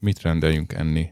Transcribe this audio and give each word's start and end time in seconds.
mit 0.00 0.22
rendeljünk 0.22 0.72
enni. 0.72 1.10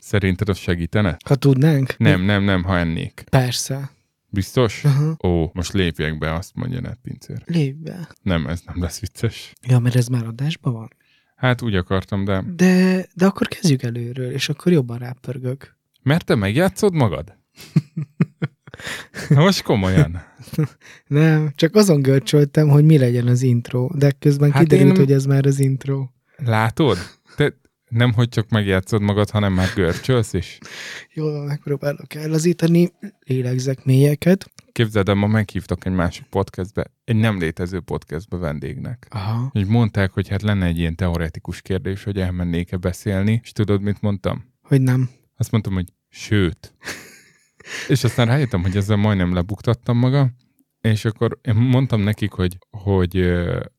Szerinted 0.00 0.48
az 0.48 0.58
segítene? 0.58 1.16
Ha 1.24 1.34
tudnánk? 1.34 1.98
Nem, 1.98 2.22
nem, 2.22 2.42
nem, 2.42 2.62
ha 2.62 2.78
ennék. 2.78 3.24
Persze. 3.30 3.90
Biztos? 4.28 4.84
Aha. 4.84 5.16
Ó, 5.24 5.50
most 5.52 5.72
lépjek 5.72 6.18
be, 6.18 6.34
azt 6.34 6.54
mondja 6.54 6.80
netpincér. 6.80 7.42
Lépj 7.44 7.82
be. 7.82 8.08
Nem, 8.22 8.46
ez 8.46 8.60
nem 8.66 8.82
lesz 8.82 9.00
vicces. 9.00 9.52
Ja, 9.68 9.78
mert 9.78 9.94
ez 9.94 10.06
már 10.06 10.26
adásban 10.26 10.72
van. 10.72 10.90
Hát 11.36 11.62
úgy 11.62 11.74
akartam, 11.74 12.24
de... 12.24 12.44
De, 12.56 13.06
de 13.14 13.26
akkor 13.26 13.48
kezdjük 13.48 13.82
előről, 13.82 14.30
és 14.30 14.48
akkor 14.48 14.72
jobban 14.72 14.98
rápörgök. 14.98 15.76
Mert 16.02 16.24
te 16.24 16.34
megjátszod 16.34 16.94
magad? 16.94 17.34
Na 19.28 19.40
most 19.42 19.62
komolyan. 19.62 20.22
Nem, 21.06 21.52
csak 21.56 21.74
azon 21.74 22.02
görcsöltem, 22.02 22.68
hogy 22.68 22.84
mi 22.84 22.98
legyen 22.98 23.26
az 23.26 23.42
intro, 23.42 23.88
de 23.94 24.10
közben 24.18 24.52
Hát 24.52 24.62
kiderült, 24.62 24.90
én- 24.92 24.98
hogy 24.98 25.12
ez 25.12 25.24
már 25.24 25.46
az 25.46 25.58
intro. 25.60 26.06
Látod? 26.36 26.98
Te 27.36 27.60
nem, 27.88 28.12
hogy 28.12 28.28
csak 28.28 28.48
megjátszod 28.48 29.02
magad, 29.02 29.30
hanem 29.30 29.52
már 29.52 29.68
görcsölsz 29.74 30.32
is. 30.32 30.58
Jól 31.12 31.32
van, 31.32 31.46
megpróbálok 31.46 32.14
ellazítani, 32.14 32.92
lélegzek 33.26 33.84
mélyeket. 33.84 34.50
Képzeld 34.72 35.08
el, 35.08 35.14
ma 35.14 35.26
meghívtak 35.26 35.86
egy 35.86 35.92
másik 35.92 36.24
podcastbe, 36.24 36.84
egy 37.04 37.16
nem 37.16 37.38
létező 37.38 37.80
podcastbe 37.80 38.36
vendégnek. 38.36 39.06
Aha. 39.10 39.50
És 39.54 39.64
mondták, 39.66 40.12
hogy 40.12 40.28
hát 40.28 40.42
lenne 40.42 40.66
egy 40.66 40.78
ilyen 40.78 40.96
teoretikus 40.96 41.60
kérdés, 41.62 42.04
hogy 42.04 42.18
elmennék-e 42.18 42.76
beszélni, 42.76 43.40
és 43.42 43.52
tudod, 43.52 43.82
mit 43.82 44.00
mondtam? 44.00 44.44
Hogy 44.62 44.80
nem. 44.80 45.10
Azt 45.36 45.50
mondtam, 45.50 45.72
hogy 45.74 45.92
sőt. 46.08 46.74
És 47.88 48.04
aztán 48.04 48.26
rájöttem, 48.26 48.62
hogy 48.62 48.76
ezzel 48.76 48.96
majdnem 48.96 49.34
lebuktattam 49.34 49.98
magam, 49.98 50.36
és 50.80 51.04
akkor 51.04 51.38
én 51.42 51.54
mondtam 51.54 52.00
nekik, 52.00 52.32
hogy, 52.32 52.58
hogy, 52.70 53.32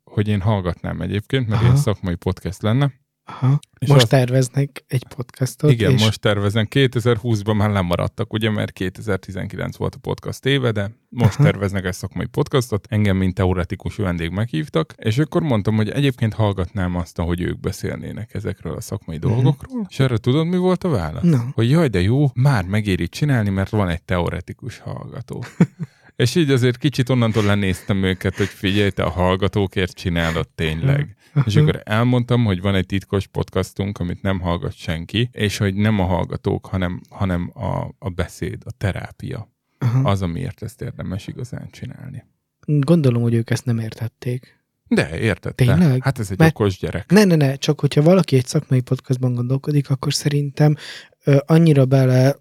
hogy 0.04 0.28
én 0.28 0.42
hallgatnám 0.42 1.02
egyébként, 1.02 1.48
mert 1.48 1.62
Aha. 1.62 1.70
ilyen 1.70 1.82
szakmai 1.82 2.16
podcast 2.16 2.62
lenne. 2.62 2.94
Aha. 3.26 3.59
És 3.80 3.88
Most 3.88 4.02
azt- 4.02 4.12
terveznek 4.12 4.84
egy 4.88 5.05
podcastot. 5.16 5.72
Igen, 5.72 5.91
és 5.91 6.04
most 6.04 6.20
tervezem. 6.20 6.67
2020-ban 6.70 7.56
már 7.56 7.70
lemaradtak, 7.70 8.34
ugye, 8.34 8.50
mert 8.50 8.72
2019 8.72 9.75
volt 9.75 9.95
a 9.95 9.97
podcast 9.97 10.45
éve, 10.45 10.72
de 10.72 10.92
most 11.09 11.34
Aha. 11.34 11.44
terveznek 11.44 11.86
egy 11.86 11.94
szakmai 11.94 12.25
podcastot. 12.25 12.88
Engem, 12.89 13.17
mint 13.17 13.34
teoretikus 13.34 13.95
vendég 13.95 14.30
meghívtak, 14.30 14.94
és 14.97 15.17
akkor 15.17 15.42
mondtam, 15.42 15.75
hogy 15.75 15.89
egyébként 15.89 16.34
hallgatnám 16.34 16.95
azt, 16.95 17.17
hogy 17.20 17.42
ők 17.42 17.59
beszélnének 17.59 18.34
ezekről 18.34 18.73
a 18.75 18.81
szakmai 18.81 19.17
Mhm. 19.17 19.28
dolgokról. 19.28 19.86
És 19.90 20.00
erre 20.00 20.17
tudod, 20.17 20.47
mi 20.47 20.58
volt 20.58 20.84
a 20.84 20.90
válasz? 20.90 21.23
Na. 21.23 21.45
Hogy 21.53 21.69
jaj, 21.69 21.88
de 21.88 22.02
jó, 22.02 22.25
már 22.34 22.66
megéri 22.66 23.08
csinálni, 23.08 23.50
mert 23.50 23.69
van 23.69 23.90
egy 23.90 24.03
teoretikus 24.03 24.78
hallgató. 24.80 25.44
És 26.16 26.36
így 26.36 26.52
azért 26.52 26.78
kicsit 26.78 27.09
onnantól 27.09 27.44
lenéztem 27.44 28.03
őket, 28.03 28.36
hogy 28.36 28.47
figyelj, 28.47 28.89
te 28.89 29.03
a 29.03 29.09
hallgatókért 29.09 29.94
csinálod 29.94 30.47
tényleg. 30.56 31.16
És 31.45 31.56
akkor 31.56 31.81
elmondtam, 31.83 32.45
hogy 32.45 32.61
van 32.61 32.75
egy 32.75 32.86
titkos 32.86 33.28
podcastunk, 33.28 34.00
amit 34.00 34.22
nem 34.22 34.39
hallgat 34.39 34.73
senki, 34.73 35.30
és 35.31 35.58
hogy 35.58 35.75
nem 35.75 36.00
a 36.00 36.03
hallgatók, 36.03 36.66
hanem, 36.66 37.02
hanem 37.09 37.52
a, 37.53 37.95
a 38.00 38.09
beszéd, 38.09 38.61
a 38.66 38.72
terápia. 38.78 39.52
Aha. 39.78 40.09
Az, 40.09 40.22
amiért 40.22 40.64
ezt 40.64 40.81
érdemes 40.81 41.28
igazán 41.28 41.67
csinálni. 41.72 42.23
Gondolom, 42.66 43.22
hogy 43.22 43.34
ők 43.34 43.50
ezt 43.50 43.66
nem 43.66 43.80
értették. 43.80 44.61
De 44.88 45.19
értette? 45.19 45.66
Tényleg? 45.66 46.03
Hát 46.03 46.19
ez 46.19 46.31
egy 46.31 46.38
Mert- 46.38 46.59
okos 46.59 46.80
gyerek. 46.80 47.11
Ne, 47.11 47.23
ne, 47.23 47.36
ne, 47.36 47.56
csak 47.56 47.80
hogyha 47.80 48.02
valaki 48.02 48.36
egy 48.36 48.45
szakmai 48.45 48.81
podcastban 48.81 49.34
gondolkodik, 49.34 49.89
akkor 49.89 50.14
szerintem 50.14 50.75
ö, 51.23 51.38
annyira 51.45 51.86
bele 51.86 52.36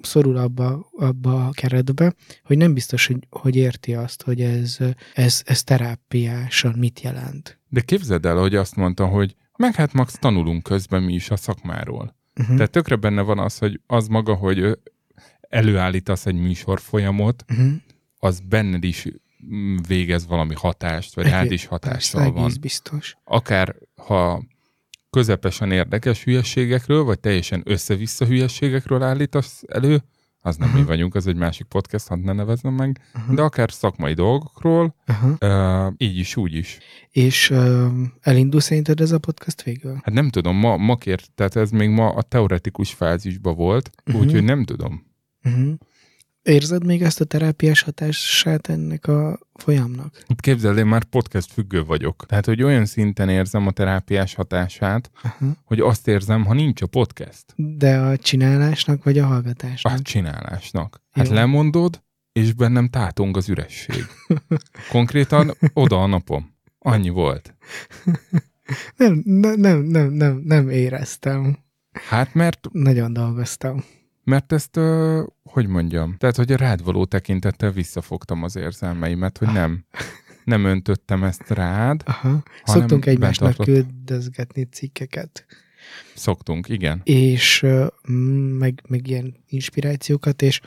szorul 0.00 0.36
abba, 0.36 0.88
abba 0.98 1.46
a 1.46 1.50
keretbe, 1.50 2.14
hogy 2.44 2.56
nem 2.56 2.74
biztos, 2.74 3.06
hogy, 3.06 3.26
hogy 3.30 3.56
érti 3.56 3.94
azt, 3.94 4.22
hogy 4.22 4.40
ez, 4.40 4.78
ez, 5.14 5.42
ez 5.44 5.62
terápiásan 5.64 6.74
mit 6.78 7.00
jelent. 7.00 7.60
De 7.68 7.80
képzeld 7.80 8.26
el, 8.26 8.36
hogy 8.36 8.54
azt 8.54 8.76
mondta, 8.76 9.06
hogy 9.06 9.36
meg 9.56 9.74
hát 9.74 9.92
max 9.92 10.18
tanulunk 10.18 10.62
közben 10.62 11.02
mi 11.02 11.14
is 11.14 11.30
a 11.30 11.36
szakmáról. 11.36 12.16
Uh-huh. 12.40 12.56
Tehát 12.56 12.70
tökre 12.70 12.96
benne 12.96 13.22
van 13.22 13.38
az, 13.38 13.58
hogy 13.58 13.80
az 13.86 14.06
maga, 14.06 14.34
hogy 14.34 14.78
előállítasz 15.40 16.26
egy 16.26 16.34
műsorfolyamot, 16.34 17.44
uh-huh. 17.48 17.72
az 18.18 18.40
benned 18.40 18.84
is 18.84 19.06
mm, 19.54 19.76
végez 19.88 20.26
valami 20.26 20.54
hatást, 20.54 21.14
vagy 21.14 21.26
rád 21.26 21.52
is 21.52 21.66
hatással 21.66 22.32
van. 22.32 22.52
biztos. 22.60 23.16
akár 23.24 23.76
ha 23.96 24.42
közepesen 25.10 25.70
érdekes 25.72 26.24
hülyeségekről, 26.24 27.02
vagy 27.04 27.20
teljesen 27.20 27.62
össze-vissza 27.64 28.24
hülyeségekről 28.26 29.02
állítasz 29.02 29.62
elő, 29.66 30.02
az 30.40 30.56
nem 30.56 30.68
Aha. 30.68 30.78
mi 30.78 30.84
vagyunk, 30.84 31.14
az 31.14 31.26
egy 31.26 31.36
másik 31.36 31.66
podcast, 31.66 32.06
hadd 32.08 32.18
ne 32.18 32.32
neveznem 32.32 32.74
meg, 32.74 33.00
Aha. 33.12 33.34
de 33.34 33.42
akár 33.42 33.72
szakmai 33.72 34.12
dolgokról, 34.14 34.94
Aha. 35.06 35.36
uh, 35.86 35.92
így 35.96 36.18
is, 36.18 36.36
úgy 36.36 36.54
is. 36.54 36.78
És 37.10 37.50
uh, 37.50 37.86
elindul 38.20 38.60
szerinted 38.60 39.00
ez 39.00 39.12
a 39.12 39.18
podcast 39.18 39.62
végül? 39.62 39.92
Hát 39.94 40.14
nem 40.14 40.28
tudom, 40.28 40.56
ma, 40.56 40.76
ma 40.76 40.96
kért, 40.96 41.30
tehát 41.34 41.56
ez 41.56 41.70
még 41.70 41.88
ma 41.90 42.08
a 42.08 42.22
teoretikus 42.22 42.92
fázisban 42.92 43.54
volt, 43.54 43.90
Mhm. 44.04 44.18
úgyhogy 44.18 44.44
nem 44.44 44.64
tudom. 44.64 45.06
Uh-huh. 45.44 45.74
Érzed 46.48 46.84
még 46.84 47.02
ezt 47.02 47.20
a 47.20 47.24
terápiás 47.24 47.82
hatását 47.82 48.68
ennek 48.68 49.06
a 49.06 49.38
folyamnak? 49.54 50.22
Képzeld, 50.36 50.78
én 50.78 50.86
már 50.86 51.04
podcast 51.04 51.52
függő 51.52 51.84
vagyok. 51.84 52.26
Tehát, 52.26 52.44
hogy 52.44 52.62
olyan 52.62 52.86
szinten 52.86 53.28
érzem 53.28 53.66
a 53.66 53.70
terápiás 53.70 54.34
hatását, 54.34 55.10
Aha. 55.22 55.52
hogy 55.64 55.80
azt 55.80 56.08
érzem, 56.08 56.44
ha 56.44 56.54
nincs 56.54 56.82
a 56.82 56.86
podcast. 56.86 57.44
De 57.56 57.98
a 57.98 58.16
csinálásnak 58.16 59.04
vagy 59.04 59.18
a 59.18 59.26
hallgatásnak? 59.26 59.92
A 59.92 60.02
csinálásnak. 60.02 61.02
Hát 61.10 61.28
Jó. 61.28 61.34
lemondod, 61.34 62.02
és 62.32 62.52
bennem 62.52 62.88
tátong 62.88 63.36
az 63.36 63.48
üresség. 63.48 64.06
Konkrétan 64.90 65.54
oda 65.72 66.02
a 66.02 66.06
napom. 66.06 66.54
Annyi 66.78 67.08
volt. 67.08 67.54
Nem, 68.96 69.22
nem, 69.24 69.80
nem, 69.80 70.10
nem, 70.10 70.42
nem 70.44 70.68
éreztem. 70.68 71.58
Hát 72.08 72.34
mert, 72.34 72.68
Nagyon 72.72 73.12
dolgoztam. 73.12 73.84
Mert 74.28 74.52
ezt, 74.52 74.80
hogy 75.42 75.66
mondjam, 75.66 76.16
tehát, 76.18 76.36
hogy 76.36 76.52
a 76.52 76.56
rád 76.56 76.84
való 76.84 77.04
tekintettel 77.04 77.70
visszafogtam 77.70 78.42
az 78.42 78.56
érzelmeimet, 78.56 79.38
hogy 79.38 79.48
nem, 79.48 79.84
nem 80.44 80.64
öntöttem 80.64 81.24
ezt 81.24 81.50
rád. 81.50 82.02
Aha. 82.04 82.42
Szoktunk 82.64 83.06
egymásnak 83.06 83.56
küldözgetni 83.56 84.64
cikkeket. 84.64 85.46
Szoktunk, 86.14 86.68
igen. 86.68 87.00
És 87.04 87.66
mm, 88.12 88.58
meg, 88.58 88.82
meg 88.88 89.08
ilyen 89.08 89.36
inspirációkat, 89.46 90.42
és 90.42 90.60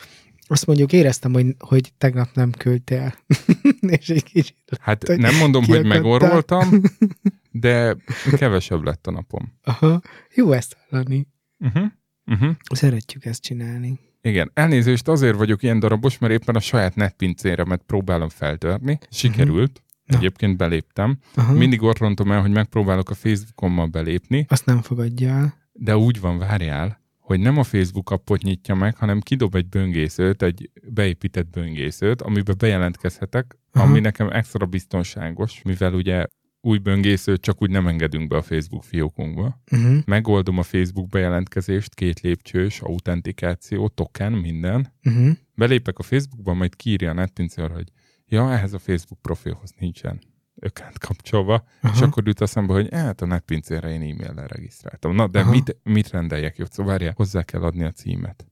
azt 0.48 0.66
mondjuk 0.66 0.94
éreztem, 0.94 1.34
hogy, 1.34 1.56
hogy 1.60 1.94
tegnap 1.98 2.30
nem 2.34 2.52
küldtél. 2.52 3.16
és 4.00 4.10
egy 4.10 4.24
kicsit... 4.24 4.56
Hát 4.80 5.08
Hogy 5.08 5.20
nem 5.20 5.38
mondom, 5.38 5.64
hogy 5.64 5.82
kiakadtál. 5.82 6.02
megorvoltam, 6.02 6.82
de 7.52 7.98
kevesebb 8.38 8.84
lett 8.84 9.08
a 9.08 9.12
napom. 9.12 9.54
Aha. 9.64 10.02
Jó 10.34 10.52
ezt 10.52 10.78
hallani. 10.90 11.28
Uh-huh. 11.60 11.92
Uh-huh. 12.34 12.56
Szeretjük 12.74 13.26
ezt 13.26 13.42
csinálni. 13.42 14.00
Igen, 14.22 14.52
elnézést 14.54 15.08
azért 15.08 15.36
vagyok 15.36 15.64
ilyen 15.64 15.80
darabos, 15.80 16.18
mert 16.18 16.34
éppen 16.34 16.56
a 16.56 16.60
saját 16.60 16.96
netpincéremet 16.96 17.82
próbálom 17.86 18.30
feltörni. 18.30 18.98
Sikerült. 19.10 19.82
Na. 20.06 20.18
Egyébként 20.18 20.58
beléptem. 20.58 21.18
Aha. 21.36 21.54
Mindig 21.54 21.82
ott 21.82 21.98
rontom 21.98 22.32
el, 22.32 22.42
hogy 22.42 22.52
megpróbálok 22.52 23.10
a 23.10 23.14
Facebookommal 23.14 23.86
belépni, 23.88 24.46
Azt 24.50 24.66
nem 24.66 24.82
fogadja 24.82 25.30
el. 25.30 25.54
de 25.74 25.98
úgy 25.98 26.20
van, 26.20 26.38
várjál, 26.38 27.02
hogy 27.20 27.40
nem 27.40 27.58
a 27.58 27.64
Facebook 27.64 28.10
appot 28.10 28.42
nyitja 28.42 28.76
meg, 28.76 28.98
hanem 28.98 29.20
kidob 29.20 29.56
egy 29.56 29.70
böngészőt, 29.70 30.42
egy 30.42 30.70
beépített 30.90 31.50
böngészőt, 31.50 32.22
amiben 32.22 32.56
bejelentkezhetek, 32.58 33.58
Aha. 33.72 33.86
ami 33.88 34.00
nekem 34.00 34.30
extra 34.30 34.66
biztonságos, 34.66 35.62
mivel 35.64 35.94
ugye 35.94 36.26
új 36.62 36.78
böngészőt 36.78 37.42
csak 37.42 37.62
úgy 37.62 37.70
nem 37.70 37.88
engedünk 37.88 38.28
be 38.28 38.38
a 38.38 38.42
Facebook 38.42 38.84
fiókunkba. 38.84 39.62
Uh-huh. 39.72 39.98
Megoldom 40.06 40.58
a 40.58 40.64
Facebook 40.64 41.10
bejelentkezést, 41.10 41.96
két 41.96 42.20
lépcsős, 42.20 42.82
autentikáció, 42.82 43.88
token, 43.88 44.32
minden. 44.32 44.94
Uh-huh. 45.04 45.30
Belépek 45.56 46.00
a 46.00 46.04
Facebookba, 46.04 46.54
majd 46.54 46.76
kiírja 46.76 47.10
a 47.10 47.14
netpincér, 47.14 47.72
hogy 47.72 47.92
ja, 48.26 48.54
ehhez 48.54 48.74
a 48.74 48.80
Facebook 48.80 49.22
profilhoz 49.22 49.72
nincsen 49.80 50.22
ökánt 50.56 50.98
kapcsolva, 50.98 51.64
Aha. 51.82 51.96
és 51.96 52.02
akkor 52.02 52.28
jut 52.28 52.42
eszembe, 52.42 52.74
hogy 52.74 52.88
eh, 52.90 53.04
hát 53.04 53.22
a 53.22 53.26
netpincére 53.26 53.90
én 53.90 54.02
e-maillel 54.02 54.48
regisztráltam. 54.48 55.16
Na, 55.16 55.28
de 55.28 55.40
Aha. 55.40 55.52
mit, 55.52 55.78
mit 55.84 56.10
rendeljek? 56.10 56.58
Jó, 56.58 56.66
szóval 56.70 56.92
várjál, 56.92 57.14
hozzá 57.16 57.44
kell 57.44 57.62
adni 57.62 57.84
a 57.84 57.92
címet. 57.92 58.46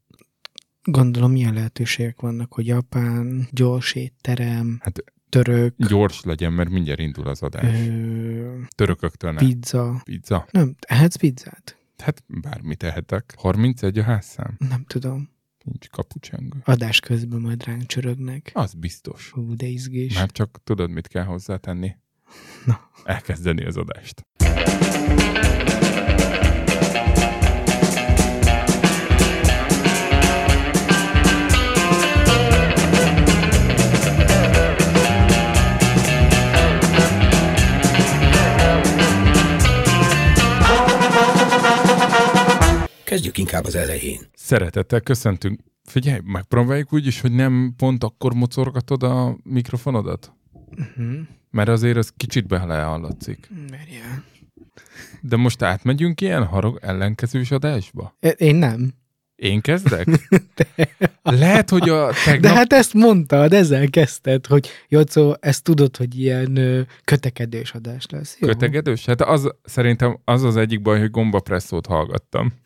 Gondolom, 0.83 1.31
milyen 1.31 1.53
lehetőségek 1.53 2.21
vannak, 2.21 2.53
hogy 2.53 2.67
japán, 2.67 3.47
gyors 3.51 3.93
étterem, 3.93 4.77
Hát 4.81 5.03
török, 5.29 5.73
gyors 5.77 6.21
legyen, 6.21 6.53
mert 6.53 6.69
mindjárt 6.69 6.99
indul 6.99 7.27
az 7.27 7.41
adás. 7.41 7.87
ö, 7.87 8.59
Törököktől 8.75 9.31
ne. 9.31 9.37
pizza. 9.37 10.01
Pizza? 10.03 10.47
Nem, 10.51 10.75
ehetsz 10.79 11.15
pizzát? 11.15 11.77
Hát 11.97 12.23
bármit 12.27 12.77
tehetek. 12.77 13.33
31 13.37 13.97
a 13.99 14.03
házszám? 14.03 14.55
Nem 14.69 14.83
tudom. 14.87 15.29
Nincs 15.63 15.89
kapucsengő. 15.89 16.57
Adás 16.63 16.99
közben 16.99 17.39
majd 17.39 17.63
ránk 17.63 17.85
csörögnek. 17.85 18.51
Az 18.53 18.73
biztos. 18.73 19.29
Hú, 19.29 19.55
de 19.55 19.65
izgés. 19.65 20.15
Már 20.15 20.31
csak 20.31 20.59
tudod, 20.63 20.89
mit 20.89 21.07
kell 21.07 21.23
hozzátenni? 21.23 21.95
Na. 22.65 22.89
Elkezdeni 23.03 23.65
az 23.65 23.77
adást. 23.77 24.25
Kezdjük 43.09 43.37
inkább 43.37 43.65
az 43.65 43.75
elején. 43.75 44.19
Szeretettel 44.33 45.01
köszöntünk. 45.01 45.59
Figyelj, 45.83 46.19
megpróbáljuk 46.23 46.93
úgy 46.93 47.05
is, 47.05 47.21
hogy 47.21 47.31
nem 47.31 47.73
pont 47.77 48.03
akkor 48.03 48.33
mocorgatod 48.33 49.03
a 49.03 49.37
mikrofonodat? 49.43 50.33
Uh-huh. 50.53 51.15
Mert 51.51 51.69
azért 51.69 51.97
az 51.97 52.13
kicsit 52.17 52.47
belehallatszik. 52.47 53.49
Merjel. 53.69 54.23
De 55.21 55.35
most 55.35 55.61
átmegyünk 55.61 56.21
ilyen 56.21 56.45
harag 56.45 56.79
ellenkezős 56.81 57.51
adásba? 57.51 58.17
Én 58.37 58.55
nem. 58.55 58.93
Én 59.39 59.61
kezdek? 59.61 60.07
Lehet, 61.23 61.69
hogy 61.69 61.89
a 61.89 62.11
tegnap... 62.25 62.41
De 62.41 62.57
hát 62.57 62.73
ezt 62.73 62.93
mondtad, 62.93 63.53
ezzel 63.53 63.89
kezdted, 63.89 64.45
hogy 64.45 64.69
Jocó, 64.87 65.37
ezt 65.39 65.63
tudod, 65.63 65.97
hogy 65.97 66.19
ilyen 66.19 66.57
ö, 66.57 66.81
kötekedős 67.03 67.71
adás 67.71 68.05
lesz. 68.09 68.37
Jó? 68.39 68.47
Kötegedős? 68.47 69.05
Hát 69.05 69.21
az, 69.21 69.55
szerintem 69.63 70.19
az 70.25 70.43
az 70.43 70.55
egyik 70.55 70.81
baj, 70.81 70.99
hogy 70.99 71.11
gombapresszót 71.11 71.85
hallgattam. 71.85 72.53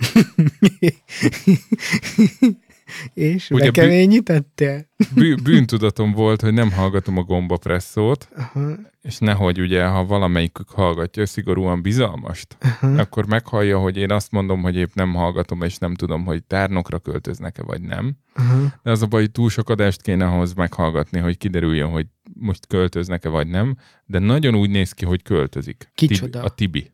És 3.13 3.49
Ugye 3.49 3.65
bekeményítettél? 3.65 4.85
Bű, 5.15 5.35
bűntudatom 5.35 6.11
volt, 6.11 6.41
hogy 6.41 6.53
nem 6.53 6.71
hallgatom 6.71 7.17
a 7.17 7.23
gombapresszót, 7.23 8.29
Aha, 8.35 8.75
és 9.01 9.17
nehogy 9.17 9.59
ugye, 9.59 9.85
ha 9.85 10.05
valamelyikük 10.05 10.69
hallgatja 10.69 11.25
szigorúan 11.25 11.81
bizalmast, 11.81 12.57
aha. 12.59 12.99
akkor 12.99 13.25
meghallja, 13.25 13.79
hogy 13.79 13.97
én 13.97 14.11
azt 14.11 14.31
mondom, 14.31 14.61
hogy 14.61 14.75
épp 14.75 14.93
nem 14.93 15.13
hallgatom, 15.13 15.61
és 15.61 15.77
nem 15.77 15.93
tudom, 15.93 16.25
hogy 16.25 16.43
tárnokra 16.43 16.99
költöznek-e, 16.99 17.63
vagy 17.63 17.81
nem. 17.81 18.15
aha. 18.33 18.73
De 18.83 18.91
az 18.91 19.01
a 19.01 19.05
baj, 19.05 19.21
hogy 19.21 19.31
túl 19.31 19.49
sok 19.49 19.69
adást 19.69 20.01
kéne 20.01 20.25
ahhoz 20.25 20.53
meghallgatni, 20.53 21.19
hogy 21.19 21.37
kiderüljön, 21.37 21.89
hogy 21.89 22.05
most 22.33 22.67
költöznek-e, 22.67 23.29
vagy 23.29 23.47
nem. 23.47 23.77
De 24.05 24.19
nagyon 24.19 24.55
úgy 24.55 24.69
néz 24.69 24.91
ki, 24.91 25.05
hogy 25.05 25.21
költözik. 25.21 25.91
Kicsoda? 25.95 26.39
Tibi, 26.39 26.45
a 26.45 26.49
Tibi. 26.49 26.91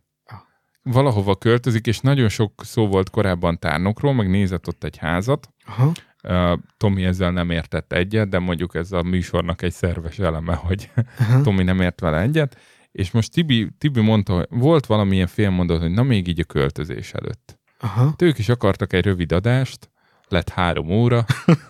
Ah. 0.90 0.94
Valahova 0.94 1.36
költözik, 1.36 1.88
és 1.88 2.00
nagyon 2.00 2.30
sok 2.30 2.64
szó 2.64 2.88
volt 2.88 3.10
korábban 3.10 3.60
tárnokról, 3.60 4.14
meg 4.14 4.30
nézett 4.30 4.68
ott 4.68 4.84
egy 4.84 4.98
házat. 4.98 5.50
Aha. 5.66 5.92
Uh, 6.24 6.60
Tomi 6.78 7.04
ezzel 7.04 7.32
nem 7.32 7.50
értett 7.50 7.94
egyet, 7.94 8.30
de 8.30 8.40
mondjuk 8.40 8.76
ez 8.76 8.92
a 8.92 9.04
műsornak 9.04 9.62
egy 9.62 9.72
szerves 9.72 10.20
eleme, 10.20 10.56
hogy 10.56 10.90
Aha. 11.20 11.42
Tomi 11.46 11.64
nem 11.64 11.82
ért 11.82 12.00
vele 12.00 12.22
egyet. 12.22 12.58
És 12.92 13.12
most 13.12 13.32
Tibi, 13.32 13.70
Tibi 13.78 14.02
mondta, 14.02 14.34
hogy 14.34 14.48
volt 14.50 14.86
valamilyen 14.86 15.28
félmondat, 15.28 15.82
hogy 15.82 15.92
na 15.92 16.04
még 16.04 16.28
így 16.28 16.40
a 16.40 16.44
költözés 16.44 17.14
előtt. 17.14 17.60
Aha. 17.80 18.04
Hát 18.06 18.22
ők 18.22 18.38
is 18.38 18.50
akartak 18.50 18.94
egy 18.94 19.06
rövid 19.06 19.32
adást, 19.32 19.90
lett 20.28 20.50
három 20.50 20.90
óra, 20.90 21.26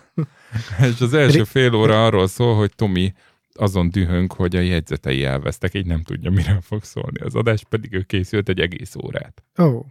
és 0.92 1.00
az 1.00 1.14
első 1.14 1.44
fél 1.44 1.74
óra 1.74 2.04
arról 2.04 2.26
szól, 2.26 2.56
hogy 2.56 2.72
Tomi 2.76 3.12
azon 3.54 3.90
dühönk, 3.90 4.32
hogy 4.32 4.56
a 4.56 4.60
jegyzetei 4.60 5.24
elvesztek, 5.24 5.74
így 5.74 5.86
nem 5.86 6.02
tudja, 6.02 6.30
miről 6.30 6.60
fog 6.60 6.82
szólni 6.84 7.20
az 7.20 7.34
adás, 7.34 7.62
pedig 7.68 7.92
ő 7.92 8.02
készült 8.02 8.48
egy 8.48 8.60
egész 8.60 8.94
órát. 8.94 9.44
Ó. 9.58 9.84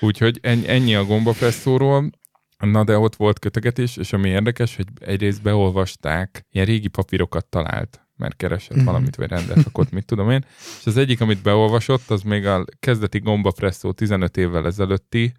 Úgyhogy 0.00 0.38
ennyi, 0.42 0.94
a 0.94 1.04
gombapresszóról. 1.04 2.10
Na 2.58 2.84
de 2.84 2.98
ott 2.98 3.16
volt 3.16 3.38
kötegetés, 3.38 3.96
és 3.96 4.12
ami 4.12 4.28
érdekes, 4.28 4.76
hogy 4.76 4.86
egyrészt 5.00 5.42
beolvasták, 5.42 6.46
ilyen 6.50 6.66
régi 6.66 6.88
papírokat 6.88 7.46
talált, 7.46 8.00
mert 8.16 8.36
keresett 8.36 8.68
Mhm. 8.70 8.78
uh-huh. 8.78 8.92
valamit, 8.92 9.16
vagy 9.16 9.28
rendelt, 9.28 9.66
akkor 9.66 9.86
mit 9.90 10.04
tudom 10.06 10.30
én. 10.30 10.44
És 10.80 10.86
az 10.86 10.96
egyik, 10.96 11.20
amit 11.20 11.42
beolvasott, 11.42 12.10
az 12.10 12.22
még 12.22 12.46
a 12.46 12.64
kezdeti 12.80 13.18
gombapresszó 13.18 13.92
15 13.92 14.36
évvel 14.36 14.66
ezelőtti 14.66 15.32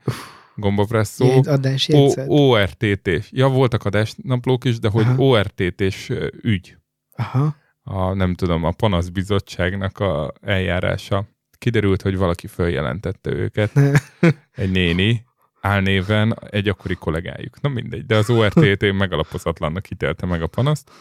gombapresszó. 0.56 1.26
Ilyen 1.26 1.44
adás 1.44 1.88
O- 1.90 1.94
jegyzet. 1.94 2.26
ORTT-s. 2.30 3.28
Ja, 3.32 3.48
voltak 3.50 3.86
adásnaplók 3.86 4.64
is, 4.64 4.80
de 4.80 4.90
hogy 4.90 5.06
Aha. 5.06 5.24
ORTT-s 5.24 6.12
ügy. 6.42 6.78
Aha. 7.16 7.56
A, 7.84 8.14
nem 8.14 8.34
tudom, 8.34 8.64
a 8.64 8.72
panaszbizottságnak 8.72 10.00
a 10.00 10.34
eljárása. 10.42 11.28
Kiderült, 11.58 12.02
hogy 12.02 12.18
valaki 12.18 12.48
följelentette 12.48 13.30
őket, 13.32 13.72
egy 14.56 14.72
néni, 14.72 15.26
álnéven 15.62 16.40
egy 16.50 16.68
akkori 16.68 16.96
kollégájuk. 16.96 17.62
Na 17.62 17.70
mindegy, 17.70 18.06
de 18.06 18.16
az 18.16 18.30
ORTT 18.30 18.82
megalapozatlannak 18.98 19.90
ítélte 19.90 20.26
meg 20.26 20.42
a 20.42 20.48
panaszt. 20.48 20.92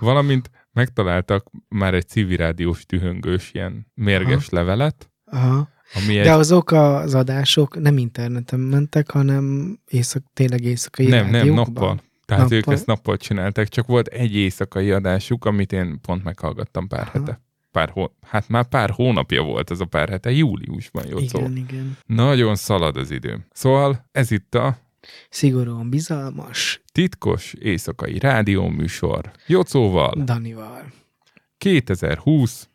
Valamint 0.00 0.50
megtaláltak 0.72 1.50
már 1.68 1.94
egy 1.94 2.08
civil 2.08 2.36
rádiós 2.36 2.86
dühöngős 2.86 3.50
ilyen 3.52 3.86
mérges 3.94 4.48
levelet, 4.48 5.10
Aha. 5.24 5.68
Ami 5.94 6.18
egy 6.18 6.24
De 6.24 6.32
azok 6.32 6.70
az 6.70 7.14
adások 7.14 7.80
nem 7.80 7.98
interneten 7.98 8.60
mentek, 8.60 9.10
hanem 9.10 9.76
éjszak, 9.88 10.22
tényleg 10.34 10.64
éjszakai 10.64 11.06
Nem, 11.06 11.30
nem, 11.30 11.48
nappal. 11.48 12.00
Tehát 12.24 12.42
nappal. 12.42 12.58
ők 12.58 12.66
ezt 12.66 12.86
nappal 12.86 13.16
csinálták, 13.16 13.68
csak 13.68 13.86
volt 13.86 14.06
egy 14.06 14.34
éjszakai 14.34 14.90
adásuk, 14.90 15.44
amit 15.44 15.72
én 15.72 16.00
pont 16.00 16.24
meghallgattam 16.24 16.88
pár 16.88 17.00
Aha. 17.00 17.10
hete. 17.18 17.40
Pár 17.70 17.88
hó... 17.88 18.16
Hát 18.20 18.48
már 18.48 18.64
pár 18.64 18.90
hónapja 18.90 19.42
volt 19.42 19.70
ez 19.70 19.80
a 19.80 19.84
pár 19.84 20.08
hete, 20.08 20.30
júliusban 20.30 21.04
szó. 21.26 21.38
Igen, 21.38 21.56
igen. 21.56 21.98
Nagyon 22.06 22.54
szalad 22.54 22.96
az 22.96 23.10
idő. 23.10 23.46
Szóval 23.52 24.08
ez 24.12 24.30
itt 24.30 24.54
a 24.54 24.76
Szigorúan 25.28 25.90
bizalmas 25.90 26.82
titkos 26.92 27.52
éjszakai 27.52 28.18
rádióműsor 28.18 29.30
Jocóval 29.46 30.22
Danival. 30.24 30.92
2020. 31.58 32.68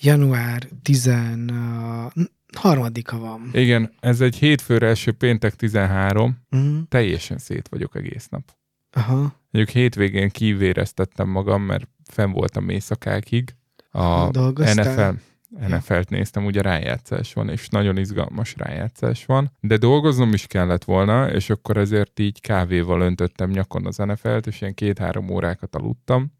Január 0.00 0.68
13-a 0.84 3.18
van. 3.18 3.50
Igen, 3.52 3.92
ez 4.00 4.20
egy 4.20 4.36
hétfőre 4.36 4.86
első 4.86 5.12
péntek 5.12 5.54
13. 5.54 6.38
Mm. 6.56 6.80
Teljesen 6.88 7.38
szét 7.38 7.68
vagyok 7.68 7.96
egész 7.96 8.28
nap. 8.28 8.54
Aha. 8.92 9.34
Mondjuk 9.50 9.76
hétvégén 9.76 10.30
kivéreztettem 10.30 11.28
magam, 11.28 11.62
mert 11.62 11.88
fenn 12.10 12.30
voltam 12.30 12.68
éjszakákig. 12.68 13.54
A 13.90 14.30
Dolgoztál? 14.30 15.12
NFL, 15.12 15.74
NFL-t 15.74 16.10
néztem, 16.10 16.44
ugye 16.44 16.62
rájátszás 16.62 17.32
van, 17.32 17.48
és 17.48 17.68
nagyon 17.68 17.96
izgalmas 17.96 18.54
rájátszás 18.56 19.24
van, 19.24 19.52
de 19.60 19.76
dolgoznom 19.76 20.32
is 20.32 20.46
kellett 20.46 20.84
volna, 20.84 21.30
és 21.30 21.50
akkor 21.50 21.76
ezért 21.76 22.18
így 22.18 22.40
kávéval 22.40 23.00
öntöttem 23.00 23.50
nyakon 23.50 23.86
az 23.86 23.96
NFL-t, 23.96 24.46
és 24.46 24.60
ilyen 24.60 24.74
két-három 24.74 25.30
órákat 25.30 25.74
aludtam. 25.74 26.32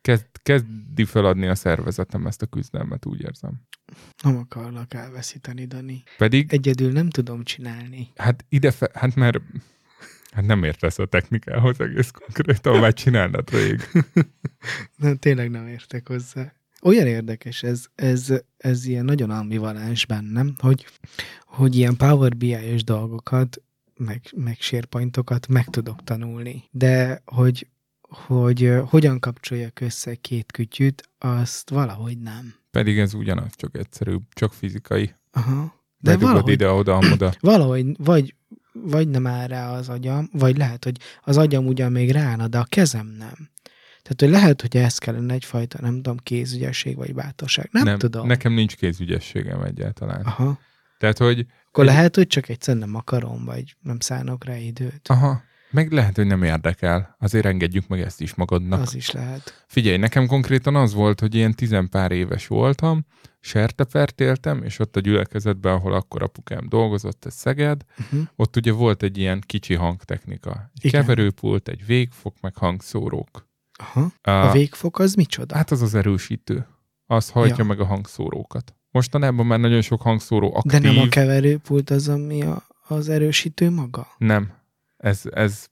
Kezd, 0.00 0.26
kezdi 0.42 1.04
feladni 1.04 1.46
a 1.46 1.54
szervezetem 1.54 2.26
ezt 2.26 2.42
a 2.42 2.46
küzdelmet, 2.46 3.06
úgy 3.06 3.20
érzem. 3.20 3.60
Nem 4.22 4.36
akarlak 4.36 4.94
elveszíteni, 4.94 5.64
Dani. 5.64 6.02
Pedig, 6.16 6.52
Egyedül 6.52 6.92
nem 6.92 7.10
tudom 7.10 7.44
csinálni. 7.44 8.08
hát 8.16 8.44
ide, 8.48 8.70
fe, 8.70 8.90
hát 8.94 9.14
mert 9.14 9.40
hát 10.30 10.46
nem 10.46 10.64
értesz 10.64 10.98
a 10.98 11.06
technikához 11.06 11.80
egész 11.80 12.10
konkrétan, 12.10 12.78
már 12.78 12.92
csinálnod 12.92 13.50
rég. 13.50 13.80
Nem, 14.96 15.16
tényleg 15.16 15.50
nem 15.50 15.66
értek 15.66 16.08
hozzá. 16.08 16.52
Olyan 16.82 17.06
érdekes 17.06 17.62
ez, 17.62 17.84
ez, 17.94 18.32
ez 18.56 18.84
ilyen 18.84 19.04
nagyon 19.04 19.30
ambivalens 19.30 20.06
bennem, 20.06 20.54
hogy, 20.58 20.86
hogy 21.44 21.76
ilyen 21.76 21.96
Power 21.96 22.36
BI-os 22.36 22.84
dolgokat, 22.84 23.62
meg, 23.96 24.22
meg 24.36 24.56
SharePointokat 24.60 25.48
meg 25.48 25.64
tudok 25.64 26.04
tanulni. 26.04 26.64
De 26.70 27.22
hogy, 27.24 27.66
hogy 28.10 28.74
hogyan 28.88 29.18
kapcsoljak 29.20 29.80
össze 29.80 30.14
két 30.14 30.52
kütyűt, 30.52 31.08
azt 31.18 31.70
valahogy 31.70 32.18
nem. 32.18 32.54
Pedig 32.70 32.98
ez 32.98 33.14
ugyanaz, 33.14 33.50
csak 33.56 33.76
egyszerűbb, 33.78 34.22
csak 34.32 34.52
fizikai. 34.52 35.14
Aha. 35.32 35.78
De 35.98 36.10
Bedugod 36.10 36.28
valahogy, 36.30 36.52
ide, 36.52 36.70
oda, 36.70 36.98
oda. 37.12 37.32
valahogy 37.40 37.86
vagy, 37.98 38.34
vagy 38.72 39.08
nem 39.08 39.26
áll 39.26 39.46
rá 39.46 39.72
az 39.72 39.88
agyam, 39.88 40.28
vagy 40.32 40.56
lehet, 40.56 40.84
hogy 40.84 40.96
az 41.22 41.36
agyam 41.36 41.66
ugyan 41.66 41.92
még 41.92 42.10
rána, 42.10 42.48
de 42.48 42.58
a 42.58 42.64
kezem 42.64 43.06
nem. 43.06 43.50
Tehát, 44.02 44.20
hogy 44.20 44.30
lehet, 44.30 44.60
hogy 44.60 44.76
ez 44.76 44.98
kellene 44.98 45.34
egyfajta, 45.34 45.78
nem 45.80 45.94
tudom, 45.94 46.16
kézügyesség 46.16 46.96
vagy 46.96 47.14
bátorság. 47.14 47.68
Nem, 47.72 47.84
nem 47.84 47.98
tudom. 47.98 48.26
Nekem 48.26 48.52
nincs 48.52 48.76
kézügyességem 48.76 49.62
egyáltalán. 49.62 50.20
Aha. 50.24 50.58
Tehát, 50.98 51.18
hogy 51.18 51.46
Akkor 51.68 51.84
Egy- 51.84 51.90
lehet, 51.90 52.16
hogy 52.16 52.26
csak 52.26 52.48
egyszer 52.48 52.76
nem 52.76 52.94
akarom, 52.94 53.44
vagy 53.44 53.76
nem 53.80 54.00
szánok 54.00 54.44
rá 54.44 54.56
időt. 54.56 55.08
aha, 55.08 55.42
meg 55.70 55.92
lehet, 55.92 56.16
hogy 56.16 56.26
nem 56.26 56.42
érdekel. 56.42 57.16
Azért 57.18 57.46
engedjük 57.46 57.88
meg 57.88 58.00
ezt 58.00 58.20
is 58.20 58.34
magadnak. 58.34 58.80
Az 58.80 58.94
is 58.94 59.10
lehet. 59.10 59.64
Figyelj, 59.66 59.96
nekem 59.96 60.26
konkrétan 60.26 60.76
az 60.76 60.94
volt, 60.94 61.20
hogy 61.20 61.34
ilyen 61.34 61.54
tizenpár 61.54 62.10
éves 62.12 62.46
voltam, 62.46 63.04
sertepert 63.40 64.20
éltem, 64.20 64.62
és 64.62 64.78
ott 64.78 64.96
a 64.96 65.00
gyülekezetben, 65.00 65.72
ahol 65.74 65.92
akkor 65.92 66.22
apukám 66.22 66.68
dolgozott, 66.68 67.24
ez 67.24 67.34
Szeged, 67.34 67.84
Uh-huh. 67.98 68.20
ott 68.36 68.56
ugye 68.56 68.72
volt 68.72 69.02
egy 69.02 69.18
ilyen 69.18 69.42
kicsi 69.46 69.74
hangtechnika. 69.74 70.70
Egy 70.74 70.84
Igen. 70.84 71.00
keverőpult, 71.00 71.68
egy 71.68 71.86
végfok, 71.86 72.34
meg 72.40 72.56
hangszórók. 72.56 73.48
Aha. 73.78 74.12
A, 74.22 74.30
A 74.30 74.52
végfok 74.52 74.98
az 74.98 75.14
micsoda? 75.14 75.54
Hát 75.56 75.70
az 75.70 75.82
az 75.82 75.94
erősítő. 75.94 76.66
Az 77.06 77.30
hajtja 77.30 77.54
Ja. 77.58 77.64
meg 77.64 77.80
a 77.80 77.84
hangszórókat. 77.84 78.74
Mostanában 78.90 79.46
már 79.46 79.58
nagyon 79.60 79.80
sok 79.80 80.02
hangszóró 80.02 80.48
De 80.48 80.56
aktív. 80.56 80.80
nem 80.94 80.98
a 81.04 81.08
keverőpult 81.08 81.90
az, 81.90 82.08
ami 82.08 82.42
a, 82.42 82.66
az 82.88 83.08
erősítő 83.08 83.70
maga? 83.70 84.06
Nem. 84.18 84.50
Ez, 85.00 85.22
ez 85.30 85.66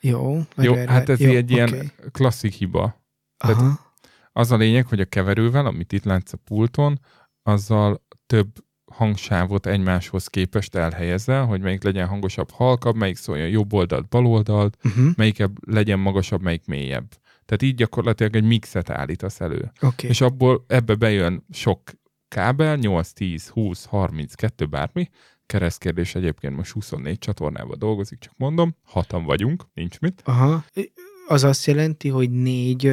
Jó. 0.00 0.40
jó, 0.56 0.74
erre- 0.74 0.90
hát 0.90 1.08
ez 1.08 1.20
jó, 1.20 1.30
egy 1.30 1.50
ilyen 1.50 1.68
oké. 1.68 1.90
klasszik 2.10 2.52
hiba. 2.52 3.04
tehát- 3.36 3.56
Aha. 3.56 3.90
Az 4.32 4.50
a 4.52 4.56
lényeg, 4.56 4.86
hogy 4.86 5.00
a 5.00 5.04
keverővel, 5.04 5.66
amit 5.66 5.92
itt 5.92 6.04
látsz 6.04 6.32
a 6.32 6.36
pulton, 6.44 7.00
azzal 7.42 8.02
több 8.26 8.48
hangsávot 8.92 9.66
egymáshoz 9.66 10.26
képest 10.26 10.74
elhelyezel, 10.74 11.44
hogy 11.46 11.60
melyik 11.60 11.82
legyen 11.82 12.06
hangosabb, 12.06 12.50
halkabb, 12.50 12.96
melyik 12.96 13.16
szóljon 13.16 13.48
jobb 13.48 13.72
oldalt, 13.72 14.08
bal 14.08 14.26
oldalt, 14.26 14.76
Uh-huh. 14.84 15.06
melyik 15.16 15.42
legyen 15.66 15.98
magasabb, 15.98 16.42
melyik 16.42 16.66
mélyebb. 16.66 17.08
Tehát 17.44 17.62
így 17.62 17.74
gyakorlatilag 17.74 18.36
egy 18.36 18.44
mixet 18.44 18.90
állítasz 18.90 19.40
elő. 19.40 19.72
Oké. 19.80 20.08
És 20.08 20.20
abból 20.20 20.64
ebbe 20.66 20.94
bejön 20.94 21.46
sok 21.50 21.80
kábel, 22.28 22.76
8, 22.76 23.12
10, 23.12 23.48
20, 23.48 23.84
32, 23.84 24.66
bármi, 24.66 25.08
keresztkérdés 25.52 26.14
egyébként 26.14 26.56
most 26.56 26.72
24 26.72 27.18
csatornában 27.18 27.78
dolgozik, 27.78 28.18
csak 28.18 28.32
mondom, 28.36 28.76
hatan 28.84 29.24
vagyunk, 29.24 29.64
nincs 29.74 29.98
mit. 29.98 30.22
Aha. 30.24 30.64
Az 31.26 31.44
azt 31.44 31.66
jelenti, 31.66 32.08
hogy 32.08 32.30
négy 32.30 32.92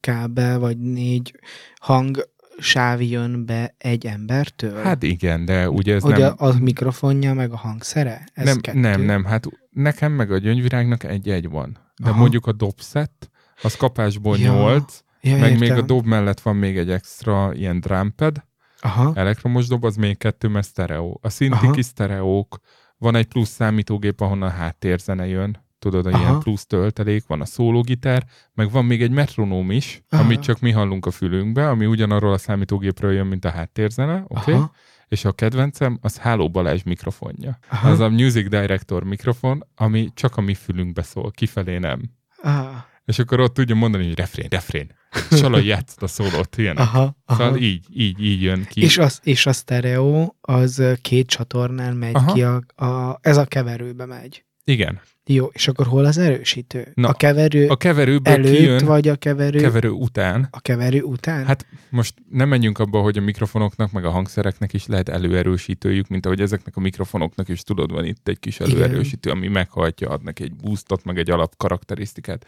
kábel, 0.00 0.58
vagy 0.58 0.78
négy 0.78 1.34
hang 1.80 2.28
sáv 2.58 3.02
jön 3.02 3.46
be 3.46 3.74
egy 3.78 4.06
embertől? 4.06 4.82
Hát 4.82 5.02
igen, 5.02 5.44
de 5.44 5.70
ugye 5.70 5.94
ez 5.94 6.02
hogy 6.02 6.18
nem... 6.18 6.34
a, 6.36 6.46
a 6.46 6.58
mikrofonja, 6.60 7.34
meg 7.34 7.52
a 7.52 7.56
hangszere? 7.56 8.28
Ez 8.32 8.44
nem, 8.44 8.60
kettő? 8.60 8.78
nem, 8.78 9.02
nem, 9.02 9.24
hát 9.24 9.46
nekem 9.70 10.12
meg 10.12 10.32
a 10.32 10.38
gyöngyvirágnak 10.38 11.04
egy-egy 11.04 11.48
van. 11.48 11.78
De 12.02 12.08
Aha. 12.08 12.18
mondjuk 12.18 12.46
a 12.46 12.52
dobszett, 12.52 13.30
az 13.62 13.76
kapásból 13.76 14.38
Ja, 14.38 14.52
8, 14.52 15.00
Ja, 15.20 15.36
meg 15.36 15.52
értem. 15.52 15.58
még 15.58 15.72
a 15.72 15.82
dob 15.82 16.06
mellett 16.06 16.40
van 16.40 16.56
még 16.56 16.76
egy 16.78 16.90
extra 16.90 17.54
ilyen 17.54 17.80
drumpad, 17.80 18.48
Aha. 18.80 19.12
elektromos 19.14 19.66
dob, 19.66 19.84
az 19.84 19.96
még 19.96 20.18
kettő, 20.18 20.48
mert 20.48 20.66
sztereó. 20.66 21.10
A 21.12 21.18
Aha. 21.20 21.28
szintik 21.28 21.76
is 21.76 21.84
sztereók, 21.84 22.58
van 22.98 23.14
egy 23.14 23.26
plusz 23.26 23.48
számítógép, 23.48 24.20
ahonnan 24.20 24.50
háttérzene 24.50 25.26
jön, 25.26 25.64
tudod, 25.78 26.06
a 26.06 26.10
Aha. 26.10 26.20
ilyen 26.20 26.38
plusz 26.38 26.66
töltelék, 26.66 27.26
van 27.26 27.40
a 27.40 27.44
szólógitár, 27.44 28.24
meg 28.54 28.70
van 28.70 28.84
még 28.84 29.02
egy 29.02 29.10
metronóm 29.10 29.70
is, 29.70 30.02
Aha. 30.08 30.22
amit 30.22 30.40
csak 30.40 30.60
mi 30.60 30.70
hallunk 30.70 31.06
a 31.06 31.10
fülünkbe, 31.10 31.68
ami 31.68 31.86
ugyanarról 31.86 32.32
a 32.32 32.38
számítógépről 32.38 33.12
jön, 33.12 33.26
mint 33.26 33.44
a 33.44 33.50
háttérzene, 33.50 34.24
oké? 34.28 34.40
Okay? 34.40 34.54
Aha. 34.54 34.72
És 35.08 35.24
a 35.24 35.32
kedvencem 35.32 35.98
az 36.00 36.18
Háló 36.18 36.50
Balázs 36.50 36.82
mikrofonja. 36.82 37.58
Aha. 37.68 37.90
Az 37.90 38.00
a 38.00 38.08
Music 38.08 38.48
Director 38.48 39.04
mikrofon, 39.04 39.66
ami 39.76 40.10
csak 40.14 40.36
a 40.36 40.40
mi 40.40 40.54
fülünkbe 40.54 41.02
szól, 41.02 41.30
kifelé 41.30 41.78
nem. 41.78 42.02
Ah, 42.42 42.76
És 43.10 43.18
akkor 43.18 43.40
ott 43.40 43.54
tudja 43.54 43.74
mondani, 43.74 44.04
hogy 44.04 44.14
refrén, 44.14 44.46
refrén. 44.50 44.98
Salaj 45.30 45.64
játszott 45.64 46.02
a 46.02 46.06
szólót, 46.06 46.56
ilyenek. 46.56 46.78
aha, 46.78 47.16
aha. 47.24 47.42
Szóval 47.42 47.60
így, 47.60 47.84
így, 47.94 48.24
így 48.24 48.42
jön 48.42 48.66
ki. 48.68 48.82
És, 48.82 48.98
az, 48.98 49.20
és 49.22 49.46
a 49.46 49.52
sztereó 49.52 50.36
az 50.40 50.82
két 51.02 51.26
csatornán 51.26 51.96
megy 51.96 52.14
Aha. 52.14 52.32
ki, 52.32 52.42
a, 52.42 52.84
a, 52.86 53.18
ez 53.22 53.36
a 53.36 53.44
keverőbe 53.44 54.06
megy. 54.06 54.44
Igen. 54.64 55.00
Jó, 55.26 55.46
és 55.52 55.68
akkor 55.68 55.86
hol 55.86 56.04
az 56.04 56.18
erősítő? 56.18 56.92
Na, 56.94 57.08
a 57.08 57.12
keverő 57.12 57.68
A 57.68 57.76
keverőből 57.76 58.32
előtt, 58.34 58.56
kijön, 58.56 58.84
vagy 58.84 59.08
a 59.08 59.16
keverő, 59.16 59.60
keverő 59.60 59.88
után. 59.90 60.48
a 60.50 60.60
keverő 60.60 61.00
után? 61.02 61.46
Hát 61.46 61.66
most 61.90 62.14
nem 62.30 62.48
menjünk 62.48 62.78
abba, 62.78 63.00
hogy 63.00 63.18
a 63.18 63.20
mikrofonoknak, 63.20 63.92
meg 63.92 64.04
a 64.04 64.10
hangszereknek 64.10 64.72
is 64.72 64.86
lehet 64.86 65.08
előerősítőjük, 65.08 66.08
mint 66.08 66.26
ahogy 66.26 66.40
ezeknek 66.40 66.76
a 66.76 66.80
mikrofonoknak 66.80 67.48
is 67.48 67.62
tudod, 67.62 67.92
van 67.92 68.04
itt 68.04 68.28
egy 68.28 68.38
kis 68.38 68.60
Igen. 68.60 68.70
előerősítő, 68.70 69.30
ami 69.30 69.48
meghajtja, 69.48 70.08
ad 70.08 70.22
neki 70.22 70.42
egy 70.42 70.54
boostot, 70.54 71.04
meg 71.04 71.18
egy 71.18 71.30
alap 71.30 71.56
karakterisztikát. 71.56 72.46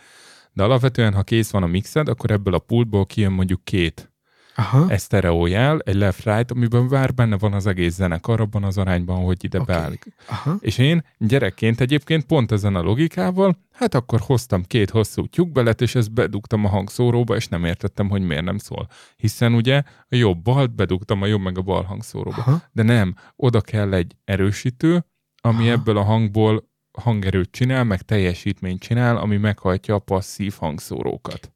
De 0.52 0.62
alapvetően, 0.62 1.12
ha 1.12 1.22
kész 1.22 1.50
van 1.50 1.62
a 1.62 1.66
mixed, 1.66 2.08
akkor 2.08 2.30
ebből 2.30 2.54
a 2.54 2.58
pultból 2.58 3.06
kijön 3.06 3.32
mondjuk 3.32 3.64
két 3.64 4.12
Aha, 4.54 4.88
egy 4.88 4.98
sztereójel, 4.98 5.78
egy 5.78 5.94
left-right, 5.94 6.50
amiben 6.50 6.82
már 6.82 7.14
benne 7.14 7.36
van 7.36 7.52
az 7.52 7.66
egész 7.66 7.94
zenekar 7.94 8.40
abban 8.40 8.64
az 8.64 8.78
arányban, 8.78 9.24
hogy 9.24 9.44
ide 9.44 9.60
okay. 9.60 9.76
beáll. 9.76 9.92
aha, 10.28 10.56
És 10.60 10.78
én 10.78 11.04
gyerekként 11.18 11.80
egyébként 11.80 12.24
pont 12.24 12.52
ezen 12.52 12.74
a 12.74 12.82
logikával, 12.82 13.58
hát 13.72 13.94
akkor 13.94 14.20
hoztam 14.20 14.62
két 14.62 14.90
hosszú 14.90 15.26
tyúkbelet, 15.26 15.80
és 15.80 15.94
ezt 15.94 16.12
bedugtam 16.12 16.64
a 16.64 16.68
hangszóróba, 16.68 17.36
és 17.36 17.48
nem 17.48 17.64
értettem, 17.64 18.08
hogy 18.08 18.22
miért 18.22 18.44
nem 18.44 18.58
szól. 18.58 18.88
Hiszen 19.16 19.54
ugye 19.54 19.82
a 20.08 20.16
jobb 20.16 20.42
balt 20.42 20.74
bedugtam 20.74 21.22
a 21.22 21.26
jobb 21.26 21.40
meg 21.40 21.58
a 21.58 21.62
bal 21.62 21.82
hangszóróba. 21.82 22.36
aha, 22.36 22.62
De 22.72 22.82
nem, 22.82 23.14
oda 23.36 23.60
kell 23.60 23.92
egy 23.94 24.16
erősítő, 24.24 25.04
ami 25.40 25.62
Aha. 25.62 25.70
ebből 25.70 25.96
a 25.96 26.02
hangból 26.02 26.70
hangerőt 26.92 27.50
csinál, 27.50 27.84
meg 27.84 28.02
teljesítményt 28.02 28.80
csinál, 28.80 29.16
ami 29.16 29.36
meghajtja 29.36 29.94
a 29.94 29.98
passzív 29.98 30.54
hangszórókat. 30.58 31.52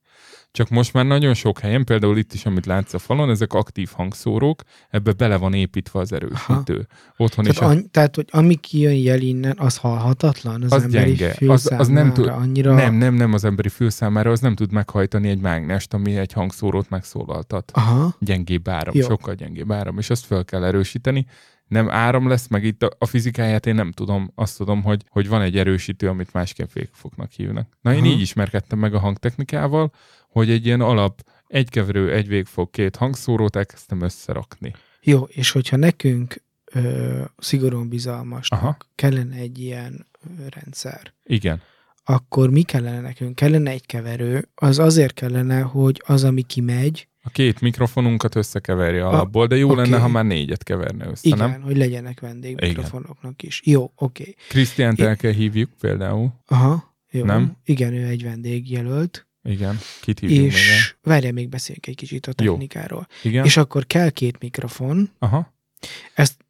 Csak 0.51 0.69
most 0.69 0.93
már 0.93 1.07
nagyon 1.07 1.35
sok 1.35 1.59
helyen, 1.59 1.85
például 1.85 2.19
itt 2.19 2.33
is, 2.33 2.47
amit 2.47 2.67
látsz 2.67 2.95
a 2.95 2.99
falon, 2.99 3.31
ezek 3.31 3.53
aktív 3.53 3.91
hangszórók, 3.93 4.63
ebbe 4.91 5.13
bele 5.13 5.37
van 5.37 5.55
építve 5.55 6.01
az 6.01 6.13
erősítő. 6.13 6.87
Otthon 7.17 7.47
is 7.47 7.55
tehát, 7.57 7.73
a 7.75 7.77
any, 7.77 7.91
tehát, 7.91 8.15
hogy 8.15 8.27
ami 8.31 8.55
kijön 8.55 8.95
jel 8.95 9.21
innen, 9.21 9.55
az 9.59 9.77
halhatatlan 9.77 10.63
az, 10.63 10.73
Az 10.73 10.83
emberi 10.83 11.13
gyenge. 11.13 11.35
fül 11.35 11.51
Az- 11.51 11.73
az 11.79 11.89
nem 11.89 12.13
tud- 12.13 12.29
annyira... 12.29 12.75
Nem, 12.75 12.95
nem, 12.95 13.15
nem 13.15 13.33
az 13.33 13.45
emberi 13.45 13.69
fül 13.69 13.91
számára, 13.91 14.31
az 14.31 14.41
nem 14.41 14.55
tud 14.55 14.73
meghajtani 14.73 15.29
egy 15.29 15.41
mágnest, 15.41 15.95
ami 15.95 16.17
egy 16.17 16.33
hangszórót 16.33 16.89
megszólaltat. 16.89 17.71
Aha, 17.75 18.17
Gyengébb 18.21 18.69
áram, 18.69 18.95
Jó. 18.95 19.07
sokkal 19.07 19.35
gyengébb 19.35 19.73
áram, 19.73 19.99
és 19.99 20.11
azt 20.11 20.25
fel 20.25 20.45
kell 20.45 20.65
erősíteni. 20.65 21.27
Nem 21.69 21.91
áram 21.91 22.29
lesz, 22.29 22.47
meg 22.49 22.65
itt 22.65 22.83
a, 22.83 23.07
fizikáját 23.07 23.67
én 23.67 23.75
nem 23.75 23.93
tudom. 23.93 24.33
Azt 24.35 24.57
tudom, 24.57 24.83
hogy, 24.83 25.03
hogy 25.09 25.29
van 25.29 25.43
egy 25.43 25.57
erősítő, 25.57 26.09
amit 26.09 26.33
másképp 26.33 26.73
végfognak 26.73 27.31
hívnak. 27.31 27.69
Na 27.81 27.93
én 27.93 27.99
Aha. 28.03 28.07
így 28.07 28.21
ismerkedtem 28.21 28.79
meg 28.79 28.95
a 28.95 28.99
hangtechnikával, 28.99 29.93
hogy 30.29 30.51
egy 30.51 30.67
ilyen 30.67 30.81
alap, 30.81 31.25
egy 31.47 31.69
keverő, 31.71 32.13
egy 32.13 32.29
végfog, 32.29 32.71
két 32.71 32.97
hangszórót 32.97 33.57
elkezdtem 33.57 34.01
összerakni. 34.01 34.73
jó, 35.01 35.23
és 35.23 35.51
hogyha 35.51 35.77
nekünk 35.77 36.43
ö, 36.73 37.23
szigorúan 37.39 37.89
bizalmasnak 37.89 38.61
Aha. 38.61 38.77
kellene 38.95 39.37
egy 39.37 39.59
ilyen 39.59 40.07
rendszer, 40.49 41.13
Igen. 41.25 41.63
akkor 42.05 42.51
mi 42.51 42.63
kellene 42.63 43.01
nekünk? 43.01 43.35
Kellene 43.35 43.71
egy 43.71 43.87
keverő, 43.87 44.49
az 44.55 44.79
azért 44.79 45.15
kellene, 45.15 45.61
hogy 45.61 46.03
az, 46.07 46.25
ami 46.25 46.43
kimegy, 46.43 47.09
A 47.27 47.31
két 47.31 47.61
mikrofonunkat 47.61 48.35
összekeverje 48.35 49.07
alapból, 49.07 49.47
de 49.47 49.57
jó 49.57 49.71
oké. 49.71 49.81
lenne, 49.81 49.99
ha 49.99 50.09
már 50.09 50.25
négyet 50.25 50.63
keverne 50.63 51.07
össze, 51.07 51.29
igen, 51.29 51.51
nem? 51.51 51.63
hogy 51.63 51.77
legyenek 51.77 52.21
vendégmikrofonoknak 52.21 53.43
is. 53.43 53.61
Jó, 53.65 53.93
oké. 53.95 54.35
Krisztiánt 54.49 54.99
I- 54.99 55.03
el 55.03 55.17
kell 55.17 55.33
hívjuk 55.33 55.71
például. 55.81 56.33
Aha, 56.47 56.97
jó. 57.11 57.25
Nem? 57.25 57.57
Igen, 57.65 57.93
ő 57.93 58.07
egy 58.07 58.23
vendégjelölt, 58.23 59.27
Igen. 59.43 59.79
Kit 60.01 60.19
hívjuk 60.19 60.45
és 60.45 60.95
várjál, 61.03 61.33
még 61.33 61.49
beszéljünk 61.49 61.87
egy 61.87 61.95
kicsit 61.95 62.27
a 62.27 62.33
Jó. 62.43 62.51
technikáról. 62.51 63.07
Igen. 63.23 63.45
És 63.45 63.57
akkor 63.57 63.87
kell 63.87 64.11
két 64.11 64.39
mikrofon, 64.39 65.11
Aha. 65.19 65.55
ezt, 66.15 66.46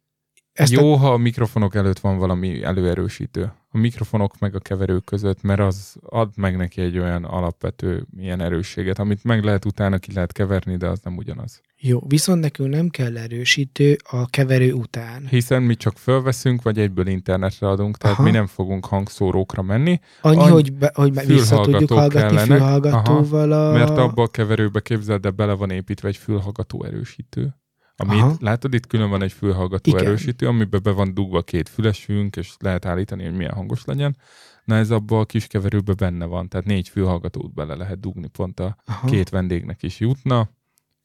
ezt 0.57 0.71
Jó, 0.71 0.93
a, 0.93 0.97
ha 0.97 1.13
a 1.13 1.17
mikrofonok 1.17 1.75
előtt 1.75 1.99
van 1.99 2.17
valami 2.17 2.63
előerősítő. 2.63 3.51
A 3.71 3.77
mikrofonok 3.77 4.39
meg 4.39 4.55
a 4.55 4.59
keverők 4.59 5.03
között, 5.03 5.41
mert 5.41 5.59
az 5.59 5.95
ad 6.01 6.29
meg 6.35 6.57
neki 6.57 6.81
egy 6.81 6.97
olyan 6.97 7.23
alapvető 7.23 8.05
ilyen 8.17 8.41
erősséget, 8.41 8.99
amit 8.99 9.23
meg 9.23 9.43
lehet 9.43 9.65
utána 9.65 9.97
ki 9.97 10.13
lehet 10.13 10.31
keverni, 10.31 10.77
de 10.77 10.87
az 10.87 10.99
nem 11.03 11.17
ugyanaz. 11.17 11.61
jó, 11.77 11.99
viszont 12.07 12.41
nekünk 12.41 12.69
nem 12.69 12.89
kell 12.89 13.17
erősítő 13.17 13.97
a 14.09 14.25
keverő 14.25 14.73
után. 14.73 15.27
Hiszen 15.29 15.63
mi 15.63 15.75
csak 15.75 15.97
fölveszünk, 15.97 16.61
vagy 16.61 16.79
egyből 16.79 17.07
internetre 17.07 17.69
adunk, 17.69 17.97
tehát 17.97 18.15
Aha. 18.15 18.25
mi 18.25 18.31
nem 18.31 18.45
fogunk 18.47 18.85
hangszórókra 18.85 19.61
menni, 19.61 19.99
Annyi, 20.21 20.37
Annyi- 20.37 20.51
hogy, 20.51 20.73
be, 20.73 20.91
hogy 20.93 21.25
vissza 21.25 21.61
tudjuk 21.61 21.91
hallgatni 21.91 22.19
kellenek. 22.19 22.57
fülhallgatóval 22.57 23.51
a... 23.51 23.71
mert 23.71 23.97
abba 23.97 24.23
a 24.23 24.27
keverőbe 24.27 24.79
képzeld, 24.79 25.21
de 25.21 25.29
bele 25.29 25.53
van 25.53 25.69
építve 25.69 26.07
egy 26.07 26.17
fülhallgató 26.17 26.83
erősítő. 26.83 27.55
Amit, 27.97 28.21
Aha. 28.21 28.35
látod, 28.39 28.73
itt 28.73 28.87
külön 28.87 29.09
van 29.09 29.21
egy 29.21 29.31
fülhallgató 29.31 29.91
Igen. 29.91 30.05
erősítő, 30.05 30.47
amiben 30.47 30.79
be 30.83 30.91
van 30.91 31.13
dugva 31.13 31.41
két 31.41 31.69
fülesünk, 31.69 32.35
és 32.35 32.53
lehet 32.59 32.85
állítani, 32.85 33.23
hogy 33.23 33.33
milyen 33.33 33.53
hangos 33.53 33.85
legyen. 33.85 34.17
Na 34.63 34.75
ez 34.75 34.91
abban 34.91 35.19
a 35.19 35.25
kis 35.25 35.47
keverőben 35.47 35.95
benne 35.97 36.25
van, 36.25 36.47
tehát 36.49 36.65
négy 36.65 36.89
fülhallgatót 36.89 37.53
bele 37.53 37.75
lehet 37.75 37.99
dugni, 37.99 38.27
pont 38.27 38.59
a 38.59 38.77
Aha, 38.85 39.07
két 39.07 39.29
vendégnek 39.29 39.83
is 39.83 39.99
jutna, 39.99 40.49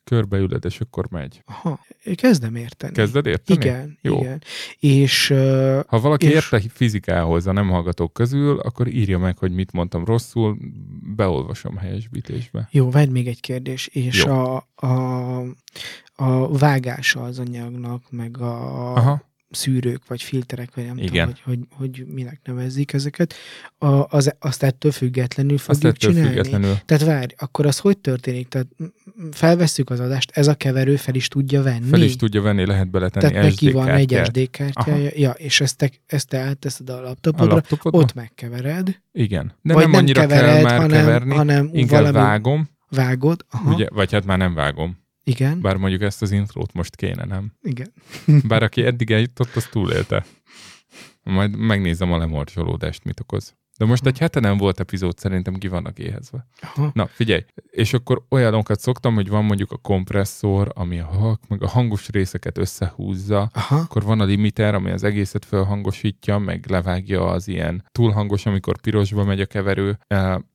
körbeüled, 0.05 0.65
és 0.65 0.81
akkor 0.81 1.07
megy. 1.11 1.43
Aha, 1.47 1.81
kezdem 2.15 2.55
érteni. 2.55 2.93
Kezded 2.93 3.27
érteni? 3.27 3.61
Igen, 3.61 3.99
Jó. 4.01 4.19
igen. 4.19 4.43
És 4.79 5.31
uh, 5.31 5.81
Ha 5.87 6.01
valaki 6.01 6.27
És- 6.27 6.33
érte 6.33 6.61
fizikához 6.69 7.47
a 7.47 7.53
nem 7.53 7.69
hallgatók 7.69 8.13
közül, 8.13 8.59
akkor 8.59 8.87
írja 8.87 9.19
meg, 9.19 9.39
hogy 9.39 9.53
mit 9.53 9.73
mondtam 9.73 10.05
rosszul, 10.05 10.57
beolvasom 11.17 11.77
helyesbítésbe. 11.77 12.69
jó, 12.71 12.91
várj 12.91 13.11
még 13.11 13.27
egy 13.27 13.41
kérdés. 13.41 13.87
És 13.87 14.25
Jó. 14.25 14.33
a, 14.33 14.69
a, 14.75 15.41
a 16.15 16.59
vágása 16.59 17.23
az 17.23 17.39
anyagnak, 17.39 18.03
meg 18.11 18.39
a 18.41 18.95
Aha. 18.97 19.31
Szűrők, 19.53 20.07
vagy 20.07 20.23
filterek, 20.23 20.75
vagy 20.75 20.87
nem 20.87 20.99
Igen. 20.99 21.11
tudom, 21.11 21.27
hogy, 21.27 21.41
hogy, 21.45 21.59
hogy 21.71 22.07
minek 22.07 22.41
nevezik 22.45 22.93
ezeket, 22.93 23.35
a, 23.79 24.17
az, 24.17 24.35
azt 24.39 24.63
ettől 24.63 24.93
függetlenül 24.93 25.55
Azt 25.55 25.65
fogjuk 25.65 25.95
ettől 25.95 26.11
csinálni? 26.11 26.29
függetlenül. 26.29 26.75
Tehát 26.85 27.05
várj, 27.05 27.35
akkor 27.37 27.67
az 27.67 27.79
hogy 27.79 27.99
történik? 27.99 28.49
Tehát 28.49 28.67
felvesszük 29.31 29.91
az 29.91 30.01
adást, 30.01 30.31
ez 30.35 30.47
a 30.47 30.55
keverő 30.55 30.97
fel 30.97 31.15
is 31.15 31.29
tudja 31.29 31.63
venni? 31.63 31.89
Fel 31.89 32.03
is 32.03 32.17
tudja 32.17 32.43
venni, 32.43 32.67
lehet 32.67 32.91
beletenni 32.91 33.33
Tehát 33.33 33.45
neki 33.45 33.67
SD 33.67 33.73
van 33.73 33.89
egy. 33.89 34.21
SD 34.25 34.51
kártyája, 34.51 35.11
ja, 35.15 35.31
és 35.31 35.61
ezt 35.61 35.77
te, 35.77 35.91
ezt 36.07 36.29
te 36.29 36.39
átteszed 36.39 36.91
a 36.91 36.99
A 36.99 37.01
laptopodra, 37.01 37.63
ott 37.83 38.15
megkevered, 38.15 39.01
Igen. 39.13 39.53
De 39.63 39.75
vagy 39.75 39.83
nem 39.83 39.91
nem 39.91 40.01
annyira 40.01 40.21
kevered, 40.21 40.55
kell 40.55 40.63
már 40.63 40.81
hanem, 40.81 41.05
keverni, 41.05 41.35
hanem 41.35 41.71
inkább 41.73 42.01
valami 42.01 42.17
vágom, 42.17 42.69
vágod. 42.89 43.45
Aha, 43.51 43.75
ugye, 43.75 43.89
vagy 43.91 44.13
hát 44.13 44.25
már 44.25 44.39
nem 44.39 44.55
vágom. 44.55 45.02
Igen, 45.25 45.61
Bár 45.61 45.77
mondjuk 45.77 46.03
ezt 46.03 46.23
az 46.23 46.31
intrót 46.31 46.73
most 46.73 46.97
kéne, 46.97 47.25
nem? 47.25 47.53
igen. 47.63 47.93
Bár 48.49 48.63
aki 48.63 48.85
eddig 48.85 49.11
eljutott, 49.11 49.57
az 49.57 49.67
túlélte. 49.67 50.25
Majd 51.23 51.57
megnézem 51.57 52.13
a 52.13 52.19
lemorzsolódást, 52.19 53.05
mit 53.05 53.21
okoz. 53.21 53.55
De 53.79 53.85
most 53.85 54.07
egy 54.07 54.19
hete 54.19 54.41
nem 54.41 54.57
volt 54.57 54.81
epizód, 54.81 55.19
szerintem 55.19 55.55
ki 55.55 55.69
vannak 55.69 55.99
éhezve. 55.99 56.47
Aha. 56.61 56.91
Na, 56.95 57.07
figyelj, 57.07 57.45
és 57.71 57.93
akkor 57.93 58.25
olyanokat 58.29 58.81
szoktam, 58.81 59.15
hogy 59.15 59.29
van 59.29 59.45
mondjuk 59.45 59.73
a 59.73 59.77
kompresszor, 59.77 60.73
ami 60.75 60.99
a 60.99 61.05
hang, 61.05 61.39
meg 61.49 61.63
a 61.63 61.69
hangos 61.69 62.09
részeket 62.09 62.59
összehúzza, 62.59 63.51
Aha, 63.53 63.77
akkor 63.77 64.03
van 64.03 64.21
a 64.21 64.25
limiter, 64.25 64.75
ami 64.75 64.91
az 64.91 65.05
egészet 65.05 65.45
felhangosítja, 65.45 66.39
meg 66.39 66.67
levágja 66.69 67.27
az 67.27 67.49
ilyen 67.49 67.85
túlhangos, 67.93 68.47
amikor 68.47 68.81
pirosba 68.81 69.25
megy 69.25 69.41
a 69.41 69.47
keverő, 69.47 69.99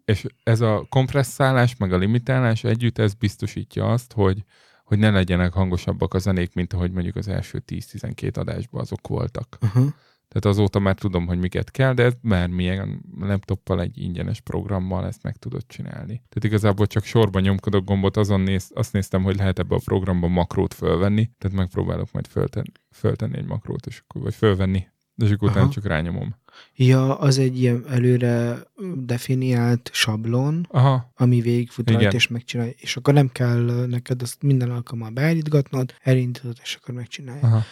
és 0.06 0.26
ez 0.44 0.62
a 0.62 0.86
kompresszálás, 0.90 1.76
meg 1.76 1.94
a 1.94 1.98
limitálás 1.98 2.64
együtt 2.64 2.98
ez 2.98 3.14
biztosítja 3.14 3.92
azt, 3.92 4.14
hogy 4.14 4.44
hogy 4.84 5.00
ne 5.00 5.10
legyenek 5.10 5.54
hangosabbak 5.54 6.14
a 6.14 6.20
zenék, 6.20 6.54
mint 6.54 6.74
ahogy 6.74 6.92
mondjuk 6.92 7.16
az 7.16 7.28
első 7.28 7.64
10-12 7.68 8.38
adásban 8.38 8.82
azok 8.82 9.08
voltak. 9.08 9.58
Aha. 9.60 9.86
Tehát 10.28 10.58
azóta 10.58 10.80
már 10.80 10.96
tudom, 10.96 11.28
hogy 11.28 11.40
miket 11.40 11.72
kell, 11.72 11.94
de 11.94 12.04
ez 12.04 12.14
bármilyen 12.22 13.02
laptoppal, 13.20 13.82
egy 13.82 13.98
ingyenes 13.98 14.42
programmal 14.42 15.06
ezt 15.06 15.24
meg 15.24 15.36
tudod 15.36 15.66
csinálni. 15.68 16.14
Tehát 16.14 16.44
igazából 16.44 16.88
csak 16.88 17.04
sorban 17.04 17.42
nyomkodok 17.42 17.86
gombot, 17.86 18.18
azon 18.18 18.42
néz, 18.42 18.72
azt 18.74 18.94
néztem, 18.94 19.24
hogy 19.24 19.36
lehet 19.36 19.60
ebbe 19.60 19.76
a 19.76 19.82
programban 19.86 20.32
makrót 20.32 20.74
fölvenni, 20.74 21.32
tehát 21.38 21.58
megpróbálok 21.58 22.12
majd 22.12 22.28
fölten, 22.28 22.72
föltenni 22.92 23.38
egy 23.38 23.46
makrót, 23.46 23.86
és 23.86 24.02
akkor, 24.04 24.22
vagy 24.22 24.36
fölvenni, 24.36 24.88
és 25.16 25.32
akkor 25.32 25.50
utána 25.50 25.70
csak 25.70 25.86
rányomom. 25.86 26.36
Ja, 26.76 27.18
az 27.18 27.38
egy 27.38 27.62
ilyen 27.62 27.86
előre 27.90 28.58
definiált 28.96 29.90
sablon, 29.94 30.68
Aha, 30.70 31.12
ami 31.16 31.42
végigfut 31.42 31.90
rajta, 31.90 32.16
és 32.16 32.28
megcsinálja. 32.28 32.74
És 32.78 32.98
akkor 32.98 33.14
nem 33.14 33.30
kell 33.32 33.86
neked 33.88 34.22
azt 34.22 34.42
minden 34.42 34.72
alkalommal 34.72 35.10
beállítgatnod, 35.10 35.94
elindítod, 36.02 36.58
és 36.64 36.78
akkor 36.82 36.96
megcsinálja. 36.96 37.48
aha. 37.48 37.64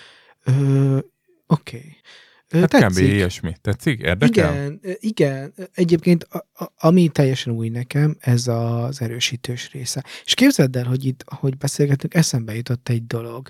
Ö, 0.44 0.98
Oké. 1.48 1.78
Ö, 1.78 1.92
Hát 2.50 2.64
kb. 2.64 2.80
tetszik. 2.80 3.08
ilyesmi. 3.12 3.54
Tetszik? 3.62 4.02
Érdekel? 4.02 4.54
Igen, 4.54 4.80
igen. 5.00 5.54
Egyébként 5.74 6.24
a, 6.24 6.38
a, 6.54 6.72
ami 6.78 7.08
teljesen 7.08 7.54
új 7.54 7.70
nekem, 7.70 8.16
ez 8.20 8.48
az 8.48 9.02
erősítős 9.02 9.72
része. 9.72 10.04
És 10.26 10.34
képzeld 10.34 10.76
el, 10.76 10.86
hogy 10.86 11.06
itt, 11.06 11.24
ahogy 11.26 11.58
beszélgetünk, 11.58 12.14
eszembe 12.14 12.56
jutott 12.56 12.90
egy 12.90 13.08
dolog. 13.08 13.50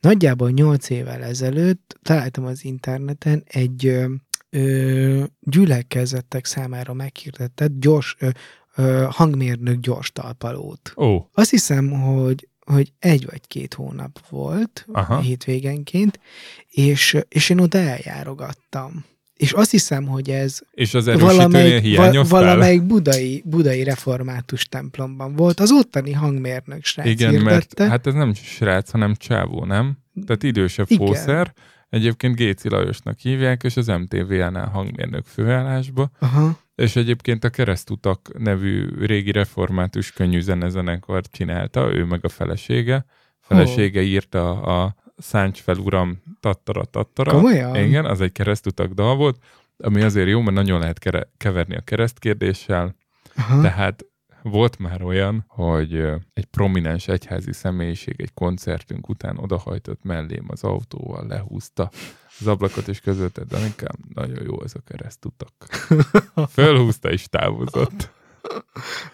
Nagyjából 0.00 0.50
8 0.50 0.90
évvel 0.90 1.22
ezelőtt 1.22 1.98
találtam 2.02 2.44
az 2.44 2.64
interneten 2.64 3.42
egy 3.46 3.86
ö, 3.86 4.12
ö, 4.50 5.24
gyülekezettek 5.40 6.44
számára 6.44 6.92
meghirdetett 6.92 7.72
gyors 7.80 8.16
ö, 8.18 8.28
ö, 8.74 9.06
hangmérnök 9.10 9.80
gyors 9.80 10.12
talpalót. 10.12 10.92
Ó, 10.96 11.28
Azt 11.32 11.50
hiszem, 11.50 11.90
hogy 11.90 12.48
hogy 12.66 12.92
egy 12.98 13.26
vagy 13.30 13.46
két 13.46 13.74
hónap 13.74 14.20
volt 14.28 14.86
Aha. 14.92 15.20
hétvégenként, 15.20 16.20
és, 16.68 17.16
és 17.28 17.50
én 17.50 17.60
oda 17.60 17.78
eljárogattam. 17.78 19.04
És 19.34 19.52
azt 19.52 19.70
hiszem, 19.70 20.06
hogy 20.06 20.30
ez 20.30 20.58
és 20.70 20.94
az 20.94 21.04
valamelyik, 21.04 21.96
va, 21.96 22.24
valamelyik 22.24 22.82
budai, 22.82 23.42
budai 23.46 23.82
református 23.82 24.64
templomban 24.64 25.34
volt. 25.36 25.60
Az 25.60 25.72
ottani 25.72 26.12
hangmérnök 26.12 26.84
srác 26.84 27.06
Igen, 27.06 27.42
mert 27.42 27.82
hát 27.82 28.06
ez 28.06 28.14
nem 28.14 28.34
srác, 28.34 28.90
hanem 28.90 29.14
csávó, 29.14 29.64
nem? 29.64 29.98
Tehát 30.26 30.42
idősebb 30.42 30.86
Igen. 30.90 31.06
fószer. 31.06 31.52
Egyébként 31.88 32.36
Géci 32.36 32.68
Lajosnak 32.68 33.18
hívják, 33.18 33.62
és 33.62 33.76
az 33.76 33.86
MTV-nál 33.86 34.68
hangmérnök 34.68 35.24
főállásba. 35.24 36.10
Aha. 36.18 36.58
És 36.80 36.96
egyébként 36.96 37.44
a 37.44 37.50
Keresztutak 37.50 38.38
nevű 38.38 38.88
régi 38.98 39.32
református 39.32 40.12
könnyű 40.12 40.40
zenezenekar 40.40 41.22
csinálta, 41.30 41.92
ő 41.92 42.04
meg 42.04 42.24
a 42.24 42.28
felesége. 42.28 43.04
Felesége 43.40 44.02
írta 44.02 44.62
a 44.62 44.94
Száncs 45.16 45.60
fel 45.60 45.76
uram, 45.76 46.22
tattara, 46.40 46.84
tattara. 46.84 47.32
Komolyan? 47.32 47.76
Igen, 47.76 48.04
az 48.04 48.20
egy 48.20 48.32
keresztutak 48.32 48.92
dal 48.92 49.16
volt, 49.16 49.38
ami 49.76 50.02
azért 50.02 50.28
jó, 50.28 50.40
mert 50.40 50.56
nagyon 50.56 50.80
lehet 50.80 50.98
kere- 50.98 51.28
keverni 51.36 51.76
a 51.76 51.80
keresztkérdéssel. 51.80 52.94
Aha. 53.36 53.60
Tehát 53.60 54.04
volt 54.42 54.78
már 54.78 55.02
olyan, 55.02 55.44
hogy 55.48 55.94
egy 56.32 56.44
prominens 56.44 57.08
egyházi 57.08 57.52
személyiség 57.52 58.14
egy 58.20 58.34
koncertünk 58.34 59.08
után 59.08 59.38
odahajtott 59.38 60.02
mellém 60.02 60.44
az 60.48 60.64
autóval, 60.64 61.26
lehúzta 61.26 61.90
az 62.40 62.46
ablakot, 62.46 62.88
és 62.88 63.00
közölte, 63.00 63.44
de 63.44 63.58
nekem 63.58 63.94
nagyon 64.14 64.42
jó 64.44 64.62
ez 64.62 64.72
a 64.74 64.80
keresztutak. 64.86 65.52
Fölhúzta 66.52 67.10
és 67.10 67.26
távozott. 67.28 68.10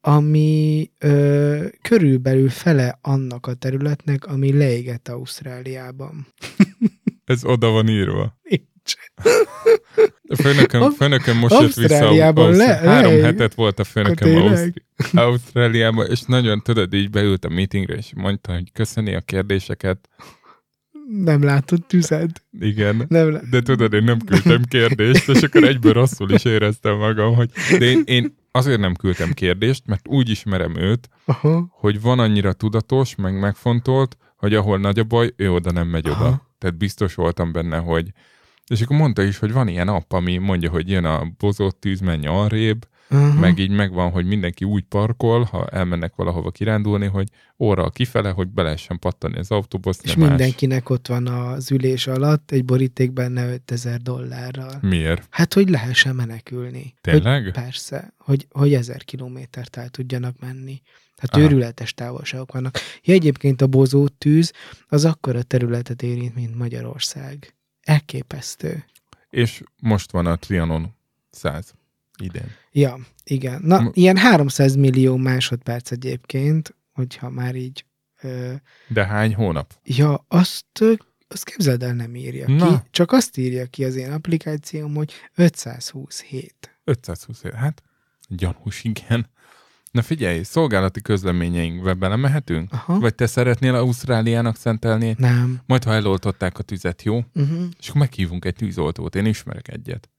ami 0.00 0.90
ö, 0.98 1.66
körülbelül 1.82 2.48
fele 2.48 2.98
annak 3.02 3.46
a 3.46 3.54
területnek, 3.54 4.26
ami 4.26 4.52
leégett 4.52 5.08
Ausztráliában. 5.08 6.26
Ez 7.24 7.44
oda 7.44 7.70
van 7.70 7.88
írva. 7.88 8.38
A 10.28 10.34
főnököm, 10.36 10.90
főnököm 10.90 11.36
most 11.38 11.60
jött 11.60 11.74
vissza. 11.74 12.10
Le- 12.10 12.74
Három 12.76 13.12
le- 13.16 13.22
hetet 13.22 13.54
volt 13.54 13.78
a 13.78 13.84
főnököm 13.84 14.36
Ausztri-? 14.36 14.82
Ausztráliában, 15.12 16.06
és 16.10 16.20
nagyon 16.22 16.62
tudod, 16.62 16.94
így 16.94 17.10
beült 17.10 17.44
a 17.44 17.48
meetingre, 17.48 17.94
és 17.94 18.10
mondta, 18.14 18.52
hogy 18.52 18.72
köszöni 18.72 19.14
a 19.14 19.20
kérdéseket. 19.20 20.08
Nem 21.08 21.42
látod 21.42 21.86
tüzet. 21.86 22.42
Igen. 22.60 23.04
Nem 23.08 23.30
lá- 23.30 23.48
De 23.48 23.60
tudod, 23.62 23.92
én 23.92 24.04
nem 24.04 24.18
küldtem 24.18 24.62
kérdést, 24.68 25.28
és 25.28 25.42
akkor 25.42 25.64
egyből 25.64 25.92
rosszul 25.92 26.30
is 26.30 26.44
éreztem 26.44 26.96
magam, 26.96 27.34
hogy 27.34 27.50
de 27.78 27.84
én, 27.84 28.02
én 28.04 28.36
azért 28.50 28.80
nem 28.80 28.94
küldtem 28.94 29.32
kérdést, 29.32 29.82
mert 29.86 30.08
úgy 30.08 30.28
ismerem 30.28 30.76
őt, 30.76 31.08
Aha. 31.24 31.66
hogy 31.70 32.00
van 32.00 32.18
annyira 32.18 32.52
tudatos, 32.52 33.14
meg 33.14 33.38
megfontolt, 33.40 34.16
hogy 34.36 34.54
ahol 34.54 34.78
nagy 34.78 34.98
a 34.98 35.04
baj, 35.04 35.32
ő 35.36 35.52
oda 35.52 35.70
nem 35.72 35.88
megy 35.88 36.06
oda. 36.08 36.16
Aha. 36.24 36.54
Tehát 36.58 36.76
biztos 36.76 37.14
voltam 37.14 37.52
benne, 37.52 37.76
hogy... 37.76 38.10
És 38.66 38.80
akkor 38.80 38.96
mondta 38.96 39.22
is, 39.22 39.38
hogy 39.38 39.52
van 39.52 39.68
ilyen 39.68 39.88
app, 39.88 40.12
ami 40.12 40.36
mondja, 40.36 40.70
hogy 40.70 40.88
jön 40.88 41.04
a 41.04 41.32
bozott 41.38 41.80
tűz, 41.80 42.00
menj 42.00 42.26
arrébb, 42.26 42.86
Aha. 43.08 43.40
meg 43.40 43.58
így 43.58 43.70
megvan, 43.70 44.10
hogy 44.10 44.26
mindenki 44.26 44.64
úgy 44.64 44.82
parkol, 44.82 45.42
ha 45.42 45.66
elmennek 45.66 46.14
valahova 46.16 46.50
kirándulni, 46.50 47.06
hogy 47.06 47.28
óra 47.58 47.90
kifele, 47.90 48.30
hogy 48.30 48.48
be 48.48 48.62
lehessen 48.62 48.98
pattani 48.98 49.38
az 49.38 49.50
autóbusz, 49.50 50.00
És 50.02 50.14
más. 50.14 50.28
mindenkinek 50.28 50.90
ott 50.90 51.06
van 51.06 51.26
az 51.26 51.70
ülés 51.70 52.06
alatt 52.06 52.50
egy 52.50 52.64
boríték 52.64 53.12
benne 53.12 53.52
5000 53.52 54.00
dollárral. 54.00 54.78
Miért? 54.80 55.26
Hát, 55.30 55.54
hogy 55.54 55.68
lehessen 55.68 56.14
menekülni. 56.14 56.94
Tényleg? 57.00 57.42
Hogy, 57.42 57.52
persze, 57.52 58.12
hogy, 58.18 58.46
hogy 58.50 58.74
ezer 58.74 59.04
kilométert 59.04 59.76
el 59.76 59.88
tudjanak 59.88 60.34
menni. 60.40 60.82
Hát 61.16 61.34
Aha. 61.34 61.42
őrületes 61.42 61.94
távolságok 61.94 62.52
vannak. 62.52 62.78
Ja, 63.02 63.14
egyébként 63.14 63.62
a 63.62 63.66
bozó 63.66 64.08
tűz 64.08 64.52
az 64.88 65.04
akkora 65.04 65.42
területet 65.42 66.02
érint, 66.02 66.34
mint 66.34 66.58
Magyarország. 66.58 67.55
Elképesztő. 67.86 68.84
És 69.30 69.62
most 69.80 70.10
van 70.12 70.26
a 70.26 70.36
Trianon 70.36 70.94
100 71.30 71.74
idén. 72.22 72.50
Ja, 72.72 72.98
igen. 73.24 73.60
Na, 73.62 73.80
M- 73.80 73.96
ilyen 73.96 74.16
300 74.16 74.74
millió 74.76 75.16
másodperc 75.16 75.90
egyébként, 75.90 76.74
hogyha 76.92 77.30
már 77.30 77.54
így... 77.54 77.84
Ö, 78.20 78.52
De 78.88 79.06
hány 79.06 79.34
hónap? 79.34 79.74
ja, 79.84 80.24
azt 80.28 80.66
azt 81.28 81.44
képzeld 81.44 81.82
el, 81.82 81.92
nem 81.94 82.14
írja 82.14 82.48
Na. 82.48 82.68
ki, 82.78 82.86
csak 82.90 83.12
azt 83.12 83.36
írja 83.36 83.66
ki 83.66 83.84
az 83.84 83.94
én 83.96 84.12
applikációm, 84.12 84.94
hogy 84.94 85.12
527. 85.34 86.76
520 86.84 87.42
év. 87.42 87.52
Hát, 87.52 87.82
gyanús, 88.28 88.84
igen. 88.84 89.26
Na 89.90 90.02
figyelj, 90.02 90.42
szolgálati 90.42 91.00
közleményeinkbe 91.00 91.94
belemehetünk? 91.94 92.72
Aha. 92.72 92.98
Vagy 92.98 93.14
te 93.14 93.26
szeretnél 93.26 93.74
Ausztráliának 93.74 94.56
szentelni? 94.56 95.14
Nem. 95.18 95.60
Majd, 95.66 95.84
ha 95.84 95.92
eloltották 95.92 96.58
a 96.58 96.62
tüzet, 96.62 97.02
jó? 97.02 97.16
Uh-huh. 97.34 97.64
És 97.78 97.88
akkor 97.88 98.00
meghívunk 98.00 98.44
egy 98.44 98.54
tűzoltót. 98.54 99.14
Én 99.14 99.26
ismerek 99.26 99.68
egyet. 99.68 100.10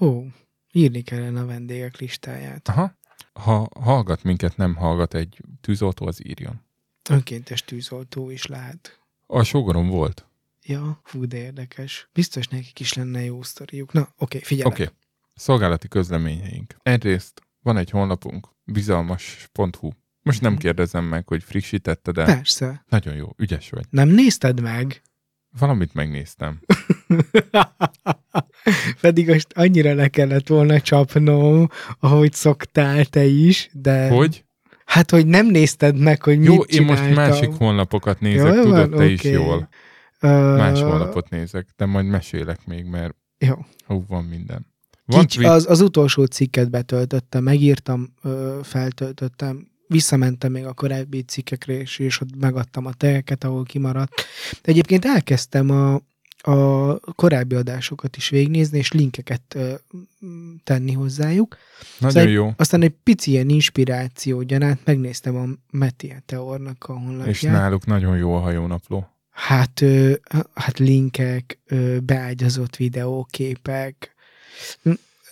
Ó, 0.00 0.22
írni 0.72 1.02
kellene 1.02 1.40
a 1.40 1.46
vendégek 1.46 1.96
listáját. 1.96 2.68
Aha. 2.68 2.94
Ha 3.32 3.68
hallgat 3.80 4.22
minket, 4.22 4.56
nem 4.56 4.74
hallgat 4.74 5.14
egy 5.14 5.40
tűzoltó, 5.60 6.06
az 6.06 6.26
írjon. 6.26 6.60
Önkéntes 7.10 7.64
tűzoltó 7.64 8.30
is 8.30 8.46
lehet. 8.46 9.00
A 9.26 9.42
sógorom 9.42 9.88
volt. 9.88 10.26
Ja, 10.62 11.00
fú, 11.04 11.26
de 11.26 11.36
érdekes. 11.36 12.08
Biztos 12.12 12.48
nekik 12.48 12.80
is 12.80 12.92
lenne 12.92 13.24
jó 13.24 13.42
sztoriuk. 13.42 13.92
Na, 13.92 14.08
oké, 14.18 14.38
figyelek. 14.38 14.72
Oké. 14.72 14.82
Okay. 14.82 14.94
Szolgálati 15.34 15.88
közleményeink. 15.88 16.76
Egyrészt 16.82 17.45
van 17.66 17.76
egy 17.76 17.90
honlapunk, 17.90 18.48
bizalmas.hu. 18.64 19.90
Most 20.22 20.40
nem 20.40 20.52
Mhm. 20.52 20.60
kérdezem 20.60 21.04
meg, 21.04 21.28
hogy 21.28 21.42
frissítette, 21.42 22.10
de 22.12 22.24
Persze. 22.24 22.84
nagyon 22.88 23.14
jó, 23.14 23.28
ügyes 23.38 23.70
vagy. 23.70 23.84
Nem 23.90 24.08
nézted 24.08 24.60
meg? 24.60 25.02
Valamit 25.58 25.94
megnéztem. 25.94 26.60
Pedig 29.00 29.28
most 29.28 29.46
annyira 29.54 29.94
le 29.94 30.08
kellett 30.08 30.48
volna 30.48 30.80
csapnom, 30.80 31.68
ahogy 32.00 32.32
szoktál 32.32 33.04
te 33.04 33.24
is, 33.24 33.68
de... 33.72 34.08
Hogy? 34.08 34.44
Hát, 34.84 35.10
hogy 35.10 35.26
nem 35.26 35.46
nézted 35.46 35.98
meg, 35.98 36.22
hogy 36.22 36.44
Jó, 36.44 36.54
mit 36.56 36.64
én 36.70 36.82
most 36.84 37.14
másik 37.14 37.50
honlapokat 37.50 38.20
nézek, 38.20 38.54
Jó, 38.54 38.62
tudod, 38.62 38.88
van, 38.90 38.98
te 38.98 39.06
is 39.06 39.18
oké. 39.18 39.30
jól. 39.30 39.68
Ö, 40.20 40.56
Más 40.56 40.80
honlapot 40.80 41.28
nézek, 41.30 41.66
de 41.76 41.86
majd 41.86 42.06
mesélek 42.06 42.66
még, 42.66 42.84
mert 42.84 43.14
Jó. 43.38 43.54
hú, 43.86 44.04
van 44.08 44.24
minden. 44.24 44.66
Van 45.06 45.26
Kics, 45.26 45.44
az, 45.44 45.66
az 45.70 45.80
utolsó 45.80 46.24
cikket 46.24 46.70
betöltöttem, 46.70 47.42
megírtam, 47.42 48.14
feltöltöttem, 48.62 49.68
visszamentem 49.88 50.52
még 50.52 50.64
a 50.64 50.72
korábbi 50.72 51.22
cikkekre, 51.22 51.72
és, 51.72 51.98
és 51.98 52.20
ott 52.20 52.36
megadtam 52.38 52.86
a 52.86 52.92
tegeket, 52.92 53.44
ahol 53.44 53.64
kimaradt. 53.64 54.14
De 54.62 54.70
egyébként 54.72 55.04
elkezdtem 55.04 55.70
a, 55.70 55.94
a 56.50 56.98
korábbi 57.14 57.54
adásokat 57.54 58.16
is 58.16 58.28
végignézni, 58.28 58.78
és 58.78 58.92
linkeket 58.92 59.42
ö, 59.54 59.74
tenni 60.64 60.92
hozzájuk. 60.92 61.56
nagyon 61.98 62.16
szóval- 62.16 62.30
jó. 62.30 62.52
Aztán 62.56 62.82
egy 62.82 62.94
pici 63.02 63.30
ilyen 63.30 63.48
inspiráció 63.48 64.42
gyanánt 64.42 64.80
megnéztem 64.84 65.36
a 65.36 65.44
Meti 65.70 66.14
Teornak 66.26 66.84
a 66.88 66.92
honlapját. 66.92 67.34
És 67.34 67.40
náluk 67.42 67.86
nagyon 67.86 68.16
jó 68.16 68.34
a 68.34 68.38
hajónapló. 68.38 69.10
Hát, 69.30 69.80
ö, 69.80 70.12
hát 70.54 70.78
linkek, 70.78 71.58
ö, 71.66 71.98
beágyazott 72.00 72.76
videóképek. 72.76 74.15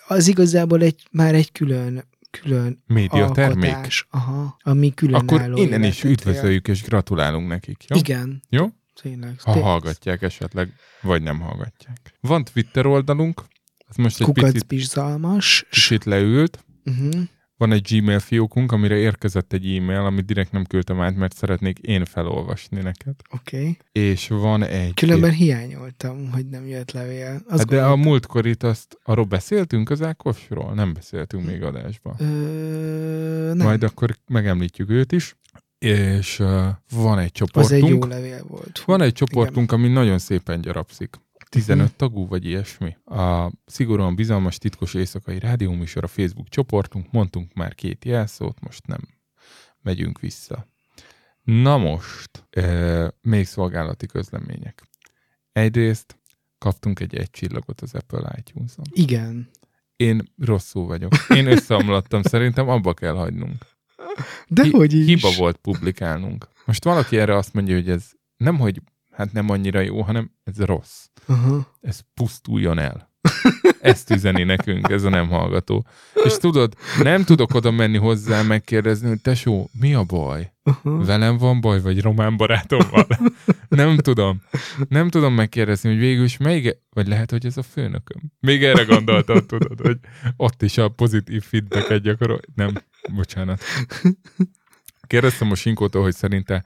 Az 0.07 0.29
igazából 0.29 0.83
egy, 0.83 1.03
már 1.11 1.35
egy 1.35 1.53
külön, 1.53 2.05
külön 2.31 2.83
Média 2.87 3.31
termék. 3.31 4.07
aha, 4.11 4.57
ami 4.63 4.95
különálló 4.95 5.37
Akkor 5.37 5.59
innen 5.59 5.85
is 5.85 6.05
üdvözöljük 6.05 6.69
és 6.69 6.83
gratulálunk 6.83 7.49
nekik. 7.49 7.85
Jó? 7.89 7.97
Igen. 7.97 8.43
Jó? 8.49 8.67
Tényleg. 9.03 9.41
Ha 9.41 9.53
Té- 9.53 9.63
hallgatják 9.63 10.23
esetleg, 10.23 10.73
vagy 11.03 11.23
nem 11.23 11.41
hallgatják. 11.41 12.15
Van 12.21 12.45
Twitter 12.45 12.87
oldalunk, 12.87 13.43
az 13.89 13.97
most 13.97 14.21
egy 14.21 14.27
Kukac 14.27 14.53
picit, 14.53 14.67
bizalmas. 14.67 15.67
leült. 16.05 16.65
Uh-huh. 16.85 17.23
Van 17.65 17.73
egy 17.73 17.97
Gmail 17.99 18.19
fiókunk, 18.19 18.73
amire 18.73 18.97
érkezett 18.97 19.53
egy 19.53 19.77
e-mail, 19.77 19.99
amit 20.01 20.25
direkt 20.25 20.53
nem 20.53 20.65
küldtem 20.65 21.01
át, 21.01 21.17
mert 21.17 21.35
szeretnék 21.35 21.79
én 21.79 22.05
felolvasni 22.05 22.81
neked. 22.81 23.15
Oké. 23.35 23.59
Okay. 23.59 23.77
És 23.93 24.29
van 24.29 24.63
egy... 24.63 24.95
Különben 24.95 25.31
hiányoltam, 25.31 26.31
hogy 26.33 26.47
nem 26.47 26.67
jött 26.67 26.91
levél. 26.93 27.43
Azt 27.49 27.59
Hát 27.59 27.67
de 27.67 27.77
a 27.77 27.79
gondoltam- 27.79 28.01
múltkor 28.01 28.47
itt 28.47 28.63
azt, 28.63 28.99
arról 29.05 29.25
beszéltünk 29.25 29.91
az 29.91 30.03
Ákosról? 30.03 30.75
Nem 30.75 30.93
beszéltünk 30.93 31.47
még 31.47 31.63
adásban. 31.63 32.15
Ö, 32.19 33.53
nem. 33.55 33.67
Majd 33.67 33.83
akkor 33.83 34.17
megemlítjük 34.27 34.91
őt 34.91 35.13
is. 35.13 35.37
És 35.79 36.39
uh, 36.39 36.67
van 36.91 37.19
egy 37.19 37.25
az 37.25 37.31
csoportunk. 37.33 37.83
egy 37.85 37.89
jó 37.89 38.05
levél 38.05 38.45
volt. 38.49 38.83
Van 38.87 39.01
egy 39.01 39.13
csoportunk, 39.13 39.73
ami 39.73 39.89
nagyon 39.89 40.19
szépen 40.19 40.61
gyarapszik. 40.61 41.17
15 41.55 41.87
Mhm. 41.87 41.97
tagú, 41.97 42.27
vagy 42.27 42.45
ilyesmi. 42.45 42.97
A 43.05 43.53
szigorúan 43.67 44.15
bizalmas 44.15 44.59
titkos 44.59 44.95
éjszakai 44.95 45.39
rádióműsor 45.39 46.05
a 46.05 46.09
Facebook 46.09 46.49
csoportunk, 46.49 47.11
mondtunk 47.13 47.53
már 47.55 47.75
két 47.75 48.05
jelszót, 48.05 48.61
most 48.61 48.87
nem 48.87 49.01
megyünk 49.83 50.21
vissza. 50.21 50.67
Na 51.43 51.77
most, 51.77 52.47
e, 52.51 53.15
még 53.21 53.47
szolgálati 53.47 54.07
közlemények. 54.07 54.83
Egyrészt 55.53 56.19
kaptunk 56.59 57.01
egy 57.01 57.15
egy 57.17 57.31
csillagot 57.31 57.81
az 57.81 57.95
Apple 57.95 58.35
iTunes-on. 58.39 58.85
Igen. 58.91 59.49
Én 59.97 60.23
rosszul 60.39 60.87
vagyok. 60.87 61.13
Én 61.29 61.47
összeomlottam, 61.47 62.23
szerintem 62.33 62.69
abba 62.69 62.95
kell 62.95 63.15
hagynunk. 63.15 63.67
De 64.49 64.63
Hi- 64.63 64.73
hogy 64.73 64.93
is. 64.93 65.07
Hiba 65.07 65.31
volt 65.37 65.57
publikálnunk. 65.57 66.49
Most 66.65 66.85
valaki 66.85 67.19
erre 67.19 67.37
azt 67.37 67.53
mondja, 67.55 67.75
hogy 67.75 67.91
ez 67.91 68.11
nem, 68.37 68.59
hogy 68.59 68.83
hát 69.11 69.33
nem 69.33 69.51
annyira 69.51 69.81
jó, 69.81 70.03
hanem 70.03 70.31
ez 70.45 70.59
rossz. 70.61 71.07
Aha. 71.27 71.77
Ez 71.81 72.01
pusztuljon 72.15 72.79
el. 72.79 73.13
Ezt 73.81 74.11
üzeni 74.11 74.43
nekünk, 74.43 74.89
ez 74.89 75.05
a 75.05 75.09
nem 75.09 75.29
hallgató. 75.29 75.87
És 76.25 76.37
tudod, 76.37 76.75
nem 77.03 77.25
tudok 77.25 77.55
oda 77.55 77.71
menni 77.71 77.99
hozzá 77.99 78.43
megkérdezni, 78.43 79.09
hogy 79.09 79.21
tesó, 79.21 79.71
mi 79.81 79.95
a 79.95 80.05
baj? 80.05 80.53
Velem 80.83 81.37
van 81.37 81.61
baj, 81.61 81.81
vagy 81.81 82.01
román 82.01 82.37
barátommal? 82.37 83.07
Nem 83.69 83.97
tudom. 83.97 84.43
Nem 84.89 85.11
tudom 85.11 85.35
megkérdezni, 85.35 85.89
hogy 85.89 85.99
végül 85.99 86.25
is 86.25 86.37
melyik, 86.37 86.77
vagy 86.91 87.07
lehet, 87.07 87.31
hogy 87.31 87.47
ez 87.47 87.57
a 87.57 87.63
főnököm. 87.63 88.23
Még 88.41 88.65
erre 88.65 88.85
gondoltam, 88.85 89.47
tudod, 89.47 89.81
hogy 89.81 89.99
ott 90.37 90.63
is 90.63 90.79
a 90.79 90.89
pozitív 90.89 91.43
feedbacket 91.43 92.03
gyakorol. 92.03 92.41
Nem, 92.55 92.73
bocsánat. 93.15 93.63
Kérdeztem 95.07 95.51
a 95.51 95.55
Sinkótól, 95.55 96.03
hogy 96.03 96.15
szerinte 96.15 96.65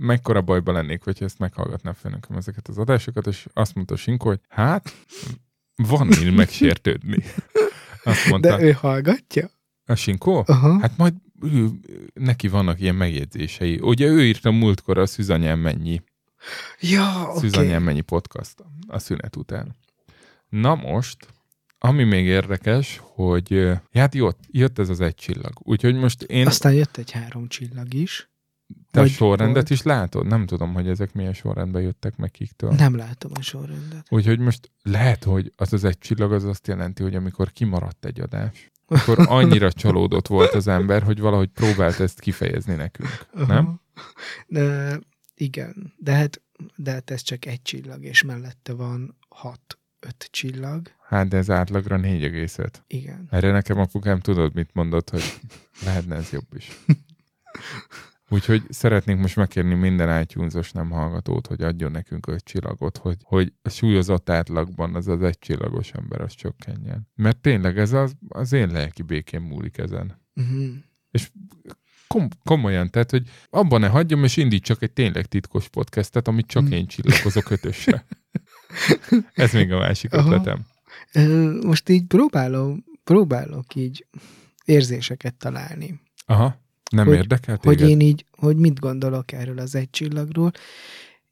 mekkora 0.00 0.40
bajba 0.40 0.72
lennék, 0.72 1.02
hogyha 1.02 1.24
ezt 1.24 1.38
meghallgatná 1.38 1.92
főnököm 1.92 2.36
ezeket 2.36 2.68
az 2.68 2.78
adásokat, 2.78 3.26
és 3.26 3.46
azt 3.52 3.74
mondta 3.74 3.96
Sinkó, 3.96 4.28
hogy 4.28 4.40
hát, 4.48 4.92
van 5.76 6.06
min 6.06 6.32
megsértődni. 6.32 7.22
Azt 8.04 8.28
mondta, 8.28 8.56
De 8.56 8.62
ő 8.62 8.72
hallgatja? 8.72 9.50
a 9.86 9.94
Sinkó? 9.94 10.44
Aha. 10.46 10.80
Hát 10.80 10.96
majd 10.96 11.14
ő, 11.42 11.68
neki 12.14 12.48
vannak 12.48 12.80
ilyen 12.80 12.94
megjegyzései. 12.94 13.78
Ugye 13.82 14.06
ő 14.06 14.24
írta 14.24 14.50
múltkor 14.50 14.98
a 14.98 15.06
Szűzanyám 15.06 15.58
mennyi, 15.58 16.02
Ja. 16.80 17.32
Szűzanyám 17.36 17.82
mennyi 17.82 18.00
podcast 18.00 18.54
a 18.86 18.98
szünet 18.98 19.36
után. 19.36 19.76
Na 20.48 20.74
most, 20.74 21.26
ami 21.78 22.04
még 22.04 22.24
érdekes, 22.24 23.00
hogy 23.02 23.70
hát 23.92 24.14
jött, 24.14 24.38
jött 24.50 24.78
ez 24.78 24.88
az 24.88 25.00
egy 25.00 25.14
csillag. 25.14 25.52
Úgyhogy 25.58 25.94
most 25.94 26.22
én 26.22 26.46
Aztán 26.46 26.72
jött 26.72 26.96
egy 26.96 27.10
három 27.10 27.48
csillag 27.48 27.94
is. 27.94 28.28
Te 28.90 29.00
a 29.00 29.02
vagy- 29.02 29.12
sorrendet 29.12 29.62
vagy- 29.68 29.70
is 29.78 29.82
látod? 29.82 30.26
Nem 30.26 30.46
tudom, 30.46 30.72
hogy 30.74 30.88
ezek 30.88 31.12
milyen 31.12 31.32
sorrendben 31.32 31.82
jöttek 31.82 32.16
meg 32.16 32.30
kiktől. 32.30 32.70
Nem 32.70 32.96
látom 32.96 33.32
a 33.34 33.42
sorrendet. 33.42 34.06
Úgyhogy 34.08 34.38
most 34.38 34.70
lehet, 34.82 35.24
hogy 35.24 35.52
az 35.56 35.72
az 35.72 35.84
egy 35.84 35.98
csillag 35.98 36.32
az 36.32 36.44
azt 36.44 36.66
jelenti, 36.66 37.02
hogy 37.02 37.14
amikor 37.14 37.52
kimaradt 37.52 38.04
egy 38.04 38.20
adás, 38.20 38.70
akkor 38.86 39.18
annyira 39.28 39.72
csalódott 39.72 40.26
volt 40.26 40.54
az 40.54 40.68
ember, 40.68 41.02
hogy 41.02 41.20
valahogy 41.20 41.48
próbált 41.48 42.00
ezt 42.00 42.20
kifejezni 42.20 42.74
nekünk. 42.74 43.26
Nem? 43.32 43.50
Aha. 43.50 43.80
De, 44.46 44.98
igen, 45.34 45.94
de 45.98 46.12
hát, 46.12 46.42
de 46.76 46.90
hát 46.92 47.10
ez 47.10 47.20
csak 47.22 47.46
egy 47.46 47.62
csillag, 47.62 48.04
és 48.04 48.22
mellette 48.22 48.72
van 48.72 49.16
hat, 49.28 49.78
öt 50.00 50.28
csillag. 50.30 50.90
Hát 51.08 51.28
de 51.28 51.36
ez 51.36 51.50
átlagra 51.50 51.96
4,5. 52.00 52.68
Igen. 52.86 53.26
Erre 53.30 53.50
nekem 53.50 53.78
apukám 53.78 54.20
tudod, 54.20 54.54
mit 54.54 54.70
mondott, 54.72 55.10
hogy 55.10 55.22
lehetne 55.84 56.16
ez 56.16 56.30
jobb 56.30 56.54
is. 56.56 56.68
Úgyhogy 58.28 58.62
szeretnénk 58.68 59.20
most 59.20 59.36
megkérni 59.36 59.74
minden 59.74 60.20
itunes 60.20 60.72
nem 60.72 60.90
hallgatót, 60.90 61.46
hogy 61.46 61.62
adjon 61.62 61.90
nekünk 61.90 62.26
öt 62.26 62.44
csillagot, 62.44 62.96
hogy, 62.96 63.16
hogy 63.22 63.52
a 63.62 63.68
súlyozott 63.68 64.30
átlagban 64.30 64.94
az 64.94 65.08
az 65.08 65.22
egy 65.22 65.38
csillagos 65.38 65.90
ember 65.90 66.20
az 66.20 66.34
csökkenjen. 66.34 67.08
Mert 67.14 67.38
tényleg 67.38 67.78
ez 67.78 67.92
az, 67.92 68.12
az 68.28 68.52
én 68.52 68.68
lelki 68.68 69.02
békén 69.02 69.40
múlik 69.40 69.78
ezen. 69.78 70.22
Uh-huh. 70.34 70.74
Kom- 72.06 72.38
komolyan, 72.44 72.90
tehát, 72.90 73.10
hogy 73.10 73.28
abban 73.50 73.80
ne 73.80 73.88
hagyjam, 73.88 74.24
és 74.24 74.36
indítsak 74.36 74.82
egy 74.82 74.92
tényleg 74.92 75.26
titkos 75.26 75.68
podcastet, 75.68 76.28
amit 76.28 76.46
csak 76.46 76.62
Mm. 76.62 76.70
én 76.70 76.86
csillagozok 76.86 77.50
ötösre. 77.50 78.06
Ez 79.32 79.52
még 79.52 79.72
a 79.72 79.78
másik 79.78 80.12
Aha. 80.12 80.34
ötletem. 80.34 80.64
Most 81.62 81.88
így 81.88 82.06
próbálom, 82.06 82.84
próbálok 83.04 83.74
így 83.74 84.06
érzéseket 84.64 85.34
találni. 85.34 86.00
Aha, 86.26 86.63
nem 86.90 87.06
Hogy- 87.06 87.16
érdekel 87.16 87.58
Hogy 87.62 87.76
téged? 87.76 87.90
én 87.90 88.00
így, 88.00 88.24
hogy 88.30 88.56
mit 88.56 88.78
gondolok 88.80 89.32
erről 89.32 89.58
az 89.58 89.74
egy 89.74 89.90
csillagról, 89.90 90.50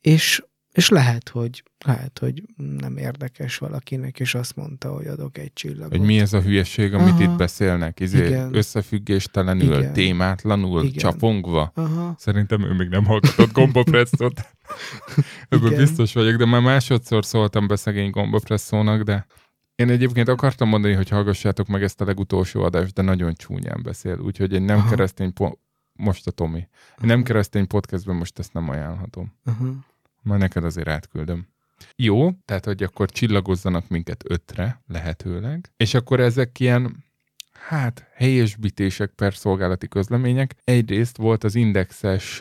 és 0.01 0.43
És 0.75 0.89
lehet, 0.89 1.29
hogy 1.29 1.63
lehet, 1.85 2.19
hogy 2.19 2.43
nem 2.57 2.97
érdekes 2.97 3.59
valakinek, 3.59 4.21
és 4.21 4.35
azt 4.35 4.57
mondta, 4.57 4.93
hogy 4.93 5.07
adok 5.07 5.39
egy 5.39 5.53
csillagot. 5.53 5.97
Hogy 5.97 6.07
mi 6.07 6.19
ez 6.21 6.33
a 6.33 6.41
hülyeség, 6.41 6.95
amit 6.95 7.09
Aha. 7.13 7.23
itt 7.23 7.37
beszélnek? 7.37 8.01
Izé, 8.01 8.27
Igen. 8.27 8.55
összefüggéstelenül, 8.55 9.79
Igen. 9.79 9.93
témátlanul, 9.93 10.83
Igen. 10.85 10.97
csapongva. 10.99 11.73
Aha. 11.75 12.15
Szerintem 12.19 12.63
ő 12.65 12.73
még 12.73 12.89
nem 12.89 13.05
hallgatott 13.05 13.53
gombapresszót. 13.53 14.41
Ebből 15.49 15.77
biztos 15.77 16.13
vagyok, 16.13 16.37
de 16.37 16.45
már 16.47 16.61
másodszor 16.61 17.25
szóltam 17.25 17.67
be 17.67 17.77
szegény 17.77 18.11
gombapresszónak, 18.11 19.03
de 19.03 19.27
én 19.75 19.91
egyébként 19.91 20.29
akartam 20.29 20.69
mondani, 20.69 20.95
hogy 20.95 21.09
hallgassátok 21.09 21.67
meg 21.67 21.83
ezt 21.83 22.01
a 22.01 22.05
legutolsó 22.05 22.63
adást, 22.63 22.93
de 22.93 23.03
nagyon 23.03 23.35
csúnyán 23.35 23.83
beszél, 23.83 24.19
úgyhogy 24.19 24.55
egy 24.55 24.63
nem 24.63 24.79
Aha. 24.79 24.89
keresztény, 24.89 25.33
po- 25.33 25.59
most 25.93 26.27
a 26.27 26.31
Tomi, 26.31 26.69
egy 26.99 27.05
nem 27.05 27.23
keresztény 27.23 27.67
podcastben 27.67 28.17
most 28.17 28.39
ezt 28.39 28.53
nem 28.53 28.69
ajánlhatom. 28.69 29.33
Aha. 29.45 29.75
Majd 30.23 30.41
neked 30.41 30.65
azért 30.65 30.89
átküldöm. 30.89 31.47
Jó, 31.97 32.31
tehát 32.45 32.65
hogy 32.65 32.83
akkor 32.83 33.11
csillagozzanak 33.11 33.89
minket 33.89 34.25
ötre, 34.29 34.83
lehetőleg, 34.87 35.73
és 35.77 35.95
akkor 35.95 36.21
ezek 36.21 36.61
ilyen, 36.61 37.05
hát 37.53 38.07
helyesbítések 38.15 39.11
per 39.11 39.35
szolgálati 39.35 39.89
közlemények. 39.89 40.55
Egyrészt 40.65 41.17
volt 41.17 41.45
az 41.45 41.55
indexes, 41.55 42.41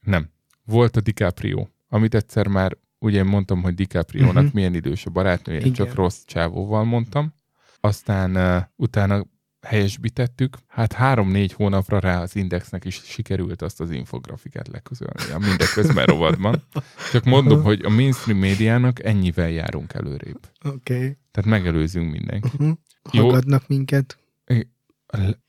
nem, 0.00 0.30
volt 0.64 0.96
a 0.96 1.00
DiCaprio, 1.00 1.66
amit 1.88 2.14
egyszer 2.14 2.46
már, 2.46 2.76
ugye 3.04 3.18
én 3.18 3.24
mondtam, 3.24 3.62
hogy 3.62 3.74
DiCaprio-nak 3.74 4.32
Mhm. 4.32 4.38
uh-huh. 4.44 4.54
milyen 4.54 4.74
idős 4.74 5.06
a 5.06 5.10
barátnője, 5.10 5.58
Igen. 5.58 5.72
csak 5.72 5.94
rossz 5.94 6.22
csávóval 6.24 6.84
mondtam. 6.84 7.32
Aztán 7.80 8.36
uh, 8.36 8.62
utána 8.76 9.24
helyesbítettük. 9.66 10.56
Hát 10.68 10.92
három-négy 10.92 11.52
hónapra 11.52 11.98
rá 11.98 12.20
az 12.22 12.36
Indexnek 12.36 12.84
is 12.84 12.94
sikerült 13.04 13.62
azt 13.62 13.80
az 13.80 13.90
infografikát 13.90 14.68
leközölni 14.68 15.32
a 15.34 15.38
mindeközben 15.38 16.04
rovadban. 16.06 16.62
Csak 17.12 17.24
mondom, 17.24 17.62
hogy 17.62 17.80
a 17.84 17.88
mainstream 17.88 18.38
médiának 18.38 19.04
ennyivel 19.04 19.50
járunk 19.50 19.92
előrébb. 19.94 20.40
Oké. 20.64 20.94
Okay. 20.94 21.16
Tehát 21.30 21.50
megelőzünk 21.50 22.10
mindenkit. 22.12 22.52
Uh-huh. 22.52 22.76
Jó. 23.12 23.22
Hallgatnak 23.22 23.68
minket? 23.68 24.18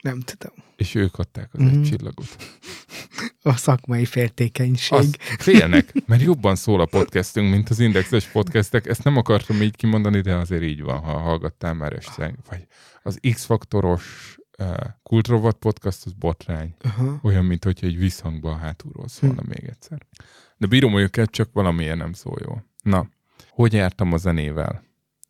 Nem 0.02 0.20
tudom. 0.20 0.54
És 0.76 0.96
ők 0.96 1.18
adták 1.18 1.50
az 1.54 1.60
Mhm. 1.60 1.70
egy 1.70 1.84
csillagot. 1.84 2.36
A 3.42 3.56
szakmai 3.56 4.06
féltékenység. 4.06 4.98
Az 4.98 5.16
félnek, 5.20 5.94
mert 6.06 6.22
jobban 6.22 6.56
szól 6.56 6.82
a 6.82 6.86
podcastünk, 6.86 7.50
mint 7.52 7.70
az 7.70 7.80
indexes 7.80 8.26
podcastek. 8.28 8.88
Ezt 8.88 9.04
nem 9.04 9.18
akartam 9.18 9.62
így 9.62 9.76
kimondani, 9.76 10.22
de 10.22 10.36
azért 10.36 10.64
így 10.64 10.82
van, 10.82 11.00
ha 11.00 11.18
hallgattál 11.20 11.74
már 11.74 11.94
este. 11.94 12.36
Vagy 12.50 12.68
az 13.04 13.20
X-faktoros 13.32 14.36
uh, 14.60 14.76
kultrovat 15.04 15.56
podcast, 15.58 16.06
az 16.06 16.12
botrány. 16.14 16.76
Aha. 16.82 17.20
Olyan, 17.24 17.46
mint 17.46 17.64
hogyha 17.64 17.88
egy 17.88 17.98
visszhangban 17.98 18.54
a 18.54 18.58
hátulról 18.58 19.08
szólna 19.08 19.42
Hm. 19.42 19.48
még 19.48 19.64
egyszer. 19.70 19.98
De 20.58 20.68
bírom 20.68 20.98
őket, 20.98 21.32
csak 21.32 21.50
valamiért 21.54 21.98
nem 21.98 22.14
szól 22.14 22.38
jól. 22.46 22.66
Na, 22.84 23.10
hogy 23.50 23.74
jártam 23.74 24.14
a 24.14 24.18
zenével? 24.18 24.84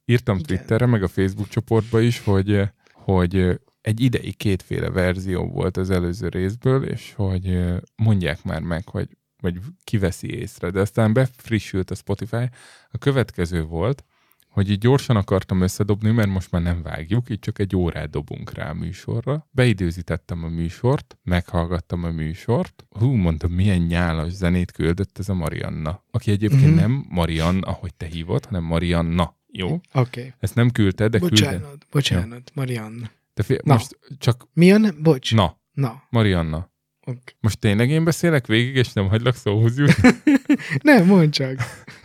Írtam 0.05 0.37
Igen. 0.37 0.47
Twitterre, 0.47 0.85
meg 0.85 1.03
a 1.03 1.07
Facebook 1.07 1.47
csoportba 1.47 1.99
is, 1.99 2.19
hogy, 2.19 2.61
hogy 2.93 3.59
egy 3.85 4.01
idei 4.01 4.33
kétféle 4.33 4.89
verzió 4.89 5.47
volt 5.47 5.77
az 5.77 5.89
előző 5.89 6.27
részből, 6.27 6.83
és 6.83 7.13
hogy 7.15 7.63
mondják 7.95 8.43
már 8.43 8.61
meg, 8.61 8.87
hogy 8.87 9.07
vagy 9.41 9.59
kiveszi 9.83 10.33
észre. 10.39 10.69
De 10.69 10.79
aztán 10.79 11.13
befrissült 11.13 11.91
a 11.91 11.95
Spotify. 11.95 12.49
A 12.91 12.97
következő 12.99 13.63
volt, 13.63 14.03
hogy 14.49 14.69
így 14.69 14.77
gyorsan 14.77 15.15
akartam 15.15 15.61
összedobni, 15.61 16.11
mert 16.11 16.29
most 16.29 16.51
már 16.51 16.61
nem 16.61 16.81
vágjuk, 16.81 17.29
így 17.29 17.39
csak 17.39 17.59
egy 17.59 17.75
órát 17.75 18.09
dobunk 18.09 18.53
rá 18.53 18.69
a 18.69 18.73
műsorra. 18.73 19.47
Beidőzítettem 19.51 20.43
a 20.43 20.47
műsort, 20.47 21.17
meghallgattam 21.23 22.03
a 22.03 22.11
műsort. 22.11 22.85
Hú, 22.89 23.11
mondtam, 23.11 23.51
milyen 23.51 23.81
nyálas 23.81 24.31
zenét 24.31 24.71
küldött 24.71 25.17
ez 25.17 25.29
a 25.29 25.33
Marianna. 25.33 26.03
Aki 26.11 26.31
egyébként 26.31 26.61
Mhm. 26.61 26.69
mm-hmm. 26.69 26.79
nem 26.79 27.05
Marianna, 27.09 27.67
ahogy 27.67 27.93
te 27.93 28.05
hívod, 28.05 28.45
hanem 28.45 28.63
Marianna. 28.63 29.35
Jó? 29.47 29.67
Oké. 29.67 29.81
Okay. 29.93 30.33
Ezt 30.39 30.55
nem 30.55 30.69
küldted, 30.71 31.11
de. 31.11 31.19
Bocsánat, 31.19 31.87
bocsánat, 31.91 32.51
Marianna. 32.53 33.09
De 33.35 33.43
fél, 33.43 33.59
Na. 33.63 33.73
most 33.73 33.99
csak, 34.17 34.47
Mi 34.53 34.69
ne- 34.69 34.91
Bocs. 34.91 35.33
na, 35.33 35.59
Na. 35.71 36.03
Marianna. 36.09 36.73
Okay. 37.07 37.21
Most 37.39 37.59
tényleg 37.59 37.89
én 37.89 38.03
beszélek 38.03 38.47
végig, 38.47 38.75
és 38.75 38.93
nem 38.93 39.07
hagylak 39.07 39.35
szóhoz 39.35 39.77
jutni? 39.77 40.09
Nem, 40.81 41.05
mondd 41.05 41.29
csak. 41.29 41.55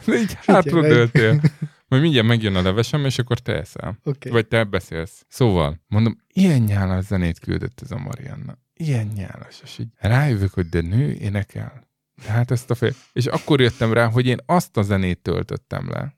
De 0.05 0.15
így 0.15 0.35
hátra. 0.47 1.09
Majd 1.89 2.03
mindjárt 2.03 2.27
megjön 2.27 2.55
a 2.55 2.63
levesem, 2.63 3.05
és 3.05 3.19
akkor 3.19 3.39
te 3.39 3.53
eszel. 3.53 3.99
Okay. 4.05 4.33
Vagy 4.33 4.47
te 4.49 4.65
beszélsz. 4.65 5.25
Szóval, 5.29 5.81
mondom, 5.87 6.17
ilyen 6.33 6.61
nyálas 6.61 7.05
zenét 7.05 7.39
küldött 7.39 7.81
ez 7.81 7.91
a 7.91 7.99
Marianna. 7.99 8.59
Ilyen 8.75 9.07
nyálas. 9.07 9.61
És 9.63 9.79
így 9.79 9.89
rájövök, 9.97 10.53
hogy 10.53 10.69
de 10.69 10.81
nő 10.81 11.13
énekel. 11.13 11.89
Tehát 12.25 12.51
ezt 12.51 12.71
a 12.71 12.75
fél... 12.75 12.93
És 13.13 13.27
akkor 13.27 13.61
jöttem 13.61 13.93
rá, 13.93 14.07
hogy 14.07 14.27
én 14.27 14.39
azt 14.47 14.77
a 14.77 14.83
zenét 14.83 15.19
töltöttem 15.23 15.89
le, 15.91 16.17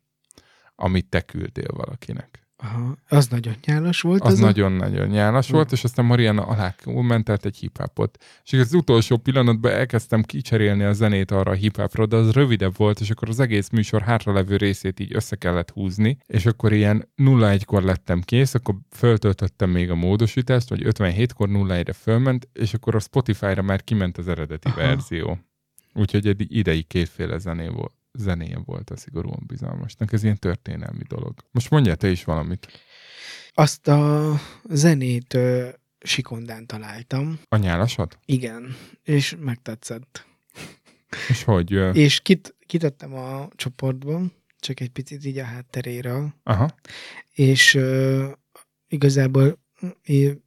amit 0.75 1.09
te 1.09 1.21
küldtél 1.21 1.73
valakinek. 1.73 2.42
Aha. 2.63 2.97
Az 3.09 3.27
nagyon 3.27 3.55
nyálas 3.67 4.01
volt. 4.01 4.23
Az 4.23 4.39
nagyon-nagyon 4.39 5.09
nyálas 5.09 5.49
volt, 5.49 5.73
és 5.73 5.85
aztán 5.85 6.05
Mariana 6.05 6.43
alá 6.43 6.75
mentelt 6.85 7.45
egy 7.45 7.57
hip-hopot. 7.57 8.25
És 8.45 8.53
az 8.53 8.75
utolsó 8.75 9.17
pillanatban 9.17 9.73
elkezdtem 9.73 10.23
kicserélni 10.23 10.83
a 10.83 10.93
zenét 10.93 11.31
arra 11.31 11.51
a 11.51 11.55
hip-hopra, 11.55 12.07
de 12.07 12.17
az 12.17 12.33
rövidebb 12.33 12.77
volt, 12.77 13.01
és 13.01 13.11
akkor 13.11 13.29
az 13.29 13.41
egész 13.41 13.69
műsor 13.69 14.03
hátralevő 14.03 14.57
részét 14.57 15.01
így 15.01 15.15
össze 15.15 15.37
kellett 15.37 15.71
húzni, 15.71 16.19
és 16.27 16.47
akkor 16.47 16.73
ilyen 16.73 17.09
0-1-kor 17.17 17.83
lettem 17.83 18.21
kész, 18.21 18.55
akkor 18.55 18.75
föltöltöttem 18.91 19.71
még 19.71 19.91
a 19.91 19.95
módosítást, 19.95 20.69
vagy 20.69 20.83
57-kor 20.85 21.49
0-1-re 21.53 21.93
fölment, 21.93 22.49
és 22.53 22.75
akkor 22.75 22.95
a 22.95 23.01
Spotify-ra 23.01 23.63
már 23.63 23.85
kiment 23.85 24.19
az 24.19 24.29
eredeti 24.29 24.69
Aha. 24.69 24.77
verzió. 24.77 25.39
Úgyhogy 25.95 26.27
egy 26.27 26.57
idei 26.57 26.83
kétféle 26.83 27.39
zené 27.39 27.69
volt 27.69 28.02
zenéje 28.13 28.59
volt 28.65 28.91
a 28.91 28.97
szigorúan 28.97 29.43
bizalmasnak. 29.47 30.13
Ez 30.13 30.23
ilyen 30.23 30.39
történelmi 30.39 31.03
dolog. 31.09 31.35
Most 31.51 31.71
mondja 31.71 31.95
te 31.95 32.09
is 32.11 32.25
valamit. 32.25 32.69
Azt 33.55 33.89
a 33.89 34.35
zenét 34.69 35.35
ö, 35.35 35.69
Sikondán 36.01 36.67
találtam. 36.67 37.41
A 37.49 37.57
nyálasat? 37.57 38.19
Igen. 38.25 38.77
És 39.03 39.37
megtetszett. 39.41 40.27
És 41.29 41.45
hogy? 41.45 41.73
ö, 41.73 41.91
És 41.91 42.21
kit, 42.21 42.55
kitettem 42.67 43.15
a 43.15 43.49
csoportba, 43.55 44.23
csak 44.59 44.81
egy 44.81 44.91
picit 44.91 45.25
így 45.25 45.39
a 45.39 45.45
hátteréről, 45.45 46.35
Aha. 46.43 46.75
és 47.31 47.75
ö, 47.75 48.29
igazából 48.89 49.59
én 50.03 50.43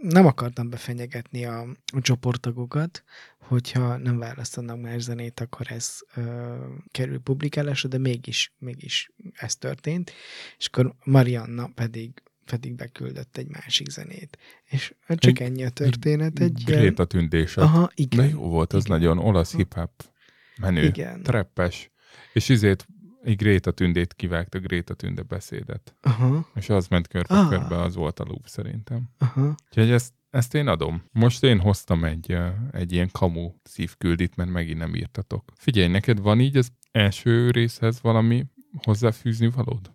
nem 0.00 0.26
akartam 0.26 0.70
befenyegetni 0.70 1.44
a, 1.44 1.60
a 1.92 2.00
csoporttagokat, 2.00 3.04
hogyha 3.50 3.96
nem 3.96 4.18
választanak 4.18 4.80
más 4.80 5.02
zenét, 5.02 5.40
akkor 5.40 5.66
ez 5.70 5.98
ö, 6.14 6.54
kerül 6.90 7.18
publikálásra, 7.18 7.88
de 7.88 7.98
mégis, 7.98 8.52
mégis 8.58 9.10
ez 9.32 9.56
történt, 9.56 10.12
és 10.58 10.66
akkor 10.66 10.94
Marianna 11.04 11.70
pedig 11.74 12.22
pedig 12.44 12.74
beküldött 12.74 13.36
egy 13.36 13.48
másik 13.48 13.88
zenét. 13.90 14.38
És 14.64 14.94
hát 15.06 15.18
csak 15.18 15.38
Egy- 15.40 15.46
ennyi 15.46 15.64
a 15.64 15.68
történet. 15.70 16.38
Egy 16.40 16.62
ilyen- 16.68 16.80
Gréta 16.80 17.04
tündése. 17.04 17.60
Aha, 17.62 17.90
igen. 17.94 18.18
De 18.26 18.28
jó 18.32 18.40
volt, 18.48 18.72
az 18.72 18.84
Igen. 18.84 18.98
nagyon 18.98 19.18
olasz 19.18 19.54
hip-hop 19.54 19.90
menő. 20.60 20.84
Igen. 20.84 21.22
Treppes. 21.22 21.90
És 22.32 22.48
izét, 22.48 22.86
egy 23.22 23.36
Gréta 23.36 23.70
tündét 23.70 24.14
kivágta, 24.14 24.58
Gréta 24.58 24.94
tünde 24.94 25.22
beszédet. 25.22 25.96
Aha, 26.00 26.48
És 26.54 26.68
az 26.68 26.86
ment 26.88 27.08
körbe-körbe, 27.08 27.76
Ah. 27.76 27.84
az 27.84 27.94
volt 27.94 28.20
a 28.20 28.24
loop 28.24 28.46
szerintem. 28.46 29.08
aha. 29.18 29.54
Úgyhogy 29.68 29.90
ezt, 29.90 30.12
ezt 30.30 30.54
én 30.54 30.66
adom. 30.66 31.02
Most 31.12 31.42
én 31.42 31.58
hoztam 31.58 32.04
egy, 32.04 32.36
egy 32.72 32.92
ilyen 32.92 33.08
kamu 33.12 33.52
szívküldit, 33.62 34.36
mert 34.36 34.50
megint 34.50 34.78
nem 34.78 34.94
írtatok. 34.94 35.52
Figyelj, 35.56 35.88
neked 35.88 36.20
van 36.20 36.40
így 36.40 36.56
az 36.56 36.72
első 36.90 37.50
részhez 37.50 38.00
valami 38.02 38.46
hozzáfűzni 38.82 39.50
valód? 39.50 39.90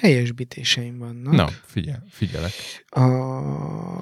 Helyesbítéseim 0.00 0.98
vannak. 0.98 1.32
Na, 1.32 1.46
figyel, 1.46 2.04
figyelek. 2.08 2.52
A, 2.88 3.00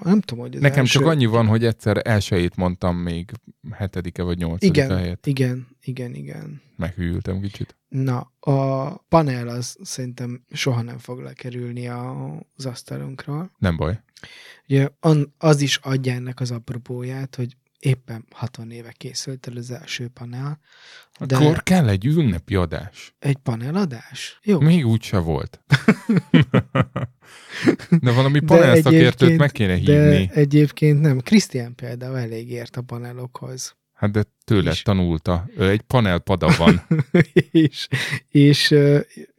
nem 0.09 0.21
tudom, 0.21 0.45
hogy 0.45 0.59
Nekem 0.59 0.79
első... 0.79 0.99
csak 0.99 1.09
annyi 1.09 1.27
van, 1.27 1.47
hogy 1.47 1.65
egyszer 1.65 2.01
elsőjét 2.05 2.57
mondtam 2.57 2.97
még 2.97 3.31
hetedike 3.71 4.23
vagy 4.23 4.39
nyolcadika 4.39 4.85
Igen, 4.85 4.99
helyett. 4.99 5.27
igen, 5.27 5.67
igen, 5.81 6.15
igen. 6.15 6.63
Meghűltem 6.77 7.41
kicsit. 7.41 7.77
Na, 7.89 8.33
a 8.41 8.97
panel 8.97 9.49
az 9.49 9.77
szerintem 9.83 10.45
soha 10.51 10.83
nem 10.83 10.99
fog 10.99 11.21
lekerülni 11.21 11.89
az 11.89 12.67
asztalunkról. 12.67 13.51
Nem 13.59 13.77
baj. 13.77 14.01
Ugye 14.69 14.89
az 15.39 15.61
is 15.61 15.77
adja 15.83 16.13
ennek 16.13 16.41
az 16.41 16.51
apropóját, 16.51 17.35
hogy 17.35 17.57
éppen 17.79 18.25
60 18.31 18.71
éve 18.71 18.93
készült 18.93 19.47
el 19.47 19.57
az 19.57 19.71
első 19.71 20.09
panel, 20.09 20.59
de 21.21 21.37
Akkor 21.37 21.63
kell 21.63 21.89
egy 21.89 22.07
ünnepi 22.07 22.55
adás. 22.55 23.15
egy 23.19 23.37
paneladás? 23.37 24.39
Jó. 24.43 24.61
Még 24.61 24.87
úgy 24.87 25.03
se 25.03 25.19
volt. 25.19 25.61
De 28.01 28.13
valami 28.13 28.39
De 28.39 28.45
panel 28.47 28.81
szakértőt 28.83 29.37
meg 29.39 29.53
kéne 29.53 29.79
De 29.79 30.09
hívni. 30.11 30.31
egyébként 30.33 31.01
nem. 31.01 31.21
Krisztián 31.21 31.75
például 31.75 32.19
elég 32.19 32.51
ért 32.51 32.77
a 32.77 32.83
panelokhoz. 32.83 33.77
Hát 33.93 34.11
de 34.11 34.25
tőle 34.45 34.71
is. 34.71 34.83
tanulta. 34.83 35.47
Ő 35.57 35.69
egy 35.69 35.81
panel 35.81 36.19
pada 36.19 36.55
van. 36.59 36.87
és, 37.51 37.89
és 38.29 38.75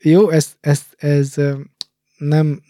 jó, 0.02 0.30
ez, 0.30 0.56
ez, 0.60 0.82
ez 0.98 1.34
nem 2.17 2.62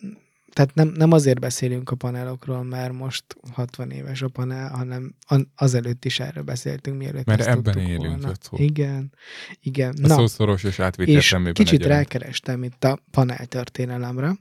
tehát 0.56 0.74
nem, 0.74 0.88
nem 0.88 1.12
azért 1.12 1.40
beszélünk 1.40 1.90
a 1.90 1.96
panelokról, 1.96 2.64
mert 2.64 2.94
most 2.94 3.24
60 3.52 3.92
éves 3.92 4.22
a 4.22 4.28
panel, 4.28 4.70
hanem 4.70 5.16
azelőtt 5.56 6.06
is 6.06 6.20
erről 6.20 6.44
beszéltünk, 6.44 6.98
mielőtt 6.98 7.26
Mert 7.26 7.42
ebben 7.42 7.78
élünk. 7.78 8.06
Volna. 8.06 8.32
Szó. 8.42 8.58
Igen, 8.58 9.14
igen. 9.60 9.96
A 10.04 10.08
Na, 10.08 10.16
szószoros 10.16 10.64
és 10.64 10.80
és 10.98 11.36
kicsit 11.54 11.74
egyenlő. 11.74 11.88
rákerestem 11.88 12.64
itt 12.64 12.84
a 12.84 13.00
panel 13.12 13.46
történelemre, 13.46 14.36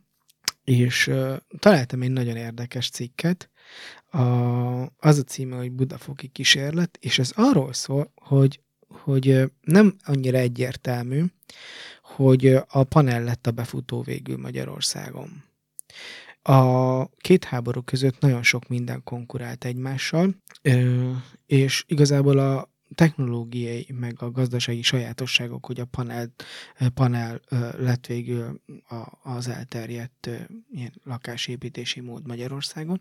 és 0.65 1.07
uh, 1.07 1.37
találtam 1.59 2.03
egy 2.03 2.11
nagyon 2.11 2.37
érdekes 2.37 2.91
cikket, 2.91 3.51
a, 4.11 4.19
az 4.97 5.19
a 5.19 5.23
címe, 5.23 5.57
hogy 5.57 5.73
Budafoki 5.73 6.29
kísérlet, 6.29 6.99
és 7.01 7.19
ez 7.19 7.33
arról 7.35 7.73
szól, 7.73 8.13
hogy, 8.15 8.61
hogy 8.89 9.53
nem 9.61 9.97
annyira 10.05 10.39
egyértelmű, 10.39 11.25
hogy 12.03 12.47
a 12.69 12.85
panel 12.85 13.25
lett 13.25 13.47
a 13.47 13.51
befutó 13.51 14.03
végül 14.03 14.37
Magyarországon. 14.37 15.53
A 16.43 17.07
két 17.09 17.45
háború 17.45 17.83
között 17.83 18.21
nagyon 18.21 18.43
sok 18.43 18.69
minden 18.69 19.03
konkurált 19.05 19.65
egymással, 19.65 20.35
és 21.47 21.85
igazából 21.87 22.39
a 22.39 22.74
technológiai, 22.95 23.87
meg 23.99 24.15
a 24.19 24.31
gazdasági 24.31 24.83
sajátosságok, 24.83 25.67
hogy 25.67 25.81
a 25.81 25.85
panel, 25.85 26.33
panel 26.95 27.41
lett 27.79 28.07
végül 28.07 28.61
az 29.23 29.49
elterjedt 29.49 30.31
ilyen 30.73 30.93
lakásépítési 31.05 32.01
mód 32.01 32.27
Magyarországon. 32.27 32.99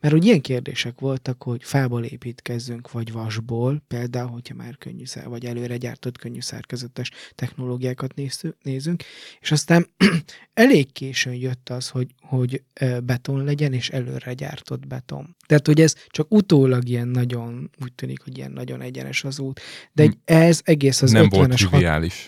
Mert 0.00 0.14
hogy 0.14 0.24
ilyen 0.24 0.40
kérdések 0.40 1.00
voltak, 1.00 1.42
hogy 1.42 1.64
fából 1.64 2.04
építkezzünk, 2.04 2.90
vagy 2.90 3.12
vasból, 3.12 3.82
például, 3.88 4.30
hogyha 4.30 4.54
már 4.54 4.76
könnyű, 4.78 5.04
vagy 5.24 5.44
előre 5.44 5.76
gyártott 5.76 6.18
könnyű 6.18 6.40
szerkezetes 6.40 7.10
technológiákat 7.34 8.14
nézünk, 8.62 9.02
és 9.40 9.50
aztán 9.50 9.86
elég 10.54 10.92
későn 10.92 11.34
jött 11.34 11.68
az, 11.68 11.88
hogy, 11.88 12.14
hogy 12.20 12.62
beton 13.04 13.44
legyen, 13.44 13.72
és 13.72 13.90
előre 13.90 14.32
gyártott 14.32 14.86
beton. 14.86 15.36
Tehát, 15.46 15.66
hogy 15.66 15.80
ez 15.80 15.94
csak 16.06 16.32
utólag 16.32 16.88
ilyen 16.88 17.08
nagyon, 17.08 17.70
úgy 17.82 17.92
tűnik, 17.92 18.22
hogy 18.22 18.36
ilyen 18.36 18.52
nagyon 18.52 18.80
egyenes 18.80 19.24
az 19.24 19.33
út, 19.38 19.60
de 19.92 20.02
egy, 20.02 20.16
ez 20.24 20.60
egész 20.64 21.02
az 21.02 21.10
nem 21.10 21.24
50-es, 21.24 21.30
volt 21.32 21.52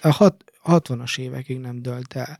a 0.03 0.11
hat, 0.11 0.45
60-as 0.64 1.19
évekig 1.19 1.59
nem 1.59 1.83
dölt 1.83 2.12
el. 2.12 2.38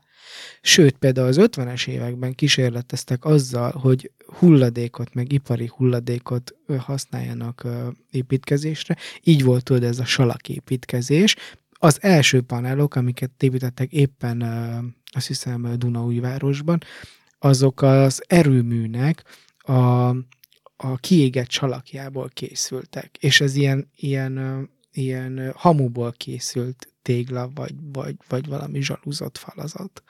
Sőt, 0.61 0.97
például 0.97 1.27
az 1.27 1.37
50-es 1.39 1.87
években 1.87 2.35
kísérleteztek 2.35 3.25
azzal, 3.25 3.71
hogy 3.71 4.11
hulladékot, 4.25 5.13
meg 5.13 5.31
ipari 5.31 5.71
hulladékot 5.75 6.55
használjanak 6.77 7.67
építkezésre. 8.11 8.95
Így 9.23 9.43
volt 9.43 9.63
tudod 9.63 9.83
ez 9.83 9.99
a 9.99 10.05
salaképítkezés. 10.05 11.35
Az 11.71 11.97
első 12.01 12.41
panelok, 12.41 12.95
amiket 12.95 13.43
építettek 13.43 13.91
éppen 13.91 14.41
azt 15.11 15.27
hiszem 15.27 15.73
Dunaújvárosban, 15.77 16.79
azok 17.39 17.81
az 17.81 18.23
erőműnek 18.27 19.23
a 19.57 20.11
a 20.77 20.97
kiégett 20.97 21.51
salakjából 21.51 22.29
készültek, 22.33 23.17
és 23.19 23.41
ez 23.41 23.55
ilyen, 23.55 23.91
ilyen, 23.95 24.69
ilyen 24.91 25.51
hamuból 25.55 26.11
készült 26.11 26.93
tégla, 27.01 27.51
vagy, 27.53 27.73
vagy, 27.91 28.15
vagy 28.27 28.47
valami 28.47 28.81
zsalúzott 28.81 29.37
falazat. 29.37 30.03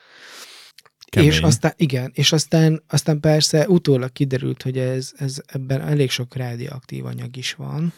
Kemény. 1.09 1.29
És 1.29 1.39
aztán, 1.39 1.73
igen, 1.75 2.11
és 2.13 2.31
aztán, 2.31 2.83
aztán 2.87 3.19
persze 3.19 3.67
utólag 3.67 4.11
kiderült, 4.11 4.61
hogy 4.61 4.77
ez, 4.77 5.11
ez 5.17 5.41
ebben 5.45 5.81
elég 5.81 6.09
sok 6.09 6.35
rádióaktív 6.35 7.05
anyag 7.05 7.37
is 7.37 7.53
van, 7.53 7.93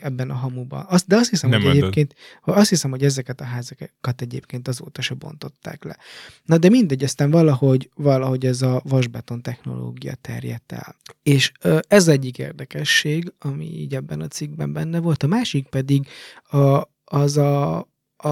ebben 0.00 0.30
a 0.30 0.34
hamuban. 0.34 0.84
Azt, 0.88 1.06
de 1.06 1.16
azt 1.16 1.30
hiszem, 1.30 1.50
nem 1.50 1.62
hogy 1.62 1.76
egyébként, 1.76 2.14
azt 2.42 2.68
hiszem, 2.68 2.90
hogy 2.90 3.04
ezeket 3.04 3.40
a 3.40 3.44
házakat 3.44 4.20
egyébként 4.20 4.68
azóta 4.68 5.02
se 5.02 5.14
bontották 5.14 5.84
le. 5.84 5.96
Na 6.44 6.58
de 6.58 6.68
mindegy, 6.68 7.04
aztán 7.04 7.30
valahogy, 7.30 7.90
valahogy 7.94 8.46
ez 8.46 8.62
a 8.62 8.82
vasbeton 8.84 9.42
technológia 9.42 10.14
terjedt 10.14 10.72
el. 10.72 10.96
És 11.22 11.52
ez 11.88 12.08
egyik 12.08 12.38
érdekesség, 12.38 13.32
ami 13.38 13.64
így 13.64 13.94
ebben 13.94 14.20
a 14.20 14.28
cikkben 14.28 14.72
benne 14.72 14.98
volt. 14.98 15.22
A 15.22 15.26
másik 15.26 15.66
pedig 15.66 16.06
a, 16.42 16.82
az 17.04 17.36
a, 17.36 17.78
a, 18.16 18.28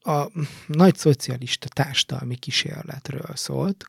a 0.00 0.30
nagy 0.66 0.96
szocialista 0.96 1.68
társadalmi 1.68 2.36
kísérletről 2.36 3.30
szólt, 3.34 3.86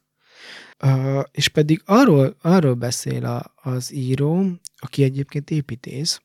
Uh, 0.84 1.24
és 1.32 1.48
pedig 1.48 1.82
arról, 1.86 2.36
arról 2.42 2.74
beszél 2.74 3.26
a, 3.26 3.54
az 3.56 3.94
író, 3.94 4.46
aki 4.76 5.04
egyébként 5.04 5.50
építész, 5.50 6.22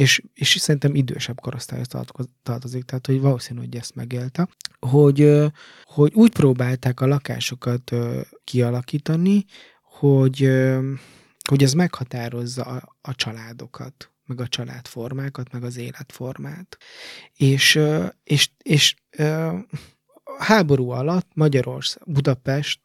és, 0.00 0.22
és 0.34 0.56
szerintem 0.58 0.94
idősebb 0.94 1.40
korosztályhoz 1.40 1.88
tartozik, 2.42 2.84
tehát 2.84 3.06
hogy 3.06 3.20
valószínű, 3.20 3.58
hogy 3.58 3.76
ezt 3.76 3.94
megélte, 3.94 4.48
hogy, 4.78 5.50
hogy 5.84 6.12
úgy 6.14 6.32
próbálták 6.32 7.00
a 7.00 7.06
lakásokat 7.06 7.92
kialakítani, 8.44 9.44
hogy, 9.82 10.50
hogy 11.48 11.62
ez 11.62 11.72
meghatározza 11.72 12.62
a, 12.62 12.96
a 13.00 13.14
családokat, 13.14 14.10
meg 14.26 14.40
a 14.40 14.48
családformákat, 14.48 15.52
meg 15.52 15.64
az 15.64 15.76
életformát. 15.76 16.76
És, 17.34 17.80
és, 18.24 18.50
és 18.62 18.94
háború 20.38 20.90
alatt 20.90 21.28
Magyarország, 21.34 22.02
Budapest, 22.06 22.80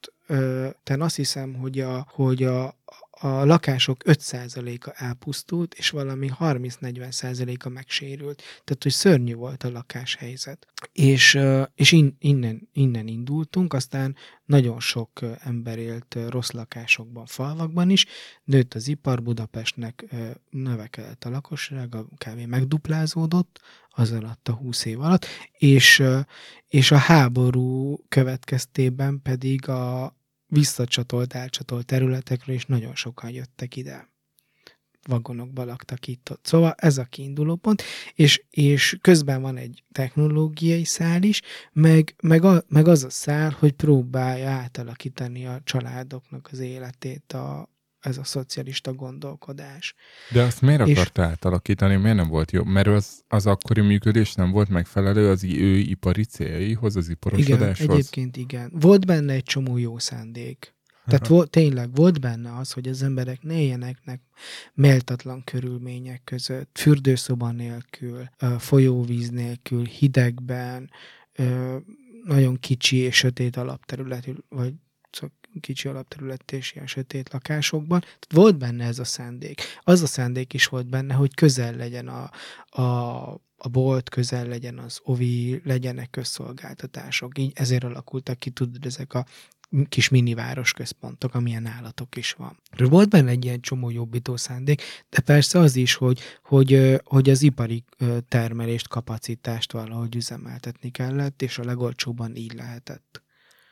ten 0.84 1.02
azt 1.02 1.16
hiszem, 1.16 1.54
hogy 1.54 1.80
a, 1.80 2.08
hogy 2.10 2.44
a, 2.44 2.76
a 3.20 3.28
lakások 3.28 4.02
5%-a 4.06 4.92
elpusztult, 4.94 5.74
és 5.74 5.90
valami 5.90 6.30
30-40%-a 6.40 7.70
megsérült. 7.70 8.42
Tehát, 8.64 8.84
hogy 8.84 8.92
szörnyű 8.92 9.34
volt 9.34 9.64
a 9.64 9.72
lakáshelyzet. 9.72 10.68
És, 10.92 11.40
és 11.76 11.92
in, 11.92 12.16
innen, 12.20 12.70
innen 12.74 13.08
indultunk, 13.08 13.74
aztán 13.74 14.16
nagyon 14.46 14.80
sok 14.80 15.20
ember 15.40 15.78
élt 15.78 16.18
rossz 16.30 16.52
lakásokban, 16.52 17.26
falvakban 17.26 17.90
is, 17.90 18.06
nőtt 18.44 18.74
az 18.74 18.88
ipar, 18.88 19.24
Budapestnek 19.24 20.06
növekedett 20.50 21.24
a 21.24 21.30
lakosság, 21.30 21.96
a 21.96 22.08
kávé 22.18 22.46
megduplázódott 22.46 23.60
az 23.90 24.12
alatt 24.12 24.48
a 24.48 24.54
20 24.54 24.86
év 24.86 25.02
alatt, 25.02 25.26
és, 25.58 26.04
és 26.68 26.92
a 26.92 26.98
háború 26.98 27.98
következtében 28.10 29.22
pedig 29.22 29.70
a, 29.70 30.16
visszacsatolt, 30.48 31.34
elcsatolt 31.34 31.86
területekről, 31.86 32.56
és 32.56 32.66
nagyon 32.66 32.96
sokan 32.96 33.30
jöttek 33.30 33.76
ide 33.76 34.14
vagonokba 35.08 35.64
laktak 35.64 36.08
itt 36.08 36.32
ott. 36.32 36.46
Szóval 36.46 36.74
ez 36.78 36.98
a 36.98 37.04
kiinduló 37.04 37.56
pont, 37.56 37.84
és, 38.14 38.44
és 38.50 38.98
közben 39.02 39.42
van 39.42 39.58
egy 39.58 39.84
technológiai 39.92 40.84
szál 40.84 41.24
is, 41.24 41.42
meg, 41.72 42.16
meg, 42.22 42.44
a, 42.44 42.64
meg 42.68 42.88
az 42.88 43.04
a 43.04 43.10
szál, 43.10 43.56
hogy 43.60 43.72
próbálja 43.72 44.50
átalakítani 44.50 45.46
a 45.46 45.62
családoknak 45.64 46.50
az 46.52 46.60
életét 46.60 47.34
a, 47.34 47.70
ez 48.06 48.18
a 48.18 48.24
szocialista 48.24 48.94
gondolkodás. 48.94 49.96
De 50.32 50.42
azt 50.42 50.62
miért 50.62 50.82
akarta 50.82 51.22
és... 51.22 51.28
átalakítani? 51.28 51.96
Miért 51.96 52.16
nem 52.16 52.28
volt 52.28 52.52
jó? 52.52 52.64
Mert 52.64 52.88
az, 52.88 53.24
az 53.28 53.46
akkori 53.46 53.82
működés 53.82 54.34
nem 54.34 54.52
volt 54.52 54.70
megfelelő 54.70 55.30
az 55.30 55.44
ő 55.44 55.78
ipari 55.78 56.24
céljaihoz, 56.24 56.96
az 56.96 57.10
iparosodáshoz? 57.10 57.80
Igen, 57.80 57.96
egyébként 57.96 58.38
igen. 58.38 58.72
Volt 58.74 59.06
benne 59.06 59.34
egy 59.34 59.44
csomó 59.44 59.78
jó 59.78 60.00
szándék. 60.00 60.74
Tehát 61.06 61.28
volt, 61.28 61.50
tényleg 61.50 61.96
volt 61.96 62.20
benne 62.20 62.58
az, 62.58 62.72
hogy 62.72 62.88
az 62.88 63.04
emberek 63.04 63.42
ne 63.42 63.60
éljenek 63.60 64.00
méltatlan 64.74 65.44
körülmények 65.44 66.22
között, 66.24 66.78
fürdőszoba 66.80 67.52
nélkül, 67.52 68.30
folyóvíz 68.58 69.30
nélkül, 69.30 69.84
hidegben, 69.84 70.90
nagyon 72.24 72.60
kicsi 72.60 72.98
és 72.98 73.16
sötét 73.16 73.58
alapterületű, 73.58 74.34
vagy 74.50 74.74
kicsi 75.60 75.88
alapterület 75.88 76.52
és 76.52 76.74
ilyen 76.74 76.88
sötét 76.88 77.34
lakásokban. 77.34 78.04
Volt 78.30 78.58
benne 78.58 78.86
ez 78.86 79.00
a 79.00 79.04
szándék. 79.04 79.62
Az 79.82 80.02
a 80.02 80.08
szándék 80.08 80.54
is 80.54 80.66
volt 80.66 80.90
benne, 80.90 81.14
hogy 81.14 81.34
közel 81.34 81.76
legyen 81.76 82.08
a, 82.08 82.30
a, 82.82 83.42
a 83.58 83.70
bolt, 83.70 84.10
közel 84.10 84.48
legyen 84.48 84.78
az 84.78 85.00
ovi, 85.04 85.62
legyenek 85.64 86.10
közszolgáltatások. 86.10 87.38
Így 87.38 87.52
ezért 87.56 87.84
alakultak 87.84 88.40
ki, 88.40 88.50
tudod, 88.50 88.86
ezek 88.86 89.14
a 89.14 89.26
kis 89.90 90.10
miniváros 90.10 90.74
központok, 90.74 91.34
amilyen 91.34 91.66
állatok 91.66 92.16
is 92.16 92.32
van. 92.32 92.60
Volt 92.78 93.10
benne 93.10 93.30
egy 93.30 93.46
ilyen 93.46 93.62
csomó 93.62 93.90
jobbító 93.90 94.38
szándék, 94.38 94.82
de 95.10 95.20
persze 95.20 95.60
az 95.60 95.76
is, 95.76 95.94
hogy, 95.94 96.20
hogy, 96.44 97.02
hogy 97.04 97.30
az 97.30 97.42
ipari 97.42 97.84
termelést, 98.28 98.88
kapacitást 98.88 99.72
valahogy 99.72 100.16
üzemeltetni 100.16 100.92
kellett, 100.92 101.42
és 101.42 101.58
a 101.58 101.64
legolcsóban 101.64 102.36
így 102.36 102.54
lehetett. 102.54 103.24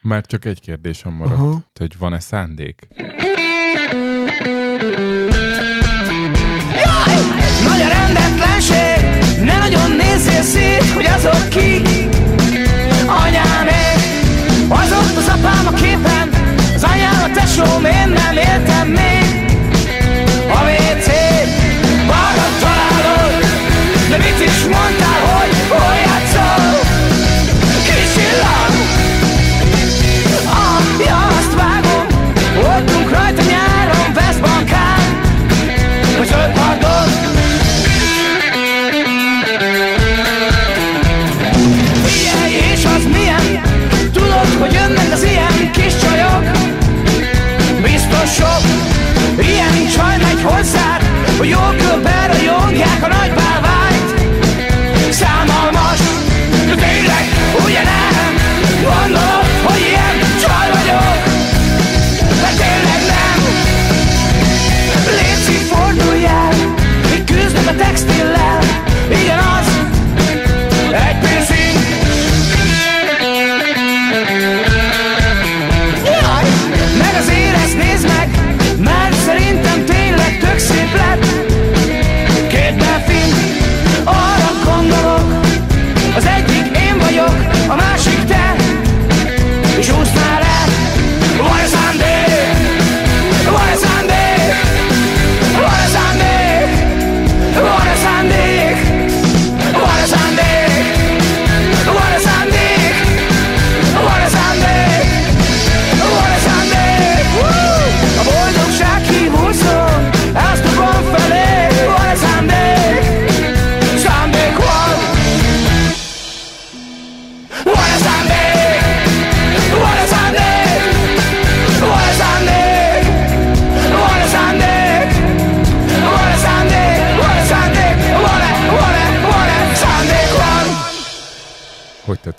Már 0.04 0.26
csak 0.26 0.46
egy 0.46 0.60
kérdésem 0.60 1.12
maradt, 1.13 1.39
Aha. 1.39 1.63
hogy 1.80 1.98
van-e 1.98 2.20
szándék? 2.20 2.88
Jaj! 6.84 7.16
Nagy 7.68 7.82
a 7.82 7.88
rendetlenség, 7.88 9.00
ne 9.44 9.58
nagyon 9.58 9.92
nézzél 9.92 10.42
szét, 10.42 10.92
hogy 10.94 11.06
azok 11.06 11.50
ki 11.50 11.82
anyámék. 13.08 14.00
Az 14.70 14.92
ott 14.92 15.16
az 15.18 15.28
apám 15.28 15.68
a 15.68 15.72
képen, 15.74 16.30
az 16.75 16.84
anyám 16.84 17.23
a 17.23 17.32
tesóm, 17.34 17.86
én 17.86 18.10
nem 18.10 18.23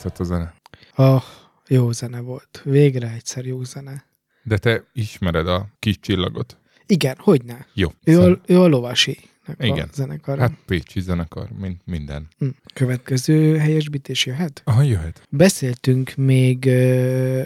tetszett 0.05 0.21
a 0.21 0.25
zene? 0.25 0.55
Ah, 0.95 1.23
jó 1.69 1.93
zene 1.93 2.21
volt. 2.21 2.61
Végre 2.65 3.11
egyszer 3.13 3.47
jó 3.47 3.63
zene. 3.65 4.05
De 4.43 4.59
te 4.59 4.85
ismered 4.93 5.49
a 5.49 5.69
kis 5.79 6.01
csillagot. 6.01 6.59
Igen, 6.87 7.17
hogyne. 7.19 7.67
Jó. 7.75 7.89
Ő 8.05 8.13
Szóval- 8.15 8.33
a, 8.33 8.53
ő 8.53 8.61
a 8.61 8.67
lovasi 8.67 9.19
Igen. 9.59 9.89
a 9.89 9.95
zenekar. 9.95 10.39
Hát 10.39 10.53
Pécsi 10.67 11.01
zenekar, 11.01 11.49
mint 11.51 11.81
minden. 11.85 12.29
Hm. 12.39 12.49
Következő 12.75 13.59
helyesbítés 13.59 14.27
jöhet? 14.27 14.63
Aha, 14.65 14.83
jöhet. 14.83 15.23
Beszéltünk 15.31 16.15
még 16.17 16.67
ö, 16.67 17.43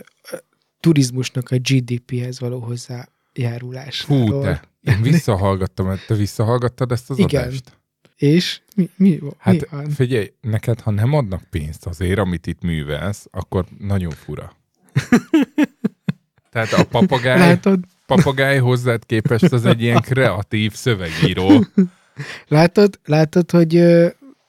turizmusnak 0.80 1.50
a 1.50 1.56
GDP-hez 1.58 2.40
való 2.40 2.58
hozzájárulásról. 2.60 4.26
Fú, 4.26 4.40
te. 4.40 4.62
Én 4.82 5.02
visszahallgattam, 5.12 5.98
te 6.06 6.14
visszahallgattad 6.14 6.92
ezt 6.92 7.10
az 7.10 7.18
Igen. 7.18 7.42
adást? 7.42 7.77
És 8.18 8.60
mi, 8.76 8.90
mi, 8.96 9.18
mi 9.20 9.30
Hát 9.38 9.68
van? 9.68 9.90
figyelj, 9.90 10.32
neked 10.40 10.80
ha 10.80 10.90
nem 10.90 11.12
adnak 11.12 11.42
pénzt 11.50 11.86
azért, 11.86 12.18
amit 12.18 12.46
itt 12.46 12.62
művelsz, 12.62 13.26
akkor 13.30 13.64
nagyon 13.78 14.10
fura. 14.10 14.56
Tehát 16.50 16.72
a 16.72 16.84
papagáj, 16.84 17.38
Látod, 17.38 17.80
papagáj 18.06 18.58
hozzád 18.58 19.06
képest 19.06 19.52
az 19.52 19.64
egy 19.64 19.82
ilyen 19.82 20.00
kreatív 20.00 20.72
szövegíró. 20.72 21.64
látod, 22.48 22.98
látod 23.04 23.50
hogy, 23.50 23.84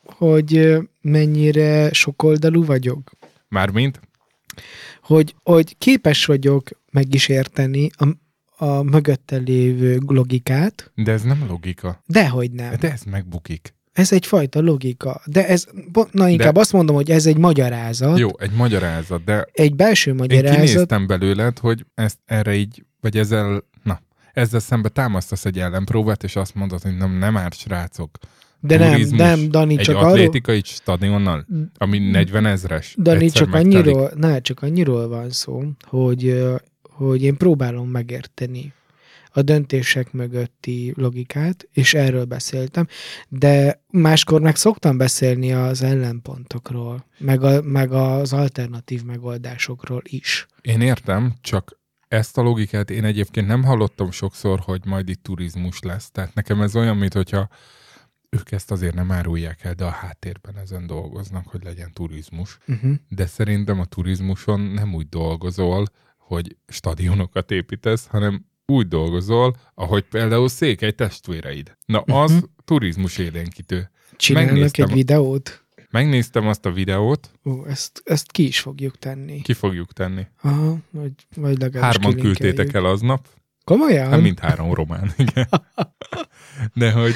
hogy 0.04 0.78
mennyire 1.02 1.94
sokoldalú 1.94 2.66
vagyok? 2.66 3.12
Mármint, 3.48 4.00
Hogy, 5.04 5.36
hogy 5.44 5.78
képes 5.78 6.26
vagyok 6.26 6.70
meg 6.92 7.14
is 7.14 7.28
érteni 7.28 7.90
a, 7.98 8.08
a 8.62 8.84
mögötte 8.84 9.38
lévő 9.38 10.00
logikát, 10.08 10.92
de 10.96 11.12
ez 11.12 11.22
nem 11.22 11.46
logika. 11.48 12.04
dehogy 12.08 12.52
nem. 12.52 12.74
De 12.80 12.92
ez 12.92 13.02
megbukik. 13.04 13.74
Ez 13.94 14.12
egyfajta 14.12 14.62
logika. 14.62 15.22
De 15.26 15.48
ez, 15.48 15.66
na 16.12 16.28
inkább 16.30 16.54
De- 16.54 16.60
azt 16.60 16.74
mondom, 16.74 16.96
hogy 16.96 17.12
ez 17.12 17.26
egy 17.26 17.38
magyarázat. 17.38 18.18
Jó, 18.20 18.30
egy 18.38 18.52
magyarázat, 18.52 19.24
de 19.24 19.48
Egy 19.52 19.76
belső 19.76 20.10
én 20.10 20.16
magyarázat. 20.16 20.66
kinéztem 20.66 21.08
belőled, 21.08 21.60
hogy 21.60 21.86
ezt 21.96 22.18
erre 22.26 22.56
így, 22.56 22.84
vagy 23.02 23.18
ezzel, 23.18 23.64
na, 23.84 24.02
ezzel 24.34 24.60
szembe 24.60 24.90
támasztasz 24.90 25.46
egy 25.46 25.60
ellenpróbát, 25.60 26.24
és 26.24 26.36
azt 26.36 26.56
mondod, 26.56 26.82
hogy 26.82 26.98
nem, 26.98 27.12
nem 27.18 27.38
árt 27.38 27.58
srácok. 27.58 28.18
De 28.62 28.78
nem, 28.78 28.92
Turizmus 28.92 29.20
nem, 29.20 29.50
Dani, 29.50 29.78
egy 29.78 29.84
csak 29.86 29.96
arról, 29.96 30.10
atlétikai 30.10 30.62
stadionnal, 30.66 31.46
ami 31.78 31.98
40 32.00 32.46
ezres. 32.46 32.96
Dani, 33.02 33.30
csak 33.30 33.50
megtelik. 33.50 33.76
annyiról, 33.78 34.12
ne, 34.16 34.40
csak 34.42 34.62
annyiról 34.62 35.08
van 35.08 35.30
szó, 35.30 35.64
hogy, 35.88 36.44
hogy 37.06 37.24
én 37.24 37.38
próbálom 37.38 37.90
megérteni 37.90 38.74
a 39.32 39.42
döntések 39.42 40.12
mögötti 40.12 40.94
logikát, 40.96 41.68
és 41.72 41.94
erről 41.94 42.26
beszéltem, 42.26 42.88
de 43.30 43.84
máskor 43.88 44.42
meg 44.42 44.56
szoktam 44.56 44.98
beszélni 44.98 45.54
az 45.54 45.82
ellenpontokról, 45.82 47.06
meg, 47.18 47.44
a, 47.44 47.62
meg 47.62 47.92
az 47.92 48.34
alternatív 48.34 49.04
megoldásokról 49.04 50.02
is. 50.04 50.46
Én 50.62 50.82
értem, 50.82 51.34
csak 51.42 51.80
ezt 52.08 52.38
a 52.38 52.42
logikát 52.42 52.90
én 52.90 53.04
egyébként 53.04 53.48
nem 53.48 53.64
hallottam 53.64 54.12
sokszor, 54.12 54.60
hogy 54.60 54.86
majd 54.86 55.10
itt 55.10 55.24
turizmus 55.24 55.80
lesz. 55.80 56.12
Tehát 56.12 56.34
nekem 56.34 56.62
ez 56.62 56.76
olyan, 56.76 56.98
mint 56.98 57.14
hogyha 57.14 57.50
ők 58.30 58.52
ezt 58.52 58.72
azért 58.72 58.96
nem 58.96 59.12
árulják 59.12 59.64
el, 59.64 59.74
de 59.74 59.86
a 59.86 59.90
háttérben 59.90 60.58
ezen 60.58 60.88
dolgoznak, 60.88 61.48
hogy 61.48 61.64
legyen 61.64 61.94
turizmus. 61.94 62.58
Uh-huh. 62.68 62.96
De 63.10 63.26
szerintem 63.26 63.80
a 63.80 63.86
turizmuson 63.86 64.60
nem 64.60 64.94
úgy 64.94 65.10
dolgozol, 65.10 65.86
hogy 66.30 66.56
stadionokat 66.68 67.52
építesz, 67.52 68.06
hanem 68.08 68.46
úgy 68.66 68.88
dolgozol, 68.88 69.56
ahogy 69.74 70.04
például 70.04 70.50
székely 70.50 70.92
testvéreid. 70.92 71.78
Na, 71.86 72.00
az 72.00 72.32
Mhm. 72.32 72.44
turizmus 72.66 73.18
élénkítő. 73.18 73.92
Csinálnak 74.16 74.52
Megnéztem. 74.52 74.88
egy 74.88 74.94
videót? 74.94 75.66
Megnéztem 75.92 76.48
azt 76.48 76.66
a 76.66 76.72
videót, 76.72 77.32
Ó, 77.46 77.66
ezt, 77.66 78.02
ezt 78.06 78.32
ki 78.32 78.48
is 78.48 78.60
fogjuk 78.60 78.98
tenni. 78.98 79.42
ki 79.42 79.54
fogjuk 79.54 79.94
tenni. 79.94 80.28
Aha, 80.42 80.78
vagy, 80.92 81.12
vagy 81.36 81.60
legalábbis 81.60 81.98
Hárman 82.02 82.22
küldtétek 82.22 82.74
el 82.74 82.86
aznap, 82.86 83.28
Komolyan? 83.64 84.10
Hát 84.10 84.22
mind 84.22 84.40
három 84.40 84.74
román, 84.74 85.14
igen. 85.18 85.48
De 86.74 86.92
hogy... 86.92 87.16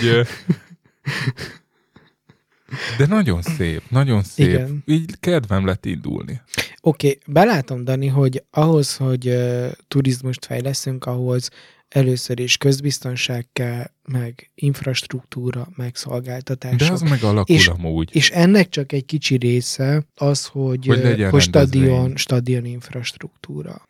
De 2.97 3.05
nagyon 3.05 3.41
szép, 3.41 3.81
nagyon 3.89 4.23
szép. 4.23 4.47
Igen. 4.47 4.83
Így 4.85 5.19
kedvem 5.19 5.65
lett 5.65 5.85
indulni. 5.85 6.41
Oké, 6.81 7.07
okay, 7.07 7.19
belátom, 7.27 7.83
Dani, 7.83 8.07
hogy 8.07 8.43
ahhoz, 8.51 8.95
hogy 8.95 9.27
uh, 9.27 9.71
turizmust 9.87 10.45
fejleszünk, 10.45 11.05
ahhoz 11.05 11.49
először 11.89 12.39
is 12.39 12.57
közbiztonság 12.57 13.47
kell, 13.53 13.85
meg 14.03 14.51
infrastruktúra, 14.55 15.67
meg 15.75 15.95
szolgáltatások. 15.95 16.77
De 16.79 16.91
az 16.91 17.01
meg 17.01 17.23
alakul 17.23 17.55
És- 17.55 17.67
amúgy. 17.67 18.09
És 18.15 18.29
ennek 18.29 18.69
csak 18.69 18.91
egy 18.91 19.05
kicsi 19.05 19.35
része 19.35 20.03
az, 20.15 20.45
hogy, 20.45 20.85
Hogy 20.85 21.03
legyen 21.03 21.29
hogy 21.29 21.41
stadion, 21.41 22.15
stadion 22.15 22.65
infrastruktúra. 22.65 23.87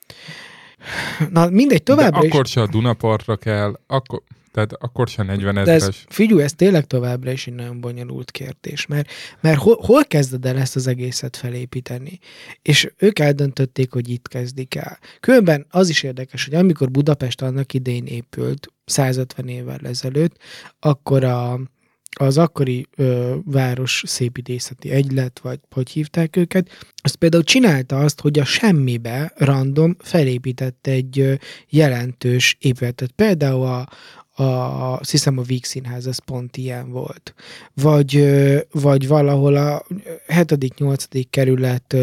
Na 1.30 1.50
mindegy, 1.50 1.78
De 1.78 1.84
továbbra 1.84 2.24
is. 2.24 2.32
akkor 2.32 2.46
se 2.46 2.62
a 2.62 2.68
Dunapartra 2.68 3.36
kell, 3.38 3.80
akkor, 3.88 4.22
tehát 4.54 4.74
akkor 4.74 5.08
se 5.08 5.24
40 5.24 5.54
De 5.54 5.60
ez, 5.60 5.68
ezres. 5.68 6.06
figyelj, 6.10 6.44
ez 6.44 6.54
tényleg 6.54 6.86
továbbra 6.86 7.32
is 7.32 7.48
egy 7.48 7.54
nagyon 7.54 7.82
bonyolult 7.82 8.32
kérdés, 8.32 8.86
mert, 8.86 9.12
mert 9.42 9.58
hol, 9.58 9.78
hol 9.82 10.06
kezded 10.06 10.46
el 10.46 10.58
ezt 10.58 10.76
az 10.76 10.88
egészet 10.88 11.38
felépíteni? 11.38 12.20
És 12.62 12.92
ők 12.98 13.20
eldöntötték, 13.20 13.92
hogy 13.92 14.10
itt 14.10 14.28
kezdik 14.28 14.76
el. 14.76 15.00
Különben 15.20 15.66
az 15.70 15.90
is 15.90 16.04
érdekes, 16.04 16.46
hogy 16.46 16.54
amikor 16.54 16.92
Budapest 16.92 17.42
annak 17.42 17.74
idején 17.74 18.06
épült, 18.06 18.68
150 18.86 19.48
évvel 19.48 19.80
ezelőtt, 19.84 20.38
akkor 20.80 21.24
a, 21.24 21.60
az 22.16 22.38
akkori 22.38 22.88
ö, 22.96 23.36
város 23.46 24.04
szépítészeti 24.06 24.92
egylet, 24.92 25.40
vagy 25.40 25.60
hogy 25.72 25.90
hívták 25.90 26.36
őket, 26.36 26.70
az 27.04 27.14
például 27.14 27.44
csinálta 27.44 28.00
azt, 28.00 28.22
hogy 28.22 28.40
a 28.40 28.46
semmibe 28.46 29.32
random 29.36 29.96
felépített 30.00 30.88
egy 30.88 31.20
ö, 31.20 31.34
jelentős 31.70 32.58
épületet. 32.60 33.12
Például 33.12 33.66
a, 33.66 33.88
a, 34.36 34.44
azt 35.00 35.12
hiszem 35.12 35.38
a 35.38 35.42
Víg 35.42 35.66
Színház, 35.66 36.06
az 36.06 36.18
pont 36.18 36.58
ilyen 36.58 36.92
volt. 36.92 37.34
Vagy, 37.74 38.24
vagy 38.72 39.08
valahol 39.08 39.56
a 39.56 39.86
7.-8. 40.28 41.24
kerület 41.30 41.96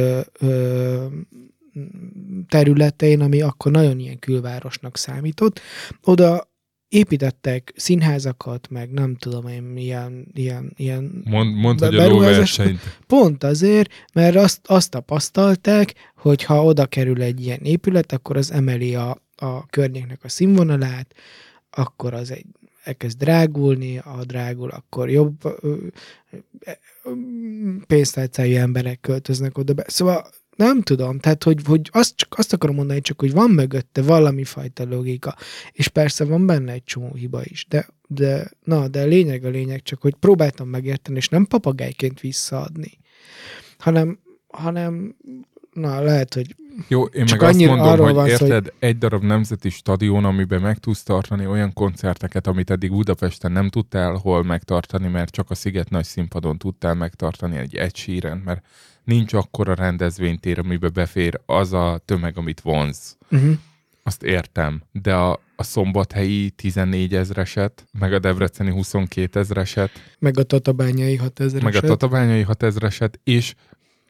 területein, 2.49 3.20
ami 3.20 3.41
akkor 3.41 3.72
nagyon 3.72 3.99
ilyen 3.99 4.18
külvárosnak 4.18 4.97
számított, 4.97 5.61
oda 6.05 6.49
építettek 6.89 7.72
színházakat, 7.76 8.68
meg 8.70 8.91
nem 8.91 9.16
tudom 9.16 9.47
én, 9.47 9.76
ilyen, 9.76 10.26
ilyen, 10.35 10.72
ilyen 10.76 11.22
Mond, 11.24 11.57
mond 11.57 11.78
Be- 11.78 11.87
hogy 11.87 11.97
a 11.97 12.09
lóversenyt. 12.09 12.81
Pont 13.07 13.45
azért, 13.45 13.93
mert 14.12 14.37
azt, 14.37 14.61
azt 14.66 14.91
tapasztalták, 14.91 15.95
hogy 16.16 16.45
ha 16.45 16.64
oda 16.64 16.87
kerül 16.87 17.22
egy 17.22 17.45
ilyen 17.45 17.61
épület, 17.62 18.12
akkor 18.12 18.37
az 18.37 18.53
emeli 18.53 18.95
a, 18.95 19.22
a 19.37 19.66
környéknek 19.66 20.24
a 20.24 20.28
színvonalát, 20.28 21.14
akkor 21.71 22.14
az 22.14 22.31
egy 22.31 22.47
elkezd 22.85 23.18
drágulni, 23.18 23.97
ha 23.97 24.25
drágul, 24.25 24.71
akkor 24.71 25.11
jobb 25.11 25.45
ö, 25.45 25.77
ö, 27.03 27.11
pénztárcájú 27.87 28.57
emberek 28.57 29.01
költöznek 29.01 29.59
oda 29.59 29.73
be. 29.73 29.85
Szóval 29.87 30.31
nem 30.57 30.83
tudom, 30.83 31.18
tehát 31.18 31.45
hogy, 31.45 31.62
hogy 31.64 31.89
azt, 31.93 32.16
csak 32.16 32.39
azt 32.39 32.53
akarom 32.53 32.75
mondani, 32.75 33.01
csak 33.01 33.21
hogy 33.21 33.33
van 33.33 33.51
mögötte 33.51 34.03
valami 34.03 34.45
fajta 34.45 34.85
logika, 34.85 35.37
és 35.73 35.89
persze 35.89 36.25
van 36.25 36.47
benne 36.47 36.73
egy 36.73 36.85
csomó 36.85 37.14
hiba 37.14 37.41
is, 37.45 37.66
de, 37.68 37.89
de 38.07 38.51
na, 38.64 38.89
de 38.89 39.01
a 39.01 39.07
lényeg 39.07 39.45
a 39.45 39.49
lényeg, 39.49 39.83
csak 39.83 40.01
hogy 40.01 40.14
próbáltam 40.14 40.68
megérteni, 40.68 41.16
és 41.16 41.29
nem 41.29 41.47
papagájként 41.47 42.21
visszaadni, 42.21 42.99
hanem, 43.79 44.18
hanem 44.49 45.16
na, 45.73 46.01
lehet, 46.01 46.35
hogy 46.35 46.55
Jó, 46.89 47.05
én 47.05 47.27
Csak 47.27 47.41
meg 47.41 47.49
azt 47.49 47.59
mondom, 47.59 47.87
arról 47.87 48.12
hogy 48.12 48.29
érted, 48.29 48.73
egy 48.79 48.99
darab 48.99 49.23
nemzeti 49.23 49.71
stadion, 49.71 50.25
amiben 50.25 50.61
meg 50.61 50.79
tudsz 50.79 51.03
tartani 51.03 51.47
olyan 51.47 51.73
koncerteket, 51.73 52.47
amit 52.47 52.71
eddig 52.71 52.91
Budapesten 52.91 53.53
nem 53.53 53.68
tudtál 53.68 54.14
hol 54.14 54.45
megtartani, 54.45 55.09
mert 55.09 55.33
csak 55.33 55.51
a 55.51 55.55
Sziget 55.55 55.91
nagy 55.91 56.05
színpadon 56.05 56.59
tudtál 56.59 56.95
megtartani 56.95 57.57
egy 57.57 57.75
egy 57.75 57.97
síren, 57.97 58.43
mert 58.45 58.64
nincs 59.05 59.33
akkora 59.33 59.75
rendezvénytér, 59.75 60.59
amiben 60.59 60.91
befér 60.95 61.41
az 61.47 61.73
a 61.73 62.01
tömeg, 62.05 62.39
amit 62.39 62.61
vonz. 62.61 63.16
uh-huh. 63.31 63.59
Azt 64.03 64.23
értem, 64.23 64.83
de 64.93 65.14
a, 65.14 65.41
a 65.57 65.62
szombathelyi 65.62 66.51
14 66.51 67.14
ezreset, 67.14 67.87
meg 67.99 68.12
a 68.12 68.18
debreceni 68.18 68.71
22 68.71 69.39
ezreset, 69.39 69.91
meg 70.18 70.39
a 70.39 70.43
tatabányai 70.43 71.16
6000 71.16 71.62
meg 71.62 71.75
a 71.75 71.81
tatabányai 71.81 72.43
6 72.43 72.62
ezreset, 72.62 73.21
és 73.25 73.55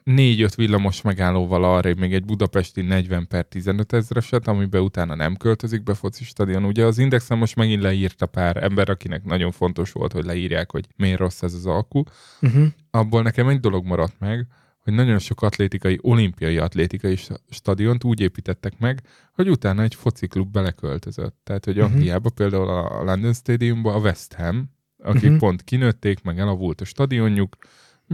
négy-öt 0.02 0.54
villamos 0.54 1.02
megállóval 1.02 1.64
arrébb 1.64 1.98
még 1.98 2.14
egy 2.14 2.24
budapesti 2.24 2.82
40 2.82 3.26
per 3.28 3.44
15 3.44 3.92
ezreset, 3.92 4.48
amiben 4.48 4.82
utána 4.82 5.14
nem 5.14 5.36
költözik 5.36 5.82
be 5.82 5.94
foci 5.94 6.24
stadion. 6.24 6.64
Ugye 6.64 6.84
az 6.84 6.98
Indexen 6.98 7.38
most 7.38 7.56
megint 7.56 7.82
leírta 7.82 8.26
pár 8.26 8.62
ember, 8.62 8.88
akinek 8.90 9.24
nagyon 9.24 9.50
fontos 9.50 9.92
volt, 9.92 10.12
hogy 10.12 10.24
leírják, 10.24 10.70
hogy 10.70 10.86
miért 10.96 11.18
rossz 11.18 11.42
ez 11.42 11.54
az 11.54 11.66
alkú. 11.66 12.02
Uh-huh. 12.40 12.66
Abból 12.90 13.22
nekem 13.22 13.48
egy 13.48 13.60
dolog 13.60 13.84
maradt 13.84 14.18
meg, 14.18 14.46
hogy 14.78 14.92
nagyon 14.92 15.18
sok 15.18 15.42
atlétikai, 15.42 15.98
olimpiai 16.02 16.56
atlétikai 16.58 17.16
sta- 17.16 17.40
stadiont 17.50 18.04
úgy 18.04 18.20
építettek 18.20 18.78
meg, 18.78 19.00
hogy 19.32 19.48
utána 19.50 19.82
egy 19.82 19.94
fociklub 19.94 20.50
beleköltözött. 20.52 21.36
Tehát, 21.44 21.64
hogy 21.64 21.76
Mhm. 21.76 21.84
Angliába 21.84 22.30
például 22.30 22.68
a 22.68 23.02
London 23.02 23.32
Stadiumba 23.32 23.94
a 23.94 23.98
West 23.98 24.32
Ham, 24.32 24.70
akik 25.02 25.30
Mhm. 25.30 25.38
pont 25.38 25.62
kinőtték, 25.62 26.22
meg 26.22 26.38
elavult 26.38 26.80
a 26.80 26.84
stadionjuk, 26.84 27.56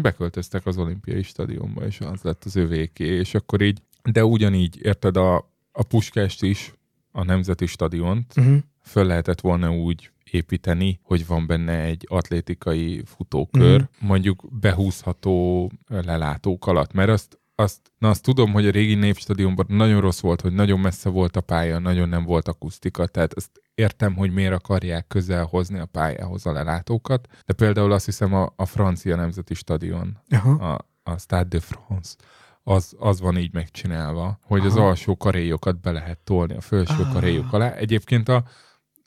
Beköltöztek 0.01 0.67
az 0.67 0.79
olimpiai 0.79 1.23
stadionba, 1.23 1.87
és 1.87 2.01
az 2.01 2.23
lett 2.23 2.45
az 2.45 2.57
övéké, 2.57 3.07
és 3.07 3.35
akkor 3.35 3.61
így, 3.63 3.83
de 4.11 4.25
ugyanígy, 4.25 4.79
érted, 4.83 5.17
a, 5.17 5.37
a 5.73 5.83
Puskest 5.89 6.43
is, 6.43 6.73
a 7.11 7.25
Nemzeti 7.25 7.67
Stadiont 7.67 8.33
Uh-huh. 8.37 8.59
föl 8.83 9.05
lehetett 9.05 9.41
volna 9.41 9.71
úgy 9.73 10.11
építeni, 10.31 10.99
hogy 11.03 11.27
van 11.27 11.47
benne 11.47 11.81
egy 11.81 12.07
atlétikai 12.09 13.03
futókör, 13.05 13.81
Mhm. 13.81 14.07
mondjuk 14.07 14.45
behúzható 14.61 15.71
lelátók 15.89 16.67
alatt, 16.67 16.93
mert 16.93 17.09
azt, 17.11 17.39
azt, 17.59 17.93
na 17.99 18.09
azt 18.09 18.23
tudom, 18.23 18.53
hogy 18.53 18.67
a 18.67 18.71
régi 18.71 18.95
népstadionban 18.95 19.67
nagyon 19.69 20.01
rossz 20.01 20.21
volt, 20.21 20.41
hogy 20.41 20.53
nagyon 20.53 20.81
messze 20.81 21.09
volt 21.09 21.37
a 21.37 21.41
pálya, 21.41 21.79
nagyon 21.79 22.09
nem 22.09 22.25
volt 22.25 22.49
akusztika, 22.49 23.07
tehát 23.07 23.33
ezt 23.37 23.63
értem, 23.75 24.15
hogy 24.15 24.33
miért 24.33 24.53
akarják 24.53 25.07
közel 25.07 25.45
hozni 25.45 25.79
a 25.79 25.87
pályához 25.87 26.47
a 26.47 26.53
lelátókat, 26.53 27.29
de 27.47 27.55
például 27.55 27.93
azt 27.93 28.05
hiszem 28.05 28.35
a, 28.35 28.53
a 28.57 28.67
francia 28.67 29.17
nemzeti 29.17 29.55
stadion, 29.55 30.19
Aha. 30.29 30.51
a, 30.51 30.89
a 31.03 31.19
Stade 31.19 31.49
de 31.49 31.61
France, 31.61 32.15
az, 32.63 32.95
az 32.99 33.21
van 33.21 33.37
így 33.39 33.53
megcsinálva, 33.53 34.39
hogy 34.43 34.67
az 34.67 34.77
Aha. 34.77 34.87
alsó 34.87 35.17
karéjokat 35.17 35.81
be 35.81 35.91
lehet 35.91 36.19
tolni 36.19 36.55
a 36.55 36.61
felső 36.61 37.03
Ah. 37.03 37.13
karéjok 37.13 37.53
alá. 37.53 37.73
Egyébként 37.73 38.29
a, 38.29 38.45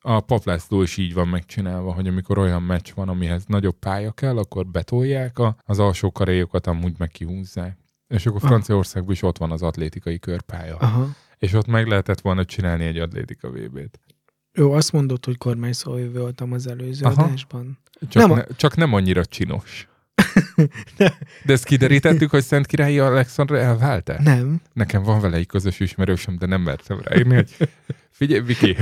a 0.01 0.19
Paplászló 0.19 0.81
is 0.81 0.97
így 0.97 1.13
van 1.13 1.27
megcsinálva, 1.27 1.93
hogy 1.93 2.07
amikor 2.07 2.37
olyan 2.37 2.63
meccs 2.63 2.91
van, 2.95 3.09
amihez 3.09 3.45
nagyobb 3.45 3.75
pálya 3.79 4.11
kell, 4.11 4.37
akkor 4.37 4.67
betolják 4.67 5.39
a, 5.39 5.55
az 5.65 5.79
alsó 5.79 6.11
karéjokat, 6.11 6.67
amúgy 6.67 6.93
meg 6.97 7.09
kihúzzák. 7.09 7.77
És 8.09 8.25
akkor. 8.25 8.41
Franciaországban 8.41 9.11
is 9.13 9.21
ott 9.21 9.37
van 9.37 9.51
az 9.51 9.61
atlétikai 9.61 10.19
körpálya. 10.19 10.75
Aha. 10.77 11.07
És 11.37 11.53
ott 11.53 11.67
meg 11.67 11.87
lehetett 11.87 12.19
volna 12.21 12.45
csinálni 12.45 12.85
egy 12.85 12.97
atlétika 12.97 13.49
VB-t. 13.49 13.99
Jó, 14.53 14.71
azt 14.71 14.91
mondod, 14.91 15.25
hogy 15.25 15.37
kormányszóvivő 15.37 16.19
voltam 16.19 16.51
az 16.51 16.67
előző 16.67 17.05
Aha. 17.05 17.23
adásban. 17.23 17.77
Csak, 18.09 18.21
Nem 18.21 18.31
a- 18.31 18.35
ne, 18.35 18.43
csak 18.55 18.75
nem 18.75 18.93
annyira 18.93 19.25
csinos. 19.25 19.87
De 21.45 21.53
ezt 21.53 21.63
kiderítettük, 21.63 22.29
hogy 22.29 22.43
Szent 22.43 22.65
Királyi 22.65 22.99
Alexandra 22.99 23.57
elvált-e? 23.57 24.19
Nem. 24.23 24.61
Nekem 24.73 25.03
van 25.03 25.21
vele 25.21 25.37
egy 25.37 25.47
közös 25.47 25.79
ismerősöm, 25.79 26.37
de 26.37 26.45
nem 26.45 26.61
mertem 26.61 26.99
ráírni, 27.03 27.35
hogy 27.35 27.55
figyelj, 28.09 28.41
Viki, 28.41 28.75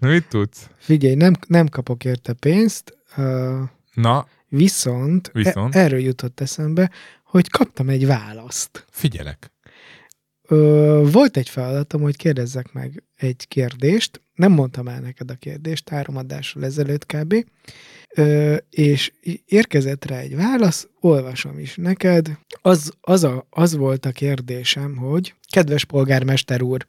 mit 0.00 0.28
tudsz? 0.28 0.70
Figyelj, 0.76 1.14
nem, 1.14 1.32
nem 1.46 1.66
kapok 1.68 2.04
érte 2.04 2.32
pénzt, 2.32 2.98
uh, 3.16 3.58
Na, 3.94 4.26
viszont, 4.48 5.30
Viszont? 5.32 5.74
E- 5.74 5.78
erről 5.80 6.00
jutott 6.00 6.40
eszembe, 6.40 6.90
hogy 7.30 7.48
kaptam 7.48 7.88
egy 7.88 8.06
választ. 8.06 8.86
figyelek. 8.90 9.52
Ö, 10.48 11.08
volt 11.12 11.36
egy 11.36 11.48
feladatom, 11.48 12.02
hogy 12.02 12.16
kérdezzek 12.16 12.72
meg 12.72 13.02
egy 13.16 13.48
kérdést, 13.48 14.22
nem 14.34 14.52
mondtam 14.52 14.88
el 14.88 15.00
neked 15.00 15.30
a 15.30 15.34
kérdést 15.34 15.88
három 15.88 16.16
adással 16.16 16.64
ezelőtt 16.64 17.06
kb. 17.06 17.34
Ö, 18.16 18.56
és 18.70 19.12
érkezett 19.44 20.04
rá 20.04 20.18
egy 20.18 20.36
válasz, 20.36 20.88
olvasom 21.00 21.58
is 21.58 21.76
neked. 21.76 22.38
Az, 22.62 22.92
az, 23.00 23.24
a, 23.24 23.46
az 23.50 23.74
volt 23.76 24.06
a 24.06 24.10
kérdésem, 24.10 24.96
hogy 24.96 25.34
kedves 25.52 25.84
polgármester 25.84 26.62
úr, 26.62 26.86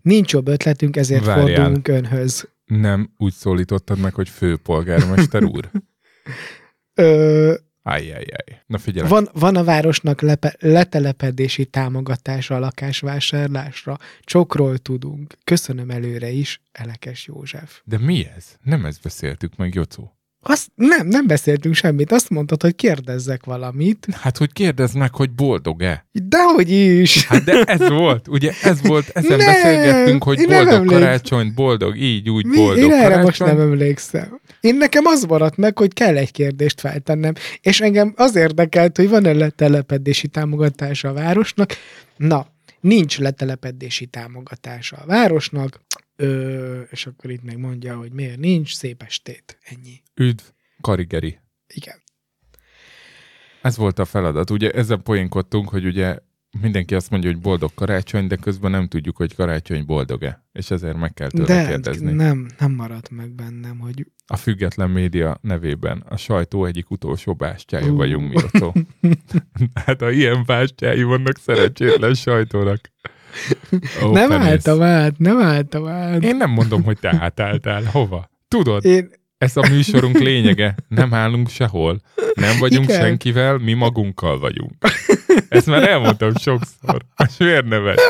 nincs 0.00 0.32
jobb 0.32 0.48
ötletünk, 0.48 0.96
ezért 0.96 1.24
Várjál. 1.24 1.46
fordulunk 1.46 1.88
önhöz. 1.88 2.48
Nem 2.64 3.12
úgy 3.16 3.32
szólítottad 3.32 3.98
meg, 3.98 4.14
hogy 4.14 4.28
főpolgármester 4.28 5.44
úr? 5.44 5.70
Ö, 6.94 7.54
Ajjajjaj. 7.88 8.62
Na 8.66 8.78
figyelek. 8.78 9.10
van, 9.10 9.28
van 9.32 9.56
a 9.56 9.64
városnak 9.64 10.20
lepe, 10.20 10.56
letelepedési 10.58 11.64
támogatása 11.64 12.54
a 12.54 12.58
lakásvásárlásra. 12.58 13.96
Csokról 14.20 14.78
tudunk. 14.78 15.34
Köszönöm 15.44 15.90
előre 15.90 16.30
is, 16.30 16.60
Elekes 16.72 17.26
József. 17.26 17.80
De 17.84 17.98
mi 17.98 18.26
ez? 18.36 18.56
Nem 18.62 18.84
ezt 18.84 19.02
beszéltük 19.02 19.56
meg, 19.56 19.74
Jocó. 19.74 20.17
Azt 20.42 20.68
nem, 20.74 21.06
nem 21.06 21.26
beszéltünk 21.26 21.74
semmit. 21.74 22.12
Azt 22.12 22.30
mondtad, 22.30 22.62
hogy 22.62 22.74
kérdezzek 22.74 23.44
valamit. 23.44 24.06
Hát, 24.20 24.36
hogy 24.36 24.52
kérdezd 24.52 24.96
meg, 24.96 25.14
hogy 25.14 25.30
boldog-e? 25.30 26.06
Dehogy 26.12 26.70
is! 26.70 27.26
Hát 27.26 27.44
de 27.44 27.62
ez 27.62 27.88
volt, 27.88 28.28
ugye 28.28 28.52
ez 28.62 28.82
volt, 28.82 29.08
ezen 29.08 29.36
Nem, 29.36 29.46
beszélgettünk, 29.46 30.22
hogy 30.24 30.36
nem 30.38 30.46
boldog 30.46 30.72
emlékszem. 30.72 31.00
karácsony, 31.00 31.52
boldog, 31.54 31.96
így, 31.96 32.30
úgy, 32.30 32.44
Mi? 32.44 32.56
boldog 32.56 32.84
Én 32.84 32.92
erre 32.92 33.02
karácsony. 33.02 33.24
most 33.24 33.38
nem 33.44 33.60
emlékszem. 33.60 34.40
Én 34.60 34.76
nekem 34.76 35.06
az 35.06 35.24
maradt 35.24 35.56
meg, 35.56 35.78
hogy 35.78 35.92
kell 35.92 36.16
egy 36.16 36.30
kérdést 36.30 36.80
feltennem, 36.80 37.32
és 37.60 37.80
engem 37.80 38.12
az 38.16 38.36
érdekelt, 38.36 38.96
hogy 38.96 39.08
van-e 39.08 39.32
letelepedési 39.32 40.28
támogatása 40.28 41.08
a 41.08 41.12
városnak. 41.12 41.72
Na, 42.16 42.46
nincs 42.80 43.18
letelepedési 43.18 44.06
támogatása 44.06 44.96
a 44.96 45.06
városnak, 45.06 45.80
Ö, 46.20 46.80
és 46.80 47.06
akkor 47.06 47.30
itt 47.30 47.42
meg 47.42 47.58
mondja, 47.58 47.96
hogy 47.96 48.12
miért 48.12 48.38
nincs, 48.38 48.74
szép 48.74 49.02
estét. 49.02 49.58
Ennyi. 49.62 50.02
Üdv, 50.14 50.42
Karigeri. 50.80 51.38
Igen. 51.74 52.02
Ez 53.62 53.76
volt 53.76 53.98
a 53.98 54.04
feladat. 54.04 54.50
Ugye 54.50 54.70
ezen 54.70 55.02
poénkodtunk, 55.02 55.68
hogy 55.68 55.84
ugye 55.84 56.18
mindenki 56.60 56.94
azt 56.94 57.10
mondja, 57.10 57.30
hogy 57.30 57.40
boldog 57.40 57.74
karácsony, 57.74 58.26
de 58.26 58.36
közben 58.36 58.70
nem 58.70 58.88
tudjuk, 58.88 59.16
hogy 59.16 59.34
karácsony 59.34 59.84
boldog-e. 59.86 60.46
És 60.52 60.70
ezért 60.70 60.96
meg 60.96 61.14
kell 61.14 61.28
tőle 61.28 61.46
De 61.46 61.68
kérdezni. 61.68 62.12
nem, 62.12 62.48
nem 62.58 62.72
maradt 62.72 63.10
meg 63.10 63.30
bennem, 63.34 63.78
hogy 63.78 64.06
A 64.26 64.36
független 64.36 64.90
média 64.90 65.38
nevében 65.40 66.04
a 66.08 66.16
sajtó 66.16 66.64
egyik 66.64 66.90
utolsó 66.90 67.34
bástyája 67.34 67.92
vagyunk, 67.92 68.28
Mircó. 68.32 68.74
hát 69.84 70.00
ha 70.00 70.10
ilyen 70.10 70.42
bástyái 70.46 71.02
vannak 71.02 71.38
szerencsétlen 71.38 72.14
sajtónak. 72.14 72.80
Ó, 74.04 74.12
nem 74.12 74.28
penész. 74.28 74.46
álltam 74.46 74.82
át, 74.82 75.18
nem 75.18 75.38
álltam 75.38 75.86
át. 75.86 76.22
Én 76.22 76.36
nem 76.36 76.50
mondom, 76.50 76.82
hogy 76.82 76.98
te 76.98 77.16
átálltál. 77.20 77.82
Hova? 77.84 78.30
Tudod, 78.48 78.84
Én, 78.84 79.10
ez 79.38 79.56
a 79.56 79.68
műsorunk 79.70 80.18
lényege. 80.18 80.74
Nem 80.88 81.14
állunk 81.14 81.48
sehol. 81.48 82.00
Nem 82.34 82.58
vagyunk 82.58 82.84
Igen. 82.84 83.00
senkivel, 83.00 83.58
mi 83.58 83.72
magunkkal 83.72 84.38
vagyunk. 84.38 84.72
Ezt 85.48 85.66
már 85.66 85.88
elmondtam 85.88 86.34
sokszor. 86.34 87.02
Most 87.16 87.38
miért 87.38 87.64
nevet? 87.64 88.00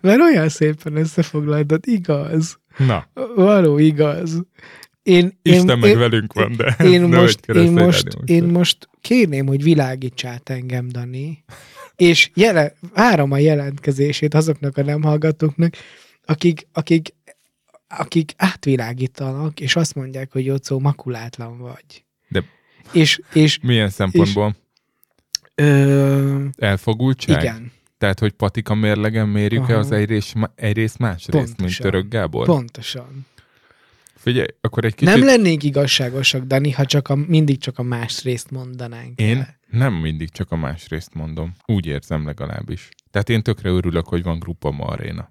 mert 0.00 0.20
olyan 0.20 0.48
szépen 0.48 0.96
összefoglaltad, 0.96 1.80
igaz. 1.86 2.58
Na, 2.76 3.06
Való 3.34 3.78
igaz. 3.78 4.42
Én, 5.02 5.38
Isten 5.42 5.68
én, 5.68 5.78
meg 5.78 5.90
én, 5.90 5.98
velünk 5.98 6.32
van, 6.32 6.56
de 6.56 6.76
én, 6.84 7.02
most, 7.02 7.46
én, 7.46 7.72
most, 7.72 8.06
én 8.24 8.44
most 8.44 8.88
kérném, 9.00 9.46
hogy 9.46 9.62
világíts 9.62 10.24
át 10.24 10.48
engem, 10.48 10.88
Dani, 10.88 11.44
és 11.96 12.30
jele, 12.34 12.72
várom 12.94 13.32
a 13.32 13.38
jelentkezését 13.38 14.34
azoknak 14.34 14.76
a 14.76 14.82
nem 14.82 15.02
hallgatóknak, 15.02 15.74
akik, 16.24 16.66
akik, 16.72 17.14
akik 17.88 18.32
átvilágítanak, 18.36 19.60
és 19.60 19.76
azt 19.76 19.94
mondják, 19.94 20.32
hogy 20.32 20.44
Jocó, 20.44 20.78
makulátlan 20.78 21.58
vagy. 21.58 22.04
De- 22.28 22.44
És, 22.92 23.20
és 23.32 23.58
Milyen 23.62 23.88
szempontból? 23.90 24.56
ö, 25.54 26.44
Elfogultság? 26.56 27.42
igen, 27.42 27.72
Tehát, 27.98 28.18
hogy 28.18 28.32
patika 28.32 28.74
mérlegen 28.74 29.28
mérjük-e 29.28 29.78
az 29.78 29.90
egyrészt, 29.90 30.34
egyrészt 30.54 30.98
másrészt, 30.98 31.32
mint 31.32 31.56
Pontosan. 31.56 31.90
Török 31.90 32.08
Gábor? 32.08 32.46
pontosan. 32.46 33.26
Figyelj, 34.16 34.46
akkor 34.60 34.84
egy 34.84 34.94
kicsit... 34.94 35.14
Nem 35.14 35.24
lennénk 35.24 35.62
igazságosak, 35.62 36.44
Dani, 36.44 36.70
ha 36.70 36.84
csak 36.86 37.08
a, 37.08 37.14
mindig 37.14 37.58
csak 37.58 37.78
a 37.78 37.82
más 37.82 38.22
részt 38.22 38.50
mondanánk. 38.50 39.20
Én 39.20 39.36
el. 39.36 39.58
Nem 39.74 39.94
mindig 39.94 40.30
csak 40.30 40.50
a 40.50 40.56
másrészt 40.56 41.14
mondom. 41.14 41.54
Úgy 41.66 41.86
érzem 41.86 42.26
legalábbis. 42.26 42.88
Tehát 43.10 43.28
én 43.28 43.42
tökre 43.42 43.68
örülök, 43.68 44.06
hogy 44.06 44.22
van 44.22 44.38
Grupa 44.38 44.70
Ma 44.70 44.84
Arena. 44.84 45.30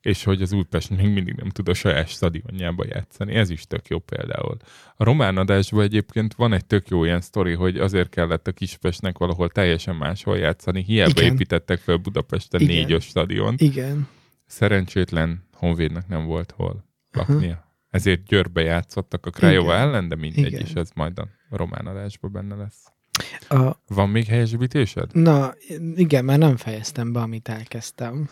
És 0.00 0.24
hogy 0.24 0.42
az 0.42 0.52
Újpest 0.52 0.90
még 0.90 1.08
mindig 1.08 1.34
nem 1.34 1.48
tud 1.48 1.68
a 1.68 1.74
saját 1.74 2.08
stadionjába 2.08 2.84
játszani. 2.88 3.34
Ez 3.34 3.50
is 3.50 3.66
tök 3.66 3.86
jó 3.88 3.98
például. 3.98 4.56
A 4.96 5.04
román 5.04 5.36
adásban 5.36 5.82
egyébként 5.82 6.34
van 6.34 6.52
egy 6.52 6.66
tök 6.66 6.88
jó 6.88 7.04
ilyen 7.04 7.20
sztori, 7.20 7.52
hogy 7.52 7.78
azért 7.78 8.08
kellett 8.08 8.46
a 8.46 8.52
Kispestnek 8.52 9.18
valahol 9.18 9.48
teljesen 9.48 9.96
máshol 9.96 10.38
játszani. 10.38 10.82
Hiába 10.82 11.20
Igen. 11.20 11.32
építettek 11.32 11.78
fel 11.78 11.96
Budapesten 11.96 12.60
Igen. 12.60 12.74
négyos 12.74 13.04
stadiont. 13.04 13.60
Igen. 13.60 14.08
Szerencsétlen 14.46 15.48
Honvédnak 15.52 16.08
nem 16.08 16.24
volt 16.24 16.50
hol 16.50 16.84
laknia. 17.10 17.72
Ezért 17.90 18.24
Győrbe 18.24 18.60
játszottak 18.62 19.26
a 19.26 19.30
Krajova 19.30 19.74
ellen, 19.74 20.08
de 20.08 20.16
mindegy, 20.16 20.46
Igen. 20.46 20.60
és 20.60 20.72
ez 20.72 20.90
majd 20.94 21.18
a 21.18 21.28
román 21.50 21.86
adásban 21.86 22.32
benne 22.32 22.54
lesz. 22.54 22.93
A, 23.48 23.70
Van 23.88 24.08
még 24.08 24.26
helyesbítésed? 24.26 25.10
na, 25.12 25.54
igen, 25.94 26.24
mert 26.24 26.38
nem 26.38 26.56
fejeztem 26.56 27.12
be, 27.12 27.20
amit 27.20 27.48
elkezdtem. 27.48 28.28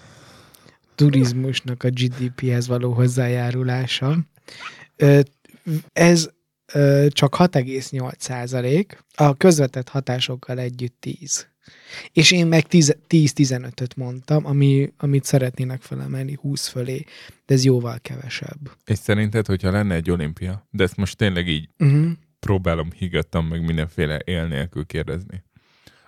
Turizmusnak 0.95 1.83
a 1.83 1.91
GDP-hez 1.91 2.67
való 2.67 2.93
hozzájárulása. 2.93 4.19
Ez 5.93 6.31
csak 7.09 7.37
6,8 7.39 8.13
százalék, 8.19 9.05
a 9.15 9.35
közvetett 9.35 9.89
hatásokkal 9.89 10.59
együtt 10.59 10.97
10. 11.01 11.47
És 12.13 12.31
én 12.31 12.47
meg 12.47 12.67
10 12.67 12.97
10-15-öt 13.09 13.97
mondtam, 13.97 14.47
ami, 14.47 14.93
amit 14.97 15.25
szeretnének 15.25 15.81
felemelni 15.83 16.39
20 16.41 16.69
fölé, 16.69 17.05
de 17.47 17.55
ez 17.55 17.65
jóval 17.65 17.99
kevesebb. 18.03 18.71
És 18.85 18.99
szerinted, 18.99 19.47
hogyha 19.47 19.71
lenne 19.71 19.95
egy 19.95 20.11
olimpia, 20.11 20.67
de 20.71 20.83
ezt 20.85 20.97
most 20.97 21.17
tényleg 21.17 21.49
így 21.49 21.69
Uh-huh. 21.79 22.11
Próbálom 22.47 22.91
higgadtan 22.91 23.45
meg 23.45 23.65
mindenféle 23.65 24.19
él 24.19 24.47
nélkül 24.47 24.87
kérdezni, 24.87 25.45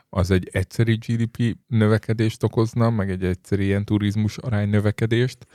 az 0.09 0.31
egy 0.31 0.49
egyszeri 0.53 0.95
GDP 0.95 1.57
növekedést 1.67 2.43
okozna, 2.43 2.91
meg 2.91 3.11
egy 3.11 3.25
egyszeri 3.25 3.65
ilyen 3.65 3.85
turizmus 3.85 4.39
arány 4.39 4.69
növekedést, 4.69 5.47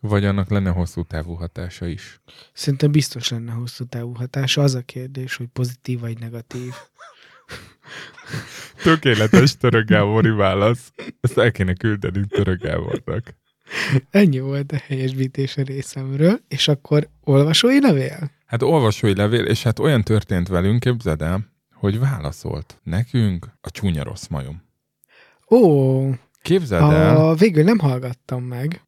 vagy 0.00 0.24
annak 0.24 0.50
lenne 0.50 0.70
hosszú 0.70 1.02
távú 1.02 1.32
hatása 1.32 1.86
is? 1.86 2.20
Szerintem 2.52 2.90
biztos 2.90 3.28
lenne 3.28 3.52
hosszú 3.52 3.84
távú 3.84 4.14
hatása. 4.14 4.62
Az 4.62 4.74
a 4.74 4.82
kérdés, 4.82 5.36
hogy 5.36 5.46
pozitív 5.46 6.00
vagy 6.00 6.18
negatív. 6.18 6.72
Tökéletes 8.82 9.56
török 9.56 9.88
Gábori 9.88 10.30
válasz. 10.30 10.92
Ezt 11.20 11.38
el 11.38 11.52
kéne 11.52 11.74
küldeni 11.74 12.26
török 12.26 12.62
Gábornak. 12.62 13.36
Ennyi 14.10 14.38
volt 14.38 14.72
a 14.72 14.76
helyesbítés 14.76 15.56
a 15.56 15.62
részemről, 15.62 16.40
és 16.48 16.68
akkor 16.68 17.08
olvasói 17.20 17.80
levél? 17.80 18.38
Hát 18.50 18.62
olvasói 18.62 19.14
levél, 19.14 19.44
és 19.44 19.62
hát 19.62 19.78
olyan 19.78 20.02
történt 20.02 20.48
velünk, 20.48 20.80
képzeld 20.80 21.22
el, 21.22 21.46
hogy 21.74 21.98
válaszolt 21.98 22.80
nekünk 22.82 23.46
a 23.60 23.70
csúnya 23.70 24.02
rossz 24.02 24.26
majom. 24.26 24.62
Ó, 25.50 26.10
Képzeld 26.42 26.92
el, 26.92 27.16
a, 27.16 27.34
végül 27.34 27.64
nem 27.64 27.78
hallgattam 27.78 28.42
meg. 28.42 28.82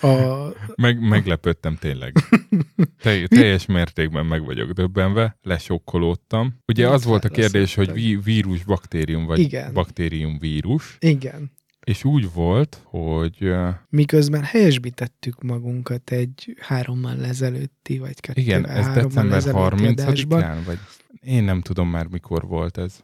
A, 0.00 0.08
meg, 0.82 1.00
meglepődtem 1.00 1.76
tényleg. 1.76 2.12
Te, 3.02 3.26
teljes 3.26 3.66
mértékben 3.66 4.26
meg 4.26 4.44
vagyok 4.44 4.70
döbbenve, 4.70 5.38
lesokkolódtam. 5.42 6.58
Ugye 6.66 6.88
az 6.88 7.04
volt 7.04 7.24
a 7.24 7.28
kérdés, 7.28 7.74
hogy 7.74 7.92
ví- 7.92 8.24
vírus, 8.24 8.64
baktérium, 8.64 9.24
vagy 9.26 9.38
Igen. 9.38 9.72
baktérium, 9.72 10.38
vírus. 10.38 10.96
igen. 11.00 11.52
És 11.86 12.04
úgy 12.04 12.32
volt, 12.32 12.80
hogy 12.84 13.52
Miközben 13.88 14.42
helyesbítettük 14.42 15.42
magunkat 15.42 16.10
egy 16.10 16.56
hárommal 16.60 17.24
ezelőtti, 17.24 17.98
vagy 17.98 18.20
kettő 18.20 18.40
igen, 18.40 18.68
ez 18.68 18.86
december 18.86 19.36
ezelőtti 19.36 19.86
adásban. 19.86 20.42
30-án, 20.42 20.56
vagy 20.66 20.78
én 21.20 21.44
nem 21.44 21.60
tudom 21.60 21.88
már 21.88 22.06
mikor 22.06 22.46
volt 22.46 22.78
ez. 22.78 23.00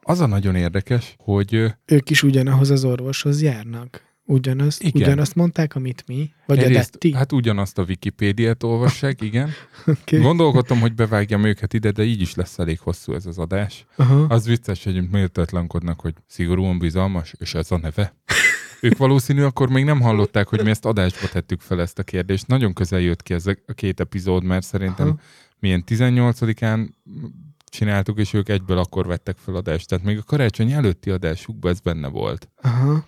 Az 0.00 0.20
a 0.20 0.26
nagyon 0.26 0.54
érdekes, 0.54 1.14
hogy 1.18 1.74
Ők 1.84 2.10
is 2.10 2.22
ugyanahoz 2.22 2.70
az 2.70 2.84
orvoshoz 2.84 3.42
járnak. 3.42 4.02
Ugyanazt, 4.30 4.82
Igen. 4.82 5.02
ugyanazt 5.02 5.34
mondták, 5.34 5.74
amit 5.74 6.04
mi? 6.06 6.30
Vagy 6.46 6.58
a 6.58 6.62
egyrészt, 6.62 6.90
Detti? 6.90 7.12
hát 7.14 7.32
ugyanazt 7.32 7.78
a 7.78 7.82
Wikipédiát 7.82 8.62
olvassák, 8.62 9.20
igen. 9.20 9.50
Okay. 9.86 10.20
Gondolkodtam, 10.20 10.80
hogy 10.80 10.94
bevágjam 10.94 11.44
őket 11.44 11.74
ide, 11.74 11.90
de 11.90 12.02
így 12.02 12.20
is 12.20 12.34
lesz 12.34 12.58
elég 12.58 12.78
hosszú 12.78 13.12
ez 13.12 13.26
az 13.26 13.38
adás. 13.38 13.86
Aha. 13.96 14.26
Az 14.28 14.46
vicces, 14.46 14.84
hogy 14.84 15.10
méltatlankodnak, 15.10 16.00
hogy 16.00 16.14
szigorúan 16.26 16.78
bizalmas, 16.78 17.34
és 17.38 17.54
ez 17.54 17.70
a 17.70 17.78
neve. 17.78 18.14
Ők 18.80 18.96
valószínű 18.96 19.42
akkor 19.42 19.68
még 19.68 19.84
nem 19.84 20.00
hallották, 20.00 20.48
hogy 20.48 20.62
mi 20.62 20.70
ezt 20.70 20.84
adásba 20.84 21.28
tettük 21.28 21.60
fel 21.60 21.80
ezt 21.80 21.98
a 21.98 22.02
kérdést. 22.02 22.46
Nagyon 22.46 22.72
közel 22.72 23.00
jött 23.00 23.22
ki 23.22 23.34
ez 23.34 23.46
a 23.46 23.54
a 23.66 23.72
két 23.72 24.00
epizód, 24.00 24.44
mert 24.44 24.66
szerintem 24.66 25.06
Aha. 25.06 25.18
milyen 25.58 25.84
18-án 25.86 26.88
csináltuk, 27.64 28.18
és 28.18 28.32
ők 28.32 28.48
egyből 28.48 28.78
akkor 28.78 29.06
vettek 29.06 29.36
fel 29.36 29.54
adást. 29.54 29.88
Tehát 29.88 30.04
még 30.04 30.18
a 30.18 30.22
karácsony 30.22 30.72
előtti 30.72 31.10
adásukban 31.10 31.72
ez 31.72 31.80
benne 31.80 32.08
volt. 32.08 32.48
Aha. 32.62 33.06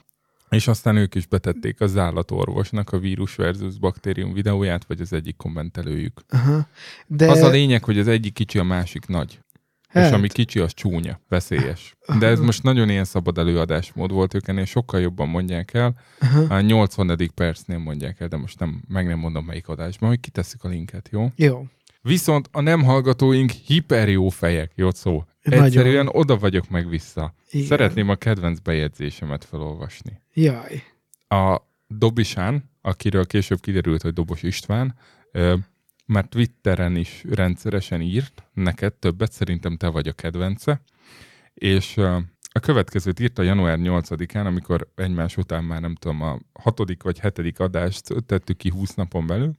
És 0.51 0.69
aztán 0.69 0.97
ők 0.97 1.15
is 1.15 1.27
betették 1.27 1.81
az 1.81 1.97
állatorvosnak 1.97 2.93
a 2.93 2.99
vírus 2.99 3.35
versus 3.35 3.79
baktérium 3.79 4.33
videóját, 4.33 4.85
vagy 4.85 5.01
az 5.01 5.13
egyik 5.13 5.37
kommentelőjük. 5.37 6.21
Aha. 6.29 6.67
De 7.07 7.31
Az 7.31 7.41
a 7.41 7.49
lényeg, 7.49 7.85
hogy 7.85 7.99
az 7.99 8.09
egyik 8.09 8.33
kicsi, 8.33 8.59
a 8.59 8.63
másik 8.63 9.07
nagy. 9.07 9.41
hát, 9.89 10.07
És 10.07 10.13
ami 10.13 10.29
kicsi, 10.29 10.59
az 10.59 10.75
csúnya, 10.75 11.21
veszélyes. 11.29 11.97
De 12.19 12.27
ez 12.27 12.41
most 12.41 12.63
nagyon 12.63 12.89
ilyen 12.91 13.05
szabad 13.05 13.39
előadásmód 13.39 14.13
volt, 14.13 14.35
ők 14.35 14.49
ennél 14.49 14.65
sokkal 14.65 15.01
jobban 15.01 15.29
mondják 15.29 15.75
el. 15.75 15.95
aha. 16.21 16.55
A 16.55 16.61
80. 16.61 17.31
percnél 17.35 17.79
mondják 17.79 18.21
el, 18.21 18.29
de 18.29 18.37
most 18.37 18.59
nem, 18.59 18.83
meg 18.89 19.07
nem 19.07 19.19
mondom 19.19 19.45
melyik 19.45 19.69
adásban, 19.69 20.09
hogy 20.09 20.21
kitesszük 20.21 20.65
a 20.65 20.69
linket, 20.69 21.09
jó? 21.13 21.31
Jó. 21.37 21.67
Viszont 22.03 22.49
a 22.53 22.61
nem 22.61 22.83
hallgatóink 22.83 23.51
hiper 23.51 24.09
jó 24.09 24.29
fejek, 24.29 24.73
jó 24.75 24.91
szó. 24.91 25.25
Nagyon. 25.43 25.65
Egyszerűen 25.65 26.09
oda 26.09 26.37
vagyok 26.37 26.69
meg 26.69 26.89
vissza. 26.89 27.35
Igen. 27.51 27.67
Szeretném 27.67 28.09
a 28.09 28.15
kedvenc 28.15 28.59
bejegyzésemet 28.59 29.45
felolvasni. 29.45 30.21
Jaj. 30.33 30.83
A 31.29 31.57
Dobisán, 31.87 32.71
akiről 32.81 33.27
később 33.27 33.61
kiderült, 33.61 34.03
hogy 34.03 34.13
Dobos 34.13 34.43
István, 34.43 34.95
már 36.07 36.25
Twitteren 36.29 36.97
is 36.97 37.25
rendszeresen 37.31 38.01
írt, 38.01 38.45
neked 38.53 38.95
többet, 38.95 39.33
szerintem 39.33 39.77
te 39.77 39.89
vagy 39.89 40.09
a 40.09 40.13
kedvence, 40.13 40.83
és 41.55 41.97
a 42.53 42.61
következőt 42.61 43.21
írta 43.21 43.43
január 43.43 43.79
8-án, 43.81 44.45
amikor 44.45 44.93
egymás 44.95 45.37
után 45.37 45.65
már 45.65 45.81
nem 45.81 45.95
tudom, 45.95 46.23
a 46.23 46.39
hatodik 46.53 47.03
vagy 47.03 47.19
hetedik 47.19 47.59
adást 47.59 48.15
tettük 48.27 48.57
ki 48.57 48.71
20 48.71 48.95
napon 48.95 49.27
belül. 49.27 49.53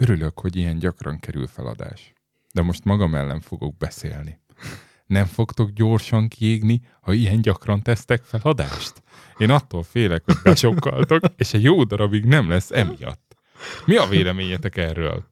Örülök, 0.00 0.40
hogy 0.40 0.56
ilyen 0.56 0.78
gyakran 0.78 1.18
kerül 1.18 1.46
feladás. 1.46 2.12
De 2.52 2.62
most 2.62 2.84
magam 2.84 3.14
ellen 3.14 3.40
fogok 3.40 3.76
beszélni. 3.76 4.40
Nem 5.06 5.24
fogtok 5.24 5.70
gyorsan 5.70 6.28
kiégni, 6.28 6.80
ha 7.00 7.12
ilyen 7.12 7.40
gyakran 7.40 7.82
tesztek 7.82 8.22
feladást? 8.22 9.02
Én 9.36 9.50
attól 9.50 9.82
félek, 9.82 10.22
hogy 10.24 10.36
besokkaltok, 10.42 11.24
és 11.36 11.54
egy 11.54 11.62
jó 11.62 11.84
darabig 11.84 12.24
nem 12.24 12.48
lesz 12.48 12.70
emiatt. 12.70 13.36
Mi 13.84 13.96
a 13.96 14.06
véleményetek 14.06 14.76
erről? 14.76 15.24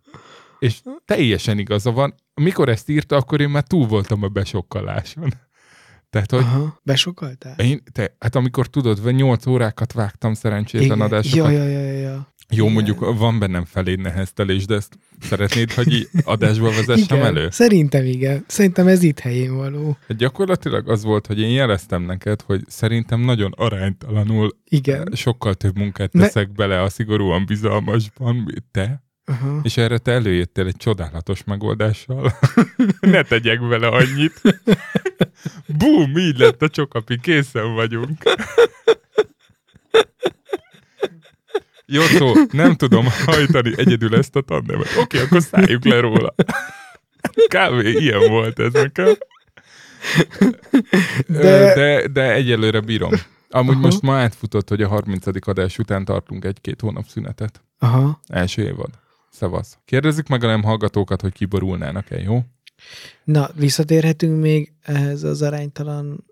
És 0.59 0.81
teljesen 1.05 1.59
igaza 1.59 1.91
van. 1.91 2.15
Mikor 2.35 2.69
ezt 2.69 2.89
írta, 2.89 3.17
akkor 3.17 3.41
én 3.41 3.49
már 3.49 3.63
túl 3.63 3.87
voltam 3.87 4.23
a 4.23 4.29
besokkaláson. 4.29 5.33
Tehát, 6.11 6.31
hogy 6.31 6.41
Aha. 6.41 6.81
Besokaltál? 6.83 7.55
én, 7.59 7.83
te, 7.93 8.17
hát 8.19 8.35
amikor 8.35 8.67
tudod, 8.67 9.03
vagy 9.03 9.15
8 9.15 9.47
órákat 9.47 9.93
vágtam 9.93 10.35
szerencsétlen 10.35 11.01
adásokat. 11.01 11.53
Ja, 11.53 11.63
ja, 11.63 11.81
ja, 11.81 11.93
ja. 11.93 12.35
Jó, 12.51 12.63
Igen. 12.63 12.75
mondjuk 12.75 13.19
van 13.19 13.39
bennem 13.39 13.65
feléd 13.65 13.99
neheztelés, 14.01 14.67
de 14.67 14.75
ezt 14.75 14.99
szeretnéd, 15.21 15.73
hogy 15.73 15.93
így 15.93 16.09
adásba 16.25 16.71
vezessem 16.71 17.19
Igen, 17.19 17.25
elő? 17.37 17.49
Szerintem 17.51 18.05
igen. 18.05 18.45
Szerintem 18.47 18.87
ez 18.87 19.03
itt 19.03 19.19
helyén 19.19 19.57
való. 19.57 19.97
Hát 20.09 20.17
Gyakorlatilag 20.17 20.89
az 20.89 21.03
volt, 21.05 21.27
hogy 21.27 21.41
én 21.41 21.51
jeleztem 21.51 22.03
neked, 22.03 22.43
hogy 22.43 22.63
szerintem 22.67 23.21
nagyon 23.21 23.53
aránytalanul 23.57 24.57
Igen. 24.65 25.09
sokkal 25.15 25.55
több 25.55 25.77
munkát 25.79 26.13
Ne- 26.13 26.23
teszek 26.23 26.53
bele 26.53 26.83
a 26.83 26.89
szigorúan 26.89 27.47
bizalmasban, 27.47 28.35
mint 28.37 28.65
te, 28.71 29.03
Aha. 29.25 29.61
és 29.63 29.77
erre 29.77 29.99
te 29.99 30.13
előjöttél 30.13 30.67
egy 30.67 30.77
csodálatos 30.77 31.45
megoldással. 31.45 32.33
ne 33.01 33.23
tegyek 33.23 33.61
vele 33.61 33.87
annyit. 33.87 34.41
Bum, 35.79 36.17
így 36.17 36.39
lett 36.39 36.63
a 36.63 36.69
csokapi, 36.69 37.19
készen 37.21 37.75
vagyunk. 37.75 38.23
Jó 41.87 42.03
szó, 42.03 42.33
nem 42.51 42.75
tudom 42.75 43.07
hajtani 43.25 43.73
egyedül 43.77 44.17
ezt 44.17 44.37
a 44.37 44.41
tandemet. 44.41 44.97
Oké, 45.01 45.19
akkor 45.19 45.43
szálljuk 45.43 45.85
le 45.85 46.01
róla. 46.01 46.35
Kb. 47.49 47.85
ilyen 47.85 48.29
volt 48.29 48.59
ez 48.59 48.73
nekem. 48.73 49.17
De, 51.27 51.75
de, 51.75 52.09
de 52.09 52.33
egyelőre 52.33 52.81
bírom. 52.81 53.13
Amúgy 53.51 53.75
Aha. 53.75 53.81
most 53.81 54.03
ma 54.03 54.17
átfutott, 54.17 54.69
hogy 54.69 54.83
a 54.83 54.89
30. 54.89 55.49
adás 55.49 55.79
után 55.79 56.05
tartunk 56.05 56.45
egy-két 56.45 56.81
hónap 56.81 57.07
szünetet. 57.07 57.63
Aha. 57.79 58.21
Első 58.27 58.63
évad. 58.63 58.91
Szevasz. 59.31 59.79
Kérdezzük 59.85 60.29
meg 60.29 60.45
a 60.45 60.47
nem 60.47 60.63
hallgatókat, 60.63 61.21
hogy 61.21 61.33
kiborulnának-e, 61.33 62.21
jó? 62.21 62.45
Na, 63.25 63.51
visszatérhetünk 63.55 64.41
még 64.41 64.73
ehhez 64.83 65.23
az 65.23 65.43
aránytalan 65.43 66.25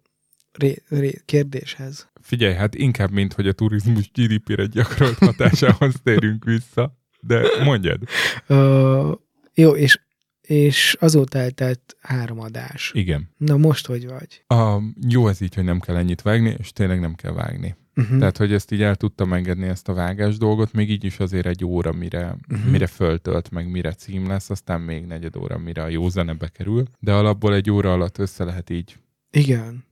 ré- 0.58 0.82
ré- 0.88 1.22
kérdéshez. 1.24 2.08
Figyelj, 2.20 2.54
hát 2.54 2.74
inkább, 2.74 3.10
mint 3.10 3.32
hogy 3.32 3.48
a 3.48 3.52
turizmus 3.52 4.10
GDP-re 4.14 4.66
gyakorolt 4.66 5.18
hatásához 5.18 5.94
térünk 6.02 6.44
vissza. 6.44 6.98
De 7.20 7.42
mondjad. 7.64 8.02
Ö, 8.46 9.12
jó, 9.54 9.70
és, 9.70 10.00
és 10.40 10.96
azóta 11.00 11.38
eltelt 11.38 11.96
három 12.00 12.40
adás. 12.40 12.90
Igen. 12.94 13.30
Na 13.36 13.56
most 13.56 13.86
hogy 13.86 14.06
vagy? 14.06 14.44
A, 14.58 14.80
jó 15.08 15.28
ez 15.28 15.40
így, 15.40 15.54
hogy 15.54 15.64
nem 15.64 15.80
kell 15.80 15.96
ennyit 15.96 16.22
vágni, 16.22 16.54
és 16.58 16.72
tényleg 16.72 17.00
nem 17.00 17.14
kell 17.14 17.32
vágni. 17.32 17.74
Uh-huh. 17.96 18.18
Tehát, 18.18 18.36
hogy 18.36 18.52
ezt 18.52 18.72
így 18.72 18.82
el 18.82 18.94
tudtam 18.94 19.32
engedni, 19.32 19.66
ezt 19.66 19.88
a 19.88 19.92
vágás 19.92 20.36
dolgot, 20.36 20.72
még 20.72 20.90
így 20.90 21.04
is 21.04 21.18
azért 21.18 21.46
egy 21.46 21.64
óra, 21.64 21.92
mire, 21.92 22.36
uh-huh. 22.48 22.70
mire 22.70 22.86
föltölt, 22.86 23.50
meg 23.50 23.70
mire 23.70 23.92
cím 23.92 24.28
lesz, 24.28 24.50
aztán 24.50 24.80
még 24.80 25.04
negyed 25.04 25.36
óra, 25.36 25.58
mire 25.58 25.82
a 25.82 25.88
jó 25.88 26.08
zene 26.08 26.32
bekerül. 26.32 26.84
De 26.98 27.12
alapból 27.12 27.54
egy 27.54 27.70
óra 27.70 27.92
alatt 27.92 28.18
össze 28.18 28.44
lehet 28.44 28.70
így 28.70 28.96
Igen. 29.34 29.84